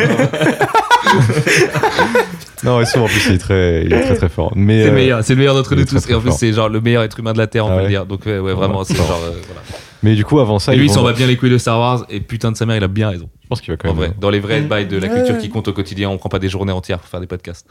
[2.64, 4.52] non, et en plus, il est très, il est très très fort.
[4.54, 6.00] Mais C'est euh, le meilleur, c'est le meilleur d'entre nous tous.
[6.00, 7.76] très Et en plus, c'est genre le meilleur être humain de la Terre, on Ah
[7.76, 8.06] peut le dire.
[8.06, 9.06] Donc, ouais, ouais, vraiment, c'est fort.
[9.06, 9.20] genre.
[9.24, 9.60] euh, voilà.
[10.02, 11.78] mais du coup, avant ça, Et lui, il s'en va bien les couilles de Star
[11.78, 12.04] Wars.
[12.08, 13.28] Et putain de sa mère, il a bien raison.
[13.42, 14.04] Je pense qu'il va quand En même.
[14.10, 16.38] vrai, dans les vrais bails de la culture qui comptent au quotidien, on prend pas
[16.38, 17.66] des journées entières pour faire des podcasts.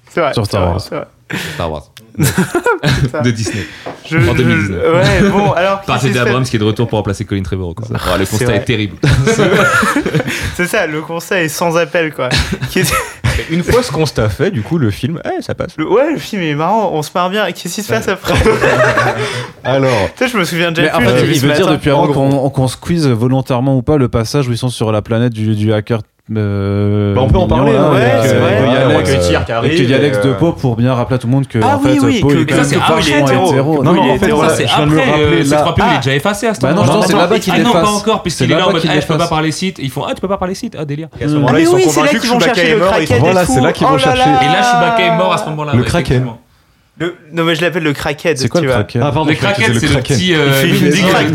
[0.09, 0.32] C'est vrai.
[0.32, 0.81] Sur Star Wars.
[0.81, 1.06] c'est vrai.
[1.55, 1.90] Star Wars.
[2.16, 3.65] De Disney.
[4.09, 4.95] Je- En je- 2019.
[4.95, 5.81] Ouais, bon, alors.
[5.82, 6.12] Par J.J.
[6.12, 7.74] fait Abrams qui est de retour pour remplacer Colin Trevorrow.
[7.74, 7.86] Quoi.
[8.05, 8.97] Alors, le constat est terrible.
[10.57, 12.28] C'est ça, le conseil est sans appel, quoi.
[12.70, 12.93] Qui est-
[13.51, 15.73] Une fois ce constat fait, du coup le film, eh, ça passe.
[15.77, 17.51] le- Ouais, le film est marrant, on se marre bien.
[17.51, 18.32] Qu'est-ce qui se passe après
[19.65, 21.07] Alors, Tu sais, je me souviens Mais déjà en plus.
[21.09, 24.09] fait, j'ai vu il veut dire depuis avant qu'on qu'on squeeze volontairement ou pas le
[24.09, 26.03] passage où ils sont sur la planète du, du hacker
[26.34, 28.62] euh, bah on peut en parler, ouais, c'est vrai.
[28.66, 30.28] Il y a Alex, et y a Alex euh.
[30.28, 32.51] de Pau pour bien rappeler à tout le monde que ah, oui, oui, Pau est.
[33.82, 35.05] Non, non, en fait, ça, c'est après.
[35.18, 35.90] Euh, c'est trois pubs, ah.
[35.92, 36.94] il est déjà effacé à ce bah moment-là.
[36.94, 37.52] Non, c'est là-bas qu'il.
[37.55, 39.78] Ah non, pas encore, puisqu'il est là je peux pas parler site.
[39.82, 40.74] Ils font Ah, tu peux pas parler site.
[40.78, 41.09] Ah, délire.
[41.20, 41.52] Et ah, là mort.
[41.90, 42.09] C'est là
[43.72, 43.98] qu'ils oh vont.
[43.98, 45.72] Et là, mort à ce moment-là.
[45.74, 46.26] Le Kraken.
[46.97, 47.16] Le...
[47.33, 48.39] Non, mais je l'appelle le crackhead.
[48.39, 50.33] C'est quoi tu le crackhead ah, Le kraken, c'est le, petit.
[50.33, 50.63] Euh,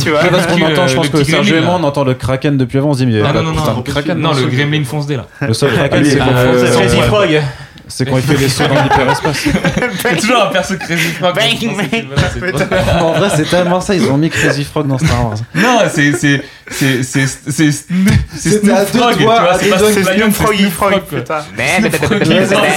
[0.02, 0.22] tu vois.
[0.24, 2.94] Qu'on entend, je pense que Serge et moi, on entend le kraken depuis avant, on
[2.94, 3.22] se dit, mais.
[3.22, 4.18] Ah euh, non, non, non, kraken.
[4.20, 5.28] Non, le gremlin fonce là.
[5.42, 7.42] Le kraken, ah, c'est le Freddy Frog.
[7.90, 9.48] C'est quand il fait les sauts dans l'hyperespace.
[10.20, 11.36] Toujours un perso Crazy Frog.
[11.36, 11.58] Bang,
[11.92, 13.02] bang.
[13.02, 15.38] En vrai, c'est tellement ça, ils ont mis Crazy Frog dans Star Wars.
[15.56, 20.72] Non, c'est c'est c'est c'est c'est Snoop Frog, tu vois, c'est pas Snoop Frog, Snoop
[20.72, 21.44] Frog, putain.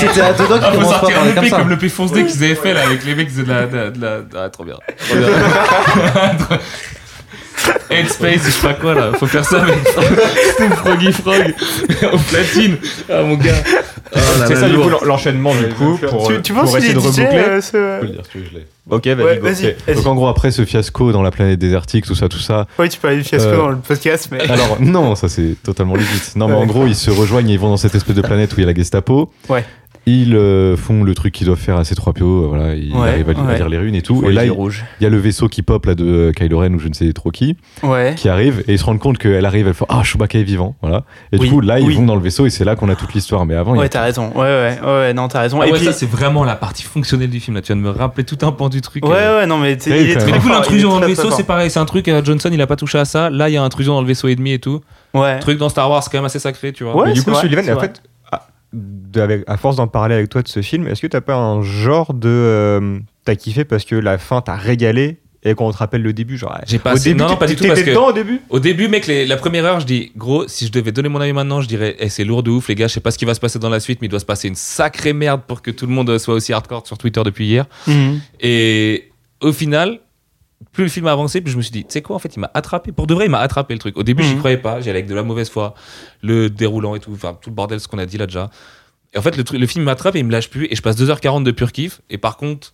[0.00, 1.58] C'était à deux doigts qu'ils commencent pas à parler comme ça.
[1.58, 4.00] comme le P qu'ils avaient fait avec les mecs de la de
[4.34, 4.49] la.
[4.49, 4.76] Trop bien.
[7.91, 9.78] Headspace, je sais pas quoi là, faut faire ça avec
[10.76, 11.55] Froggy Frog
[12.12, 12.76] au platine.
[13.10, 13.52] Ah mon gars.
[14.15, 17.24] Ah, c'est ça du coup l'enchaînement du coup pour, tu, penses essayer de reboucler.
[17.24, 18.66] Euh, je peux je l'ai.
[18.91, 19.76] Ok, vas-y.
[19.86, 22.66] Vas Donc en gros après ce fiasco dans la planète désertique, tout ça, tout ça.
[22.78, 24.41] Oui, tu parlais du fiasco euh, dans le podcast, mais.
[24.50, 26.32] Alors non, ça c'est totalement légit.
[26.34, 28.52] Non, mais en gros ils se rejoignent et ils vont dans cette espèce de planète
[28.52, 29.32] où il y a la Gestapo.
[29.49, 29.65] Ouais.
[30.06, 33.28] Ils euh, font le truc qu'ils doivent faire à ces 3 PO, voilà, ils arrivent
[33.28, 34.24] à, lire les runes et tout.
[34.26, 34.52] Et là, il
[35.00, 37.12] y a le vaisseau qui pop là, de euh, Kylo Ren ou je ne sais
[37.12, 38.14] trop qui, ouais.
[38.16, 40.74] qui arrive et ils se rendent compte qu'elle arrive, elle fait Ah, Chewbacca est vivant.
[40.82, 41.05] Voilà.
[41.31, 43.14] Et du coup, là, ils vont dans le vaisseau et c'est là qu'on a toute
[43.14, 43.47] l'histoire.
[43.47, 43.76] Mais avant.
[43.76, 44.32] Ouais, t'as raison.
[44.34, 45.60] Ouais, ouais, ouais, non, t'as raison.
[45.60, 45.84] Ah et puis...
[45.84, 47.56] ça, c'est vraiment la partie fonctionnelle du film.
[47.56, 47.62] Là.
[47.62, 49.06] Tu viens de me rappeler tout un pan du truc.
[49.06, 49.40] Ouais, euh.
[49.40, 50.05] ouais, non, mais c'est.
[50.05, 51.70] Du coup, l'intrusion dans le vaisseau, c'est pareil.
[51.70, 53.31] C'est un truc, Johnson, il a pas touché à ça.
[53.31, 54.81] Là, il y a intrusion dans le vaisseau ennemi et tout.
[55.14, 55.39] Ouais.
[55.40, 56.97] Truc dans Star Wars, c'est quand même assez sacré, tu vois.
[56.97, 58.02] Ouais, du coup, Sullivan, en fait,
[59.47, 62.15] à force d'en parler avec toi de ce film, est-ce que t'as pas un genre
[62.15, 66.12] de euh, t'as kiffé parce que la fin t'a régalé et qu'on te rappelle le
[66.12, 68.41] début genre j'ai pas au début, non, pas du tout parce que au début?
[68.49, 71.33] au début mec la première heure je dis gros si je devais donner mon avis
[71.33, 73.25] maintenant je dirais eh, c'est lourd de ouf les gars je sais pas ce qui
[73.25, 75.60] va se passer dans la suite mais il doit se passer une sacrée merde pour
[75.60, 77.67] que tout le monde soit aussi hardcore sur Twitter depuis hier.
[77.89, 78.20] Mhm.
[78.41, 79.10] Et
[79.41, 79.99] au final
[80.73, 82.34] plus le film a avancé, plus je me suis dit, tu sais quoi, en fait,
[82.34, 82.92] il m'a attrapé.
[82.92, 83.97] Pour de vrai, il m'a attrapé le truc.
[83.97, 84.41] Au début, je n'y mhm.
[84.41, 84.81] croyais pas.
[84.81, 85.75] J'allais avec de la mauvaise foi,
[86.23, 88.51] le déroulant et tout, enfin, tout le bordel, ce qu'on a dit là déjà.
[89.15, 90.67] Et en fait, le, le film m'attrape et il me lâche plus.
[90.70, 92.01] Et je passe 2h40 de pur kiff.
[92.09, 92.73] Et par contre,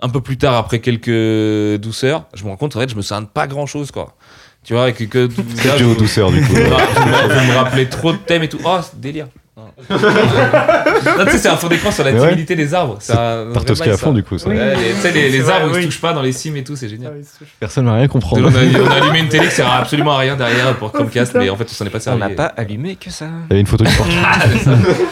[0.00, 3.02] un peu plus tard, après quelques douceurs, je me rends compte, en fait, je me
[3.02, 4.16] sens pas grand chose, quoi.
[4.64, 5.04] Tu vois, avec que.
[5.04, 6.52] que, que là, je, aux douceurs, du coup.
[6.54, 8.58] Vous me rappelez trop de thèmes et tout.
[8.64, 9.28] Oh, délire.
[9.58, 11.24] Ah.
[11.24, 12.96] tu sais, c'est un fond d'écran sur la timidité des arbres.
[13.00, 14.36] C'est un à fond, du coup.
[14.36, 15.82] Les, arbres, vrai, ils oui.
[15.82, 17.14] se touchent pas dans les cimes et tout, c'est génial.
[17.60, 18.50] Personne ne va rien comprendre.
[18.50, 21.56] on, a, allumé une télé qui sert absolument à rien derrière pour Comcast, mais en
[21.56, 22.22] fait, on s'en est pas servi.
[22.22, 23.26] On n'a pas allumé que ça.
[23.26, 24.14] Il y avait une photo du portrait.
[24.30, 24.44] Ah,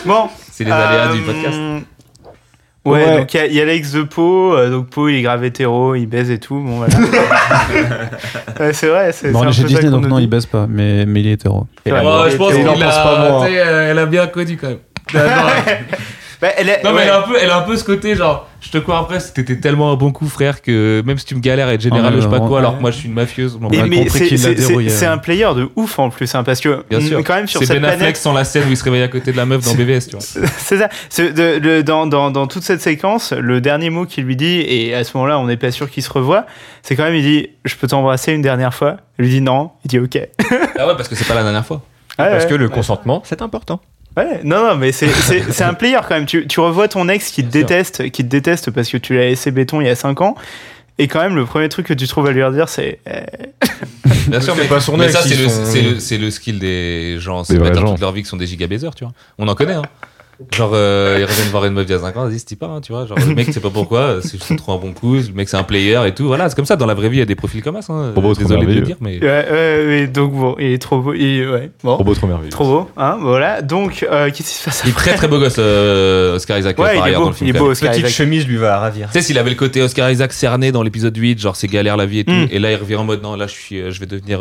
[0.05, 1.59] bon, C'est les aléas du podcast.
[2.87, 5.45] Ouais, donc il y, y, a Alex de Poe, euh, donc Poe il est grave
[5.45, 6.95] hétéro, il baise et tout, bon voilà.
[8.73, 11.33] c'est vrai, c'est Bon, chez Disney, donc non, il baise pas, mais, mais il est
[11.33, 11.67] hétéro.
[11.85, 11.93] Ouais,
[12.31, 14.79] je pense qu'elle euh, elle a, bien connu quand même.
[16.41, 18.49] Bah, elle non, mais elle, a un peu, elle a un peu ce côté, genre,
[18.61, 21.41] je te crois après, c'était tellement un bon coup, frère, que même si tu me
[21.41, 23.15] galères et te général, oh, je sais pas quoi, alors que moi je suis une
[23.15, 25.13] mafieuse, on mais, mais C'est hein.
[25.13, 26.85] un player de ouf en plus, hein, parce que
[27.23, 27.81] quand même sur cette ben planète.
[27.81, 29.65] C'est Ben Affleck sans la scène où il se réveille à côté de la meuf
[29.65, 30.21] dans BVS, tu vois.
[30.59, 30.89] C'est ça.
[31.83, 35.17] Dans, dans, dans, toute cette séquence, le dernier mot qu'il lui dit, et à ce
[35.17, 36.47] moment-là, on n'est pas sûr qu'il se revoit,
[36.83, 38.99] c'est quand même, il dit, je peux t'embrasser une dernière fois.
[39.19, 40.19] Il lui dit non, il dit ok.
[40.79, 41.83] ah ouais, parce que c'est pas la dernière fois.
[42.17, 43.81] Parce que le consentement, c'est important.
[44.17, 46.27] Ouais, non, non, mais c'est un player quand même.
[46.27, 49.27] Tu, tu revois ton ex qui te déteste, qui te déteste parce que tu l'as
[49.27, 50.35] laissé béton il y a 5 ans.
[50.99, 53.01] Et quand même, le premier truc que tu trouves à lui redire, c'est.
[53.07, 53.21] Eh.
[54.29, 55.49] Bien sûr, mais, pas son ex, mais ça, c'est le,
[56.01, 56.17] sont...
[56.17, 57.45] le, le, skill des gens.
[57.45, 59.13] C'est toute leur vie qui sont des gigabaisers, tu vois.
[59.39, 59.83] On en connaît, hein.
[60.53, 62.93] Genre, euh, ils reviennent voir une meuf d'il y 5 ans, vas-y, c'était pas, tu
[62.93, 63.07] vois.
[63.07, 65.57] Genre, le mec, c'est pas pourquoi, c'est juste trop un bon coup, le mec, c'est
[65.57, 66.27] un player et tout.
[66.27, 67.93] Voilà, c'est comme ça, dans la vraie vie, il y a des profils comme ça.
[67.93, 68.13] Hein.
[68.39, 69.19] Désolé de le dire, mais.
[69.19, 71.15] Ouais, ouais, donc bon, il est trop beau.
[71.15, 71.95] Il, ouais, bon.
[71.95, 72.51] Trop beau, trop merveilleux.
[72.51, 73.63] Trop beau, hein, voilà.
[73.63, 76.79] Donc, euh, qu'est-ce qui se passe Il est très très beau gosse, euh, Oscar Isaac.
[76.79, 78.79] Ouais, il, est, beau, dans le film, il est beau, Oscar Petite chemise lui va
[78.79, 79.07] ravir.
[79.07, 81.97] Tu sais, s'il avait le côté Oscar Isaac cerné dans l'épisode 8, genre, c'est galère
[81.97, 82.33] la vie et tout.
[82.33, 82.49] Mm.
[82.51, 84.41] Et là, il revient en mode, non, là, je, suis, euh, je vais devenir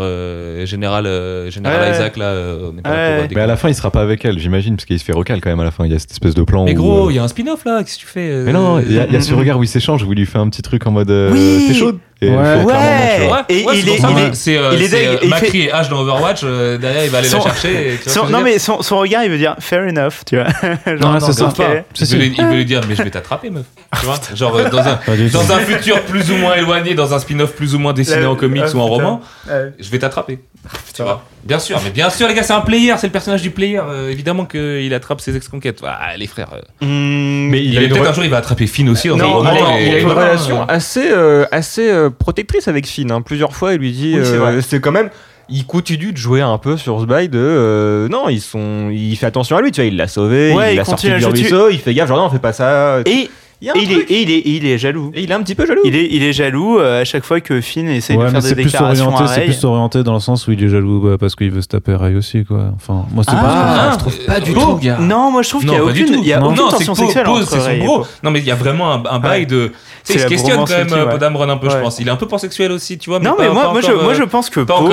[0.65, 1.05] général,
[1.49, 2.35] général Isaac, là.
[2.83, 5.39] Mais à la fin, il sera pas avec elle, j'imagine, parce qu'il se fait recal
[5.39, 5.84] quand même à la fin.
[5.85, 6.65] Il y a cette espèce de plan.
[6.65, 8.29] Mais gros, euh, il y a un spin-off là, qu'est-ce que tu fais.
[8.29, 10.37] Euh mais non, il y, a ce regard où il s'échange, où il lui fait
[10.37, 11.11] un petit truc en mode.
[11.11, 13.43] Euh, oui T'es chaude ouais, ouais.
[13.49, 16.43] et euh, il est, c'est il est, Macri et H dans Overwatch.
[16.43, 17.37] derrière, il va aller son...
[17.37, 17.99] la chercher.
[18.29, 20.47] Non mais son, regard, il veut dire fair enough, tu vois.
[20.97, 21.83] Genre, non, ça sort pas.
[21.99, 23.65] Il veut, lui, il veut lui dire mais je vais t'attraper, meuf.
[23.99, 24.99] Tu vois, genre dans un
[25.31, 28.35] dans un futur plus ou moins éloigné, dans un spin-off plus ou moins dessiné en
[28.35, 30.39] comics ah, ou en roman, je vais t'attraper.
[30.67, 31.23] Ah, tu vois.
[31.45, 33.79] Bien sûr, mais bien sûr, les gars, c'est un player, c'est le personnage du player.
[33.79, 35.79] Euh, évidemment qu'il attrape ses ex-conquêtes.
[35.85, 36.49] Ah, les frères.
[36.53, 36.85] Euh.
[36.85, 39.09] Mm, mais il, il peut-être un jour, il va attraper Finn aussi.
[39.09, 43.11] Dans non, euh, il a une relation assez, euh, assez protectrice avec Finn.
[43.11, 43.21] Hein.
[43.21, 44.17] Plusieurs fois, il lui dit
[44.61, 45.09] c'est quand même
[45.47, 49.27] il continue de jouer un peu sur ce bail de non ils sont il fait
[49.27, 51.93] attention à lui tu vois il l'a sauvé il l'a sorti du ruisseau il fait
[51.93, 53.29] gaffe genre non on fait pas ça et
[53.75, 55.11] il est, jaloux.
[55.15, 55.81] Il est un petit peu jaloux.
[55.85, 58.55] Il est, jaloux euh, à chaque fois que Finn essaye Ouais, de faire des c'est
[58.55, 61.61] plus orienté, c'est plus orienté dans le sens où il est jaloux parce qu'il veut
[61.61, 62.71] se taper Ray aussi, quoi.
[62.75, 65.01] Enfin, moi, ah, ah, je trouve pas du oh, tout.
[65.01, 68.51] Non, moi je trouve qu'il y a aucune tension sexuelle entre Non, mais il y
[68.51, 69.71] a vraiment un, un de.
[70.03, 71.99] Se questionne quand même, un peu, je pense.
[71.99, 73.19] Il est un peu pansexuel aussi, tu vois.
[73.19, 74.91] Non, mais moi, euh, je, pense que Pas moi,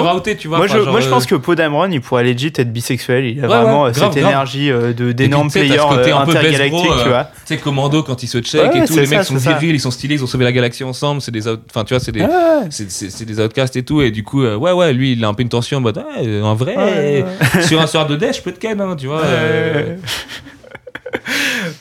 [0.67, 3.27] je, pense euh, que il pourrait legit être bisexuel.
[3.27, 7.25] Il a vraiment cette énergie d'énorme tu vois.
[7.25, 10.25] Tu sais, Commando, quand il se check, les mecs sont virils, ils sont stylés, ils
[10.25, 11.21] ont sauvé la galaxie ensemble.
[11.21, 12.27] C'est des, enfin, tu vois, c'est des,
[12.71, 14.03] c'est des outcasts et tout.
[14.03, 15.99] Et du coup, euh, ouais, ouais, lui, il a un peu une tension en mode,
[15.99, 17.25] ah, euh, en vrai,
[17.63, 19.23] sur un soir de dé, je peux te ken, hein, tu vois.
[19.23, 19.97] Euh.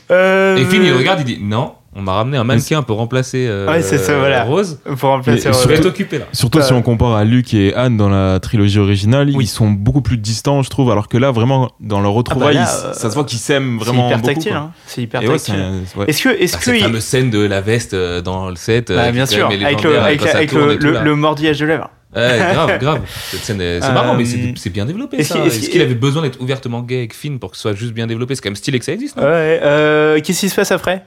[0.57, 3.47] Et Finn, il regarde, il dit, non on m'a ramené un mannequin pour remplacer.
[3.49, 3.65] Euh,
[4.45, 4.79] Rose.
[4.97, 5.61] Pour remplacer Rose.
[5.61, 6.25] Surtout, là.
[6.31, 9.69] Surtout bah, si on compare à Luc et Anne dans la trilogie originale, ils sont
[9.69, 12.93] beaucoup plus distants, je trouve, alors que là, vraiment, dans leur ah bah retrouvaille, euh,
[12.93, 14.49] ça se voit qu'ils s'aiment vraiment C'est hyper beaucoup.
[14.53, 14.71] Hein.
[14.85, 15.55] C'est hyper tactile.
[16.07, 18.91] Est-ce que, est-ce bah, que cette fameuse scène de la veste euh, dans le set,
[19.11, 21.89] bien sûr, avec le, mordillage de lèvres.
[22.13, 23.01] Grave, grave.
[23.41, 25.17] C'est marrant, mais c'est bien développé.
[25.17, 28.07] Est-ce qu'il avait besoin d'être ouvertement gay avec Finn pour que ce soit juste bien
[28.07, 28.35] développé?
[28.35, 29.17] C'est quand même stylé que ça existe.
[29.17, 31.03] Ouais, Qu'est-ce qui se passe après?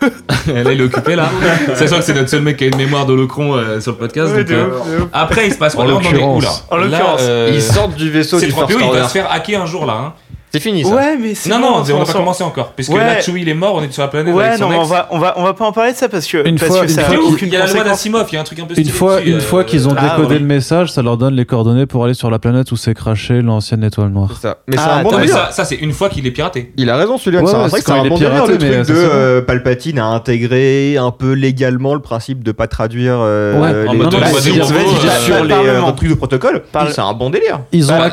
[0.46, 1.28] là, il est occupé, là.
[1.74, 3.98] Sachant que c'est notre seul mec qui a une mémoire de Locron euh, sur le
[3.98, 4.34] podcast.
[4.34, 4.68] Donc, euh,
[5.12, 5.84] après, il se passe quoi?
[5.84, 6.64] En l'occurrence.
[6.70, 9.12] En là En l'occurrence, euh, ils sortent du vaisseau du trois PO, il va se
[9.12, 9.94] faire hacker un jour, là.
[9.94, 10.12] Hein.
[10.52, 10.84] C'est fini.
[10.84, 12.72] Ouais, mais non, non, on n'a pas commencé encore.
[12.72, 13.40] Parce que ouais.
[13.40, 14.34] Il est mort, on est sur la planète.
[14.34, 14.84] Ouais, avec son non, ex.
[14.84, 16.84] On, va, on, va, on va pas en parler de ça parce que, une fois,
[19.64, 22.38] qu'ils ont ah, décodé le message, ça leur donne les coordonnées pour aller sur la
[22.38, 24.36] planète où s'est craché l'ancienne étoile noire.
[24.40, 24.58] Ça.
[24.66, 26.72] Mais ah, un bon mais ça, c'est une fois qu'il est piraté.
[26.76, 27.42] Il a raison celui-là.
[27.42, 31.94] Ouais, c'est un bon délire le truc de euh, Palpatine a intégré un peu légalement
[31.94, 34.30] le principe de pas traduire euh, ah,
[35.20, 36.62] sur les euh, trucs de protocole.
[36.90, 37.60] C'est un bon délire.
[37.88, 38.10] Bah,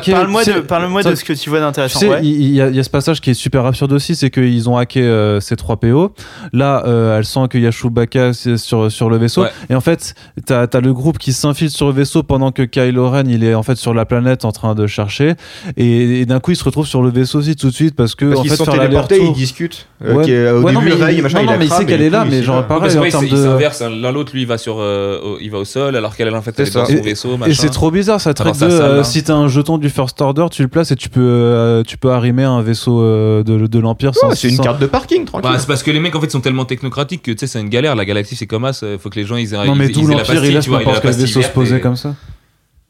[0.68, 2.00] parle-moi de ce que tu vois d'intéressant
[2.30, 4.76] il y, a, y, a ce passage qui est super absurde aussi, c'est qu'ils ont
[4.76, 6.12] hacké euh, ces trois PO.
[6.52, 9.42] Là, euh, elle sent qu'il y a Chewbacca sur, sur le vaisseau.
[9.42, 9.50] Ouais.
[9.70, 10.14] Et en fait,
[10.46, 13.54] t'as as le groupe qui s'infiltre sur le vaisseau pendant que Kylo Ren, il est
[13.54, 15.34] en fait sur la planète en train de chercher.
[15.76, 18.14] Et, et d'un coup, il se retrouve sur le vaisseau aussi tout de suite parce
[18.14, 19.86] que parce en ils fait, sont téléportés, ils discutent.
[20.04, 20.30] Euh, ouais.
[20.30, 21.84] est, euh, au ouais, début, non, mais, il, machin, non, non, il, mais il sait
[21.84, 23.36] qu'elle est là, mais genre pareil en termes de.
[23.36, 23.82] s'inverse.
[23.82, 23.90] Hein.
[23.90, 26.84] L'un l'autre, lui, euh, il va au sol, alors qu'elle en fait elle est son
[26.84, 27.38] vaisseau.
[27.46, 29.04] Et c'est trop bizarre, ça traite de euh, hein.
[29.04, 32.12] si t'as un jeton du First Order, tu le places et tu peux, tu peux
[32.18, 34.12] arrimé à un vaisseau euh, de, l'Empire.
[34.22, 36.40] Ouais, c'est une carte de parking, bah, c'est parce que les mecs en fait sont
[36.40, 39.08] tellement technocratiques que tu sais c'est une galère la galaxie c'est comme ça euh, faut
[39.08, 41.78] que les gens ils aient Non, mais tout l'Empire, il laisse tu vois, vaisseau se
[41.80, 42.14] comme ça.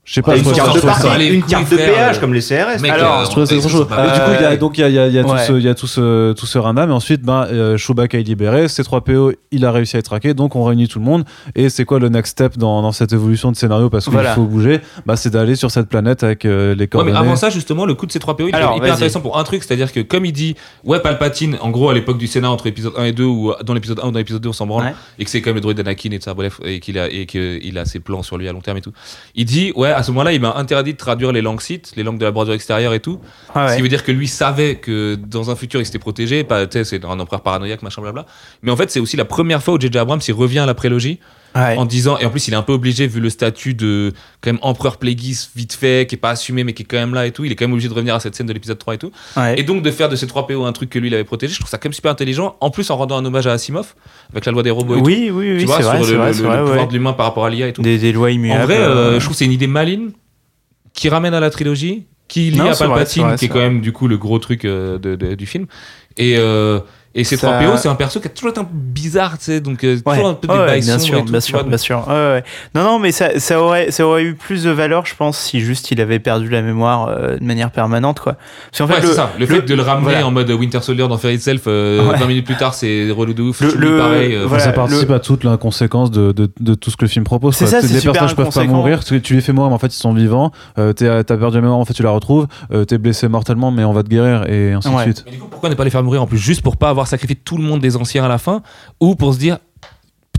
[0.09, 2.81] Je sais pas, une, carte de une carte de péage comme les euh, CRS.
[2.81, 5.37] Mec, Alors, euh, je euh, du coup, il y a donc il y a, tout
[5.37, 9.35] ce, y a tout ce, tout ce rana, mais ensuite, ben, Chewbacca est libéré, C3PO,
[9.51, 11.27] il a réussi à être traqué, donc on réunit tout le monde.
[11.55, 13.91] Et c'est quoi le next step dans, cette évolution de scénario?
[13.91, 14.81] Parce qu'il faut bouger.
[15.05, 17.15] Bah, c'est d'aller sur cette planète avec les coordonnées.
[17.15, 19.93] Avant ça, justement, le coup de C3PO, il est hyper intéressant pour un truc, c'est-à-dire
[19.93, 23.05] que comme il dit, ouais, Palpatine, en gros, à l'époque du Sénat entre épisode 1
[23.05, 25.31] et 2 ou dans l'épisode 1 ou dans l'épisode 2, on s'en branle, et que
[25.31, 28.01] c'est comme le droïde d'Anakin et tout ça, et qu'il a, et qu'il a ses
[28.01, 28.95] plans sur lui à long terme et tout.
[29.35, 32.05] Il dit, ouais, à ce moment-là, il m'a interdit de traduire les langues sites, les
[32.05, 33.21] langues de la bordure extérieure et tout.
[33.55, 33.71] Ah ouais.
[33.73, 36.47] Ce qui veut dire que lui savait que dans un futur, il s'était protégé.
[36.85, 38.25] C'est un empereur paranoïaque, machin, blabla.
[38.63, 39.99] Mais en fait, c'est aussi la première fois où J.J.
[39.99, 41.19] Abrams il revient à la prélogie
[41.55, 44.53] en disant et en plus il est un peu obligé vu le statut de quand
[44.53, 47.27] même empereur Plagueis vite fait qui est pas assumé mais qui est quand même là
[47.27, 48.95] et tout il est quand même obligé de revenir à cette scène de l'épisode 3
[48.95, 49.13] et tout.
[49.57, 51.55] Et donc de faire de ces 3 PO un truc que lui il avait protégé
[51.55, 53.95] je trouve ça quand même super intelligent en plus en rendant un hommage à Asimov
[54.31, 56.39] avec la loi des robots et oui, tout, oui oui tu vrai, le, vrai, le,
[56.39, 57.83] vrai, le pouvoir de l'humain par rapport à l'IA et tout.
[57.83, 60.11] Des, des lois immuables en vrai euh, euh, je trouve c'est une idée maligne
[60.93, 63.93] qui ramène à la trilogie qui lie non, à Palpatine qui est quand même du
[63.93, 65.67] coup le gros truc euh, de, du film.
[66.19, 66.37] Et
[67.15, 67.61] et ces ça...
[67.61, 69.99] 3PO, c'est un perso qui a toujours été un peu bizarre, tu sais, donc euh,
[70.07, 70.15] ouais.
[70.15, 72.07] toujours un peu des bien sûr, bien sûr, bien sûr.
[72.75, 75.91] Non, non, mais ça, aurait, ça aurait eu plus de valeur, je pense, si juste
[75.91, 78.37] il avait perdu la mémoire euh, de manière permanente, quoi.
[78.71, 79.33] Parce en fait, le, ça.
[79.39, 82.47] le, fait de le ramener en mode Winter Soldier dans Fairy Itself, euh, 20 minutes
[82.47, 83.61] plus tard, c'est relou de ouf.
[83.61, 84.65] Le, pareil, euh, voilà.
[84.65, 87.57] ça participe à toute l'inconséquence de, de, tout ce que le film propose.
[87.57, 90.01] C'est ça, Des personnages peuvent pas mourir, tu, les fais mourir, mais en fait, ils
[90.01, 90.53] sont vivants.
[90.79, 92.47] Euh, t'as perdu la mémoire, en fait, tu la retrouves.
[92.87, 95.25] T'es blessé mortellement, mais on va te guérir, et ainsi de suite.
[95.31, 97.37] Du coup, pourquoi ne pas les faire mourir en plus juste pour pas avoir sacrifié
[97.37, 98.63] tout le monde des anciens à la fin,
[99.01, 99.59] ou pour se dire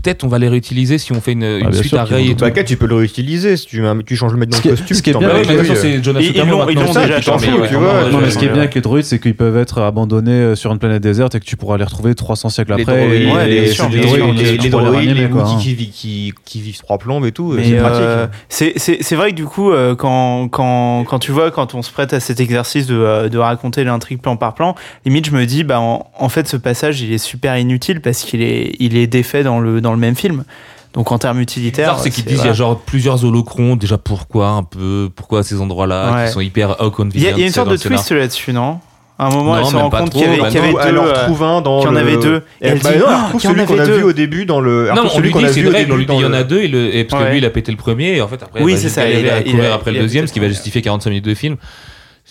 [0.02, 2.06] peut-être on va les réutiliser si on fait une, une ah, suite sûr, à
[2.38, 4.96] Paquet, tu peux le réutiliser si tu, tu changes le mec dans costume.
[4.96, 8.74] Ce qui est bien, avec les c'est Jonathan Non, mais ce qui est bien avec
[8.74, 11.56] les droïdes, c'est qu'ils peuvent être abandonnés euh, sur une planète déserte et que tu
[11.56, 13.08] pourras les retrouver 300 siècles après.
[13.08, 13.26] Les
[14.70, 15.56] droïdes, les hein.
[15.58, 18.30] qui qui vivent trois plombes et tout, euh, euh, hein.
[18.48, 22.86] c'est vrai que du coup, quand tu vois, quand on se prête à cet exercice
[22.86, 27.00] de raconter l'intrigue plan par plan, limite je me dis, bah, en fait ce passage
[27.00, 30.44] il est super inutile parce qu'il est défait dans le le même film.
[30.92, 33.76] Donc en termes utilitaires, c'est qu'ils disent il y a genre plusieurs holocrons.
[33.76, 35.08] Déjà pourquoi un peu?
[35.14, 36.26] Pourquoi ces endroits-là ouais.
[36.26, 38.80] qui sont hyper oh, Il y, a une sorte de twist là-dessus, non?
[39.20, 40.78] À un moment, non, elle se rend compte qu'il y avait, bah qu y deux.
[40.82, 41.80] Elle en un dans.
[41.80, 42.42] Qu'il y en avait deux.
[42.62, 44.90] Et elle, dit, non, ah, celui qu'on a vu au début dans le.
[44.96, 47.30] Non, on lui dit c'est vrai, il y en a deux, et, le, parce que
[47.30, 48.62] lui il a pété le premier, et en fait après.
[48.62, 49.08] Oui, c'est ça.
[49.08, 51.56] Il a après le deuxième, ce qui va justifier 45 minutes de film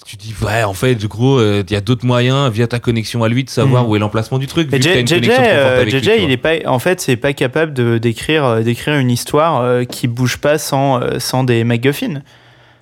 [0.10, 3.24] tu dis ouais en fait gros euh, il y a d'autres moyens via ta connexion
[3.24, 3.90] à lui de savoir mhm.
[3.90, 6.80] où est l'emplacement du truc vu que une JJ, JJ euh, il est pas en
[6.80, 11.00] fait c'est pas capable de d'écrire euh, d'écrire une histoire euh, qui bouge pas sans
[11.20, 12.22] sans des MacGuffin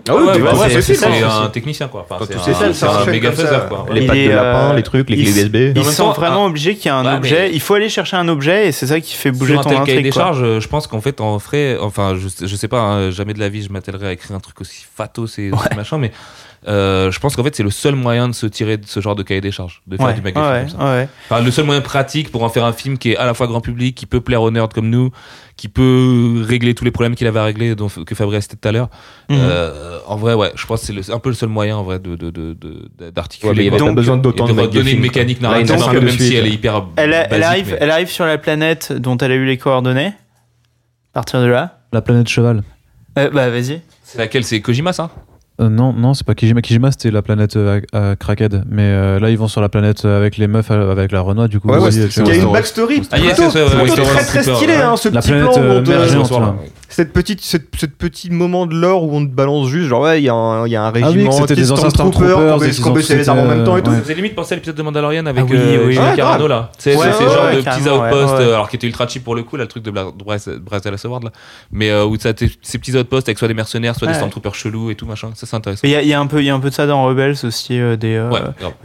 [0.09, 2.07] ah oui, ouais, bah ouais, c'est, c'est, c'est, un technicien quoi.
[2.29, 3.87] C'est ça, un, un méga faiseur.
[3.91, 5.55] Les pattes de lapin, les trucs, les clés USB.
[5.75, 6.47] Ils sont vraiment ah.
[6.47, 7.49] obligés qu'il y a un objet.
[7.51, 10.03] Il faut aller chercher un objet et c'est ça qui fait bouger ton intrigue.
[10.03, 13.39] Des charges, je pense qu'en fait en ferait, enfin je, sais pas, hein, jamais de
[13.39, 16.13] la vie je m'attellerai à écrire un truc aussi fatos et machin, mais
[16.67, 19.15] euh, je pense qu'en fait, c'est le seul moyen de se tirer de ce genre
[19.15, 21.07] de cahier des charges, de faire du magazine ouais.
[21.31, 21.43] Ouais.
[21.43, 23.61] Le seul moyen pratique pour en faire un film qui est à la fois grand
[23.61, 25.11] public, qui peut plaire aux nerds comme nous,
[25.55, 28.67] qui peut régler tous les problèmes qu'il avait à régler, dont, que Fabrice citait tout
[28.67, 28.89] à l'heure.
[29.29, 29.37] Mhm.
[29.39, 31.99] Euh, en vrai, ouais, je pense que c'est un peu le seul moyen en vrai
[31.99, 32.15] de
[33.11, 33.65] d'articuler.
[33.65, 36.47] De, de, de, donc, besoin d'autant de, de donner une mécanique narrative, même si elle
[36.47, 36.85] est hyper.
[36.95, 40.13] Elle, basique, elle arrive, elle arrive sur la planète dont elle a eu les coordonnées.
[41.13, 41.79] À partir de là.
[41.93, 42.63] La planète cheval.
[43.17, 43.81] Euh, bah vas-y.
[44.03, 44.43] C'est laquelle?
[44.43, 45.09] C'est Kojima ça?
[45.59, 46.61] Euh, non, non, c'est pas Kijima.
[46.61, 48.15] Kijima, c'était la planète euh, à, à
[48.69, 51.59] Mais euh, là, ils vont sur la planète avec les meufs, avec la Renoir, du
[51.59, 51.69] coup.
[51.69, 53.01] Ouais, ouais, Il y a une backstory.
[53.11, 56.57] Ah, très très stylé, hein, ce la petit planète, plan.
[56.89, 60.21] Cette petite, cette, cette petit moment de l'or où on te balance juste, genre, ouais,
[60.21, 61.31] il y, a un régiment.
[61.31, 63.91] Ah oui, c'était des anciens Stormtroopers, qui combattaient les armes en même temps et tout.
[63.91, 66.71] Vous avez limite pensé à l'épisode de Mandalorian ah avec Carano, là.
[66.77, 69.67] C'est ce genre de petits outposts, alors qui était ultra cheap pour le coup, le
[69.67, 71.31] truc de Brazil à la là.
[71.71, 74.95] Mais où t'as ces petits outposts avec soit des mercenaires, soit des Stormtroopers chelous et
[74.95, 75.31] tout, machin.
[75.83, 77.95] Il y, a un peu, y a un peu de ça dans Rebels aussi, euh,
[77.95, 78.29] des euh,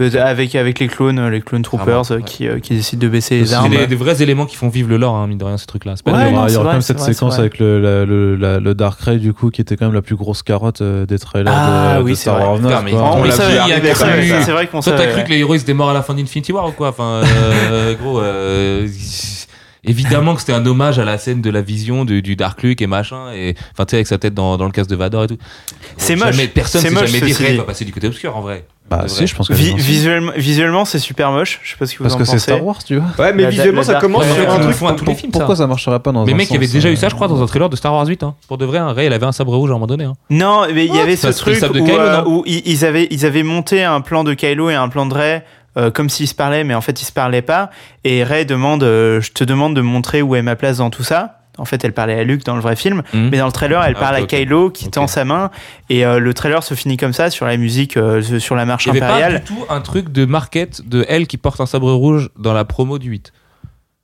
[0.01, 3.73] euh, avec avec les clones, les clone troopers qui, qui, décident de baisser les armes.
[3.73, 5.95] C'est des vrais éléments qui font vivre le lore, hein, mine de rien, ces trucs-là.
[6.07, 9.33] il y aura quand même cette séquence avec le, la, le, le, Dark Ray du
[9.33, 12.17] coup, qui était quand même la plus grosse carotte des trailers ah, de, oui, de
[12.17, 12.59] Star Wars.
[13.33, 14.67] C'est vrai.
[14.67, 16.89] Toi, t'as cru que les héros se démarrent à la fin d'Infinity War ou quoi?
[16.89, 17.23] Enfin,
[18.01, 18.21] gros
[19.85, 22.81] évidemment que c'était un hommage à la scène de la vision du, du Dark Luke
[22.83, 25.25] et machin et enfin tu sais avec sa tête dans, dans le casque de Vador
[25.25, 25.39] et tout.
[25.97, 26.33] C'est moche.
[26.33, 28.65] jamais, personne s'est jamais dit va passer du côté obscur en vrai.
[28.91, 31.61] Bah si je pense que Vi visuellement, visuellement c'est super moche.
[31.63, 32.19] Je sais pas ce que vous pensez.
[32.19, 33.27] parce que c'est Star Wars tu vois.
[33.27, 35.63] Ouais mais visuellement ça commence sur un truc pour, tous les films, pourquoi ça.
[35.63, 37.15] ça marcherait pas dans mais un mec il y avait déjà euh, eu ça je
[37.15, 38.35] crois dans un trailer de Star Wars 8 hein.
[38.49, 40.15] pour de vrai Ray il avait un sabre rouge à un moment donné hein.
[40.31, 44.01] non mais il y avait ce truc où euh, ils avaient ils avaient monté un
[44.01, 45.43] plan de Kylo et un plan de Ray
[45.77, 47.71] euh, comme s'ils se parlaient, mais en fait ils se parlaient pas.
[48.05, 51.05] Et Ray demande, euh, je te demande de montrer où est ma place dans tout
[51.05, 51.39] ça.
[51.59, 53.29] En fait, elle parlait à Luke dans le vrai film, hmm.
[53.31, 55.51] mais dans le trailer, elle ah, parle à Kylo qui tend sa main.
[55.91, 58.89] Et euh, le trailer se finit comme ça sur la musique, euh, sur la marche
[58.89, 59.11] impériale.
[59.11, 61.67] Il n'y avait pas du tout un truc de market de elle qui porte un
[61.67, 63.33] sabre rouge dans la promo du 8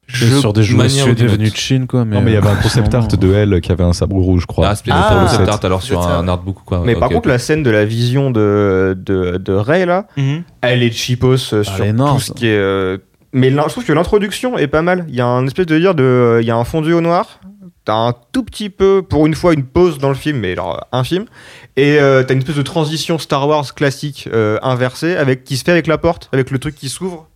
[0.08, 2.56] je, sur des jouets de devenus de Chine quoi non mais il y avait un
[2.56, 4.68] euh, concept art de elle qui avait un sabre rouge je crois.
[4.68, 6.82] Ah c'était ah, un concept art alors sur un, un, artbook quoi.
[6.84, 10.44] Mais par contre la scène de la vision de de, de Ray là mhm.
[10.62, 12.96] elle est cheapos euh, sur tout ce qui est euh,
[13.34, 15.04] mais je trouve que l'introduction est pas mal.
[15.08, 17.40] Il y a un espèce de dire de il y a un fondu au noir
[17.84, 20.86] t'as un tout petit peu pour une fois une pause dans le film mais genre
[20.92, 21.26] un film
[21.76, 24.28] et t'as une espèce de transition Star Wars classique
[24.62, 27.27] inversée avec qui se fait avec la porte avec le truc qui s'ouvre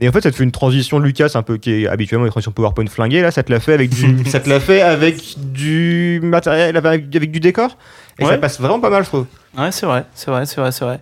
[0.00, 2.30] et en fait, ça te fait une transition Lucas un peu qui est habituellement une
[2.30, 3.20] transition PowerPoint flinguée.
[3.20, 7.08] Là, ça te l'a fait avec du, ça te l'a fait avec du matériel, avec,
[7.08, 7.76] du décor.
[8.18, 8.30] Et ouais.
[8.30, 9.26] ça passe vraiment pas mal, je trouve.
[9.56, 11.00] Ouais, c'est vrai, c'est vrai, c'est vrai, c'est vrai.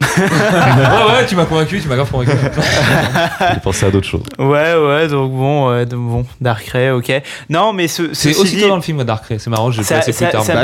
[0.18, 2.32] ouais, ouais, tu m'as convaincu, tu m'as grave convaincu.
[3.52, 4.24] J'ai pensé à d'autres choses.
[4.38, 7.22] Ouais, ouais, donc bon, euh, bon Dark Ray, ok.
[7.48, 10.12] Non, mais ce, c'est aussi dans le film Dark Ray, c'est marrant, je j'ai passé
[10.12, 10.44] plus tard.
[10.44, 10.54] Ça,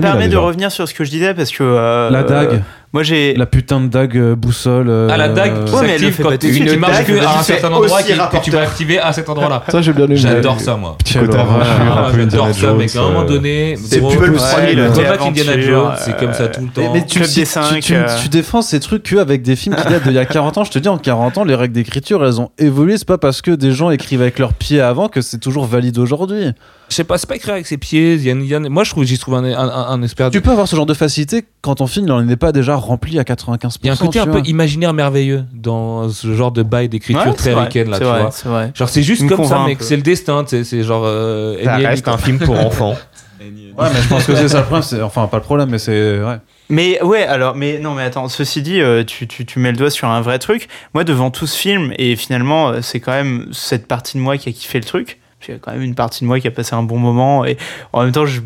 [0.00, 1.62] permet de revenir sur ce que je disais parce que.
[1.62, 2.62] Euh, la dague.
[2.92, 5.08] Moi j'ai la putain de dague boussole.
[5.10, 8.02] Ah la dague qui ouais, s'active quand tu, tu marches que à un certain endroit
[8.02, 9.62] qui, que tu vas activer à cet endroit-là.
[9.68, 10.06] ça j'ai bien.
[10.10, 10.98] J'adore ça moi.
[11.06, 12.96] J'adore ça mec.
[12.96, 14.80] À un moment donné, c'est plus le premier
[15.20, 16.92] Indiana Jones, c'est comme ça euh, tout le temps.
[16.92, 20.58] Mais tu tu défends ces trucs qu'avec des films qui datent d'il y a 40
[20.58, 20.64] ans.
[20.64, 22.98] Je te dis en 40 ans les règles d'écriture elles ont évolué.
[22.98, 25.98] C'est pas parce que des gens écrivent avec leurs pieds avant que c'est toujours valide
[25.98, 26.52] aujourd'hui.
[26.88, 28.18] Je sais pas, c'est pas écrire avec ses pieds.
[28.68, 30.30] Moi je trouve j'y trouve un expert.
[30.30, 33.18] Tu peux avoir ce genre de facilité quand ton film n'en est pas déjà rempli
[33.18, 33.76] à 95%.
[33.82, 37.34] Il y a un côté un peu imaginaire merveilleux dans ce genre de bail d'écriture
[37.34, 38.30] très week-end là, tu vrai, vois.
[38.44, 38.72] Vrai.
[38.74, 41.04] Genre c'est juste comme ça, mec, c'est le destin, c'est genre.
[41.04, 42.96] Euh, ça un film pour enfants.
[43.40, 45.02] ouais, mais je pense que c'est ça le problème.
[45.02, 46.36] Enfin, pas le problème, mais c'est ouais.
[46.70, 48.28] Mais ouais, alors, mais non, mais attends.
[48.28, 50.68] Ceci dit, euh, tu, tu, tu mets le doigt sur un vrai truc.
[50.94, 54.38] Moi, devant tout ce film, et finalement, euh, c'est quand même cette partie de moi
[54.38, 55.18] qui a kiffé le truc.
[55.40, 57.56] J'ai quand même une partie de moi qui a passé un bon moment, et
[57.92, 58.40] en même temps, je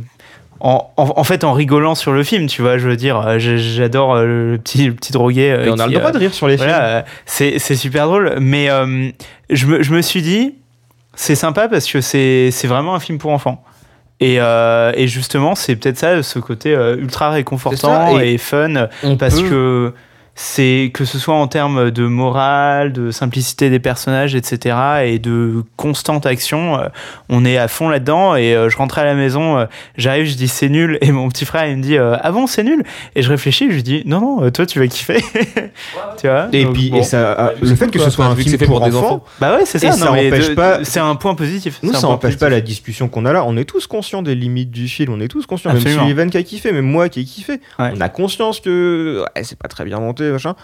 [0.60, 3.36] en, en, en fait, en rigolant sur le film, tu vois, je veux dire, euh,
[3.38, 5.50] j'adore euh, le petit, le petit drogué.
[5.50, 6.68] euh, Et on a le droit euh, de rire sur les films.
[6.70, 8.36] voilà, c'est super drôle.
[8.40, 9.10] Mais euh,
[9.50, 10.54] je, me, je me suis dit,
[11.14, 13.62] c'est sympa parce que c'est vraiment un film pour enfants.
[14.20, 19.48] Et, euh, et justement, c'est peut-être ça, ce côté ultra réconfortant et, fun, parce peut-
[19.48, 19.92] que
[20.36, 25.62] c'est que ce soit en termes de morale, de simplicité des personnages, etc., et de
[25.76, 26.88] constante action, euh,
[27.28, 28.34] on est à fond là-dedans.
[28.36, 31.28] Et euh, je rentrais à la maison, euh, j'arrive, je dis c'est nul, et mon
[31.28, 32.82] petit frère il me dit euh, ah bon c'est nul,
[33.14, 35.22] et je réfléchis, je lui dis non non, toi tu vas kiffer,
[36.20, 36.48] tu vois?
[36.52, 36.98] Et Donc, puis, bon.
[36.98, 38.96] et ça, ah, le fait que ce soit un film c'est fait pour, pour des
[38.96, 39.24] enfants, enfants.
[39.40, 39.92] Bah ouais, c'est Et ça.
[39.92, 41.78] ça non, mais empêche de- pas- C'est un point positif.
[41.82, 43.44] Nous, ça point empêche pas la discussion qu'on a là.
[43.46, 45.12] On est tous conscients des limites du film.
[45.12, 45.70] On est tous conscients.
[45.70, 46.02] Même Absolument.
[46.02, 47.60] Sullivan qui a kiffé, même moi qui ai kiffé.
[47.78, 47.92] Ouais.
[47.96, 50.54] On a conscience que ouais, c'est pas très bien monté, machin.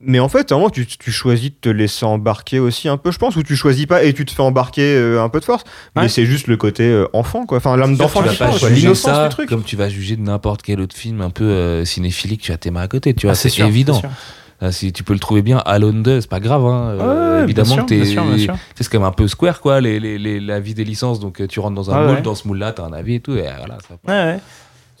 [0.00, 2.96] Mais en fait, à un moment, tu, tu choisis de te laisser embarquer aussi un
[2.98, 5.40] peu, je pense, ou tu choisis pas et tu te fais embarquer euh, un peu
[5.40, 5.64] de force.
[5.96, 6.02] Ouais.
[6.02, 7.58] Mais c'est juste le côté euh, enfant, quoi.
[7.58, 9.48] Enfin, l'âme d'enfant L'innocence du truc.
[9.48, 12.58] comme tu vas juger de n'importe quel autre film un peu euh, cinéphilique, tu as
[12.58, 14.00] tes mains à côté, tu vois, Ah, c'est évident.
[14.60, 16.96] Ah, si tu peux le trouver bien, Alone 2, c'est pas grave, hein.
[17.00, 20.74] Euh, ouais, évidemment c'est quand même un peu square, quoi, les, les, les- la vie
[20.74, 22.22] des licences, donc euh, tu rentres dans un Ouais, moule, ouais.
[22.22, 23.78] dans ce moule-là, t'as un avis et tout, et voilà.
[23.88, 23.94] Ça...
[24.08, 24.38] Ouais, ouais.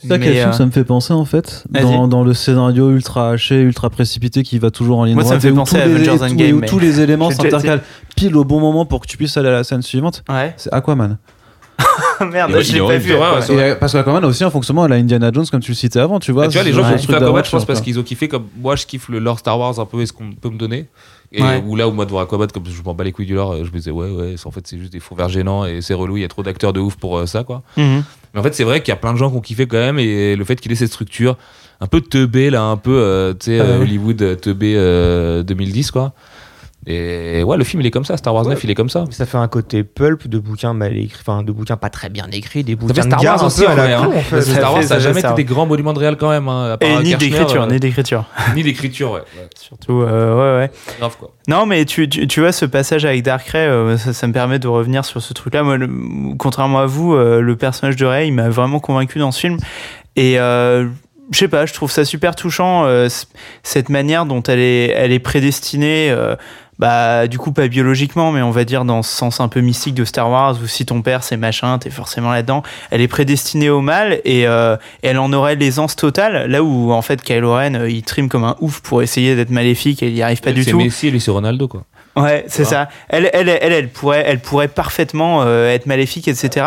[0.00, 1.64] C'est ça quel film euh, ça me fait penser en fait?
[1.70, 5.34] dans, dans le scénario ultra haché, ultra précipité qui va toujours en ligne Moi, ça
[5.34, 6.78] me droite fait et où penser tous à les- Avengers Endgame, et où mais- tous
[6.78, 7.80] les éléments s'intercalent
[8.14, 10.22] pile au bon moment pour que tu puisses aller à la scène suivante.
[10.28, 10.54] Ouais.
[10.56, 11.18] C'est Aquaman.
[12.32, 13.12] Merde, je l'ai pas vu.
[13.14, 15.70] ouais, ouais, euh, parce qu'Aquaman a aussi un fonctionnement à la Indiana Jones comme tu
[15.70, 16.44] le citais avant, tu vois.
[16.44, 18.26] Ah, tu vois, les gens qui ont kiffé Aquaman, je pense, parce qu'ils ont kiffé
[18.28, 20.58] comme moi, je kiffe le lore Star Wars un peu et ce qu'on peut me
[20.58, 20.86] donner.
[21.30, 21.62] Et Ouais.
[21.66, 23.58] où là, où moi, devant Aquaman, comme je m'en bats les couilles du lore, euh,
[23.64, 25.92] je me disais, ouais, ouais, en fait, c'est juste des faux verts gênants et c'est
[25.94, 27.62] relou, il y a trop d'acteurs de ouf pour euh, ça, quoi.
[27.76, 28.02] Mhm.
[28.32, 29.76] Mais en fait, c'est vrai qu'il y a plein de gens qui ont kiffé quand
[29.76, 31.36] même, et le fait qu'il ait cette structure
[31.80, 33.80] un peu teubé, là, un peu, euh, tu sais, Ah euh.
[33.82, 36.12] Hollywood euh, teubé euh, 2010, quoi.
[36.86, 39.04] Et ouais, le film, il est comme ça, Star Wars 9, il est comme ça.
[39.10, 42.26] Ça fait un côté pulp de bouquins mal écrits, enfin de bouquins pas très bien
[42.32, 43.92] écrits, des bouquins Star Wars un aussi, peu en vrai.
[43.92, 44.10] hein.
[44.14, 44.40] en fait.
[44.42, 46.48] Ça Star Wars, ça n'a jamais été des grands monuments de réel quand même.
[46.48, 48.24] Hein, à part Et ni d'écriture, euh, ni d'écriture.
[48.54, 49.20] ni d'écriture, ouais.
[49.20, 49.48] ouais.
[49.58, 50.70] Surtout, euh, ouais, ouais.
[50.98, 51.30] Grave, quoi.
[51.48, 54.58] Non, mais tu, tu, tu vois, ce passage avec Darkrai, euh, ça, ça me permet
[54.58, 55.64] de revenir sur ce truc-là.
[55.64, 55.90] Moi, le-
[56.38, 59.58] contrairement à vous, euh, le personnage de Rey, il m'a vraiment convaincu dans ce film.
[60.16, 60.88] Et euh,
[61.32, 63.08] je sais pas, je trouve ça super touchant, euh,
[63.62, 66.14] cette manière dont elle est, elle est prédestinée.
[66.78, 69.94] Bah, du coup, pas biologiquement, mais on va dire dans ce sens un peu mystique
[69.94, 72.62] de Star Wars, où si ton père c'est machin, t'es forcément là-dedans.
[72.90, 77.02] Elle est prédestinée au mal et, euh, elle en aurait l'aisance totale, là où en
[77.02, 80.14] fait Kylo Ren, euh, il trime comme un ouf pour essayer d'être maléfique et il
[80.16, 80.78] y arrive pas du C'est tout.
[80.78, 81.82] Messi et lui, c'est Ronaldo, quoi.
[82.16, 82.88] Ouais, c'est ça.
[83.08, 86.66] Elle, elle, elle, elle, pourrait, elle pourrait parfaitement euh, être maléfique, etc.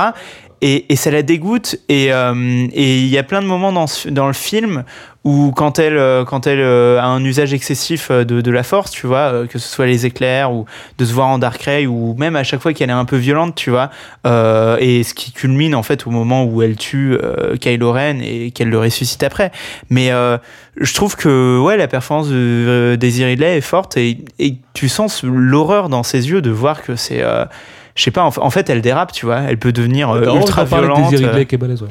[0.61, 1.75] Et, et ça la dégoûte.
[1.89, 4.83] Et euh, et il y a plein de moments dans, ce- dans le film
[5.23, 8.63] où quand elle, euh, quand elle euh, a un usage excessif euh, de, de la
[8.63, 10.65] force, tu vois, que ce soit les éclairs ou
[10.97, 13.53] de se voir en Darkrai ou même à chaque fois qu'elle est un peu violente,
[13.53, 13.91] tu vois,
[14.25, 18.19] euh, et ce qui culmine en fait au moment où elle tue euh, Kylo Ren
[18.23, 19.51] et qu'elle le ressuscite après.
[19.91, 20.39] Mais euh,
[20.79, 25.23] je trouve que ouais, la performance de Daisy Ridley est forte et, et tu sens
[25.23, 27.21] l'horreur dans ses yeux de voir que c'est.
[27.21, 27.45] euh,
[27.93, 29.41] je sais pas, en, fait, elle dérape, tu vois.
[29.41, 31.11] Elle peut devenir euh, ultra de violente.
[31.11, 31.25] Daisy.
[31.25, 31.89] Ridley qui est balèze, ouais.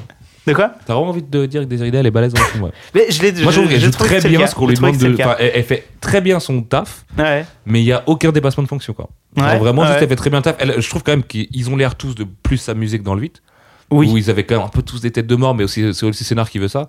[0.51, 2.65] De quoi T'as vraiment envie de dire que Ridley, elle est balèze dans le film,
[2.65, 2.71] ouais.
[2.95, 3.33] Mais je l'ai.
[3.43, 5.15] Moi, je trouve joue trouvé très bien ce qu'on lui demande de.
[5.15, 7.45] Enfin, elle, elle fait très bien son taf, Ouais.
[7.67, 9.09] mais il y a aucun dépassement de fonction, quoi.
[9.37, 10.57] Vraiment, juste, elle fait très bien le taf.
[10.59, 13.23] Elle- je trouve quand même qu'ils ont l'air tous de plus s'amuser que dans le
[13.23, 13.43] 8.
[13.93, 14.09] Oui.
[14.09, 16.07] Où ils avaient quand même un peu tous des têtes de mort, mais aussi, c'est
[16.07, 16.87] aussi le scénar qui veut ça.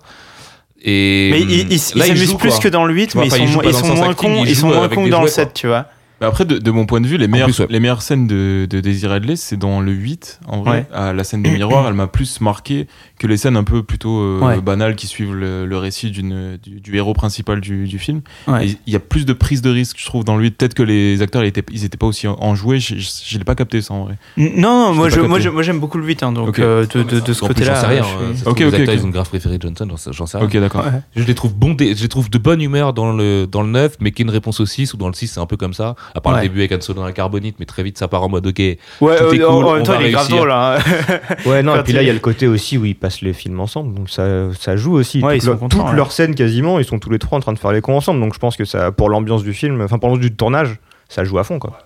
[0.84, 2.58] Et Mais hum, ils s'amusent plus quoi.
[2.58, 4.88] que dans le 8, Tu vois, mais ils sont, ils moins cons, ils sont moins
[4.88, 5.44] cons dans le jouets, quoi.
[5.44, 5.86] 7, tu vois.
[6.22, 7.66] Mais après, de, de mon point de vue, les meilleures, plus, ouais.
[7.68, 10.86] les meilleures scènes de, de Daisy Ridley, c'est dans le 8, en vrai.
[10.90, 10.96] Ouais.
[10.96, 12.86] À la scène des miroirs, elle m'a plus marqué
[13.18, 14.60] que les scènes un peu plutôt euh, Ouais.
[14.60, 18.20] banales qui suivent le, le récit du, du héros principal du, du film.
[18.48, 20.56] Il y a plus de prise de risque, je trouve, dans le 8.
[20.56, 22.78] Peut-être que les acteurs, ils étaient, ils étaient pas aussi enjoués.
[22.80, 24.16] Je, je, je l'ai pas capté, ça, en vrai.
[24.36, 27.32] Non, moi, je, moi, moi, j'aime beaucoup le 8, hein, donc euh, de, de, de
[27.32, 27.74] ce côté-là.
[27.80, 30.46] Se Ok, ok, les acteurs, ils ont grave préféré Johnson, j'en sais- rien.
[30.46, 30.84] Ok, d'accord.
[30.84, 31.00] Ouais.
[31.16, 33.96] Je les trouve bons, je les trouve de bonne humeur dans le, dans le 9,
[34.00, 35.74] mais qui est une réponse au 6, ou dans le 6, c'est un peu comme
[35.74, 35.94] ça.
[36.14, 36.42] À part Ouais.
[36.42, 38.46] le début avec Han Solo dans la carbonite, mais très vite, ça part en mode,
[38.46, 40.36] ok, Ouais, Tout est euh, cool, en on même temps, va il est grave réussir.
[40.36, 40.52] drôle.
[40.52, 40.78] hein.
[41.46, 43.32] Ouais, non, et puis là, il- y a le côté aussi où ils passent les
[43.32, 45.22] films ensemble, donc ça, ça joue aussi.
[45.22, 45.96] Ouais, ils Toutes sont leurs- contents, toutes ouais.
[45.96, 48.20] leurs scènes quasiment, ils sont tous les trois en train de faire les cons ensemble,
[48.20, 51.24] donc je pense que ça, pour l'ambiance du film, enfin pour l'ambiance du tournage, ça
[51.24, 51.78] joue à fond, quoi.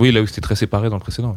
[0.00, 1.30] oui, là où c'était très séparé dans le précédent.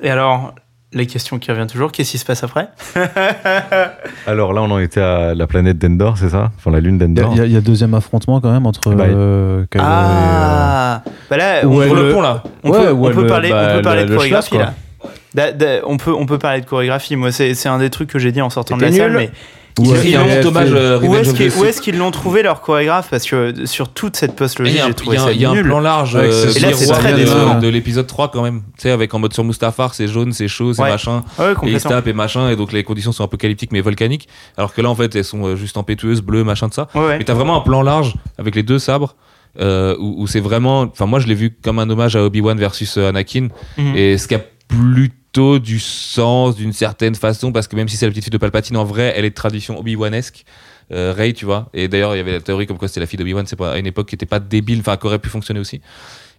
[0.00, 0.06] ouais.
[0.06, 0.54] Et alors,
[0.94, 2.68] la question qui revient toujours, qu'est-ce qui se passe après
[4.26, 7.30] Alors là, on en était à la planète d'Endor, c'est ça Enfin, la lune d'Endor.
[7.32, 11.02] il y a- il y a deuxième affrontement quand même entre Bah, euh, Kylo Ah
[11.30, 12.42] Bah là, on, Sur le- le pont, là.
[12.62, 14.74] on Ouais, peut, on peut le- parler, bah, on peut parler le- de chorégraphie là.
[15.34, 17.16] Da- da- on, peut, on peut parler de chorégraphie.
[17.16, 19.30] Moi, c'est un des trucs que j'ai dit en sortant de la salle, mais
[19.80, 21.14] Ils- l'ont- hommage euh, Où
[21.64, 24.80] est-ce qu'ils l'ont trouvé leur chorégraphe Parce que sur toute cette Et post-logie, Il y
[24.80, 25.64] a un- j'ai il trouvé y a un- ça il y a un nul.
[25.64, 27.12] plan large Ouais, euh, Et là, très
[27.60, 28.60] de- l'épisode 3 quand même.
[28.76, 30.90] Tu sais, avec en mode sur Mustafar, c'est jaune, c'est chaud, c'est Ouais.
[30.90, 31.22] machin.
[31.38, 34.28] Ouais, Et ils se tapent et machin, et donc les conditions sont apocalyptiques mais volcaniques.
[34.58, 36.88] Alors que là, en fait, elles sont euh, juste impétueuses, bleues, machin de ça.
[36.94, 37.18] Ouais, ouais.
[37.18, 39.14] Mais t'as vraiment un plan large avec les deux sabres.
[39.60, 42.58] euh, où, où c'est vraiment, enfin moi je l'ai vu comme un hommage à Obi-Wan
[42.58, 43.94] versus euh, Anakin, Mhm.
[43.96, 44.40] et ce qui a
[44.76, 48.38] plutôt du sens d'une certaine façon, parce que même si c'est la petite fille de
[48.38, 50.44] Palpatine, en vrai, elle est de tradition Obi-Wanesque.
[50.92, 51.70] Euh, Rey, tu vois.
[51.72, 53.72] Et d'ailleurs, il y avait la théorie comme quoi c'était la fille d'Obi-Wan, c'est pas
[53.72, 55.80] à une époque qui était pas débile, enfin qui aurait pu fonctionner aussi.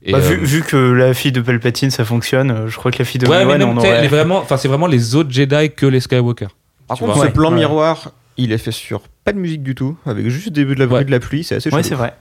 [0.05, 2.91] Et, Bah, vu, euh, vu que la fille de Palpatine ça fonctionne, euh, je crois
[2.91, 4.05] que la fille de ouais, mais Obi-Wan, on aurait.
[4.05, 6.47] est vraiment, enfin c'est vraiment les autres Jedi que les Skywalker.
[6.87, 7.25] Par contre, vois.
[7.25, 7.57] ce plan Ouais.
[7.59, 10.81] miroir, il est fait sur pas de musique du tout, avec juste des bruits de
[10.81, 10.91] la, Ouais.
[10.91, 11.89] bruit de la pluie, c'est assez Ouais, chelou.
[11.89, 12.13] c'est vrai.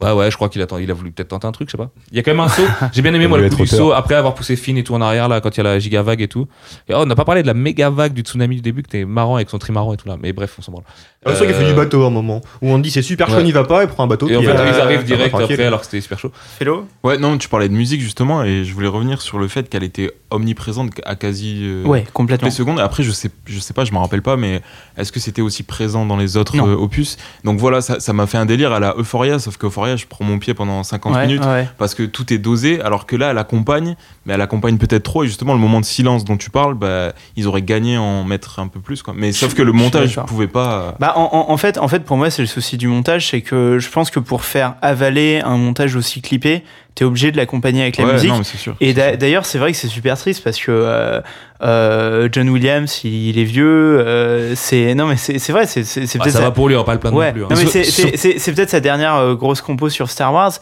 [0.00, 1.76] Ouais, ouais, je crois qu'il a, il a voulu peut-être tenter un truc, je sais
[1.78, 1.90] pas.
[2.12, 2.62] Il y a quand même un saut.
[2.92, 4.94] J'ai bien aimé, Il moi, le coup du saut après avoir poussé Finn et tout
[4.94, 6.46] en arrière, là, quand il y a la giga vague et tout.
[6.88, 8.88] Et oh, on n'a pas parlé de la méga vague du tsunami du début, que
[8.88, 10.16] t'es marrant avec son trimaran et tout là.
[10.22, 10.84] Mais bref, on s'en branle.
[11.26, 13.28] C'est vrai qu'il fait Euh, du bateau à un moment, où on dit c'est super
[13.28, 13.42] chaud, ouais.
[13.42, 14.28] n'y va pas, et prend un bateau.
[14.28, 16.30] Et en fait, euh, ils arrivent direct après, alors que c'était super chaud.
[16.58, 19.68] Félo Ouais, non, tu parlais de musique justement, et je voulais revenir sur le fait
[19.68, 22.46] qu'elle était omniprésente à quasi euh, Ouais, toutes complètement.
[22.46, 22.78] les secondes.
[22.78, 24.62] Après, je sais, je sais pas, je me rappelle pas, mais
[24.96, 27.16] est-ce que c'était aussi présent dans les autres euh, opus?
[27.44, 29.56] Donc voilà, ça ça m'a fait un délire à la Euphoria, sauf
[29.96, 31.68] je prends mon pied pendant 50 Ouais, minutes ouais.
[31.78, 35.24] parce que tout est dosé, alors que là, elle accompagne, mais elle accompagne peut-être trop.
[35.24, 38.24] Et justement, le moment de silence dont tu parles, bah, ils auraient gagné à en
[38.24, 39.02] mettre un peu plus.
[39.02, 39.14] Quoi.
[39.16, 40.26] Mais sauf que le montage d'accord.
[40.26, 40.94] pouvait pas.
[41.00, 43.40] Bah, en, en- en fait, en fait, pour moi, c'est le souci du montage, c'est
[43.42, 46.62] que je pense que pour faire avaler un montage aussi clippé,
[46.98, 48.28] t'es obligé de l'accompagner avec la Ouais, musique.
[48.30, 48.74] non, mais c'est sûr.
[48.80, 51.20] Et d'ailleurs, c'est vrai que c'est super triste parce que euh,
[51.62, 54.00] euh, John Williams, il, il est vieux.
[54.00, 56.74] euh, c'est non, mais c'est c'est vrai, c'est Bah, peut-être ça sa- va pour lui,
[56.74, 57.44] on va pas le plaindre Ouais, non plus.
[57.44, 57.48] hein.
[57.50, 60.52] non, mais Sur- c'est- peut-être sa dernière euh, grosse compo sur Star Wars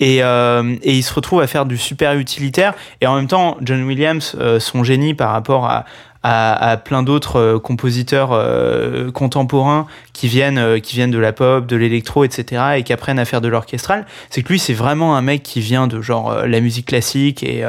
[0.00, 3.56] et, euh, et il se retrouve à faire du super utilitaire et en même temps
[3.62, 5.86] John Williams euh, son génie par rapport à
[6.28, 11.32] à, à plein d'autres euh, compositeurs euh, contemporains qui viennent euh, qui viennent de la
[11.32, 12.62] pop, de l'électro, etc.
[12.78, 14.06] et qui apprennent à faire de l'orchestral.
[14.30, 17.62] C'est que lui, c'est vraiment un mec qui vient de genre la musique classique et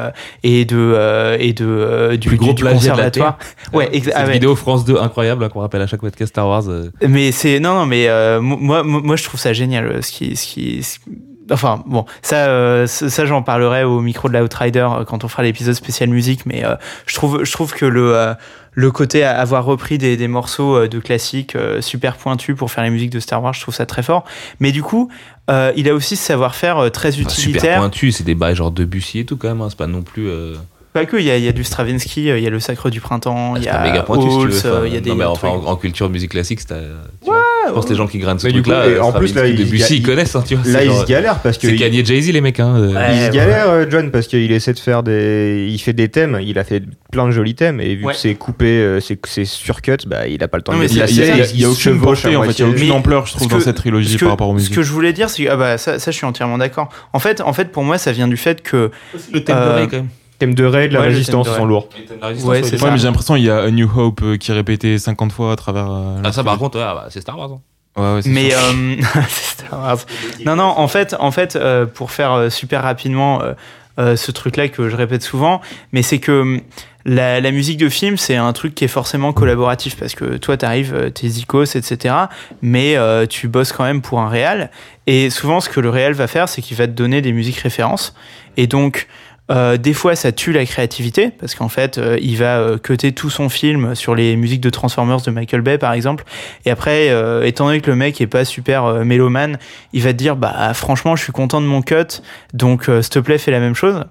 [0.43, 3.37] et de et de du, Plus gros du- de conservatoire.
[3.73, 6.63] Ouais, Cette ah vidéo France 2 incroyable hein, qu'on rappelle à chaque podcast Star Wars.
[7.07, 8.07] Mais c'est non non mais
[8.41, 10.99] moi, moi je trouve ça génial ce qui ce qui ce-
[11.51, 15.43] enfin bon ça euh, ça j'en parlerai au micro de l'Outrider euh, quand on fera
[15.43, 18.33] l'épisode spécial musique mais euh, je trouve je trouve que le euh,
[18.73, 22.69] le côté à avoir repris des, des morceaux euh, de classiques euh, super pointus pour
[22.71, 24.23] faire les musiques de Star Wars, je trouve ça très fort.
[24.59, 25.09] Mais du coup,
[25.49, 27.79] euh, il a aussi ce savoir-faire très enfin, super utilitaire.
[27.79, 29.61] pointu, c'est des bails genre Debussy et tout quand même.
[29.61, 30.29] hein, C'est pas non plus.
[30.97, 32.49] Euh, Pas que, il y a, il y a du Stravinsky, euh, il y a
[32.49, 34.65] le Sacre du Printemps, il y c'est pas a méga pointu si tu Halls, veux.
[34.65, 36.59] euh, Enfin, il y a des non, mais enfin, en, en culture de musique classique,
[36.61, 36.71] c'est.
[36.73, 39.33] euh, tu vois, je pense que les gens qui grainent ce truc-là, euh, en plus,
[39.35, 40.71] là, il- Debussy, il- ils connaissent, hein, tu vois.
[40.71, 41.67] Là, il genre- se galère parce que.
[41.67, 42.59] C'est il- Kanye Jay-Z, les mecs.
[42.59, 43.01] Hein, euh, Ouais.
[43.13, 43.29] Il se ouais.
[43.35, 45.67] galère, euh, John, parce qu'il essaie de faire des.
[45.69, 48.13] Il fait des thèmes, il a fait plein de jolis thèmes, et vu Ouais.
[48.13, 51.01] que c'est coupé, euh, c'est surcut, bah, il a pas le temps de Il y
[51.01, 52.91] a, il y il y il y aucune portée, en fait, il y a aucune
[52.91, 54.75] ampleur, je trouve, ce dans cette trilogie ce par rapport aux Ce musiques.
[54.75, 56.89] que je voulais dire, c'est que ah bah, ça, je suis entièrement d'accord.
[57.13, 58.91] En fait, en fait, pour moi, ça vient du fait que
[59.33, 60.07] Le thème Euh, quand même.
[60.39, 61.89] Thème de raid, la Ouais, résistance sont lourds.
[62.21, 62.91] Ouais, c'est Ouais, ça.
[62.91, 65.51] mais j'ai l'impression qu'il y a A New Hope euh, qui est répété 50 fois
[65.51, 65.89] à travers.
[65.89, 67.49] euh, Ah, ça, par contre, ouais, ah, bah, c'est Star Wars.
[67.53, 67.59] hein.
[67.99, 68.95] Ouais, ouais, c'est Mais euh,
[69.29, 69.97] c'est Star Wars.
[70.45, 73.53] non, non, en fait, en fait, euh, pour faire euh, super rapidement euh,
[73.99, 75.59] euh, ce truc-là que je répète souvent,
[75.91, 76.61] mais c'est que hum,
[77.05, 80.57] la, la musique de film, c'est un truc qui est forcément collaboratif parce que toi,
[80.57, 82.13] t'arrives, t'es zikos, etc.
[82.61, 84.69] Mais euh, tu bosses quand même pour un réal.
[85.07, 87.57] Et souvent, ce que le réal va faire, c'est qu'il va te donner des musiques
[87.59, 88.13] références.
[88.57, 89.07] Et donc,
[89.49, 93.13] euh, des fois, ça tue la créativité parce qu'en fait, euh, il va euh, cutter
[93.13, 96.25] tout son film sur les musiques de Transformers de Michael Bay, par exemple.
[96.65, 99.57] Et après, euh, étant donné que le mec est pas super euh, mélomane,
[99.93, 102.21] il va te dire bah franchement, je suis content de mon cut,
[102.53, 104.03] donc s'il te plaît, fais la même chose.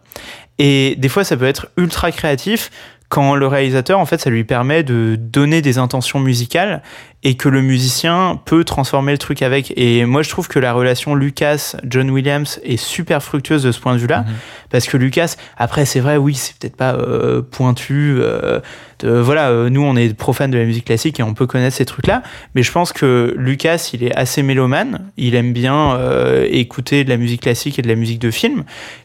[0.58, 2.70] Et des fois, ça peut être ultra créatif
[3.16, 6.82] quand le réalisateur, en fait, ça lui permet de donner des intentions musicales
[7.22, 9.72] et que le musicien peut transformer le truc avec.
[9.74, 13.94] Et moi, je trouve que la relation Lucas-John Williams est super fructueuse de ce point
[13.94, 14.20] de vue-là.
[14.20, 14.34] Mhm.
[14.70, 18.16] Parce que Lucas, après, c'est vrai, oui, c'est peut-être pas euh, pointu.
[18.20, 18.60] euh,
[19.00, 21.74] de- voilà, euh, nous, on est profane de la musique classique et on peut connaître
[21.76, 22.22] ces trucs-là.
[22.54, 25.10] Mais je pense que Lucas, il est assez mélomane.
[25.16, 25.98] Il aime bien
[26.50, 28.64] écouter de la musique classique et de la musique de film.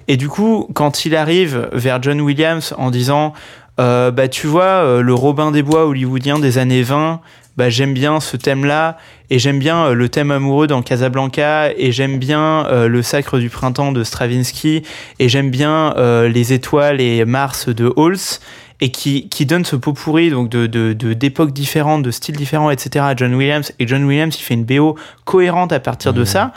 [0.10, 3.34] Et du coup, quand il arrive vers John Williams en disant
[3.80, 7.22] euh, bah tu vois euh, le Robin des Bois hollywoodien des années 20
[7.58, 8.98] bah j'aime bien ce thème là
[9.30, 13.40] et j'aime bien euh, le thème amoureux dans Casablanca et j'aime bien euh, le Sacre
[13.40, 14.84] du printemps de Stravinsky
[15.20, 18.40] et j'aime bien euh, les étoiles et Mars de Halls
[18.84, 22.36] et qui, qui donne ce pot pourri donc de de- de- d'époques différentes de styles
[22.36, 23.72] différents etc à John Williams.
[23.80, 26.52] Et John Williams il fait une BO cohérente à partir de ça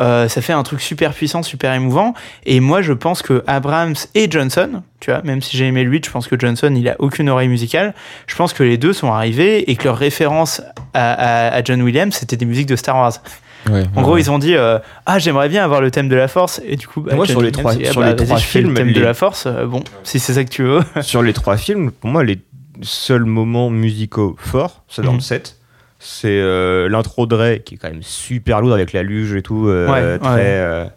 [0.00, 2.14] euh, ça fait un truc super puissant, super émouvant.
[2.46, 6.00] Et moi, je pense que Abrams et Johnson, tu vois, même si j'ai aimé lui,
[6.04, 7.94] je pense que Johnson, il a aucune oreille musicale.
[8.26, 10.62] Je pense que les deux sont arrivés et que leur référence
[10.94, 13.12] à, à- à John Williams, c'était des musiques de Star Wars.
[13.94, 16.62] En gros, ils ont dit euh, Ah, j'aimerais bien avoir le thème de la Force.
[16.64, 18.38] Et du coup, bah, Moi, John sur les Williams, trois- Ah, sur bah, les trois
[18.38, 19.44] fais le films, thème les- de la Force.
[19.46, 20.80] euh, bon, si c'est ça que tu veux.
[21.02, 22.38] Sur les trois films, pour moi, les
[22.80, 25.16] seuls moments musicaux forts, c'est dans Mhm.
[25.18, 25.56] le 7.
[26.02, 29.42] C'est euh, l'intro de Ray, qui est quand même super lourd avec la luge et
[29.42, 30.90] tout, euh, Ouais, très, ouais.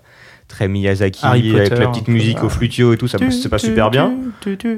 [0.53, 3.49] Très Miyazaki, Harry avec Potter, la petite peu, musique au flutio et tout, ça c'est
[3.49, 4.13] pas super bien.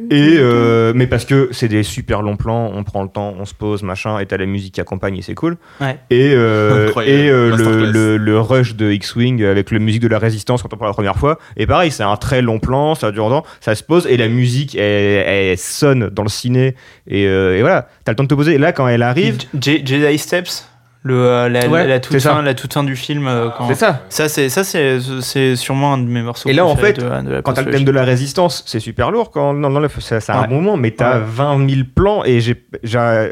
[0.10, 3.44] Et euh, mais parce que c'est des super longs plans, on prend le temps, on
[3.44, 5.58] se pose, machin, et t'as la musique qui accompagne et c'est cool.
[5.82, 5.98] Ouais.
[6.10, 10.18] Et, euh, et euh, le, le, le rush de X-Wing avec la musique de la
[10.20, 11.40] résistance quand on prend la première fois.
[11.58, 14.30] Et pareil, c'est un très long plan, ça dure longtemps, ça se pose et la
[14.30, 16.76] musique elle, elle sonne dans le ciné.
[17.08, 18.54] Et, euh, et voilà, t'as le temps de te poser.
[18.54, 20.70] Et là, quand elle arrive, J- Jedi Steps,
[21.08, 23.28] le, euh, la, Ouais, la toute fin, la toute fin du film.
[23.28, 24.02] euh, quand- c'est ça.
[24.10, 26.50] Ça, c'est ça, c'est c'est sûrement un de mes morceaux.
[26.50, 27.04] Et là, en fait, de,
[27.36, 29.30] de Quand t'as le thème de la résistance, c'est super lourd.
[29.30, 30.46] Quand non, non, ça, ça a Ouais.
[30.46, 31.26] un moment, mais t'as Ouais.
[31.28, 32.24] 20 000 plans.
[32.26, 32.56] Et j'ai,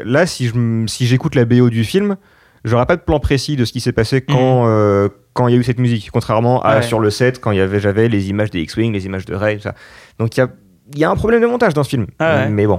[0.04, 2.16] là, si, je, si j'écoute la BO du film,
[2.64, 5.56] j'aurai pas de plan précis de ce qui s'est passé quand euh, quand il y
[5.56, 6.10] a eu cette musique.
[6.12, 6.76] Contrairement à Mhm.
[6.76, 6.82] Ouais.
[6.86, 9.34] sur le set, quand il y avait, j'avais les images des X-Wing, les images de
[9.34, 9.74] Rey, tout ça.
[10.20, 10.48] Donc il y a,
[10.92, 12.06] il y a un problème de montage dans ce film.
[12.20, 12.48] Ah ouais.
[12.50, 12.78] Mais bon.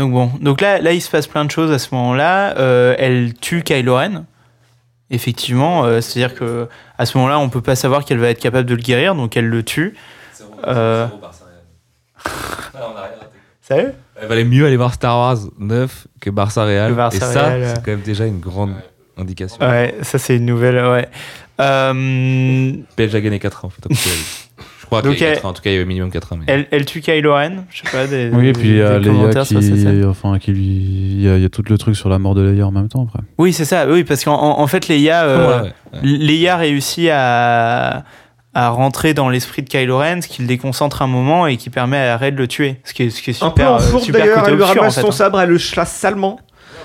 [0.00, 2.56] Donc bon, donc là, là, il se passe plein de choses à ce moment-là.
[2.56, 4.24] Euh, elle tue Kylo Ren.
[5.10, 8.66] Effectivement, euh, c'est-à-dire que à ce moment-là, on peut pas savoir qu'elle va être capable
[8.66, 9.94] de le guérir, donc elle le tue.
[10.66, 11.06] Euh,
[13.60, 13.92] Sérieux?
[14.22, 16.94] Il valait mieux aller voir Star Wars 9 que Barça Real.
[16.94, 18.72] Barça et ça, Real, c'est quand même déjà une grande
[19.18, 19.58] indication.
[19.60, 20.82] Ouais, ça c'est une nouvelle.
[20.82, 21.08] Ouais.
[21.60, 23.94] Euh, PSG a gagné 4 ans, en
[24.90, 24.96] fait.
[24.96, 25.14] en tout cas.
[25.14, 25.48] Je crois qu'il y a eu elle- 4 ans.
[25.48, 26.36] En tout cas, il y avait minimum 4 ans.
[26.36, 26.44] Mais...
[26.46, 27.64] elle, elle tue Kylo Ren.
[27.70, 28.30] Je sais pas des.
[28.32, 31.42] Oui, et puis il y a Leia qui, enfin, qui lui, il y, a, il
[31.42, 33.20] y a tout le truc sur la mort de Leia en même temps après.
[33.38, 33.86] Oui, c'est ça.
[33.88, 36.18] Oui, parce qu'en en, en fait, Leia, euh, Ouais, ouais, ouais.
[36.18, 38.04] Leia réussit à,
[38.54, 41.70] à rentrer dans l'esprit de Kylo Ren, ce qui le déconcentre un moment et qui
[41.70, 42.76] permet à Rey de le tuer.
[42.84, 44.62] Ce qui est, ce qui est super, un peu en euh, fourbe d'ailleurs, elle lui
[44.64, 45.12] ramasse en fait, son hein.
[45.12, 46.40] sabre, elle le chasse salement.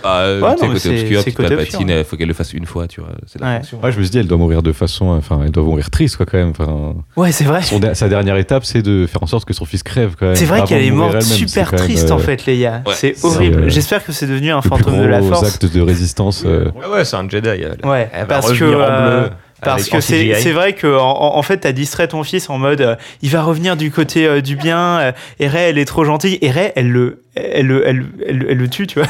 [0.06, 1.82] Bah, Ouais, tu non, côté c'est- obscur, c'est petite côté obscur.
[1.82, 3.10] il faut qu'elle le fasse une fois, tu vois.
[3.26, 3.56] C'est la Ouais.
[3.58, 3.82] fonction.
[3.82, 5.06] Ouais, je me suis dit, elle doit mourir de façon.
[5.08, 6.50] Enfin, elle doit mourir triste, quoi, quand même.
[6.52, 7.62] Enfin, Ouais, c'est vrai.
[7.64, 10.36] son sa dernière étape, c'est de faire en sorte que son fils crève, quand même.
[10.36, 12.84] C'est vrai qu'elle est morte super même, triste en euh, fait, Leia.
[12.86, 12.94] Ouais.
[12.94, 13.64] c'est horrible.
[13.64, 15.48] euh, J'espère que c'est devenu un Le plus fantôme de la force.
[15.56, 16.44] acte de résistance.
[16.46, 17.50] euh, Ouais, ouais, c'est un Jedi.
[17.50, 19.28] elle- Ouais, elle parce que euh,
[19.62, 22.96] parce que c'est vrai que en, en- fait t'as distrait ton fils en mode euh,
[23.24, 26.38] il va revenir du côté euh, du bien euh, et Rey elle est trop gentille
[26.42, 29.08] et Rey elle le elle, le- elle, elle- elle le tue tu vois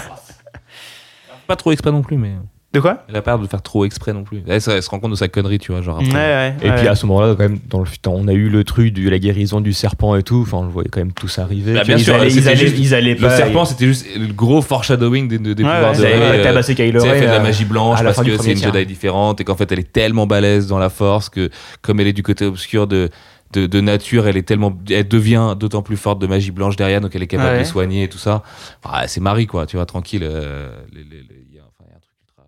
[1.47, 2.31] Pas trop exprès non plus, mais.
[2.73, 3.05] de quoi?
[3.07, 4.43] Elle a pas l'air de faire trop exprès non plus.
[4.47, 5.81] Elle, se- elle se rend compte de sa connerie, tu vois.
[5.81, 6.17] Genre ouais après.
[6.19, 6.75] ouais Et ouais.
[6.75, 9.09] puis à ce moment-là, quand même, dans le futur, on a eu le truc de
[9.09, 10.41] la guérison du serpent et tout.
[10.41, 11.73] Enfin, on le voyait quand même tous arriver.
[11.73, 13.85] Bah, bien sûr, ils allaient, c'était ils allaient, juste- ils allaient Le pas- serpent, c'était
[13.85, 16.39] juste le gros foreshadowing des, des Ouais, pouvoirs ouais, de ils allaient Rey.
[16.39, 18.17] euh, tabasser Kylo Tu sais, elle fait de la Ren, magie blanche à la parce
[18.17, 18.73] fin du que premier c'est une tiers.
[18.73, 21.49] Jedi différente et qu'en fait elle est tellement balèze dans la force que
[21.81, 23.09] comme elle est du côté obscur de,
[23.55, 27.01] de, de nature, elle est tellement, elle devient d'autant plus forte de magie blanche derrière,
[27.01, 27.59] donc elle est capable Ouais.
[27.59, 28.43] de soigner et tout ça.
[28.83, 30.21] Ah, c'est Marie quoi, tu vois, tranquille.
[30.23, 32.43] euh, les- les- les- Il y, a enfin, il y a un truc ultra,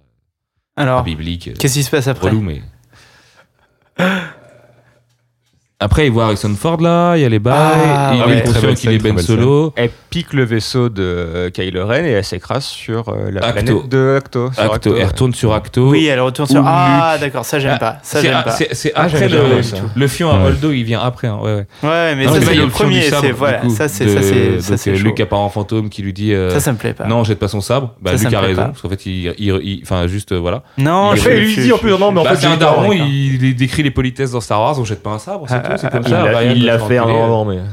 [0.76, 2.30] alors biblique, euh, qu'est-ce qui se passe après?
[2.30, 2.62] relou mais.
[5.80, 8.42] Après, il voit Harrison Ford là, il y a les bails, Ah, il ouais, est
[8.42, 9.74] conscient qu'il est Ben Solo.
[9.76, 13.52] Elle pique le vaisseau de euh, Kylo Ren et elle s'écrase sur euh, la Acto.
[13.82, 14.52] planète de Acto.
[14.54, 15.88] sur Acto, elle retourne sur Acto.
[15.92, 18.42] oui elle retourne sur Ou ah d'accord ça j'aime Ah, pas ça C'est j'aime a-
[18.42, 19.62] pas c'est- Ah, après j'aime le,
[19.96, 20.46] le fion à Ouais.
[20.48, 21.28] Holdo, il vient après.
[21.28, 21.66] hein, ouais, ouais.
[21.90, 24.22] ouais mais Non, ça c'est le premier sabre, c'est du voilà coup, ça c'est ça
[24.24, 24.98] c'est ça c'est euh.
[24.98, 27.50] Luke apparent fantôme qui lui dit euh, ça ça me plaît pas non jette pas
[27.50, 28.68] son sabre bah Ça, ça Luke me a plaît raison pas.
[28.70, 31.78] parce qu'en fait il, enfin juste voilà non Il je- fait, il lui dit en
[31.78, 34.42] plus, non, mais en bah, fait, c'est un daron tort, il, décrit les politesses dans
[34.42, 36.54] Star Wars on jette pas un sabre Ah, tout c'est comme Il ça l'a- Ryan
[36.56, 37.56] il va l'a se fait un moment, mais.
[37.58, 37.64] non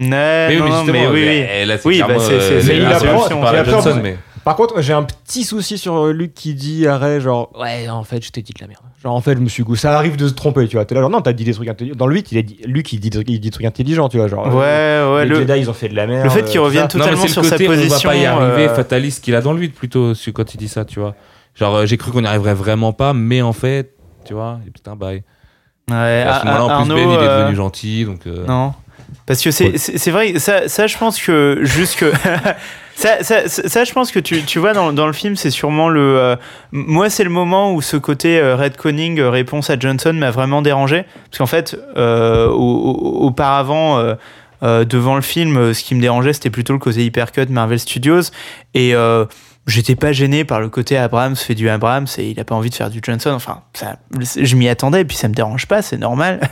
[0.00, 4.56] mais oui, non, mais oui bah, c'est- euh, une inspirations apprend- par Johnson mais Par
[4.56, 8.24] contre, j'ai un petit souci sur euh, Luke qui dit Rey, genre, ouais, en fait,
[8.24, 8.80] je t'ai dit de la merde.
[9.02, 9.80] Genre, en fait, je me suis goûté.
[9.80, 10.86] Ça arrive de se tromper, tu vois.
[10.86, 11.96] T'es là, genre, non, t'as dit des trucs intelligents.
[11.98, 14.16] Dans le 8, il a dit, Luke, il dit, il dit des trucs intelligents, tu
[14.16, 14.26] vois.
[14.28, 16.24] Genre, ouais euh, ouais les le Jedi, ils ont fait de la merde.
[16.24, 18.14] le fait qu'il euh, revienne non totalement c'est sur le sa côté on position va
[18.14, 20.86] pas y arriver euh, fataliste qu'il a dans le 8 plutôt quand il dit ça
[20.86, 21.14] tu vois
[21.54, 23.92] genre euh, j'ai cru qu'on n'y arriverait vraiment pas mais en fait
[24.24, 25.22] tu vois il y
[25.90, 28.44] ouais, à ce moment-là en plus Arnaud, Ben il est euh, devenu gentil donc euh,
[28.46, 28.74] Non.
[29.26, 32.12] Parce que c'est vrai, ça, ça je pense que juste que.
[32.94, 35.88] ça, ça, ça, je pense que tu, tu vois dans, dans le film, c'est sûrement
[35.88, 36.18] le.
[36.18, 36.36] euh,
[36.72, 40.62] moi, c'est le moment où ce côté euh, redconning, euh, réponse à Johnson, m'a vraiment
[40.62, 41.04] dérangé.
[41.30, 43.98] Parce qu'en fait, euh, au- au- auparavant.
[43.98, 44.14] euh,
[44.64, 47.78] euh, devant le film, euh, ce qui me dérangeait, c'était plutôt le côté hypercut Marvel
[47.78, 48.22] Studios.
[48.74, 49.24] Et euh,
[49.68, 52.70] j'étais pas gêné par le côté Abrams fait du Abrams et il a pas envie
[52.70, 53.30] de faire du Johnson.
[53.30, 53.62] Enfin,
[54.18, 56.40] je m'y attendais et puis ça me dérange pas, c'est normal.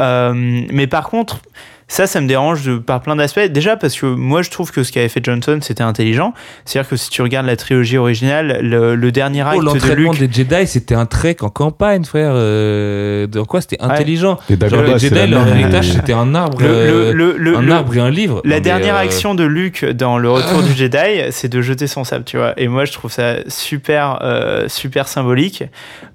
[0.00, 1.42] Euh, mais par contre,
[1.88, 3.40] ça, ça me dérange par plein d'aspects.
[3.40, 6.32] Déjà parce que moi, je trouve que ce qu'avait fait Johnson, c'était intelligent.
[6.64, 10.18] C'est-à-dire que si tu regardes la trilogie originale, le, dernier oh, acte de Luke...
[10.18, 12.32] des Jedi, c'était un trek en campagne, frère.
[12.34, 14.38] Euh, dans quoi c'était intelligent.
[14.48, 14.56] Ouais.
[14.58, 18.10] Genre, Genre, les Jedi, héritage, c'était un arbre, le, le, euh, un arbre et un
[18.10, 18.40] livre.
[18.44, 22.04] La dernière euh, action de Luke dans Le Retour du Jedi, c'est de jeter son
[22.04, 22.58] sable, tu vois.
[22.60, 25.64] Et moi, je trouve ça super, euh, super symbolique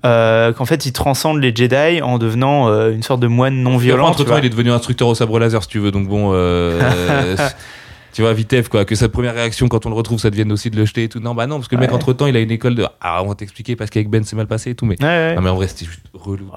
[0.04, 4.08] qu'en fait, il transcende les Jedi en devenant une sorte de moine non violent.
[4.08, 6.32] Entre-temps, il est devenu instructeur au sabre laser si tu veux, donc bon.
[6.34, 7.36] Euh,
[8.14, 10.70] tu vois, vitef, quoi, que sa première réaction quand on le retrouve, ça devienne aussi
[10.70, 11.20] de le jeter et tout.
[11.20, 13.24] Non, bah non, parce que le mec, entre temps, il a une école de Ah,
[13.24, 14.86] on va t'expliquer parce qu'avec Ben, c'est mal passé et tout.
[14.86, 16.52] Mais, mais en vrai, c'était juste relou.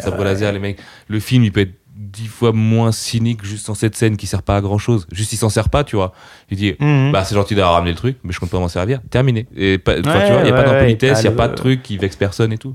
[0.00, 0.78] ça brûle laser, les mecs.
[1.08, 4.42] Le film, il peut être dix fois moins cynique juste en cette scène qui sert
[4.42, 5.06] pas à grand chose.
[5.12, 6.12] Juste, il s'en sert pas, tu vois.
[6.50, 7.12] Il dit, mhm.
[7.12, 9.00] bah, c'est gentil d'avoir ramené le truc, mais je compte pas m'en servir.
[9.10, 9.46] Terminé.
[9.56, 11.82] Et tu vois, il n'y a pas d'impolitesse, il n'y a ah, pas de truc
[11.82, 12.74] qui vexe personne et tout.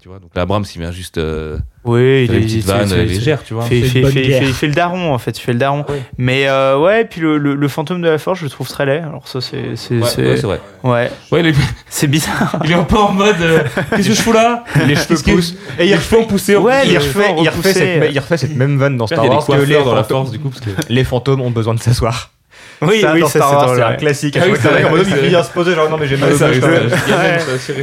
[0.00, 1.18] Tu vois, donc là, Abrams, il vient juste.
[1.18, 3.64] Euh, oui, il est petite vanne légère, tu vois.
[3.64, 5.84] Fait, fait, le daron, en fait, il fait le daron.
[6.16, 9.02] Mais euh, ouais, puis le, fantôme de la forge, je le trouve très laid.
[9.02, 9.74] Alors ça, c'est.
[9.74, 10.60] c'est ouais, c'est vrai.
[10.84, 11.10] Ouais.
[11.32, 11.52] ouais
[11.88, 12.60] c'est bizarre.
[12.64, 13.40] Il est un peu en mode.
[13.40, 14.62] Euh, Qu'est-ce que je fous là?
[14.86, 15.56] Les cheveux poussent.
[15.80, 16.56] Et il refait pousser.
[16.56, 19.44] Ouais, il refait, il refait cette même vanne dans Star Wars.
[19.48, 20.52] Il dans la force, du coup.
[20.88, 22.30] Les fantômes ont besoin de s'asseoir.
[22.82, 24.38] Oui, ça, oui, c'est un classique.
[24.40, 24.46] Ah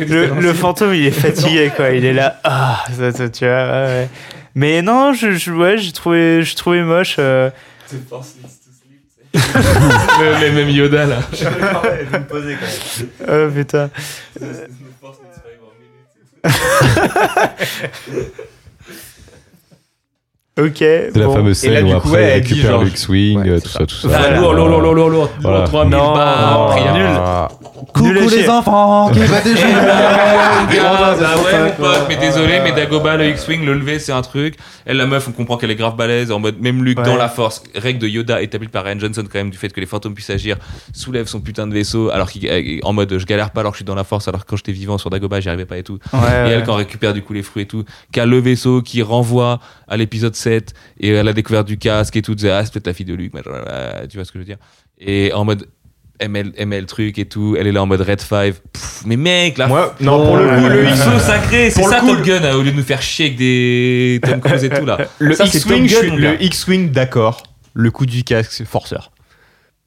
[0.07, 1.71] le fantôme, il est fatigué.
[1.93, 2.39] Il est là.
[2.43, 2.83] Ah,
[4.55, 7.17] mais non, je, trouvais moche.
[7.19, 7.49] Euh.
[10.41, 11.17] Même Yoda là.
[11.17, 12.67] Me poser quand
[13.27, 13.49] même.
[13.49, 13.89] Oh putain.
[20.57, 20.77] Ok.
[20.77, 22.83] C'est la fameuse scène où après elle récupère hein.
[22.85, 23.85] l'X-Wing, tout ça.
[23.85, 24.07] tout ça.
[24.07, 24.39] Voilà.
[24.39, 25.67] Lourd, lourd, lourd, lourd, lourd, voilà.
[25.67, 26.97] 3000 non, bars, ah.
[26.97, 27.85] nul.
[27.93, 32.71] Coucou les enfants, qui va déjà Ah eh ben, ouais, bah mon mais désolé, mais
[32.71, 34.55] Dagoba, le X-Wing, le lever, c'est un truc.
[34.85, 37.27] Elle, la meuf, on comprend qu'elle est grave balèze, en mode, même Luke dans la
[37.27, 37.61] force.
[37.75, 40.29] Règle de Yoda établie par Ryan Johnson, quand même, du fait que les fantômes puissent
[40.29, 40.55] agir,
[40.93, 43.79] soulève son putain de vaisseau, alors qu'en euh, mode, je galère pas alors que je
[43.79, 45.83] suis dans la force, alors que quand j'étais vivant sur Dagoba, j'y arrivais pas et
[45.83, 45.99] tout.
[46.13, 49.59] et elle, quand récupère du coup les fruits et tout, qu'à le vaisseau qui renvoie
[49.87, 50.44] à l'épisode 7
[50.99, 53.33] et à la découverte du casque et tout, ah, c'est peut-être la fille de Luc,
[53.35, 54.57] euh, tu vois ce que je veux dire.
[54.99, 55.67] Et en mode,
[56.19, 58.55] ML, ML truc et tout, elle est là en mode Red 5.
[59.05, 59.67] Mais mec, là.
[59.67, 62.61] Moi, non, pour le ah, coup, le XO sacré, c'est ça Top Gun, hein, au
[62.61, 64.97] lieu de nous faire chier avec des Tom Cruise et tout là.
[65.19, 67.43] Le X-Wing, le X-Wing, d'accord.
[67.73, 69.11] Le coup du casque, forceur.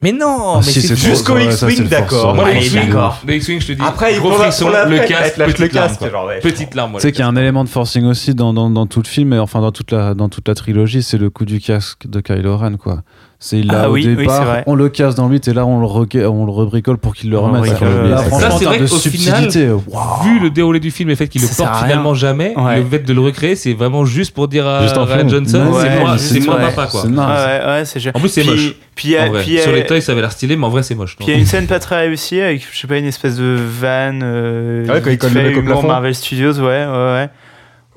[0.01, 2.33] Mais non, ah, mais c'est jusqu'au X-Wing, d'accord.
[2.33, 3.83] Moi, le X-Wing, je te dis.
[3.85, 6.11] Après, gros frisson, le casque, petite larme.
[6.11, 6.95] Genre, petite larme.
[6.95, 9.09] Tu sais qu'il y a un élément de forcing aussi dans, dans, dans, tout le
[9.09, 12.07] film, et enfin dans toute la, dans toute la trilogie, c'est le coup du casque
[12.07, 13.03] de Kylo Ren, quoi.
[13.41, 16.45] C'est là ah, au départ, on le casse dans le et là on le, on
[16.45, 17.67] le rebricole pour qu'il le remette.
[17.67, 21.43] Ça, ah, c'est vrai de final, vu le déroulé du film et le fait qu'il
[21.43, 24.81] le porte finalement jamais, le fait de le recréer, c'est vraiment juste pour dire à
[24.81, 27.05] Ryan Johnson, ouais, c'est moi, papa quoi.
[27.07, 28.75] Ouais, en plus, c'est moche.
[28.95, 29.15] Puis,
[29.63, 31.17] sur les toys, ça avait l'air stylé, mais en vrai, c'est moche.
[31.17, 33.37] Puis il y a une scène pas très réussie avec, je sais pas, une espèce
[33.37, 34.19] de van.
[34.21, 37.29] Euh, ouais, quand il Marvel Studios, ouais, ouais.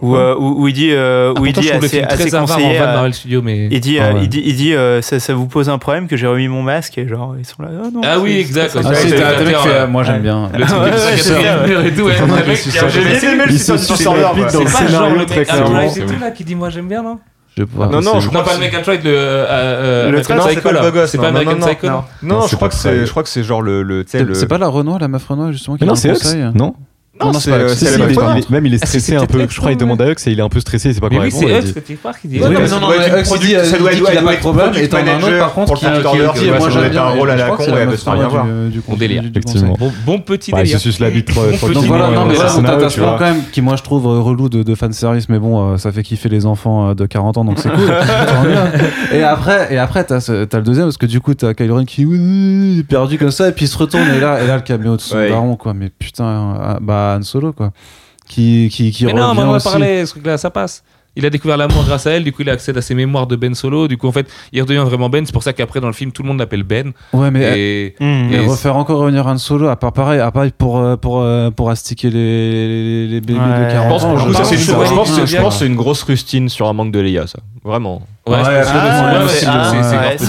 [0.02, 0.36] Où, euh,
[0.68, 1.70] il dit, ah, il dit
[4.00, 4.24] euh, mais...
[4.24, 7.46] il dit, ça, vous pose un problème que j'ai remis mon masque et genre ils
[7.46, 7.70] sont là.
[7.96, 8.76] Oh ah oui, exact.
[9.90, 10.50] Moi j'aime bien.
[10.58, 10.66] Le
[15.90, 17.20] C'est là qui dit moi j'aime bien non.
[17.58, 18.64] Non, non, je crois pas le,
[20.10, 21.18] le c'est pas le C'est
[22.24, 23.84] non, je, crois c'est, je crois que c'est genre le.
[23.84, 26.14] le, c'est, pas la Renoir, la meuf Renoir, justement, qui non, c'est
[26.56, 26.74] Non,
[27.22, 27.86] non, non c'est euh, si,
[28.50, 29.46] Même il est stressé ah, un peu.
[29.48, 31.22] Je crois qu'il demande à Hux et il est un peu stressé, c'est pas quoi
[31.22, 31.46] répondre.
[31.46, 32.40] Oui, c'est Hux qui dit.
[32.42, 35.22] Oui, mais non, non, Hux dit ça doit être un problème et t'en as un
[35.22, 37.98] autre par contre qui dit moi j'aime euh, un rôle à la con, elle veut
[38.06, 38.46] rien avoir.
[38.88, 39.78] Bon délire, effectivement.
[40.06, 40.78] Bon petit bah, délire.
[40.78, 43.76] Je suce la bite Donc voilà, non mais là on t'attache quand même qui moi
[43.76, 46.94] je trouve euh, relou de fan service mais bon, euh, ça fait kiffer les enfants
[46.94, 47.92] de 40 ans donc c'est cool.
[48.32, 49.68] Hein.
[49.70, 52.06] Et après t'as le deuxième parce que du coup t'as Kylo Ren qui
[52.88, 55.02] perdu comme ça et puis il se retourne et là et là le caméo de
[55.02, 57.72] son daron quoi mais putain bah Han Solo, quoi.
[58.28, 60.84] Qui, qui, qui mais revient non, mais on va parler, ce truc-là, ça passe.
[61.18, 63.36] Il a découvert l'amour grâce à elle, du coup il accède à ses mémoires de
[63.36, 65.88] Ben Solo, du coup en fait il redevient vraiment Ben, c'est pour ça qu'après dans
[65.88, 66.94] le film tout le monde l'appelle Ben.
[67.12, 68.34] Ouais mais, et, mmh.
[68.34, 71.54] et refaire encore revenir Han Solo, à part pareil, à part pour, euh, pour, pour,
[71.54, 73.66] pour astiquer les, les, bébés ouais.
[73.66, 74.18] de 40 ans.
[74.18, 78.04] Je pense que c'est une grosse rustine sur un manque de Leia ça, vraiment.
[78.26, 78.38] Ouais,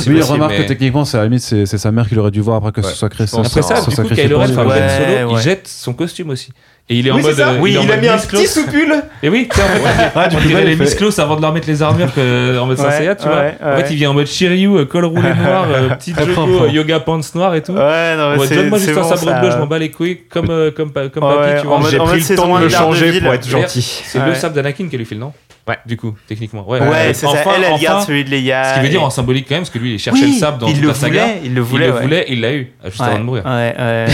[0.09, 2.57] Oui, remarque que techniquement, c'est à la limite, c'est sa mère qui l'aurait dû voir
[2.57, 3.29] après que ce soit créé.
[3.33, 6.51] Après ça, du coup, Kylo Ren, ben il jette son costume aussi.
[6.89, 7.39] Et il est en mode.
[7.39, 8.93] Euh, oui, il, il a mis un petit soupule.
[9.23, 12.11] Et oui, en fait, ouais, on ah, les Miss avant de leur mettre les armures
[12.19, 13.45] euh, en mode ouais, tu vois.
[13.63, 16.73] En fait, il vient en mode Shiryu, euh, col roulé noir, petite jogo, hein.
[16.73, 17.73] yoga pants noir et tout.
[17.73, 20.91] Ouais, non, mais Donne-moi juste un sabre bleu, je m'en bats les couilles, comme, comme,
[20.91, 21.81] comme, papy, tu vois.
[21.89, 24.03] J'ai pris le temps de le changer pour être gentil.
[24.05, 25.33] C'est le sabre d'Anakin qui lui file, non
[25.69, 26.69] Ouais, du coup, techniquement.
[26.69, 27.51] Ouais, euh, c'est enfin, ça.
[27.57, 28.65] Elle, enfin, garde celui de Leia.
[28.65, 30.59] Ce qui veut dire en symbolique quand même, parce que lui, il cherchait le sable
[30.59, 31.27] dans toute la saga.
[31.45, 33.45] Il le voulait, il le voulait, il l'a eu, euh, juste avant de mourir.
[33.47, 34.07] Ouais, ouais.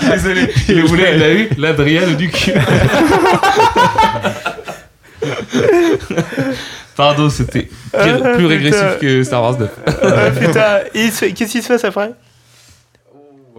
[0.12, 0.48] Désolé.
[0.68, 2.52] Il le voulait, il l'a eu, l'Adrienne du cul.
[6.94, 9.70] Pardon, c'était plus ah, régressif que Star Wars 9.
[9.86, 12.12] ah, putain, qu'est-ce qui se passe après?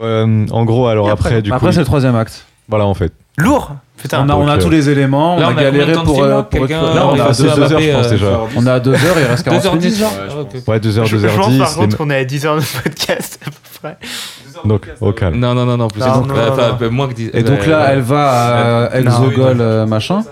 [0.02, 1.66] Euh, en gros, alors après, du bah, coup.
[1.66, 2.46] Après, c'est le troisième acte.
[2.70, 3.12] Voilà, en fait.
[3.38, 5.64] Lourd Putain, on a, on a tous les euh, éléments, là, on, a, bah, a
[5.64, 8.40] galéré pour, film, euh, pour Là, on, on a 2 heures, je pense déjà.
[8.56, 10.08] On a 2 heures, il reste 40 heures 10 hein.
[10.68, 11.58] Ouais, 2 ah, heures, 2 heures 10.
[11.60, 13.98] Par contre, on est à 10 heures de podcast à peu près.
[14.66, 15.38] Donc, au calme.
[15.38, 16.02] Non, non, non, non, plus.
[16.02, 17.32] Ben, moins que 10.
[17.34, 20.24] Et donc ben, là, elle va à Exogol, euh, machin.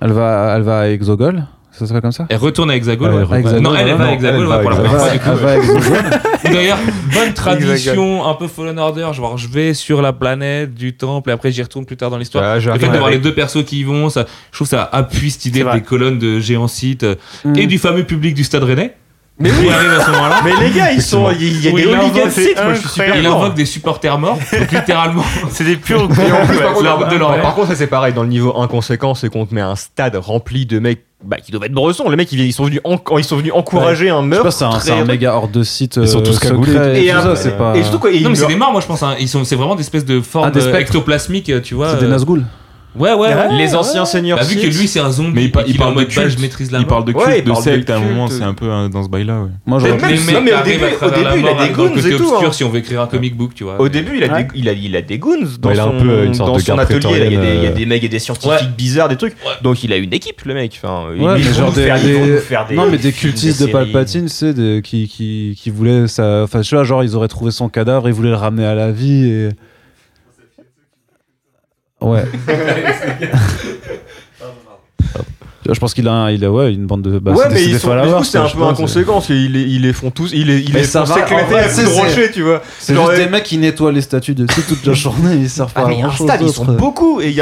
[0.00, 3.24] Elle va, elle va à Exogol ça s'appelle comme ça Elle retourne à Hexagone.
[3.24, 3.60] Ouais.
[3.60, 6.20] Non, elle, elle, va à Hexagone, elle va pour la première fois.
[6.52, 6.78] d'ailleurs,
[7.12, 9.08] bonne tradition, un peu Fallen Order.
[9.12, 12.18] Genre, je vais sur la planète du temple et après j'y retourne plus tard dans
[12.18, 12.56] l'histoire.
[12.56, 15.46] Le fait d'avoir les deux persos qui y vont, ça, je trouve ça appuie cette
[15.46, 17.14] idée des colonnes de géants sites euh,
[17.44, 17.56] mm.
[17.56, 18.94] et du fameux public du Stade Rennais.
[19.42, 19.68] Mais oui.
[19.70, 20.40] arrive à ce moment-là.
[20.44, 22.58] Mais les gars, ils sont, il y a des il sites,
[23.16, 24.38] Il invoque des supporters morts,
[24.72, 25.24] littéralement.
[25.50, 26.08] C'est des purs
[27.42, 28.12] par, contre, ça c'est pareil.
[28.12, 31.50] Dans le niveau inconséquent, c'est qu'on te met un stade rempli de mecs bah, qui
[31.52, 32.08] doivent être bressons.
[32.08, 35.96] Les mecs, ils, sont venus, encourager un Je c'est un, méga hors de site.
[35.96, 36.72] Ils sont euh, tous cagoulés.
[37.04, 37.74] Et, ça, euh, pas.
[37.82, 39.02] Surtout, quoi, Non, mais c'est des morts, moi je pense.
[39.02, 39.16] Hein.
[39.26, 41.90] sont, c'est vraiment des espèces de ah, formes Ah, ectoplasmiques, tu vois.
[41.90, 42.42] C'est des euh,
[42.94, 44.38] Ouais, ouais, les anciens seigneurs.
[44.38, 45.32] Bah, vu que lui, c'est un zombie.
[45.34, 46.28] Mais il, parle de bah, culte.
[46.28, 48.54] Je maîtrise la Il parle de culte, ouais, de secte à un moment, c'est un
[48.54, 49.42] peu euh, dans ce bail-là.
[49.42, 49.48] Ouais.
[49.64, 51.88] Moi, genre, même, non, mais au début, il a des goons.
[51.88, 52.44] Côté et obscur, hein.
[52.46, 52.52] hein.
[52.52, 53.80] si on veut écrire un comic book, tu vois.
[53.80, 56.24] Au début, il a, des, il a, il a des goons dans bah, son, peu
[56.24, 57.26] une sorte dans son atelier.
[57.26, 57.72] Il, y a euh.
[57.72, 59.36] des, mecs il y a des scientifiques bizarres, des trucs.
[59.62, 60.78] Donc, il a une équipe, le mec.
[60.82, 62.76] Enfin, ils faire des.
[62.76, 66.04] Non, mais des cultistes de Palpatine, c'est qui voulaient.
[66.04, 68.90] Enfin, je sais genre, ils auraient trouvé son cadavre, ils voulaient le ramener à la
[68.90, 69.30] vie.
[69.30, 69.48] et
[72.02, 72.24] Ouais.
[75.64, 77.18] Je pense qu'il a, une bande de.
[77.18, 79.22] Bah, ouais, mais ils sont, du c'est un peu inconséquent.
[79.28, 80.32] Ils, ils les font tous.
[80.32, 81.06] Ils les, ils les font à.
[81.68, 85.36] C'est juste euh, des mecs qui nettoient les statues toute la ah, journée.
[85.36, 85.92] Ils servent pas à.
[86.40, 87.40] Ils sont beaucoup et c'est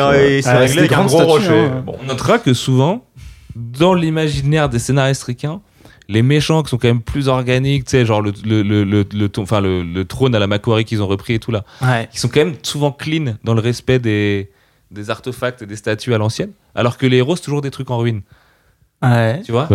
[0.49, 1.59] ah, réglé avec un gros rocher.
[1.59, 1.85] Hein.
[1.87, 3.05] On notera que souvent,
[3.57, 5.61] dans l'imaginaire des scénaristes ricains,
[6.11, 10.05] les méchants qui sont quand même plus organiques, tu sais, genre le, le, le, le,
[10.05, 12.09] trône à la Macquarie qu'ils ont repris et tout là, ouais.
[12.11, 14.51] qui sont quand même souvent clean dans le respect des,
[14.91, 17.91] des artefacts et des statues à l'ancienne, alors que les héros, c'est toujours des trucs
[17.91, 18.23] en ruine.
[19.03, 19.41] Ouais.
[19.47, 19.69] Tu vois?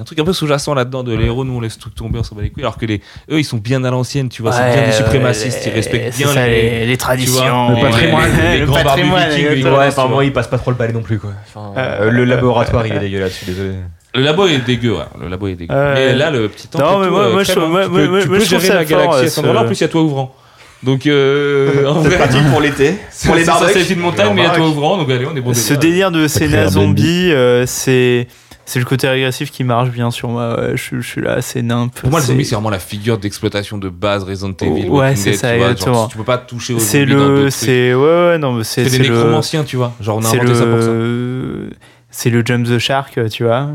[0.00, 1.18] Un truc un peu sous-jacent là-dedans de ouais.
[1.18, 3.00] les héros, nous on laisse tout tomber, on s'en bat les couilles, alors que les,
[3.30, 6.16] eux ils sont bien à l'ancienne, tu vois, ouais, c'est bien des suprémacistes, ils respectent
[6.16, 10.58] bien les, les, traditions, le patrimoine, les, grands patrimoine, vikings, ouais, enfin, ils passent pas
[10.58, 11.32] trop le balai non plus quoi.
[11.76, 13.74] Euh, le euh, laboratoire il est dégueulasse, je suis désolé.
[14.14, 14.18] Hein.
[14.18, 15.04] Le labo est dégueu, ouais.
[15.20, 15.74] Le labo est dégueu.
[15.74, 16.78] Et là, le petit temps.
[16.78, 17.66] Non, mais moi, euh, je, hein.
[17.68, 19.60] moi, tu moi, peux, moi, gérer la fort, galaxie à endroit.
[19.60, 20.34] Euh, en plus, il y a toi ouvrant.
[20.82, 22.94] Donc, euh, en vrai, pratique pour l'été.
[23.24, 23.80] Pour les barbecues.
[23.80, 24.96] C'est une montagne, mais il y a toi ouvrant.
[24.96, 25.52] Donc, allez, on est bon.
[25.52, 28.28] Ce délire de Sénat zombie, euh, c'est
[28.64, 30.58] c'est le côté régressif qui marche bien sur moi.
[30.74, 31.94] Je, suis là, c'est nimp.
[31.94, 34.86] Pour moi, le zombie, c'est vraiment la figure d'exploitation de base Resident Evil.
[34.90, 35.94] Oh, ouais, c'est ça, tu vois, exactement.
[35.94, 37.50] Genre, tu peux pas toucher aux C'est le.
[37.50, 37.94] C'est.
[37.94, 38.88] Ouais, ouais, non, mais c'est.
[38.88, 39.66] C'est des nécromanciens, le...
[39.66, 39.94] tu vois.
[40.00, 40.54] Genre, on a inventé le...
[40.54, 40.90] ça pour ça.
[42.10, 43.68] C'est le Jump the Shark, tu vois.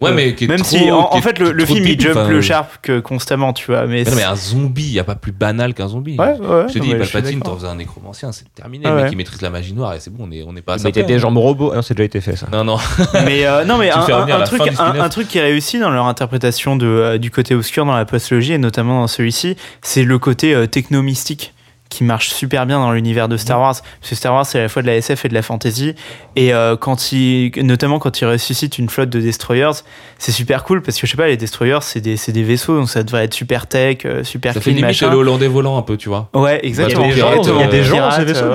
[0.00, 2.28] Ouais, mais qui est Même trop, si, en, qui en fait, le, film, il jump
[2.28, 2.42] le euh.
[2.42, 3.86] sharp que constamment, tu vois.
[3.86, 6.16] Mais, non, mais un zombie, il n'y a pas plus banal qu'un zombie.
[6.18, 8.84] Ouais, ouais, je te dis, Palpatine, t'en faisais un nécromancien, c'est terminé.
[8.86, 9.02] Ah ouais.
[9.04, 10.74] Mec, il maîtrise la magie noire et c'est bon, on est, on est pas à
[10.76, 10.84] hein, ça.
[10.84, 11.72] Mais t'es des jambes robots.
[11.82, 12.46] C'est déjà été fait, ça.
[12.52, 12.76] Non, non.
[13.24, 14.00] mais, euh, non, mais un,
[14.44, 18.04] truc, un, truc, qui réussit dans leur interprétation de, euh, du côté obscur dans la
[18.04, 21.52] postologie et notamment dans celui-ci, c'est le côté technomystique
[21.90, 24.62] qui marche super bien dans l'univers de Star Wars, parce que Star Wars c'est à
[24.62, 25.94] la fois de la SF et de la fantasy,
[26.36, 29.82] et euh, quand il, notamment quand il ressuscite une flotte de destroyers,
[30.18, 32.88] c'est super cool parce que je sais pas, les destroyers c'est des, des, vaisseaux, donc
[32.88, 35.10] ça devrait être super tech, euh, super ça clean, fait limite machin.
[35.10, 36.30] le Hollandais volant un peu, tu vois.
[36.32, 37.04] Ouais, exactement.
[37.04, 38.50] Il y a des gens, il ces vaisseaux.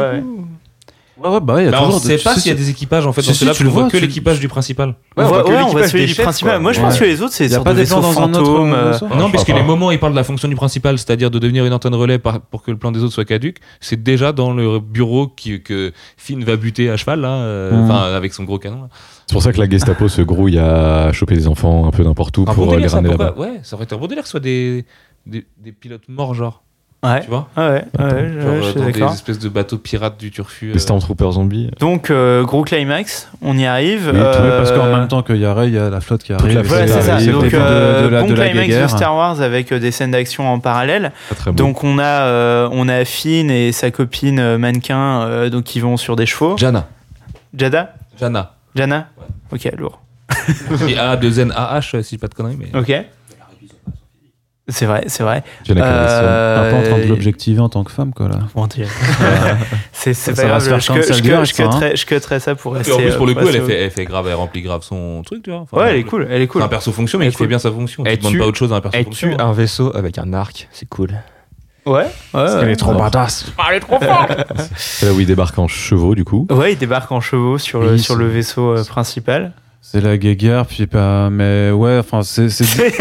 [1.17, 2.69] Ouais, ouais, bah, il y a bah toujours on sait pas s'il y a des
[2.69, 3.21] équipages en fait.
[3.21, 4.89] Si, si, là, tu le vois que l'équipage du principal.
[5.15, 6.59] Ouais, on voit ouais, celui du principal.
[6.59, 8.73] Moi, je pense que les autres, c'est pas des plans dans fantômes.
[8.73, 11.39] Euh, non, puisque les moments où ils parlent de la fonction du principal, c'est-à-dire de
[11.39, 14.53] devenir une antenne relais pour que le plan des autres soit caduque, c'est déjà dans
[14.53, 17.89] le bureau que Finn va buter à cheval, hein, euh, mm.
[17.89, 18.89] là, avec son gros canon.
[19.27, 22.37] C'est pour ça que la Gestapo se grouille à choper des enfants un peu n'importe
[22.37, 23.35] où pour euh, les ramener là-bas.
[23.37, 24.85] Ouais, ça aurait été un bon délire que ce soit des
[25.79, 26.64] pilotes morts, genre.
[27.05, 27.21] Ouais.
[27.21, 30.31] Tu vois ah Ouais, ouais, genre, je suis dans des espèces de bateaux pirates du
[30.31, 30.71] turfu.
[30.73, 31.31] Les Stormtroopers euh.
[31.33, 31.69] zombies.
[31.79, 34.11] Donc, euh, gros climax, on y arrive.
[34.11, 36.33] Parce qu'en euh, même temps qu'il y a Rey, il y a la flotte qui
[36.33, 36.61] arrive.
[36.61, 37.15] voilà, c'est ça.
[37.15, 38.87] arrive, Donc, la- bon climax de.
[38.87, 41.11] Star Wars avec des scènes d'action en parallèle.
[41.53, 46.57] Donc, on a, Finn et sa copine mannequin donc, qui vont sur des chevaux.
[46.57, 46.87] Jana.
[47.55, 48.53] Jada Jana.
[48.75, 49.07] Jana
[49.51, 50.01] Ok, lourd.
[50.87, 52.57] Et A2N AH, si je pas de conneries.
[52.73, 52.91] Ok.
[54.67, 55.43] C'est vrai, c'est vrai.
[55.63, 56.19] Jenna Aniston.
[56.23, 58.39] Euh, Un peu en train de l'objectiver en tant que femme, quoi, là.
[58.55, 58.85] Mon Dieu.
[59.93, 60.63] c'est pas grave.
[60.67, 61.69] je, je, ça, hein.
[61.69, 62.93] cutterai- je cutterai ça pour Et rester.
[62.93, 65.21] en plus, pour le euh, coup, elle, fait, elle fait grave, elle remplit grave son
[65.23, 65.59] truc, tu vois.
[65.61, 66.61] Enfin, Ouais, elle est cool, elle est cool.
[66.61, 68.03] C'est un perso fonction, mais Elle il est fait bien sa fonction.
[68.03, 69.39] Tu Es-tu- demandes pas autre chose à un perso Es-tu fonction.
[69.39, 70.67] un vaisseau avec un arc?
[70.71, 71.11] C'est cool.
[71.85, 72.45] Ouais, ouais.
[72.63, 73.45] Elle est trop badass.
[74.75, 76.47] C'est là où il débarque en chevaux, du coup.
[76.49, 79.53] Ouais, il débarque en chevaux sur le vaisseau euh, principal.
[79.87, 81.29] C'est la guéguerre, puis pas.
[81.29, 82.49] Mais ouais, enfin, c'est.
[82.49, 82.65] c'est-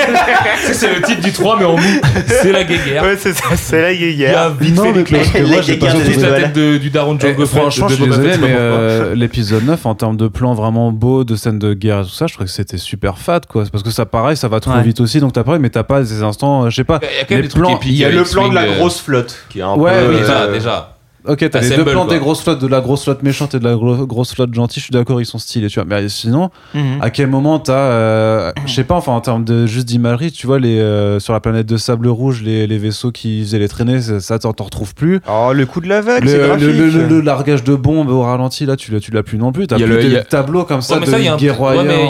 [0.72, 1.82] C'est le titre du 3, mais en mou.
[2.26, 3.02] C'est la guéguerre.
[3.02, 4.50] Ouais, c'est ça, c'est la Il y a guéguerre.
[4.54, 6.90] vite Non, fait que La moi, j'ai pas guéguerre Juste des la tête de- du
[6.90, 7.58] daron de Eh, Django Fett.
[7.60, 11.24] franchement, de je suis désolé, mais euh, l'épisode 9, en termes de plans vraiment beaux,
[11.24, 13.64] de scènes de guerre et tout ça, je trouve que c'était super fat, quoi.
[13.72, 14.82] Parce que ça, pareil, ça va trop Ouais.
[14.82, 17.00] vite aussi, donc t'as pareil, mais t'as pas ces instants, euh, je sais pas.
[17.02, 17.80] Il y a quand même les des plans-.
[17.84, 20.10] Il y a le plan de la euh, grosse flotte qui est un Ouais, peu.
[20.12, 20.93] oui, Déjà, déjà.
[21.27, 22.12] Ok, t'as les deux plans quoi.
[22.15, 24.81] des grosses flottes, de la grosse flotte méchante et de la gro- grosse flotte gentille,
[24.81, 25.86] je suis d'accord, ils sont stylés, tu vois.
[25.89, 26.99] Mais sinon, Mhm.
[27.01, 30.47] à quel moment t'as, euh, je sais pas, enfin en termes de juste d'imagerie, tu
[30.47, 33.69] vois, les, euh, sur la planète de sable rouge, les, les vaisseaux qui faisaient les
[33.69, 35.20] traînées, ça, ça, t'en t'en retrouves plus.
[35.27, 36.67] Oh, le coup de la vague, Le, c'est le, graphique.
[36.67, 39.51] le- le- le largage de bombes au ralenti, là, tu l'as, tu l'as plus non
[39.51, 39.67] plus.
[39.67, 41.19] T'as Il y a plus le- des a- tableaux comme ça Ouais, mais de ça,
[41.19, 41.55] il y a un petit- ouais,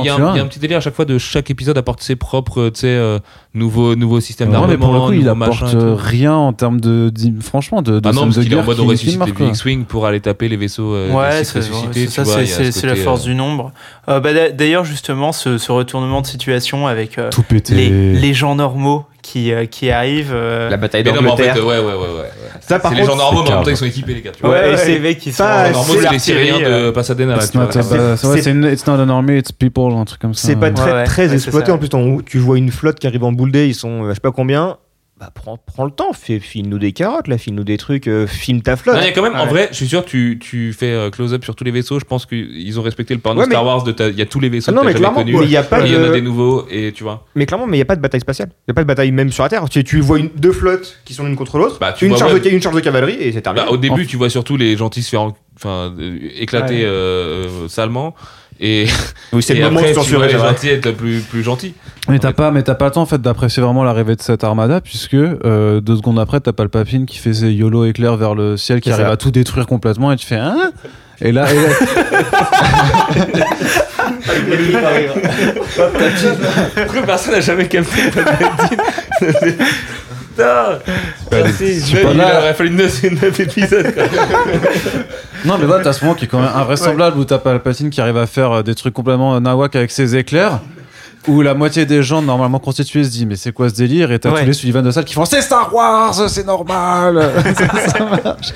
[0.01, 2.69] il y, y a un délire à chaque fois de chaque épisode apporte ses propres,
[2.71, 3.19] tu sais, euh,
[3.55, 4.87] nouveaux, nouveaux systèmes Non, mais d'armement.
[4.87, 8.33] pour le coup, il apporte rien en termes de, franchement, de, de Ah non, de
[8.33, 8.65] qu'il est en guerre
[9.11, 9.47] ressuscite marquent, les.
[9.49, 13.25] X-Wing pour aller taper les vaisseaux euh, Ouais, c'est ça, c'est ce la force euh,
[13.27, 13.73] du nombre.
[14.09, 17.75] Euh, bah, d'a- D'ailleurs, justement, ce, ce retournement de situation avec euh, Tout pété.
[17.75, 20.33] les, les gens normaux qui, euh, qui arrivent.
[20.35, 21.57] euh, La bataille mais en fait, d'Angleterre.
[21.67, 22.31] ouais, ouais, ouais, ouais.
[22.61, 24.33] Ça, par C'est les gens normaux, mais en même temps, ils sont équipés, les gars.
[24.33, 24.51] Tu vois.
[24.51, 25.45] Ouais, Ouais, ouais, c'est les mecs qui sont.
[25.45, 30.35] normaux, c'est les Syriens de Pasadena, It's not, an army, it's people, un truc comme
[30.35, 30.49] ça.
[30.49, 31.73] C'est pas très, exploité.
[31.73, 31.89] En plus,
[32.27, 34.77] tu vois une flotte qui arrive en boule day, ils sont je sais pas combien.
[35.25, 38.77] Bah, prends, prends le temps, file-nous des carottes, là, file-nous des trucs, euh, filme ta
[38.77, 38.97] flotte.
[38.97, 39.49] Non, il y a quand même, en Ouais.
[39.49, 41.99] vrai, je suis sûr, tu, tu fais euh, close-up sur tous les vaisseaux.
[41.99, 43.85] Je pense qu'ils ont respecté le porno Ouais, mais- Star Wars.
[43.85, 45.37] de ta- Il y a tous les vaisseaux Ah non, que mais jamais connus.
[45.39, 47.25] mais il y a pas y en a de- des nouveaux, et tu vois.
[47.35, 48.51] Mais clairement, mais il n'y a pas de bataille spatiale.
[48.53, 49.67] Il n'y a pas de bataille même sur la Terre.
[49.71, 52.19] Tu, tu vois une, deux flottes qui sont l'une contre l'autre, Bah, tu une, vois,
[52.19, 52.41] charge ouais.
[52.41, 53.65] de, une charge de cavalerie et c'est terminé.
[53.65, 56.85] Bah, au début, tu vois surtout les gentils se faire en- enfin, euh, éclater Ouais.
[56.85, 58.15] euh, euh, salement.
[58.61, 58.87] Et,
[59.33, 60.29] oui, c'est le moment après, de tu censurer.
[60.73, 61.75] être plus, plus gentils.
[62.09, 64.45] Mais t'as pas, mais t'as pas le temps en fait d'apprécier vraiment l'arrivée de cette
[64.45, 68.57] armada puisque euh, deux secondes après t'as Palpatine qui fait ses YOLO éclairs vers le
[68.57, 69.13] ciel qui arrive ça.
[69.13, 70.71] à tout détruire complètement et tu fais hein?
[71.21, 71.63] Et là, et là-
[76.77, 78.79] Après, personne n'a jamais capté Palpatine.
[80.37, 80.79] Putain
[81.31, 82.39] pas Il là.
[82.41, 83.95] aurait fallu 9, épisodes.
[85.45, 88.01] non mais voilà t'as ce moment qui est quand même invraisemblable où t'as Palpatine qui
[88.01, 90.61] arrive à faire euh, des trucs complètement nawak avec ses éclairs
[91.27, 94.13] où la moitié des gens normalement constitués se dit mais c'est quoi ce délire?
[94.13, 94.41] Et t'as Ouais.
[94.41, 97.31] tous les Sullivan de salle qui font c'est Star Wars c'est normal
[97.89, 98.53] ça marche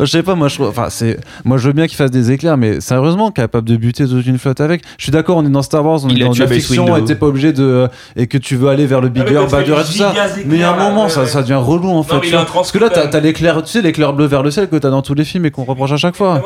[0.00, 2.30] je sais pas moi je trouve- enfin c'est moi je veux bien qu'il fasse des
[2.32, 5.50] éclairs mais sérieusement capable de buter toute une flotte avec je suis d'accord on est
[5.50, 7.00] dans Star Wars on Il est a dans tué de la Mace fiction Windu.
[7.00, 9.56] et t'es pas obligé de et que tu veux aller vers le mais bigger fais
[9.56, 11.54] badger et tout ça gigas mais il y a un moment ça, ouais, ça devient
[11.54, 12.48] relou en fait mais tu il a vois.
[12.50, 14.76] un parce que là t'as t'as l'éclair tu sais l'éclair bleu vers le ciel que
[14.76, 16.42] t'as dans tous les films et qu'on reproche à chaque fois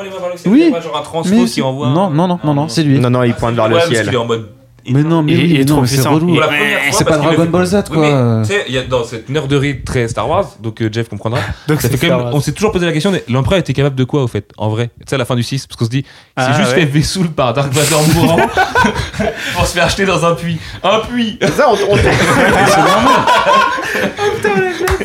[0.46, 1.88] Oui, genre un transfo mais qui envoie.
[1.90, 3.80] non un- non non non non c'est lui Non, non, il pointe vers le Ouais,
[3.80, 4.04] parce ciel.
[4.04, 4.46] qu'il est en mode.
[4.90, 6.14] Mais non mais Il- oui, il est mais trop non c'est puissant.
[6.14, 8.78] relou Pour la première fois, c'est pas Dragon Ball Z quoi tu sais, il y
[8.78, 11.40] a dans cette nerderie très Star Wars, donc euh, Jeff comprendra.
[11.66, 12.34] Donc Ça fait c'est quand même- Star Wars.
[12.34, 14.68] on s'est toujours posé la question, mais l'empereur était capable de quoi au fait, en
[14.68, 14.90] vrai?
[15.00, 16.04] Tu sais, à la fin du 6, parce qu'on se dit,
[16.36, 16.80] il s'est Ah, juste ouais.
[16.80, 18.36] fait Vessoul par Dark Vador mourant
[19.54, 20.58] pour se faire acheter dans un puits.
[20.82, 22.02] Un puits Ça, on, on t'a-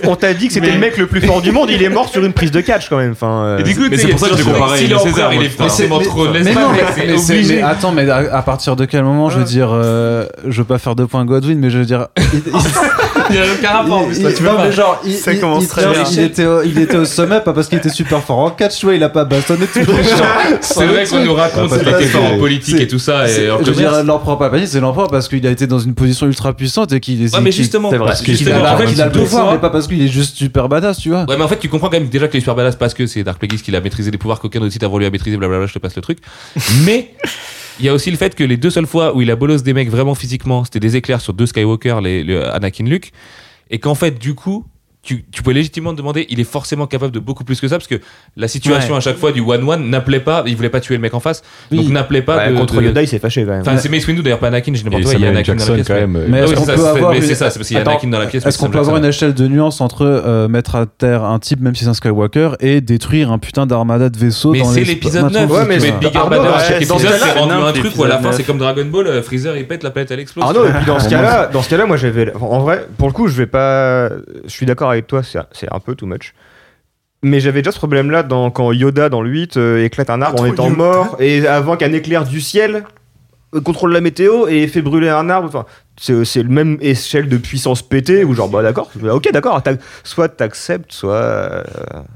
[0.05, 1.89] On t'a dit que c'était Mais- le mec le plus fort du monde, il est
[1.89, 3.11] mort sur une prise de catch quand même.
[3.13, 5.43] Enfin, euh, Et du coup, c'est pour ça que je à si César, l'empereur, il
[5.43, 6.27] est forcément trop.
[6.29, 6.43] mais
[7.17, 10.63] c'est c'est- attends, mais à partir de quel moment je veux dire, euh, je veux
[10.67, 12.53] pas faire de points Godwin, mais je veux dire, il, il-
[13.29, 14.65] Il y a aucun rapport il- là, tu non, pas.
[14.65, 16.03] mais genre, il, Ça il- commence il- très genre, bien.
[16.11, 18.77] il était, au, il était au sommet, pas parce qu'il était super fort en catch,
[18.79, 20.25] tu vois, il a pas bastonné tous les gens.
[20.59, 23.49] C'est vrai qu'on nous raconte Parce qu'il était fort en politique et tout ça, et
[23.49, 26.27] en je veux dire, l'empereur Palpatine, c'est l'empereur parce qu'il a été dans une position
[26.27, 27.33] ultra puissante et qu'il est.
[27.33, 28.07] Ouais, mais justement, c'est vrai.
[28.07, 30.07] parce qu'il a, en fait, qu'il a le deux pouvoir, mais pas parce qu'il est
[30.09, 31.25] juste super badass, tu vois.
[31.27, 33.07] Ouais, mais en fait, tu comprends quand même déjà qu'il est super badass parce que
[33.07, 35.37] c'est Dark Plagueis qui a maîtrisé des pouvoirs qu'aucun autre site avant lui a maîtrisé,
[35.37, 36.17] blablabla, je te passe le truc.
[36.85, 37.11] Mais
[37.79, 39.63] il y a aussi le fait que les deux seules fois où il a bolos
[39.63, 43.11] des mecs vraiment physiquement, c'était des éclairs sur deux Skywalker, les, le Anakin Luke,
[43.69, 44.65] et qu'en fait, du coup,
[45.03, 47.75] tu, tu pouvais légitimement te demander, il est forcément capable de beaucoup plus que ça
[47.77, 47.99] parce que
[48.37, 48.97] la situation Ouais.
[48.97, 51.43] à chaque fois du one-one n'appelait pas, il voulait pas tuer le mec en face,
[51.71, 51.77] Oui.
[51.79, 52.57] donc n'appelait pas ouais, de.
[52.57, 53.61] contre de- Yoda, il s'est fâché quand même.
[53.61, 55.59] Enfin, c'est Mace Windu d'ailleurs, pas Anakin, j'ai n'importe quoi, il y a Anakin dans
[55.59, 55.87] la Jackson, pièce.
[55.87, 56.31] quand mais- même.
[56.31, 57.59] Mais Ah est-ce oui, qu'on c'est ça, peut c'est- avoir mais une- c'est ça, c'est
[57.59, 58.45] parce qu'il y a Attends, Anakin dans la pièce.
[58.45, 61.59] Est-ce qu'on peut avoir une échelle de nuance entre euh, mettre à terre un type,
[61.59, 64.83] même si c'est un Skywalker, et détruire un putain d'armada de vaisseaux Mais dans c'est
[64.85, 65.51] l'épisode Maintenant, 9.
[65.51, 65.91] Ouais, mais Bigger
[66.29, 68.19] Badder, chaque c'est- dans ce épisode, cas-là, c'est rendu non, un truc où à la
[68.19, 70.45] fin, c'est comme Dragon Ball, euh, Freezer il pète, la planète elle explose.
[70.45, 73.07] Arnaud, et puis dans ce Pour cas-là, dans ce cas-là, moi j'avais, en vrai, pour
[73.09, 74.07] le coup, je vais pas,
[74.45, 76.33] je suis d'accord avec toi, c'est un peu too much.
[77.23, 78.23] Mais j'avais déjà ce problème-là
[78.53, 81.93] quand Yoda dans le 8 euh, éclate un arbre en étant mort et avant qu'un
[81.93, 82.83] éclair du ciel
[83.55, 85.47] euh, contrôle la météo et fait brûler un arbre.
[85.47, 85.65] Enfin,
[85.97, 89.61] c'est c'est le même échelle de puissance pétée ou genre bah d'accord ok d'accord
[90.03, 91.63] soit t'acceptes soit euh,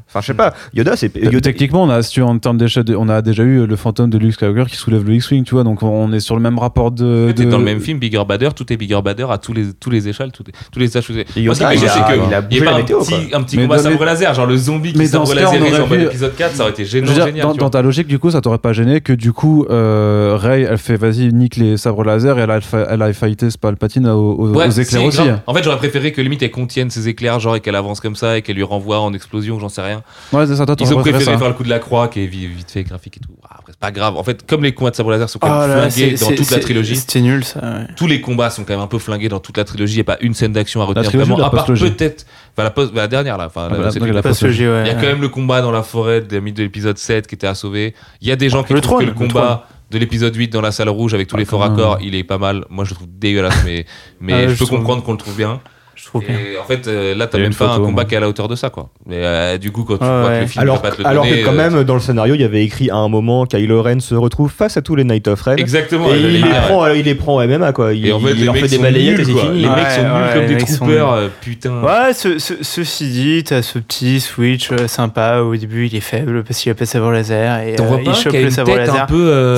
[0.07, 2.57] enfin je sais pas Yoda c'est Euh, Yoda Techniquement, on a, si tu en termes
[2.57, 5.55] d'échelle, on a déjà eu le fantôme de Luke Skywalker qui soulève le X-Wing, tu
[5.55, 7.31] vois, donc on est sur le même rapport de.
[7.35, 9.71] T'es de- dans le même film, Bigger Badder, tout est Bigger Badder à tous les,
[9.73, 11.19] tous les échelles, tous les, tous les.
[11.21, 13.29] Et qui Yoda, il a- c'est que il a y la pas un météo, petit,
[13.29, 13.39] quoi.
[13.39, 16.35] un petit Mais combat dans- sabre laser, genre le zombie qui sabre laser dans l'épisode
[16.35, 17.55] 4, ça aurait été génial.
[17.57, 20.77] dans, ta logique, du coup, ça t'aurait pas gêné que du coup, euh, Rey, elle
[20.77, 24.49] fait vas-y, nique les sabres laser et elle a, elle a fighté Palpatine aux, aux-
[24.55, 25.17] Ouais, aux si, éclairs aussi.
[25.17, 25.39] grave.
[25.45, 28.15] En fait, j'aurais préféré que limite elle contienne ses éclairs, genre et qu'elle avance comme
[28.15, 30.03] ça et qu'elle lui renvoie en explosion, j'en sais rien.
[30.33, 31.37] Ouais, c'est ça, toi, Ils ont préféré ça.
[31.37, 33.29] faire le coup de la croix qui est vi- vite fait graphique et tout.
[33.43, 34.15] Ah, Après, c'est pas grave.
[34.15, 36.15] En fait, comme les combats de sabre laser sont quand même Oh là là, flingués
[36.17, 37.59] c'est- dans c'est- toute la c'est- trilogie, C'était nul ça.
[37.59, 37.87] ouais.
[37.95, 39.93] tous les combats sont quand même un peu flingués dans toute la trilogie.
[39.93, 42.25] Il n'y a pas une scène d'action à retenir vraiment, à part peut-être.
[42.55, 43.45] Enfin, la, post- bah, la dernière là.
[43.47, 44.83] Enfin, Ah, la- c'est- la- la Pas ce jeu, ouais.
[44.83, 47.35] il y a quand même le combat dans la forêt de, de l'épisode 7 qui
[47.35, 47.93] était à sauver.
[48.21, 50.71] Il y a des gens qui trouvent que le combat de l'épisode 8 dans la
[50.71, 52.65] salle rouge avec tous les faux raccords, il est pas mal.
[52.69, 53.85] Moi, je le trouve dégueulasse, mais,
[54.19, 55.61] mais Ah, je je peux comprendre qu'on le trouve bien.
[55.99, 56.35] Je trouve bien.
[56.37, 58.05] Et en fait, euh, là, t'as même une pas un photo, combat moi.
[58.05, 58.89] qui est à la hauteur de ça, quoi.
[59.07, 60.39] Mais euh, du coup, quand tu Ouais, vois que ouais.
[60.41, 62.35] le film alors, pas te le alors donner, que quand euh, même dans le scénario
[62.35, 65.03] il y avait écrit à un moment Kylo Ren se retrouve face à tous les
[65.03, 66.07] Night of Ren Exactement.
[66.13, 68.37] et il les, prend, il les prend en MMA quoi il, Et en fait, il
[68.39, 70.33] les leur mecs fait des sont balayettes et c'est fini Les mecs Ouais, sont nuls
[70.33, 71.81] comme des troopers, putain.
[71.81, 75.39] Ouais, ce- ce- ceci dit, t'as ce petit switch sympa.
[75.41, 77.97] Au début, il est faible parce qu'il a pas de sabre laser et T'en vois
[77.99, 79.05] il pas chope le sabre tête un laser.
[79.07, 79.55] peu.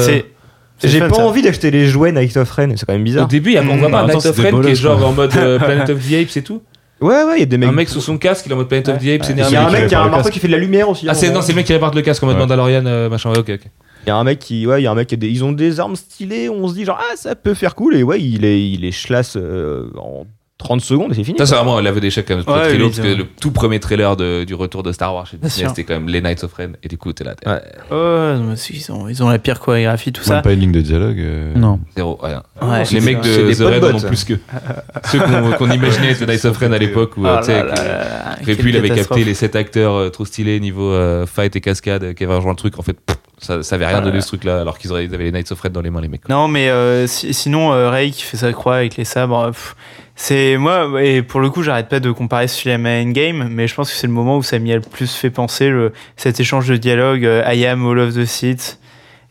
[0.84, 1.26] J'ai pas ça.
[1.26, 3.88] envie d'acheter les jouets Night of Ren c'est quand même Au bizarre début, on voit
[3.90, 6.38] Mmh, pas Night of Ren qui est genre en mode euh, Planet of the Apes
[6.38, 6.62] et tout.
[7.02, 8.58] ouais ouais il y a des mecs Un mec sous son casque, il est en
[8.58, 10.30] mode Planet of the Apes, c'est il y a un mec qui a un marteau
[10.30, 12.02] qui fait de la lumière aussi Ah, c'est non, c'est le mec qui répare le
[12.02, 12.38] casque en mode.
[12.38, 13.32] Mandalorian, euh, machin.
[13.32, 13.62] Ouais, ok, ok.
[14.06, 15.28] Il y a un mec qui, ouais, il y a un mec qui a des,
[15.28, 18.04] ils ont des armes stylées, on se dit genre ah ça peut faire cool et
[18.04, 20.26] ouais il est, il est chlasse euh, en
[20.60, 21.38] 30 secondes et c'est fini.
[21.40, 23.52] Ça, c'est vraiment un l'aveu d'échec quand même, Ouais, trailer, oui, parce que le tout
[23.52, 26.44] premier trailer de- du retour de Star Wars chez Disney, c'était quand même les Knights
[26.44, 26.74] of Ren.
[26.84, 27.62] Et du coup, t'es là, Ouais.
[27.90, 30.42] Non, mais ils ont, ils ont la pire chorégraphie, tout Même ça.
[30.42, 31.18] pas une ligne de dialogue.
[31.18, 31.80] euh, Non.
[31.96, 32.44] zéro, rien.
[32.62, 34.34] Ouais, les mecs de The Red en plus que
[35.10, 37.64] ceux qu'on qu'on imaginait être Knights of Ren à l'époque où, Ah tu sais, là
[37.64, 40.60] là là là, Et quelle puis il avait capté les 7 acteurs euh, trop stylés
[40.60, 42.78] niveau euh, fight et cascade qui avaient rejoint le truc.
[42.78, 45.32] En fait, pff, ça, ça avait rien Ah donné ce truc-là alors qu'ils avaient les
[45.32, 46.28] Knights of Red dans les mains, les mecs.
[46.28, 46.70] Non, mais
[47.08, 49.52] si- sinon, Ray qui fait sa croix avec les sabres,
[50.22, 53.70] c'est moi, et pour le coup, j'arrête pas de comparer ce film à Endgame, mais
[53.70, 55.94] je pense que c'est le moment où ça m'y a le plus fait penser, le,
[56.18, 58.80] cet échange de dialogue euh, I am all of the Sith.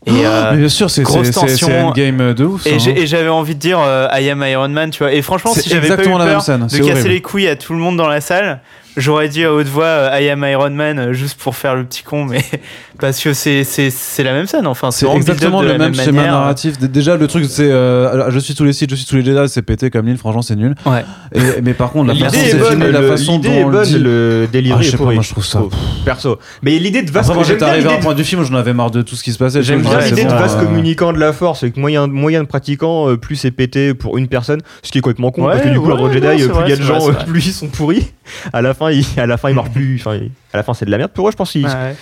[0.07, 1.91] Et, euh, mais bien sûr, c'est grosse tension.
[1.91, 2.63] un game de ouf.
[2.63, 2.95] ça, et hein.
[2.97, 5.13] et j'avais envie de dire euh, I am Iron Man, tu vois.
[5.13, 7.09] Et franchement, si j'avais pas eu peur de casser horrible.
[7.09, 8.63] les couilles à tout le monde dans la salle,
[8.97, 11.85] j'aurais dit à haute voix euh, I am Iron Man euh, juste pour faire le
[11.85, 12.43] petit con, mais
[13.01, 14.67] parce que c'est c'est c'est la même scène.
[14.67, 16.33] Enfin, C'est exactement le la même schéma manière.
[16.33, 16.79] narratif.
[16.79, 19.49] Déjà, le truc, c'est euh, je suis tous les sites, je suis tous les Jedi,
[19.49, 20.75] c'est pété comme l'île, franchement, c'est nul.
[20.87, 21.05] Ouais.
[21.35, 23.49] Et, mais par contre, la façon L'idée est c'est bonne, filmé, la le- façon l'idée
[23.49, 23.99] dont est on le bonne, dit.
[23.99, 25.63] le délire Ah, je est sais pas, moi, je trouve ça.
[26.05, 26.39] perso.
[26.63, 28.55] Mais l'idée de vaste Après, moi, j'étais arrivé à un point du film où j'en
[28.57, 29.63] avais marre de tout ce qui se passait.
[29.63, 33.37] J'aime bien l'idée de vaste communicant de la force, avec moyen, moyen de pratiquant, plus
[33.37, 36.11] c'est pété pour une personne, ce qui est complètement con, parce que du coup, non,
[36.13, 38.09] Jedi, plus il y a de gens, plus ils sont pourris.
[38.53, 39.97] À la fin, à la fin, ils marquent plus.
[40.01, 40.19] Enfin,
[40.53, 41.53] à la fin, c'est de la merde pour eux, je pense.
[41.53, 41.97] qu'ils- Ouais.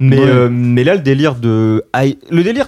[0.00, 0.26] Mais, Ouais.
[0.28, 1.84] euh, mais là, le délire de.
[2.30, 2.66] Le délire.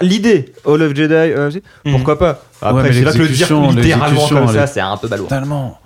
[0.00, 1.50] L'idée, All of Jedi, euh,
[1.84, 1.92] Mhm.
[1.92, 2.42] pourquoi pas?
[2.62, 5.28] Après, c'est vrai que le dire l'exécution, littéralement comme ça, est c'est un peu balourd.
[5.28, 5.78] Totalement.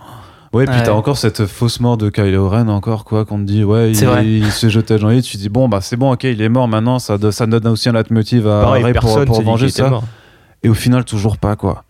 [0.53, 0.83] Ouais, puis Ouais.
[0.85, 4.05] t'as encore cette fausse mort de Kylo Ren, encore quoi, qu'on te dit, ouais, il,
[4.05, 4.25] vrai.
[4.27, 6.49] il se jetait à Jean-Yves, tu te dis, bon, bah c'est bon, ok, il est
[6.51, 9.89] mort maintenant, ça, ça donne aussi un leitmotiv à Pareil, Rey pour, pour venger ça.
[9.89, 10.05] mort.
[10.63, 11.85] Et au final, toujours pas, quoi.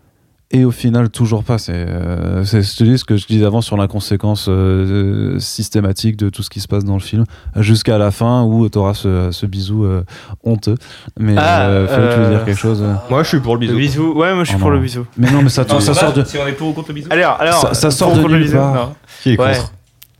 [0.55, 1.57] Et au final, toujours pas.
[1.57, 6.59] C'est, euh, ce que je disais avant sur l'inconséquence euh, systématique de tout ce qui
[6.59, 7.23] se passe dans le film,
[7.57, 10.03] jusqu'à la fin où t'auras ce, ce bisou euh,
[10.43, 10.75] honteux.
[11.19, 12.83] Mais Ah, euh, que tu veux dire quelque chose.
[13.09, 13.77] Moi, je suis pour le Le bisou.
[13.79, 14.13] bisou.
[14.19, 14.75] Ouais, moi je suis Oh pour non.
[14.75, 15.05] le bisou.
[15.17, 16.23] Mais non, mais ça, Non, ça sort de.
[16.23, 17.59] Si on est pour ou contre le bisou Alors, alors.
[17.61, 18.91] Ça- ça sort pour de nulle bisou, part.
[19.23, 19.53] Qui est Ouais.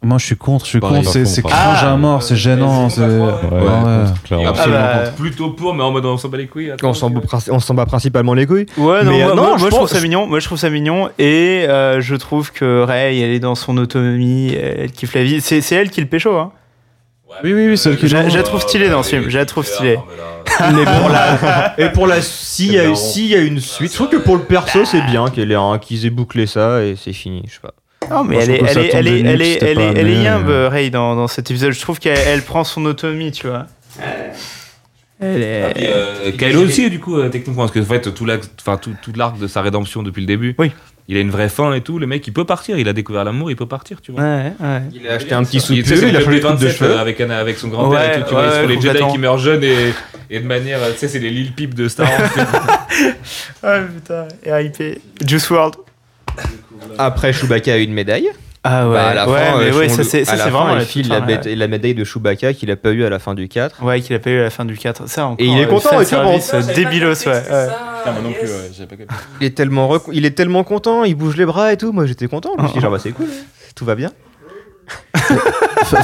[0.04, 1.12] Moi, je suis contre, je suis Pareil, contre.
[1.12, 2.90] C'est, c'est cringe Ah, à mort, c'est gênant.
[2.90, 3.02] C'est...
[3.02, 3.70] Ouais, Ouais, Ouais.
[4.06, 4.50] contre, clairement.
[4.50, 5.12] Absolument Ah bah.
[5.18, 6.72] Plutôt pour, mais en mode on s'en bat les couilles.
[6.72, 7.40] attends, On s'en bat vois.
[7.40, 8.66] princi- on s'en bat principalement les couilles.
[8.78, 10.28] Ouais, non, Mais, moi, euh, moi- non, moi, je je trouve ça mignon.
[10.28, 11.10] Moi, je trouve ça mignon.
[11.20, 14.54] Et euh, je trouve que Ray, elle est dans son autonomie.
[14.54, 15.40] Elle kiffe la vie.
[15.42, 16.52] C'est, c'est elle qui le pécho, hein.
[17.44, 18.30] Oui, oui, oui, qui Je la- joue.
[18.30, 19.98] je la trouve stylée dans ce film, je la trouve stylée.
[20.76, 23.96] Mais pour la, et pour la, s'il y a, s'il y a une suite, je
[23.96, 26.96] trouve que pour le perso, c'est bien qu'elle ait un- qu'ils aient bouclé ça et
[26.96, 27.74] c'est fini, je sais pas.
[28.10, 30.00] Non, mais Moi, elle est, elle est, elle est, elle est, elle est, elle est
[30.00, 30.70] amené, yimbe, euh.
[30.70, 31.72] Ray, dans, dans cet épisode.
[31.72, 33.66] Je trouve qu'elle elle prend son autonomie, tu vois.
[35.22, 35.74] Elle est.
[35.78, 38.44] Et, euh, Kylo aussi, du coup, euh, techniquement, parce que en fait, tout l'arc,
[38.82, 40.72] tout, tout de sa rédemption depuis le début, Oui.
[41.08, 41.98] il a une vraie fin et tout.
[42.00, 42.78] Le mec, il peut partir.
[42.78, 44.22] Il a découvert l'amour, il peut partir, tu vois.
[44.22, 44.82] Ouais, ouais.
[44.94, 46.78] Il a acheté un petit Il, c'est il a changé de club coupe de 27,
[46.78, 46.92] cheveux.
[46.92, 49.04] euh, avec, un- avec son grand-père Ouais, et tout, tu vois, ouais, sur les Jedi
[49.12, 49.94] qui meurent jeunes et,
[50.30, 52.48] et de manière, tu sais, c'est les Lil Peep de Star Wars.
[53.64, 55.00] Ah putain, RIP.
[55.26, 55.76] Juice World.
[56.98, 58.30] Après, Chewbacca a eu une médaille.
[58.66, 61.10] Ah ouais, Bah, à la ouais, fin, mais ouais, ça c'est vraiment il la file
[61.10, 61.68] toute la, ouais.
[61.68, 63.84] médaille de Chewbacca qu'il a pas eu à la fin du 4.
[63.84, 65.08] Ouais, qu'il a pas eu à la fin du 4.
[65.10, 65.46] Ça encore.
[65.46, 66.40] Et il est euh, content, et bon.
[66.54, 67.32] euh, débilos, ouais.
[67.34, 67.68] ouais.
[68.06, 68.48] moi non plus,
[68.78, 69.14] j'ai pas capté.
[69.42, 71.92] Il est tellement rec- il est tellement content, il bouge les bras et tout.
[71.92, 72.52] Moi j'étais content.
[72.58, 73.28] Je me suis dit genre bah c'est cool,
[73.76, 74.12] tout va bien.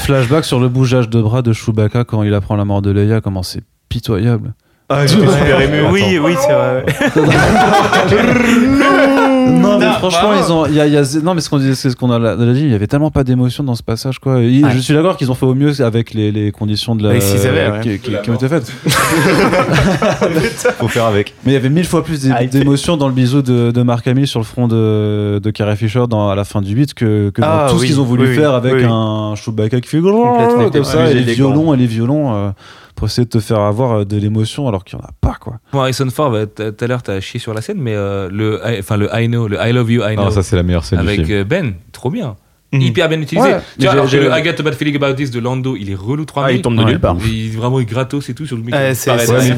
[0.01, 3.21] Flashback sur le bougeage de bras de Chewbacca quand il apprend la mort de Leia,
[3.21, 4.53] comment c'est pitoyable.
[4.91, 5.81] Ah, j'étais super ému.
[5.91, 6.83] Oui, oui, c'est vrai.
[9.49, 10.65] non, mais franchement, ils ont.
[10.65, 12.35] il Y a, il y a- non, mais ce qu'on disait, c'est ce qu'on a
[12.53, 14.41] dit, il y avait tellement pas d'émotion dans ce passage, quoi.
[14.41, 14.71] Et Ouais.
[14.73, 17.09] Je suis d'accord qu'ils ont fait au mieux avec les, les conditions de la.
[17.11, 17.79] Avec qu'ils avaient, ouais.
[17.81, 18.67] qui, qui- qui ont été faites.
[20.79, 21.33] Faut faire avec.
[21.45, 24.07] Mais il y avait mille fois plus Ah, d'émotion dans le bisou de, de Mark
[24.07, 27.29] Hamill sur le front de, de Carrie Fisher dans, à la fin du 8 que,
[27.29, 28.83] que dans Ah, tout oui, ce qu'ils ont voulu oui, faire avec oui.
[28.87, 30.69] un Chewbacca qui fait Complètement.
[30.71, 32.49] comme ça, et les violons et les violons euh,
[32.99, 35.35] pour essayer de te faire avoir euh, de l'émotion alors qu'il n'y en a pas,
[35.39, 35.59] quoi.
[35.71, 38.79] Bon, Harrison Ford, tout à l'heure, t'as chié sur la scène, mais euh, le, I-
[38.79, 40.83] enfin, le I know, le I love you, I know, Non, ça c'est la meilleure
[40.83, 41.37] scène du avec film.
[41.39, 42.35] euh, Ben, trop bien.
[42.71, 42.81] Mhm.
[42.81, 43.47] Hyper bien utilisé.
[43.47, 45.75] Ouais, tu vois, j'ai- le j'ai- I got a bad feeling about this de Lando,
[45.75, 46.49] il est relou 3000.
[46.53, 46.91] Ah, il tombe de Ouais.
[46.91, 47.15] nulle part.
[47.25, 48.61] Il, vraiment, il gratos et tout sur le.
[48.61, 49.09] Ouais, il c'est-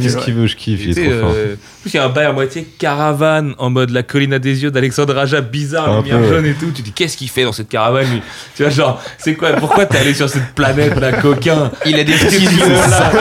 [0.01, 1.31] qu'est-ce qu'il veut Je kiffe, il est trop fort.
[1.35, 4.31] euh, en plus, il y a un bail à moitié caravane en mode la colline
[4.33, 6.29] à des yeux d'Alexandre Raja, bizarre, Un lumière peu, ouais.
[6.29, 6.71] jaune et tout.
[6.73, 8.21] Tu dis, qu'est-ce qu'il fait dans cette caravane, lui?
[8.55, 11.69] Tu vois, genre, c'est quoi Pourquoi t'es allé sur cette planète, là, coquin?
[11.85, 13.11] Il a des petits yeux, là?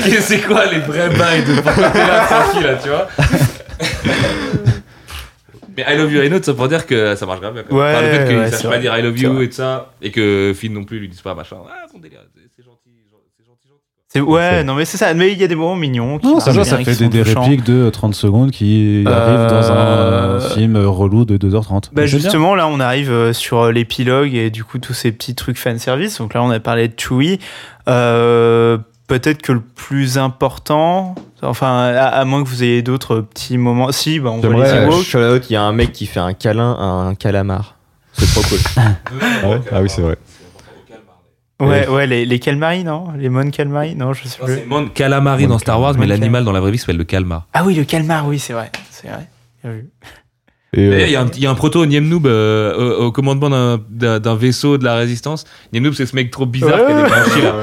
[0.22, 3.06] C'est quoi les vrais bails de pourquoi t'es là tranquille, là, tu vois?
[5.76, 7.62] Mais I love you, I know, ça pour dire que ça marche grave bien.
[7.64, 7.78] quoi.
[7.78, 9.92] Ouais, Enfin, le fait qu'il ouais, sache pas dire I love you et tout ça,
[10.02, 11.56] et que Finn non plus lui dise pas machin.
[11.68, 12.20] Ah, son délire,
[12.56, 12.78] c'est gentil,
[14.08, 15.12] c'est Ouais, non mais c'est ça.
[15.14, 16.18] Mais il y a des moments mignons.
[16.18, 19.50] qui Non, ça, bien, ça fait sont des, répliques de 30 secondes qui Euh, arrivent
[19.50, 21.88] dans un film relou de 2h30.
[21.92, 25.34] Bah justement, là, on arrive euh, sur euh, l'épilogue et du coup tous ces petits
[25.34, 26.18] trucs fanservice.
[26.18, 27.40] Donc là, on a parlé de Chewie.
[27.88, 31.14] Euh, Peut-être que le plus important,
[31.44, 33.92] enfin, à, à moins que vous ayez d'autres petits moments.
[33.92, 35.14] Si, bah, on voit les Ewoks.
[35.14, 37.76] Haute, il y a un mec qui fait un câlin à un calamar.
[38.12, 38.58] C'est trop cool.
[39.42, 39.60] Ah ouais?
[39.72, 40.16] Ah oui, c'est vrai.
[41.60, 43.12] Ouais, ouais, les, les Calmari, non?
[43.16, 44.54] Les Mon Calmari Non, je sais Non, plus.
[44.56, 47.04] C'est Mon Calamari dans Star Wars, mais Mon l'animal dans la vraie vie s'appelle le
[47.04, 47.46] calmar.
[47.52, 48.70] Ah oui, le Calmar, oui, c'est vrai.
[48.90, 49.84] C'est vrai.
[50.76, 53.12] Euh, il y a un- il y, a un proto Niem Noob euh, au, au
[53.12, 53.50] commandement
[53.90, 55.44] d'un- vaisseau de la résistance.
[55.72, 57.54] Niem Noob, c'est ce mec trop bizarre qui a des branchies là.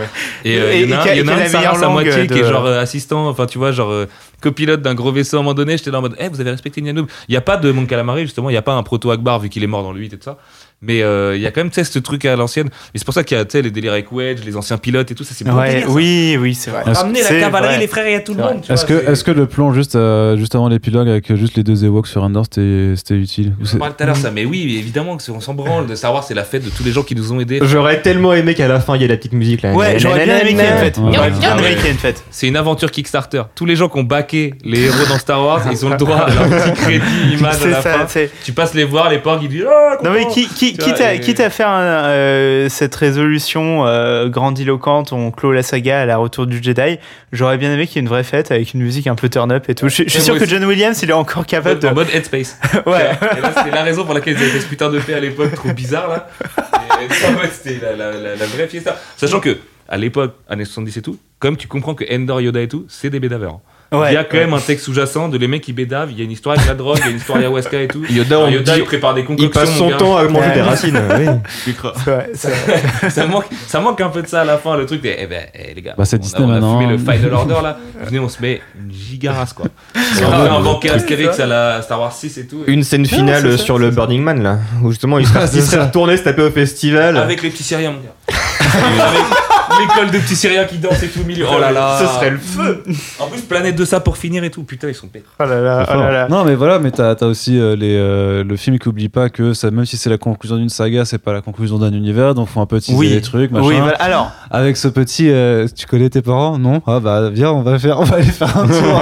[0.45, 1.81] Et euh, Et- il y en a y en a un de sa meilleure race
[1.81, 4.05] à langue moitié qui est genre euh, assistant, enfin tu vois, genre
[4.41, 5.77] copilote d'un gros vaisseau à un moment donné.
[5.77, 7.07] J'étais là en mode, eh, vous avez respecté Niem Noob.
[7.27, 9.39] Il n'y a pas de Mon Calamari, justement, il n'y a pas un proto Akbar
[9.39, 10.37] vu qu'il est mort dans le 8 et tout ça.
[10.83, 12.67] Mais euh, il y a quand même, tu sais, ce truc à l'ancienne.
[12.95, 14.77] Et c'est pour ça qu'il y a, tu sais, les délires avec Wedge, les anciens
[14.79, 15.33] pilotes et tout ça.
[15.35, 16.81] C'est Ouais, oui, oui, c'est vrai.
[16.87, 17.79] Ramener la cavalerie, vrai.
[17.79, 18.61] les frères et à tout le monde.
[18.65, 21.55] tu Est-ce que, c'est- est-ce que le plan juste, euh, juste avant l'épilogue avec juste
[21.55, 24.43] les deux Ewoks sur Endor, c'était c'était utile On parlait tout à l'heure ça, mais
[24.45, 25.85] oui, évidemment que c'est- on s'en branle.
[25.85, 27.59] De Star Wars, c'est la fête de tous les gens qui nous ont aidés.
[27.61, 29.73] J'aurais tellement aimé qu'à la fin il y ait la petite musique là.
[29.73, 30.97] Ouais, j'aurais bien aimé qu'il y ait une fête.
[30.97, 31.11] Ouais.
[31.13, 31.59] J'aurais bien Ouais.
[31.67, 32.23] aimé qu'il y ait une fête.
[32.31, 33.43] C'est une aventure Kickstarter.
[33.53, 36.17] Tous les gens qui ont backé les héros dans Star Wars, ils ont le droit
[36.17, 37.05] à leur petit crédit
[37.37, 38.07] image à C'est la ça, fin.
[38.07, 40.97] c'est- Tu passes les voir, les porcs, ils disent Ah, Non mais qui, qui, quitte,
[40.97, 45.63] vois, à, et- quitte à faire un, euh, cette résolution euh, grandiloquente, on clôt la
[45.63, 46.97] saga à la retour du Jedi,
[47.31, 49.65] j'aurais bien aimé qu'il y ait une vraie fête avec une musique un peu turn-up
[49.69, 49.87] et tout.
[49.89, 50.45] Je, je suis sûr que.
[50.45, 51.87] John Williams, il est encore capable de...
[51.87, 52.57] En mode Headspace.
[52.85, 53.11] Ouais.
[53.57, 55.71] C'était la raison pour laquelle ils avaient fait ce putain de paix à l'époque, trop
[55.73, 56.27] bizarre là.
[57.09, 58.97] Fait, c'était la, la, la, la vraie fiesta.
[59.17, 59.57] Sachant que,
[59.89, 63.09] à l'époque, années 70 et tout, comme tu comprends que Endor, Yoda et tout, c'est
[63.09, 63.59] des bédaveurs.
[63.93, 64.45] Ouais, il y a quand ouais.
[64.45, 66.65] même un texte sous-jacent de les mecs qui bédavent, il y a une histoire avec
[66.65, 68.01] la drogue, il y a une histoire ayahuasca et tout.
[68.09, 69.49] Yoda, Yoda, dit- il prépare des concoctions.
[69.49, 70.97] Il passe son temps à manger des racines.
[71.19, 71.25] oui.
[71.65, 71.91] Tu crois.
[72.01, 73.09] C'est vrai, c'est vrai.
[73.09, 75.13] ça, manque, ça manque un peu de ça à la fin, le truc des.
[75.19, 77.13] Eh ben, eh, les gars, Bah, c'est on, a, on a maintenant, fumé le hein.
[77.13, 77.77] Final Order là.
[78.05, 79.65] Venez, on se met une gigarasse quoi.
[80.25, 82.63] On a un banquet Astérix à la Star Wars 6 et tout.
[82.67, 85.61] Une scène finale c'est ça, sur le Burning Man là, où justement il serait, il
[85.61, 87.17] serait retourné se taper au festival.
[87.17, 88.13] Avec les petits Syriens, mon gars.
[89.81, 91.45] L'école de petits Syriens qui dansent et tout au milieu.
[91.51, 91.97] Oh là là.
[91.99, 92.83] Ce serait le feu.
[93.19, 94.63] En plus, planète de ça pour finir et tout.
[94.63, 95.25] Putain, ils sont bêtes.
[95.39, 96.27] Oh là là, oh là là.
[96.29, 99.29] Non, mais voilà, mais t'as as aussi euh, les, euh, le film qui oublie pas
[99.29, 102.33] que ça, même si c'est la conclusion d'une saga, c'est pas la conclusion d'un univers,
[102.35, 103.09] donc faut un peu teaser Oui.
[103.09, 103.65] les trucs, machin.
[103.67, 103.95] Oui, voilà.
[103.97, 107.77] alors, Avec ce petit, euh, tu connais tes parents Non Ah bah viens, on va
[107.79, 109.01] faire, on va aller faire un tour.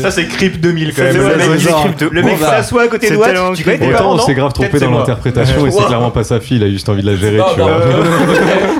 [0.00, 1.16] Ça c'est Creep 2000 quand même.
[1.16, 3.32] Le mec, de- le mec Bon, bah, s'assoit à côté c'est de Watt.
[3.32, 6.10] tellement Tu connais tes parents Autant on s'est grave trompé dans l'interprétation et c'est clairement
[6.10, 7.72] pas sa fille, il a juste envie de la gérer, Non, tu bah, vois.
[7.72, 8.02] euh,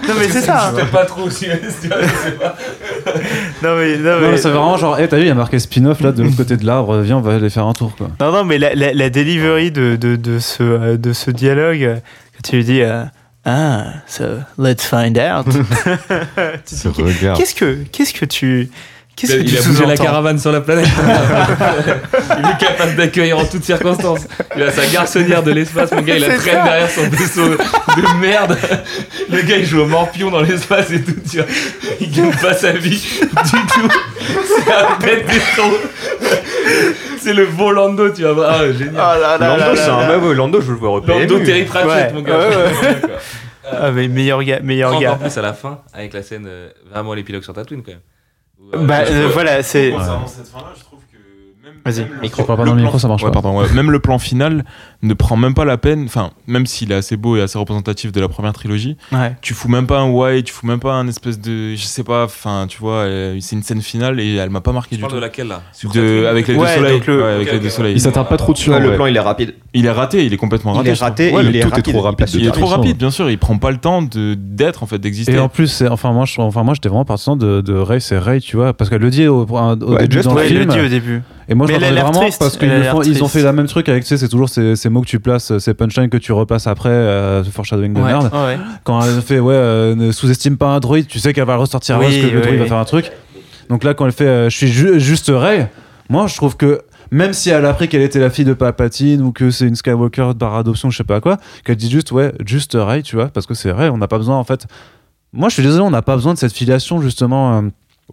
[0.08, 0.72] non mais c'est ça.
[0.76, 1.46] Peut-être pas trop aussi.
[1.46, 2.54] tu vois, je sais pas.
[3.62, 5.34] Non mais, non, Non, mais, mais c'est vraiment genre, hey, t'as vu, il y a
[5.34, 7.94] marqué spin-off là de l'autre côté de l'arbre, viens, on va aller faire un tour
[7.96, 8.08] quoi.
[8.20, 11.82] non, non, mais la, la, la delivery de, de, de, ce, euh, de ce dialogue,
[11.82, 11.94] euh,
[12.34, 13.04] quand tu lui dis euh,
[13.44, 14.24] Ah, so
[14.58, 15.46] let's find out.
[16.66, 18.70] Qu'est-ce que, qu'est-ce que tu.
[19.16, 20.86] Qu'est-ce que Il a bougé la caravane sur la planète.
[22.38, 24.28] il est capable d'accueillir en toutes circonstances.
[24.54, 26.62] Il a sa garçonnière de l'espace, mon gars, il la traîne ça.
[26.64, 28.58] derrière son vaisseau de merde.
[29.30, 31.46] Le gars, il joue au morpion dans l'espace et tout, tu vois.
[32.00, 33.88] Il gagne pas sa vie du tout.
[34.64, 35.40] C'est un bête des
[37.26, 38.58] c'est le beau Lando, tu voir.
[38.60, 38.94] Ah, génial.
[38.94, 41.26] là Lando, c'est un meuf, Lando, je le vois repérer.
[41.26, 42.12] Lando Terry Pratchett, Ouais.
[42.12, 42.38] mon gars.
[42.38, 43.00] Ouais, ouais.
[43.68, 45.14] Ah, mais meilleur gars, meilleur Encore gars.
[45.20, 48.00] plus à la fin, avec la scène, euh, vraiment l'épilogue sur Tatooine, quand même.
[48.74, 49.90] Euh, Bah je- euh, voilà, c'est.
[49.92, 51.05] Concernant cette fin-là, je trouve que même,
[51.86, 53.40] Vas-y, parles pas dans le micro, ça marche Ouais, pas.
[53.40, 53.72] pardon, ouais.
[53.72, 54.64] Même le plan final
[55.02, 58.12] ne prend même pas la peine, enfin, même s'il est assez beau et assez représentatif
[58.12, 59.36] de la première trilogie, Ouais.
[59.40, 61.74] tu fous même pas un why, tu fous même pas un espèce de.
[61.74, 64.72] Je sais pas, enfin, tu vois, euh, c'est une scène finale et elle m'a pas
[64.72, 65.16] marqué Tu du parles tout.
[65.16, 65.62] de laquelle là?
[65.72, 67.02] Sur De, Tatooine avec les Ouais, deux soleils.
[67.06, 67.94] le- Ouais, avec ok, les deux soleils.
[67.94, 68.70] Il s'attarde pas trop dessus.
[68.70, 69.54] Ouais, en le plan, il est rapide.
[69.72, 70.88] Il est raté, il est complètement raté.
[70.88, 71.92] Il est raté Ouais, et le il est tout est rapide.
[71.94, 73.30] trop rapide passe de Il est trop rapide, bien sûr.
[73.30, 75.34] Il prend pas le temps de d'être en fait, d'exister.
[75.34, 78.40] Et en plus, enfin moi, je, enfin moi, j'étais vraiment partisan de, Ray, c'est Ray,
[78.40, 79.44] tu vois, parce qu'elle le dit au,
[80.88, 81.52] début Le le.
[81.52, 84.16] Et moi, je l'air vraiment parce qu'ils ont fait la même truc avec, tu sais,
[84.16, 87.44] c'est toujours ces, ces mots que tu places, ces punchlines que tu repasses après, euh,
[87.44, 88.30] ce foreshadowing de Ouais, merde.
[88.32, 88.58] ouais.
[88.84, 91.98] Quand elle fait, ouais, euh, ne sous-estime pas un droïde, tu sais qu'elle va ressortir
[91.98, 92.58] Oui, parce que le droïde oui.
[92.58, 93.10] va faire un truc.
[93.68, 95.66] Donc là, quand elle fait, euh, je suis ju- juste Ray,
[96.08, 99.22] moi, je trouve que même si elle a appris qu'elle était la fille de Palpatine
[99.22, 102.32] ou que c'est une Skywalker par adoption, je sais pas quoi, qu'elle dit juste, ouais,
[102.44, 104.66] juste Ray, tu vois, parce que c'est Ray, on n'a pas besoin, en fait.
[105.32, 107.62] Moi, je suis désolé, on n'a pas besoin de cette filiation, justement.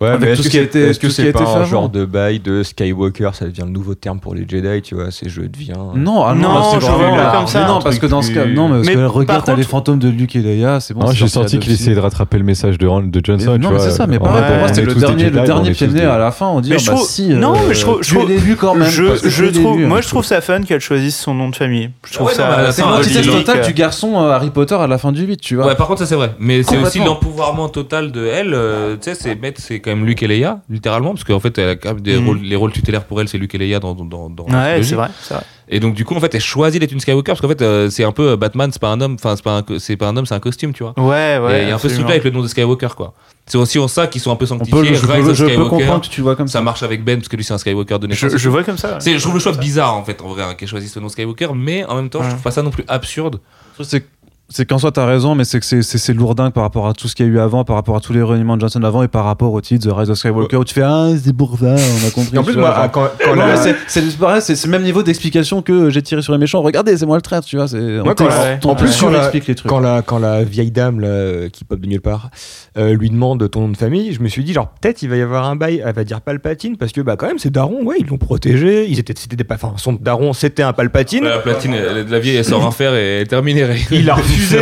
[0.01, 1.11] Euh, Ouais, Avec mais tout est-ce ce que qui a c'est été- est-ce que tout
[1.11, 3.69] ce qui a c'est pas fait un genre de bail de Skywalker Ça devient le
[3.69, 5.75] nouveau terme pour les Jedi, tu vois, c'est je deviens.
[5.95, 7.31] Non, ah non, Non, c'est vraiment là.
[7.35, 9.51] comme ça, non, parce que dans ce cas, non, mais parce Mais que regarde, t'as
[9.53, 11.01] les contre- fantômes de Luke et Leia, c'est bon.
[11.07, 13.57] Ah, J'ai senti qu'il essayait de rattraper le message de, de Johnson.
[13.59, 15.93] Non, mais c'est ça, mais vrai, pour moi, c'était le dernier, le dernier pied de
[15.93, 16.47] nez à la fin.
[16.47, 17.27] On dit, Mais ah je bah trouve- si.
[17.30, 18.15] non, mais je trouve- je
[18.55, 18.89] quand même.
[18.89, 20.01] Je, trouve, l'élu, moi hein.
[20.01, 21.91] je trouve ça fun qu'elle choisisse son nom de famille.
[22.07, 22.72] Je trouve ça.
[22.72, 25.55] C'est l'antithèse totale euh, du garçon euh, Harry Potter à la fin du 8, tu
[25.55, 25.67] vois.
[25.67, 26.31] Ouais, par contre, ça c'est vrai.
[26.39, 28.53] Mais c'est aussi l'empouvoirment total de elle.
[28.53, 31.57] euh, tu sais, c'est mettre, c'est quand même Luke et Leia, littéralement, parce qu'en fait,
[31.59, 33.79] elle a quand même des rôles, les rôles tutélaires pour elle, c'est Luke et Leia
[33.79, 35.43] dans, dans, dans Ouais, c'est vrai, c'est vrai.
[35.69, 37.89] Et donc, du coup, en fait, elle choisit d'être une Skywalker parce qu'en fait, euh,
[37.89, 39.95] c'est un peu euh, Batman, c'est pas un homme, enfin, c'est pas un, co- c'est
[39.95, 40.93] pas un homme, c'est un costume, tu vois.
[40.97, 41.59] Ouais, ouais.
[41.59, 43.13] et il y a un peu ce truc-là avec le nom de Skywalker, quoi.
[43.45, 44.95] C'est aussi en ça qu'ils sont un peu On peut, sanctifiés.
[44.95, 46.61] je, of je peux Skywalker, comprendre que tu vois comme ça ça.
[46.63, 48.31] marche avec Ben parce que lui, c'est un Skywalker de naissance.
[48.33, 48.89] Je, je vois comme ça.
[48.89, 48.95] ouais.
[48.99, 51.09] C'est- je trouve le choix bizarre, en fait, en vrai, hein, qu'elle choisisse ce nom
[51.09, 52.29] Skywalker, mais en même temps, je Ouais.
[52.31, 53.39] trouve pas ça non plus absurde.
[53.81, 54.05] C'est
[54.49, 57.15] c'est qu'en soi, t'as raison, mais c'est que c'est- lourdingue par rapport à tout ce
[57.15, 59.07] qu'il y a eu avant, par rapport à tous les reniements de Johnson avant et
[59.07, 61.75] par rapport au titre The Rise of Skywalker où tu fais Ah, c'est pour ça,
[61.75, 62.38] on a compris.
[62.38, 62.91] En plus, moi, vois, genre.
[62.91, 66.33] quand, quand Non, la- mais c'est- pareil, le même niveau d'explication que j'ai tiré sur
[66.33, 66.61] les méchants.
[66.61, 67.65] Regardez, c'est moi le traître, tu vois.
[68.03, 69.69] Moi, quand la- en plus, quand la- surexplique les trucs.
[69.69, 72.30] quand la, quand la vieille dame là, qui pop de nulle part
[72.77, 75.15] euh, lui demande ton nom de famille, je me suis dit, genre, peut-être il va
[75.17, 77.83] y avoir un bail, elle va dire Palpatine, parce que bah, quand même, c'est Daron,
[77.83, 81.23] ouais, ils l'ont protégé, ils étaient, c'était pas, enfin, son Daron, c'était un Palpatine.
[81.23, 83.63] La platine, elle- la vieille, elle sort un fer et elle est terminée.
[83.91, 84.57] Il a refusé.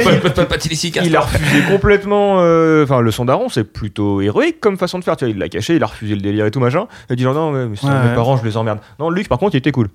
[1.05, 2.37] Il a refusé complètement.
[2.39, 5.15] euh, Enfin, le son Daron, c'est plutôt héroïque comme façon de faire.
[5.17, 6.87] Tu vois, il l'a caché, il a refusé le délire et tout machin.
[7.09, 8.15] Il a dit genre, non, mais Ouais, mes ouais.
[8.15, 8.79] parents, je les emmerde.
[8.99, 9.89] Non, Luc, par contre, il était cool.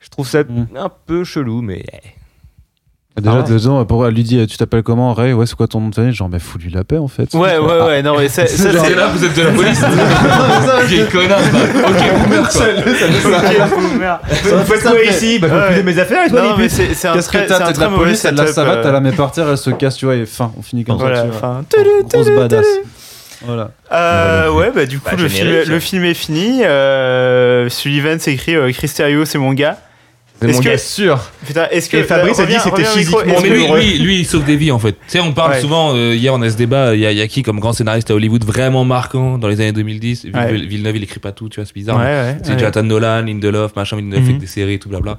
[0.00, 0.66] Je trouve ça Mm.
[0.76, 1.84] un peu chelou, mais.
[3.18, 3.48] Déjà, Ah ouais.
[3.48, 5.88] deux ans, pour elle lui dit Tu t'appelles comment Ray Ouais, c'est quoi ton nom
[5.88, 7.32] de famille Genre, mais fous-lui la paix en fait.
[7.34, 8.02] Ouais, ouais, ouais.
[8.02, 9.80] Non, mais ça, ça, genre- C'est là, vous êtes de la police.
[10.86, 11.48] Vieille connasse.
[11.48, 11.88] va.
[11.88, 11.96] Ok,
[12.32, 12.58] merci.
[14.44, 15.76] Vous faites quoi ici Bah, Ouais.
[15.78, 17.72] de mes affaires et toi, Non, mais c'est c'est un Qu'est-ce que t'as c'est T'es
[17.74, 19.70] de la police, t'as de la savate, euh, t'as la met par terre, elle se
[19.70, 21.22] casse, tu vois, et fin, on finit comme Voilà, ça.
[21.24, 21.36] tu vois.
[21.38, 21.64] enfin.
[22.12, 22.66] Grosse badass.
[23.46, 23.70] Voilà.
[23.92, 26.64] Euh, ouais, bah du coup, Bah, le, film, le film est fini.
[26.64, 29.76] Euh, Sullivan s'écrit euh, Cristerio, c'est mon gars.
[30.40, 31.20] C'est Est-ce mon que- gars sûr.
[31.46, 31.96] Putain, est-ce que.
[31.96, 32.94] Et Fabrice a dit c'était micro.
[32.96, 34.92] physiquement mais que- lui, lui, lui, il sauve des vies en fait.
[34.92, 35.60] Tu sais, on parle Ouais.
[35.60, 37.58] souvent, euh, hier on a ce débat, il y, a- il y a qui comme
[37.58, 40.52] grand scénariste à Hollywood vraiment marquant dans les années 2010 Vill- Ouais.
[40.66, 41.98] Villeneuve, il écrit pas tout, tu vois, c'est bizarre.
[41.98, 42.36] Ouais.
[42.44, 42.58] C'est ouais.
[42.58, 44.26] Jonathan Nolan, Lindelof, machin, Villeneuve Mhm.
[44.26, 45.16] fait des séries et tout blabla.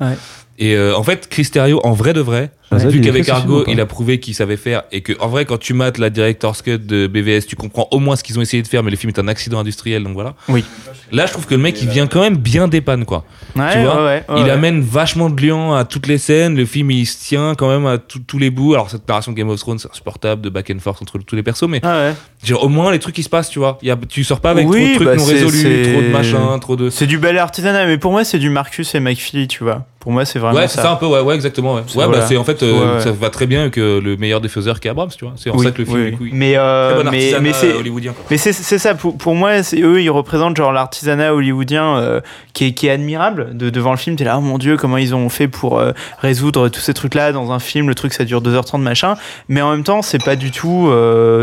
[0.61, 3.81] Et euh, en fait, Cristerio, en vrai de vrai, Ouais, vu il qu'avec Argo, il
[3.81, 6.77] a prouvé qu'il savait faire et que, en vrai, quand tu mates la Director's Cut
[6.77, 9.11] de BVS, tu comprends au moins ce qu'ils ont essayé de faire, mais le film
[9.15, 10.35] est un accident industriel, donc voilà.
[10.49, 10.63] Oui.
[11.11, 13.25] Là, je trouve que le mec, il vient quand même bien dépanne, quoi.
[13.55, 14.49] Ouais, tu vois, ouais, ouais, il ouais.
[14.51, 16.55] amène vachement de liens à toutes les scènes.
[16.55, 18.75] Le film, il se tient quand même à tout- tous les bouts.
[18.75, 21.41] Alors, cette narration Game of Thrones, c'est insupportable de back and forth entre tous les
[21.41, 22.13] persos, mais Ah ouais.
[22.43, 23.77] Genre, au moins, les trucs qui se passent, tu vois.
[23.81, 26.07] Y a, tu sors pas avec Oui, trop de trucs bah, non résolus, trop de
[26.09, 26.89] machin, trop de.
[26.89, 29.85] C'est du bel artisanat, mais pour moi, c'est du Marcus et McFeely, tu vois.
[29.99, 30.83] Pour moi, c'est vraiment Ouais, c'est ça.
[30.83, 31.73] ça un peu, ouais, ouais, exactement.
[31.73, 32.19] Ouais, Ouais, voilà.
[32.19, 34.79] bah, c'est en fait, euh, Ouais, ça va très bien que le meilleur des faiseurs
[34.79, 35.33] qui est Abrams, tu vois.
[35.35, 36.17] C'est en Oui, ça que le film oui, oui.
[36.17, 36.29] couille.
[36.33, 37.73] Mais, euh, Très bon mais, mais c'est.
[37.73, 38.23] hollywoodien, quoi.
[38.31, 42.21] Mais c'est ça, pour, pour moi, c'est- eux, ils représentent genre l'artisanat hollywoodien euh,
[42.53, 43.49] qui, est, qui est admirable.
[43.57, 45.91] De, devant le film, t'es là, oh mon dieu, comment ils ont fait pour euh,
[46.19, 49.15] résoudre tous ces trucs-là dans un film, le truc ça dure 2h30 machin.
[49.49, 50.89] Mais en même temps, c'est pas du tout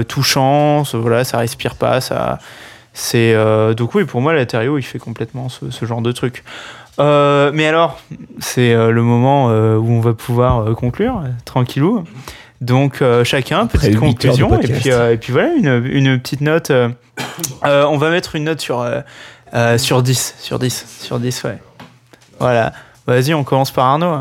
[0.09, 2.39] touchant, voilà, ça respire pas, ça.
[2.93, 6.43] C'est euh, donc oui, pour moi, Laterio, il fait complètement ce, ce genre de truc.
[6.99, 8.01] Euh, mais alors,
[8.39, 12.05] c'est euh, le moment euh, où on va pouvoir conclure, tranquillou.
[12.63, 16.73] Donc chacun, petite conclusion, et puis, et puis voilà, une, une petite note.
[17.63, 18.83] on va mettre une note sur,
[19.77, 20.35] sur 10.
[20.39, 21.01] Sur 10.
[21.03, 21.59] Sur 10, ouais.
[22.41, 22.73] Voilà.
[23.07, 24.21] Vas-y, on commence par Arnaud.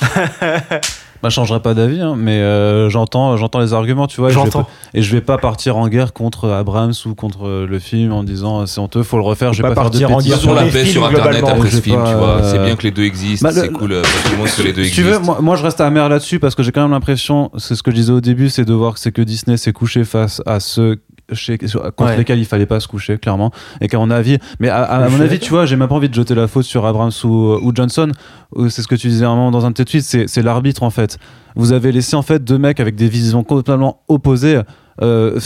[1.22, 4.30] Bah, je changerai pas d'avis, hein, mais euh, j'entends, j'entends les arguments, tu vois.
[4.30, 4.62] et je vais J'entends.
[4.64, 8.12] pas- Et je vais pas partir en guerre contre Abrams ou contre euh, le film
[8.12, 9.52] en disant euh, c'est honteux, faut le refaire.
[9.52, 11.70] Je vais pas pas, faire de partir en guerre Sur la paix sur internet après
[11.70, 12.28] ce film, tu vois.
[12.38, 13.92] euh, C'est bien que les deux existent, Bah, le- c'est cool.
[13.92, 15.32] euh, Tout le monde que les deux Si tu veux, existent.
[15.32, 17.90] moi, moi, je reste amer là-dessus parce que j'ai quand même l'impression, c'est ce que
[17.90, 20.58] je disais au début, c'est de voir que c'est que Disney s'est couché face à
[20.58, 20.96] ceux
[21.32, 22.16] chez, contre Ouais.
[22.16, 23.50] lesquels il fallait pas se coucher, clairement.
[23.80, 25.94] Et qu'à mon avis, mais à, à- à mon avis, tu vois, j'ai même pas
[25.94, 27.28] envie de jeter la faute sur Abrams ou,
[27.62, 28.10] ou Johnson.
[28.54, 30.26] ou C'est ce que tu disais à un moment dans un de tes tweets, c'est
[30.28, 31.18] c'est l'arbitre en fait.
[31.56, 34.60] Vous avez laissé en fait deux mecs avec des visions complètement opposées.
[35.02, 35.38] euh,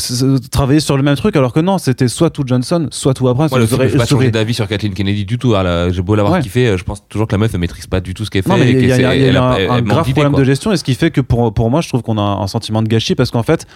[0.50, 3.48] travailler sur le même truc alors que non c'était soit tout Johnson soit tout Abrams
[3.50, 5.52] Moi, le je suis pas changé d'avis sur Kathleen Kennedy du tout.
[5.52, 6.40] Là, J'ai beau l'avoir Ouais.
[6.40, 8.42] kiffé, euh, je pense toujours que la meuf elle maîtrise pas du tout ce qu'elle
[8.42, 8.48] fait.
[8.50, 9.36] Non, mais et il y a, qu'elle il y a- sait- il y a elle
[9.36, 10.40] a- un, elle un manque grave problème quoi.
[10.40, 12.46] de gestion et ce qui fait que pour, pour moi, je trouve qu'on a un
[12.48, 13.66] sentiment de gâchis parce qu'en fait,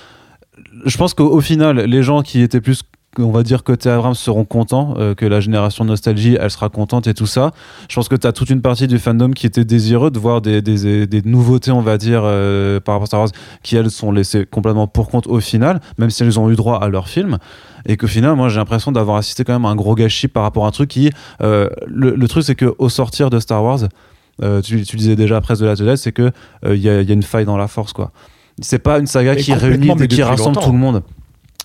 [0.85, 2.83] je pense qu'au au final, les gens qui étaient plus,
[3.19, 7.07] on va dire, côté Abrams seront contents, euh, que la génération nostalgie, elle sera contente
[7.07, 7.53] et tout ça.
[7.89, 10.41] Je pense que tu as toute une partie du fandom qui était désireux de voir
[10.41, 10.63] des,
[11.25, 13.31] nouveautés, on va dire, euh, par rapport à Star Wars,
[13.63, 16.79] qui elles sont laissées complètement pour compte au final, même si elles ont eu droit
[16.79, 17.39] à leur film.
[17.87, 20.43] Et qu'au final, moi, j'ai l'impression d'avoir assisté quand même à un gros gâchis par
[20.43, 21.11] rapport à un truc qui.
[21.43, 23.81] euh, le, truc, c'est qu'au sortir de Star Wars,
[24.63, 26.31] tu, tu disais déjà après de la Jedi, c'est que
[26.65, 28.13] il y, a, il y a une faille dans la force, quoi.
[28.61, 30.67] C'est pas une saga Mais qui réunit, mais qui rassemble longtemps.
[30.67, 31.03] tout le monde.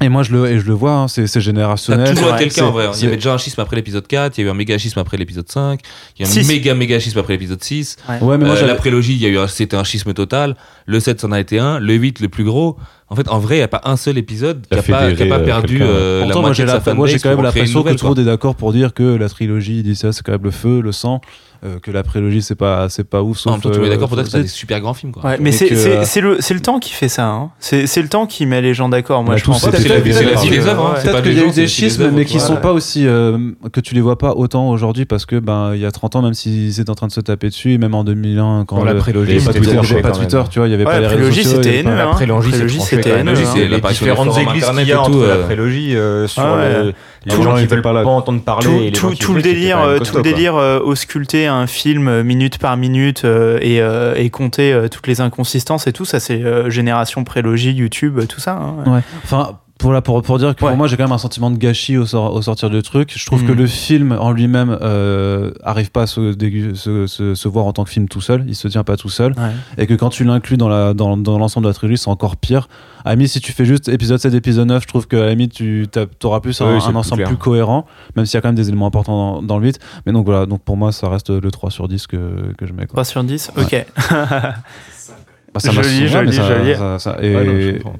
[0.01, 2.07] Et moi, je le, et je le vois, hein, c'est générationnel.
[2.07, 2.87] a toujours Ouais, été le cas en vrai.
[2.89, 4.55] Il c'est- y avait déjà un schisme après l'épisode 4, il y a eu un
[4.55, 5.79] méga schisme après l'épisode 5,
[6.17, 6.47] il y a un Six.
[6.47, 7.97] méga méga schisme après l'épisode 6.
[8.09, 10.55] Ouais, mais moi, Euh, la prélogie, il y a eu un- c'était un schisme total.
[10.87, 11.79] Le 7, c'en a été un.
[11.79, 12.75] Le 8, le plus gros.
[13.13, 14.99] En fait, en vrai, il n'y a pas un seul épisode qui a n'a pas,
[15.01, 17.05] fédéré, qui a pas perdu euh, la Pourtant, moi, moitié j'ai de sa la- moi,
[17.07, 19.29] j'ai quand même une l'impression que tout le monde est d'accord pour dire que la
[19.29, 21.21] trilogie dit ça, c'est quand même le feu, le sang,
[21.63, 23.37] euh, que la prélogie, c'est pas, c'est pas ouf.
[23.37, 25.13] Sauf, tout le monde est euh, d'accord pour dire que c'est des super grands films.
[25.13, 25.23] Quoi.
[25.23, 27.27] Ouais, mais c'est euh, le, c'est le temps qui fait ça.
[27.27, 27.51] Hein.
[27.59, 29.23] C'est le temps qui met les gens d'accord.
[29.23, 29.61] Moi, a je pense.
[29.61, 30.95] C'est la vie, la des œuvres.
[31.01, 33.07] Peut-être qu'il y a eu des schismes, mais qui sont pas aussi.
[33.07, 36.15] euh, que tu les vois pas autant aujourd'hui parce que ben il y a 30
[36.17, 38.95] ans, même s'ils étaient en train de se taper dessus, même en 2001, quand la
[38.95, 41.09] prélogie, il y avait pas c'était Twitter, tu vois, il y avait pas les la
[41.09, 41.63] réseaux prélogie, sociaux.
[41.63, 41.83] c'était.
[41.83, 42.11] La hein.
[42.11, 43.49] prélogie, c'est Prélogie, hein.
[43.53, 45.43] c'est les différentes églises qu'il y a et tout, entre la euh.
[45.45, 46.73] prélogie euh, sur Ah ouais.
[46.83, 46.93] le-
[47.25, 49.79] les Tout le gens qui veulent pas entendre parler tout, les tout- tout le délire,
[49.79, 54.13] euh, costaud, tout le délire euh, ausculter un film minute par minute euh, et, euh,
[54.15, 58.41] et compter euh, toutes les inconsistances et tout, ça c'est euh, génération prélogie, YouTube, tout
[58.41, 58.59] ça.
[58.61, 58.75] hein.
[58.91, 58.99] Ouais.
[59.23, 60.71] Enfin, pour, la- pour, pour dire que Ouais.
[60.71, 63.13] pour moi, j'ai quand même un sentiment de gâchis au, sor- au sortir du truc.
[63.15, 63.47] Je trouve Mhm.
[63.49, 66.33] que le film en lui-même euh, arrive pas à se,
[66.73, 68.45] se, se- se voir en tant que film tout seul.
[68.47, 69.33] Il se tient pas tout seul.
[69.33, 69.51] Ouais.
[69.77, 72.37] Et que quand tu l'inclus dans la- dans, dans l'ensemble de la trilogie, c'est encore
[72.37, 72.67] pire.
[73.05, 75.85] Limite, si tu fais juste épisode 7, épisode 9, je trouve que limite, tu
[76.23, 77.27] auras plus un, plus ensemble clair.
[77.27, 79.79] plus cohérent, même s'il y a quand même des éléments importants dans, dans le 8.
[80.05, 82.71] Mais donc voilà, donc pour moi, ça reste le 3 sur 10 que, que je
[82.71, 82.85] mets.
[82.85, 82.93] Quoi.
[82.93, 83.85] 3 sur 10 Ok.
[83.97, 86.75] Bah, ça m'a Joli, joli, ça- joli.
[86.75, 87.93] ça- ça- et- Ouais, non.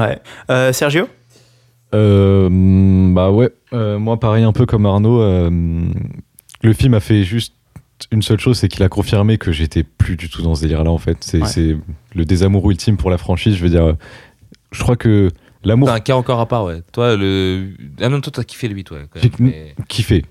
[0.00, 0.18] Ouais.
[0.50, 1.08] Euh, Sergio?
[1.94, 2.48] Euh,
[3.14, 5.48] bah ouais, euh, moi pareil un peu comme Arnaud, euh,
[6.62, 7.54] le film a fait juste
[8.12, 10.90] une seule chose, c'est qu'il a confirmé que j'étais plus du tout dans ce délire-là
[10.90, 11.16] en fait.
[11.20, 11.40] C'est
[11.72, 11.76] Ouais.
[12.14, 13.56] le désamour ultime pour la franchise.
[13.56, 13.96] Je veux dire,
[14.70, 15.30] je crois que
[15.64, 16.82] l'amour T'as un cas encore à part, ouais.
[16.92, 17.70] Toi, le.
[18.00, 19.06] Ah non, toi, t'as kiffé le 8, ouais.
[19.20, 20.24] J'ai- mais- kiffé.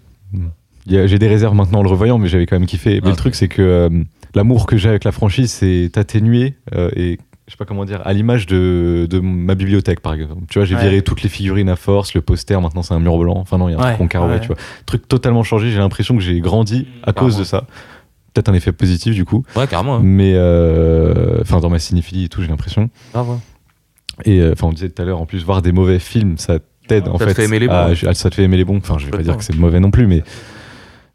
[0.88, 3.02] J'ai des réserves maintenant en le revoyant, mais j'avais quand même kiffé.
[3.02, 3.10] Mais Ah.
[3.10, 3.90] le truc, c'est que euh,
[4.36, 7.18] l'amour que j'ai avec la franchise, c'est atténué euh, et
[7.48, 10.42] je sais pas comment dire, à l'image de, de ma bibliothèque par exemple.
[10.50, 10.82] Tu vois, j'ai Ouais.
[10.82, 13.38] viré toutes les figurines à force, le poster, maintenant c'est un mur blanc.
[13.38, 14.40] Enfin non, il y a un Ouais, truc en carreau, ouais.
[14.42, 14.58] tu vois.
[14.86, 15.72] Truc totalement changé.
[15.72, 17.66] J'ai l'impression que j'ai grandi à cause de ça.
[18.34, 19.96] Peut-être un effet positif du coup, Ouais, carrément.
[19.96, 20.02] hein.
[20.04, 22.90] mais euh, enfin dans ma cinéphilie et tout, j'ai l'impression.
[23.16, 23.22] Ouais.
[24.26, 26.60] Et euh, enfin, on disait tout à l'heure, en plus, voir des mauvais films, ça
[26.88, 27.36] t'aide en Ça te fait.
[27.36, 28.78] fait aimer les bons, à- ça te fait aimer les bons.
[28.78, 30.24] Enfin, je vais pas dire que c'est mauvais non plus, mais.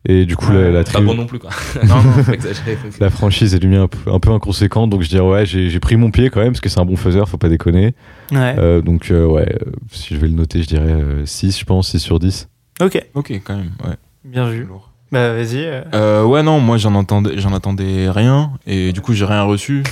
[0.08, 1.50] Et du coup, la, la, Pas tri- bon non plus, quoi.
[1.86, 2.76] non, non, faut pas exagérer.
[2.98, 5.78] la franchise est devenue un peu, un peu inconséquente, donc je dirais, ouais, j'ai j'ai
[5.80, 7.94] pris mon pied quand même, parce que c'est un bon faiseur, faut pas déconner.
[8.32, 8.56] Ouais.
[8.58, 9.56] Euh, donc, euh, ouais,
[9.92, 12.48] si je vais le noter, je dirais euh, 6, je pense, 6 sur 10.
[12.80, 13.94] Ok, Ok, quand même, ouais.
[14.24, 14.66] bien vu.
[15.12, 15.58] Bah vas-y.
[15.66, 15.82] euh.
[15.94, 19.82] Euh, ouais, non, moi j'en entendais, j'en attendais rien et du coup j'ai rien reçu.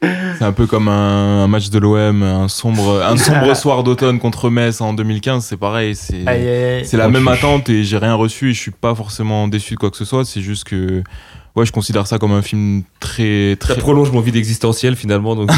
[0.00, 4.20] C'est un peu comme un, un match de l'OM, un sombre, un sombre soir d'automne
[4.20, 8.50] contre Metz en 2015, c'est pareil, c'est la même tu- attente et j'ai rien reçu
[8.50, 11.02] et je suis pas forcément déçu de quoi que ce soit, c'est juste que
[11.58, 15.36] ouais, je considère ça comme un film très Ça très prolonge mon vide existentiel, finalement,
[15.36, 15.50] donc.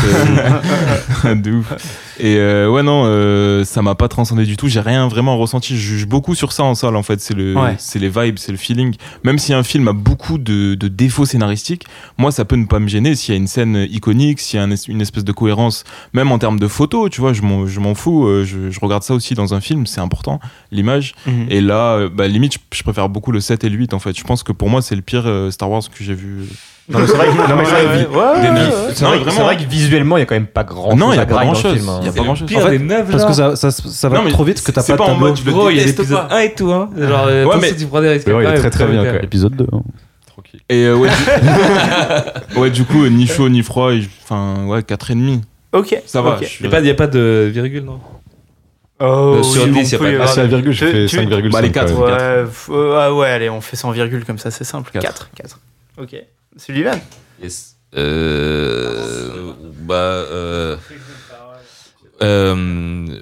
[1.24, 1.72] euh, de ouf.
[2.18, 4.68] Et euh, ouais, non, euh, ça m'a pas transcendé du tout.
[4.68, 5.74] J'ai rien vraiment ressenti.
[5.76, 7.20] Je juge beaucoup sur ça en salle, en fait.
[7.20, 7.74] C'est le, Ouais.
[7.78, 8.94] c'est les vibes, c'est le feeling.
[9.24, 11.84] Même si un film a beaucoup de, de défauts scénaristiques,
[12.18, 14.60] moi, ça peut ne pas me gêner s'il y a une scène iconique, s'il y
[14.60, 17.42] a un es- une espèce de cohérence, même en termes de photos, tu vois, je
[17.42, 18.26] m'en, je m'en fous.
[18.26, 20.40] Euh, Je, je regarde ça aussi dans un film, c'est important,
[20.72, 21.14] l'image.
[21.26, 21.46] Mhm.
[21.50, 24.16] Et là, bah, limite, je, je préfère beaucoup le 7 et le 8, en fait.
[24.18, 26.44] Je pense que pour moi, c'est le pire Star Wars que j'ai vu.
[26.88, 28.74] Non, mais c'est vrai que, non, mais c'est vrai que- Des neufs.
[28.94, 31.06] c'est vrai, que- c'est vrai que visuellement, il y a quand même pas grand Non,
[31.06, 31.88] chose il y a pas film.
[31.88, 31.98] hein.
[32.00, 34.16] Il y a pas pire En fait, des neufs, Parce que ça, ça, ça va
[34.18, 35.26] Non, mais trop vite que t'as c'est pas de pas en tableau.
[35.28, 36.34] mode je le il y a déteste l'épisode pas.
[36.36, 36.90] 1 et tout, hein.
[36.96, 38.26] Genre, euh, Ouais, attention, mais- tu prends des risques.
[38.26, 39.22] Ouais, il est très très bien, quoi.
[39.22, 39.66] Épisode 2.
[39.72, 39.80] hein.
[40.26, 40.60] tranquille.
[40.68, 41.08] Et euh, ouais,
[42.54, 42.56] du...
[42.60, 43.92] ouais, du coup, euh, ni chaud ni froid.
[43.92, 45.40] et- Enfin, ouais, 4,5.
[45.72, 45.96] Ok.
[46.06, 46.30] Ça va.
[46.30, 46.38] ok.
[46.42, 48.00] je suis- Il n'y a, pas- y a pas de virgule, non?
[49.02, 50.40] Oh, Euh, sur oui, 10, on y a peut pas y de- Ah, avoir c'est
[50.42, 51.50] la virgule, je Tu- fais tu- 5,5.
[51.52, 51.94] Bah, les quatre.
[51.94, 54.90] Ouais, f- euh, ah ouais, allez, on fait sans virgule comme ça, c'est simple.
[54.92, 55.30] Quatre.
[55.30, 55.30] 4.
[55.36, 55.58] 4.
[56.00, 56.16] Ok.
[56.56, 56.98] Sullivan
[57.42, 57.76] Yes.
[57.96, 60.76] Euh, bah, euh,
[62.22, 63.20] euh,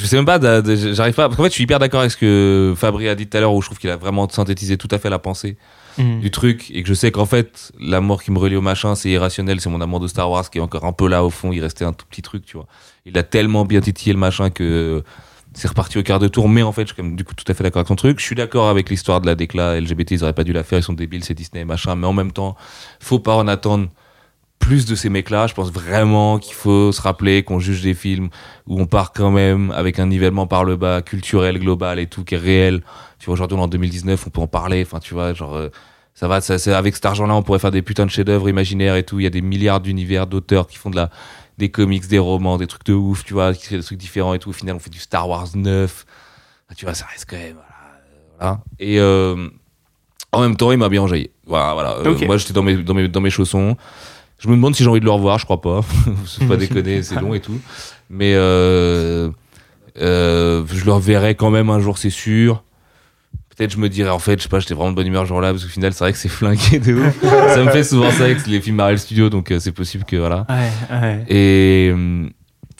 [0.00, 1.28] je sais même pas, j'arrive pas.
[1.28, 3.40] Parce qu'en fait, je suis hyper d'accord avec ce que Fabri a dit tout à
[3.40, 5.56] l'heure, où je trouve qu'il a vraiment synthétisé tout à fait la pensée
[5.98, 9.10] du truc, et que je sais qu'en fait, l'amour qui me relie au machin, c'est
[9.10, 11.50] irrationnel, c'est mon amour de Star Wars qui est encore un peu là au fond,
[11.50, 12.68] il restait un tout petit truc, tu vois.
[13.04, 15.02] Il a tellement bien titillé le machin que
[15.54, 17.34] c'est reparti au quart de tour, mais en fait, je suis quand même du coup
[17.34, 18.20] tout à fait d'accord avec son truc.
[18.20, 20.78] Je suis d'accord avec l'histoire de la décla LGBT, ils auraient pas dû la faire,
[20.78, 22.56] ils sont débiles, c'est Disney, machin, mais en même temps,
[23.00, 23.88] faut pas en attendre
[24.58, 25.46] plus de ces mecs-là.
[25.46, 28.28] Je pense vraiment qu'il faut se rappeler qu'on juge des films
[28.66, 32.24] où on part quand même avec un nivellement par le bas, culturel, global et tout,
[32.24, 32.82] qui est réel.
[33.18, 34.82] Tu vois, aujourd'hui, on est en 2019, on peut en parler.
[34.82, 35.68] Enfin, tu vois, genre, euh,
[36.14, 36.40] ça va,
[36.76, 39.20] avec cet argent-là, on pourrait faire des putains de chefs-d'œuvre imaginaires et tout.
[39.20, 41.10] Il y a des milliards d'univers d'auteurs qui font de la,
[41.58, 44.32] des comics, des romans, des trucs de ouf, tu vois, qui créent des trucs différents
[44.32, 44.50] et tout.
[44.50, 46.06] Au final, on fait du Star Wars 9.
[46.70, 47.56] Ah, tu vois, ça reste quand même,
[48.38, 48.60] voilà.
[48.78, 49.48] Et, euh,
[50.30, 51.32] en même temps, il m'a bien enjaillé.
[51.46, 51.96] Voilà, voilà.
[51.96, 53.76] Euh, moi, j'étais dans mes, dans, mes, dans mes chaussons.
[54.38, 55.82] Je me demande si j'ai envie de le revoir, je crois pas.
[56.26, 57.58] Faut pas déconner, c'est long et tout.
[58.08, 59.30] Mais euh,
[59.96, 62.62] je le reverrai quand même un jour, c'est sûr.
[63.58, 65.28] Peut-être je me dirais, en fait, je sais pas, j'étais vraiment de bonne humeur ce
[65.28, 67.20] jour-là, parce qu'au final, c'est vrai que c'est flingué de ouf.
[67.20, 70.14] ça me fait souvent ça avec les films Marvel Studios, donc euh, c'est possible que
[70.16, 70.46] voilà.
[70.48, 71.24] Ouais, ouais.
[71.28, 72.28] Et, euh,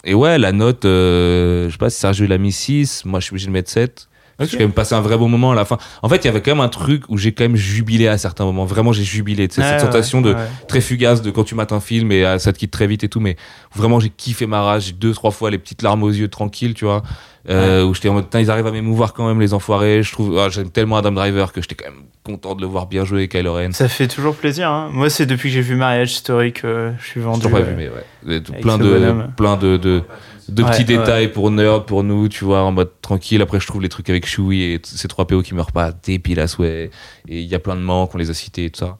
[0.05, 3.25] et ouais, la note, euh, je sais pas si Sergio l'a mis 6, moi je
[3.25, 4.07] suis obligé de mettre 7.
[4.39, 5.77] Que J'ai quand même passé un vrai bon moment à la fin.
[6.01, 8.17] En fait, il y avait quand même un truc où j'ai quand même jubilé à
[8.17, 8.65] certains moments.
[8.65, 9.47] Vraiment, j'ai jubilé.
[9.49, 10.39] Tu sais, Ouais, cette sensation de ouais.
[10.67, 13.03] très fugace de quand tu mates un film et euh, ça te quitte très vite
[13.03, 13.19] et tout.
[13.19, 13.35] Mais
[13.75, 14.85] vraiment, j'ai kiffé ma rage.
[14.87, 17.03] J'ai deux, trois fois les petites larmes aux yeux tranquilles, tu vois.
[17.49, 20.03] Euh, Où j'étais en mode, ils arrivent à m'émouvoir quand même, les enfoirés.
[20.03, 22.85] Je trouve, ah, j'aime tellement Adam Driver que j'étais quand même content de le voir
[22.85, 23.71] bien jouer, Kylo Ren.
[23.71, 24.69] Ça fait toujours plaisir.
[24.69, 24.89] Hein.
[24.93, 27.41] Moi, c'est depuis que j'ai vu Marriage Story que je suis vendu.
[27.41, 28.41] toujours pas euh, vu, mais ouais.
[28.41, 30.03] Tout- avec plein de, plein de,
[30.49, 30.97] de, Ouais, petits ouais.
[30.97, 33.41] détails pour nerds, pour nous, tu vois, en mode tranquille.
[33.41, 36.39] Après, je trouve les trucs avec Chewie et ces trois PO qui meurent pas débiles
[36.39, 36.89] à souhait.
[37.27, 38.97] Et il y a plein de manques, on les a cités et tout ça.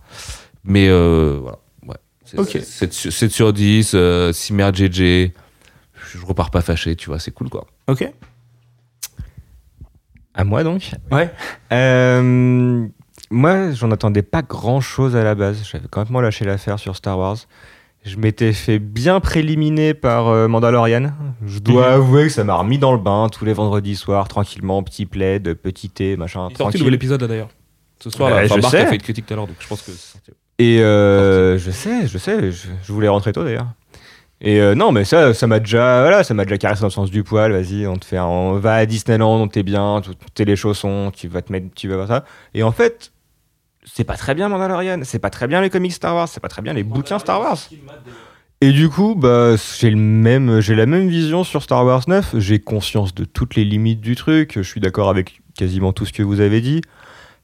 [0.64, 1.60] Mais euh, voilà.
[1.88, 1.96] Ouais.
[2.26, 2.50] C'est- Ok.
[2.52, 5.32] c'est 7, sur- 7 sur 10, euh, Cimer JJ.
[6.12, 7.66] Je, je repars pas fâché, tu vois, c'est cool quoi.
[7.88, 8.10] Ok.
[10.34, 11.30] À moi donc Ouais.
[11.72, 12.88] Euh,
[13.32, 15.62] moi, j'en attendais pas grand chose à la base.
[15.70, 17.38] J'avais complètement lâché l'affaire sur Star Wars.
[18.10, 21.12] Je m'étais fait bien préliminer par euh, Mandalorian.
[21.46, 24.82] Je dois avouer que ça m'a remis dans le bain tous les vendredis soirs, tranquillement,
[24.84, 26.48] petit plaid, petit thé, machin.
[26.50, 27.50] Il est sorti le nouvel épisode là d'ailleurs.
[28.02, 28.80] Ce soir, là, enfin, je Marc sais.
[28.82, 29.92] a fait une critique tout à l'heure, donc je pense que.
[30.58, 33.68] Et euh, je sais, je sais, je, je voulais rentrer tôt d'ailleurs.
[34.42, 36.92] Et euh, non, mais ça, ça m'a déjà, voilà, ça m'a déjà caressé dans le
[36.94, 37.52] sens du poil.
[37.52, 40.02] Vas-y, on te fait, un- on va à Disneyland, on t'es bien,
[40.34, 42.26] t'es les chaussons, tu vas te mettre, tu vas voir ça.
[42.54, 43.12] Et en fait,
[43.86, 46.50] c'est pas très bien Mandalorian, c'est pas très bien les comics Star Wars, c'est pas
[46.50, 47.58] très bien les bouquins Star Wars.
[48.62, 52.40] Et du coup, bah, j'ai le même, j'ai la même vision sur Star Wars 9.
[52.40, 54.54] J'ai conscience de toutes les limites du truc.
[54.56, 56.82] Je suis d'accord avec quasiment tout ce que vous avez dit.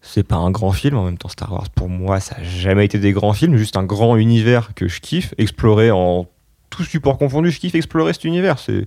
[0.02, 2.86] C'est pas un grand film, en même temps Star Wars pour moi ça a jamais
[2.86, 6.28] été des grands films, juste un grand univers que je kiffe, explorer en
[6.70, 8.86] tout support confondu, je kiffe explorer cet univers, c'est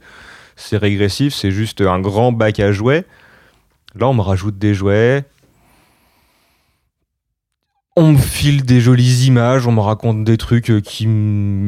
[0.55, 3.05] c'est régressif, c'est juste un grand bac à jouets.
[3.97, 5.25] Là on me rajoute des jouets,
[7.99, 11.09] on me file des jolies images, on me raconte des trucs euh, qui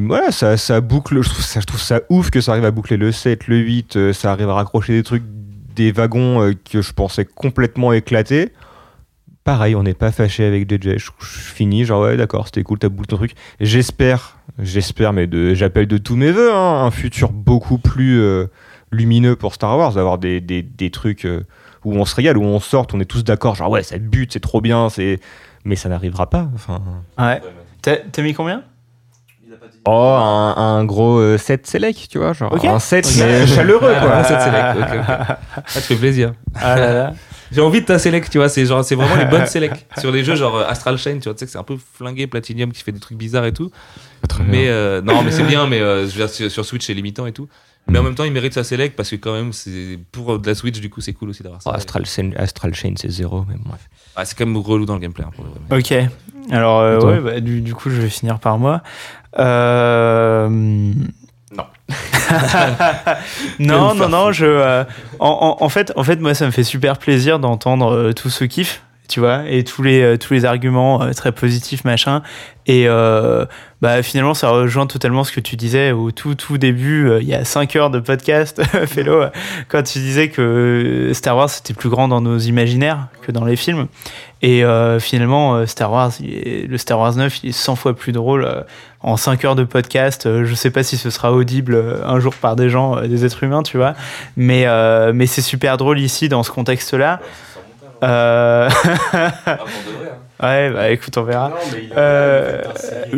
[0.06, 2.70] voilà, ça, ça boucle, je trouve ça, je trouve ça ouf que ça arrive à
[2.70, 5.24] boucler le 7, le 8, euh, ça arrive à raccrocher des trucs,
[5.74, 8.52] des wagons euh, que je pensais complètement éclatés
[9.42, 10.98] pareil, on n'est pas fâché avec JJ.
[10.98, 13.34] Je, finis, genre ouais, d'accord, c'était cool, t'as bouclé ton truc.
[13.58, 18.22] J'espère, j'espère, mais j'appelle de tous mes voeux, hein, un futur beaucoup plus
[18.92, 21.26] lumineux pour Star Wars, d'avoir des, trucs
[21.84, 24.34] où on se régale, où on sort, on est tous d'accord, genre ouais, ça bute,
[24.34, 25.18] c'est trop bien, c'est.
[25.64, 26.48] Mais ça n'arrivera pas.
[26.54, 26.80] Enfin.
[27.18, 27.40] Ouais.
[27.82, 28.62] T'as t'as mis combien?
[29.86, 32.64] Oh, un, un gros euh, 7 select, tu vois, genre Ok.
[32.66, 33.12] un 7 Ok.
[33.18, 34.22] mais chaleureux quoi.
[34.24, 35.36] Ça, select, ok, ok.
[35.56, 36.32] Ah, tu fais plaisir.
[36.54, 37.14] Ah là là.
[37.52, 40.12] J'ai envie de ta select, tu vois, c'est genre c'est vraiment les bonnes select sur
[40.12, 42.26] les jeux genre euh, Astral Chain, tu vois, tu sais que c'est un peu flingué
[42.26, 43.70] Platinum qui fait des trucs bizarres et tout.
[44.46, 47.48] Mais euh, non, mais c'est bien mais euh, sur Switch c'est limitant et tout.
[47.90, 50.46] Mais en même temps, il mérite sa select parce que quand même c'est pour de
[50.48, 51.70] la Switch du coup, c'est cool aussi d'avoir ça.
[51.72, 53.80] Oh, Astral, Chain- Astral Chain, c'est zéro, mais bref.
[54.16, 55.92] Ah, c'est quand même relou dans le gameplay hein, pour le Ok.
[56.50, 58.82] Alors, euh, ouais, bah, du, du coup, je vais finir par moi.
[59.38, 60.48] Euh...
[60.48, 61.64] Non.
[63.58, 64.46] non, non, non, je.
[64.46, 64.84] euh,
[65.18, 68.30] en, en- en fait, en fait, moi, ça me fait super plaisir d'entendre euh, tout
[68.30, 68.82] ce kiff.
[69.10, 72.22] Tu vois, et tous les, euh, tous les arguments euh, très positifs, machin.
[72.66, 73.44] Et euh,
[73.82, 77.34] bah, finalement, ça rejoint totalement ce que tu disais au tout, tout début, il y
[77.34, 79.24] a 5 heures de podcast, Fellow,
[79.68, 83.56] quand tu disais que Star Wars c'était plus grand dans nos imaginaires que dans les
[83.56, 83.88] films.
[84.42, 88.48] Et euh, finalement, Star Wars, le Star Wars 9, il est 100 fois plus drôle.
[89.02, 92.54] en 5 heures de podcast, je sais pas si ce sera audible un jour par
[92.54, 93.94] des gens, des êtres humains, tu vois.
[94.36, 97.20] Mais, euh, mais c'est super drôle ici, dans ce contexte-là.
[98.02, 98.68] Euh...
[100.42, 101.52] ouais, bah écoute, on verra.
[101.96, 102.62] Euh,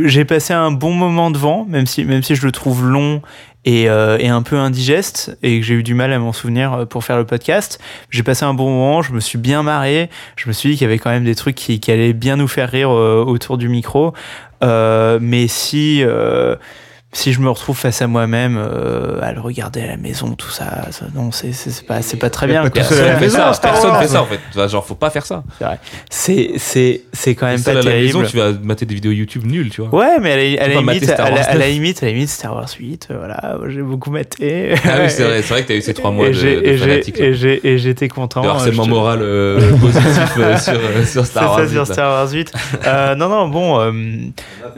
[0.05, 3.23] J'ai passé un bon moment devant, même si, même si je le trouve long
[3.65, 6.73] et, euh, et un peu indigeste, et que j'ai eu du mal à m'en souvenir
[6.73, 7.81] euh, pour faire le podcast.
[8.11, 10.85] J'ai passé un bon moment, je me suis bien marré, je me suis dit qu'il
[10.85, 13.59] y avait quand même des trucs qui, qui allaient bien nous faire rire euh, autour
[13.59, 14.15] du micro.
[14.65, 16.05] Euh, mais si,
[17.15, 20.49] si je me retrouve face à moi-même euh, à le regarder à la maison, tout
[20.51, 21.53] ça, ça- non, c'est
[21.87, 22.63] pas, c'est pas très bien.
[22.63, 24.41] pas Personne fait maison, ça, personne fait ça en fait.
[24.51, 25.45] Enfin, genre, faut pas faire ça.
[26.11, 28.07] C'est c'est c'est quand même pas à la terrible.
[28.19, 29.95] maison, tu vas mater des vidéos YouTube nulles, tu vois.
[29.95, 31.69] Ouais, mais à la, à limite, Star à la, Wars à la 9.
[31.69, 34.75] limite, à la limite, Star Wars 8, euh, voilà, j'ai beaucoup maté.
[34.85, 36.37] Ah oui, c'est vrai, c'est vrai que t'as eu ces trois mois Et de,
[37.67, 38.41] et j'étais content.
[38.43, 41.61] De harcèlement Je te- moral euh, positif euh, sur, euh, Star Wars.
[41.61, 41.87] ça sur.
[41.87, 42.53] Star Wars 8.
[42.87, 43.81] Euh, non, non, bon.
[43.81, 43.93] euh,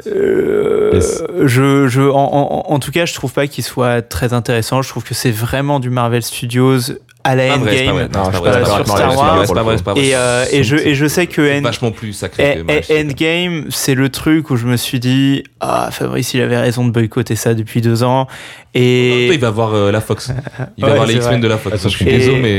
[0.07, 1.01] euh,
[1.45, 2.01] je, je,
[2.33, 4.83] en, tout cas, je trouve pas qu'il soit très intéressant.
[4.83, 6.79] Je trouve que c'est vraiment du Marvel Studios
[7.25, 7.55] à la.
[7.57, 8.09] Endgame.
[8.13, 9.95] Non, c'est pas je vrai, suis c'est pas pas vrai, d'accord c'est avec pas Star
[9.97, 9.97] Wars.
[10.05, 13.01] Et, euh, et, je, et je sais que End- vachement plus sacré que.
[13.01, 16.91] Endgame, c'est le truc où je me suis dit, ah, Fabrice, il avait raison de
[16.91, 18.27] boycotter ça depuis deux ans.
[18.75, 20.31] Et, Il va voir euh, la Fox.
[20.77, 21.77] Il va Ouais, voir les X-Men de la Fox.
[21.77, 22.51] Attends, je suis et- désolé, mais.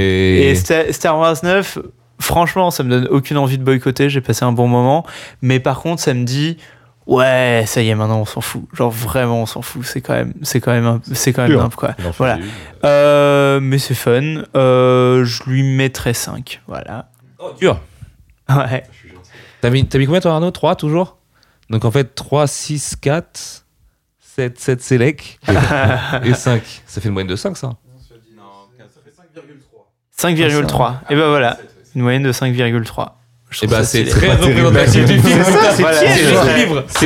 [0.50, 1.78] Et Sta- Star Wars 9,
[2.20, 4.10] franchement, ça me donne aucune envie de boycotter.
[4.10, 5.06] J'ai passé un bon moment.
[5.42, 6.58] Mais par contre, ça me dit,
[7.08, 8.64] ouais, ça y est, maintenant on s'en fout.
[8.74, 9.86] Genre vraiment, on s'en fout.
[9.86, 11.96] C'est quand même, c'est quand même, un- c'est quand même nimp, quoi.
[12.18, 12.40] Voilà.
[12.84, 14.44] Euh, mais c'est fun.
[14.56, 16.62] Euh, je lui mettrais 5.
[16.68, 17.10] Voilà.
[17.40, 17.80] Oh, dur.
[18.50, 18.84] Ouais.
[19.62, 20.52] T'as mis, t'as mis combien toi Arnaud?
[20.52, 21.18] 3 toujours?
[21.70, 23.66] Donc en fait 3, 6, 4,
[24.20, 25.40] 7, 7 Selec
[26.24, 26.62] et 5.
[26.86, 27.72] Ça fait une moyenne de 5 ça
[30.18, 30.94] 5,3.
[31.10, 31.58] Et ben voilà.
[31.96, 33.10] Une moyenne de 5,3.
[33.64, 35.40] Et bah ça c'est très représentatif du film.
[35.72, 36.84] c'est l'équilibre.
[36.88, 37.06] C'est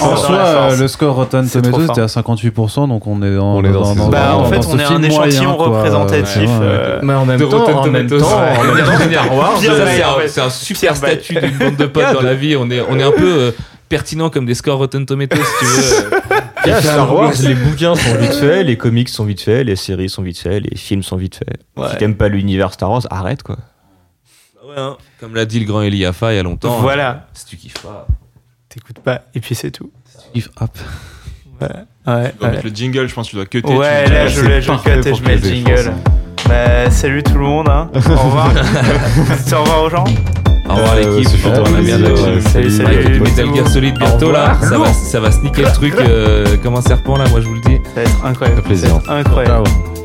[0.00, 3.60] En- soi, euh, le score Rotten Tomatoes était à 58%, donc on est dans,
[4.08, 6.50] Bah, en fait, on est un échantillon représentatif.
[6.62, 8.16] Euh, Mais en même De temps, Rotten en même temps,
[10.26, 12.56] c'est un- super statut d'une bande de potes dans la vie.
[12.56, 13.50] On est, un peu euh,
[13.88, 16.10] pertinent comme des scores Rotten Tomatoes, si tu veux.
[16.66, 20.08] Yeah, Star Wars, les bouquins sont vite faits, les comics sont vite faits, les séries
[20.08, 21.58] sont vite faits, les films sont vite faits.
[21.76, 21.88] Ouais.
[21.90, 23.56] Si t'aimes pas l'univers Star Wars, arrête quoi.
[24.66, 24.96] Ouais, hein.
[25.20, 26.78] Comme l'a dit le grand Eliafa il y a longtemps.
[26.80, 27.10] Voilà.
[27.10, 27.20] hein.
[27.34, 28.06] Si tu kiffes pas.
[28.68, 29.90] T'écoutes pas, et puis c'est tout.
[30.34, 30.70] If up.
[31.60, 32.30] Ouais, ouais.
[32.32, 32.50] Tu dois ouais.
[32.56, 33.72] mettre le jingle, je pense que tu dois cutter.
[33.76, 35.92] Ouais, tu- là je, là, je cut et je mets le jingle.
[36.48, 37.68] Bah, salut tout le monde.
[37.68, 37.88] Hein.
[37.94, 38.50] Au revoir.
[39.52, 40.04] Au revoir aux gens.
[40.68, 41.40] Au revoir Euh, l'équipe.
[41.46, 42.40] On a bien là-dessus.
[42.50, 43.20] Salut, salut.
[43.20, 43.54] Metal.
[43.54, 47.16] Gear Solid bientôt là, ça va, ça va sniquer le truc euh, comme un serpent
[47.16, 47.78] là, moi je vous le dis.
[47.94, 48.58] Ça va être incroyable.
[48.60, 49.00] Un plaisir.
[49.08, 49.66] Incroyable.
[49.66, 50.03] Ciao.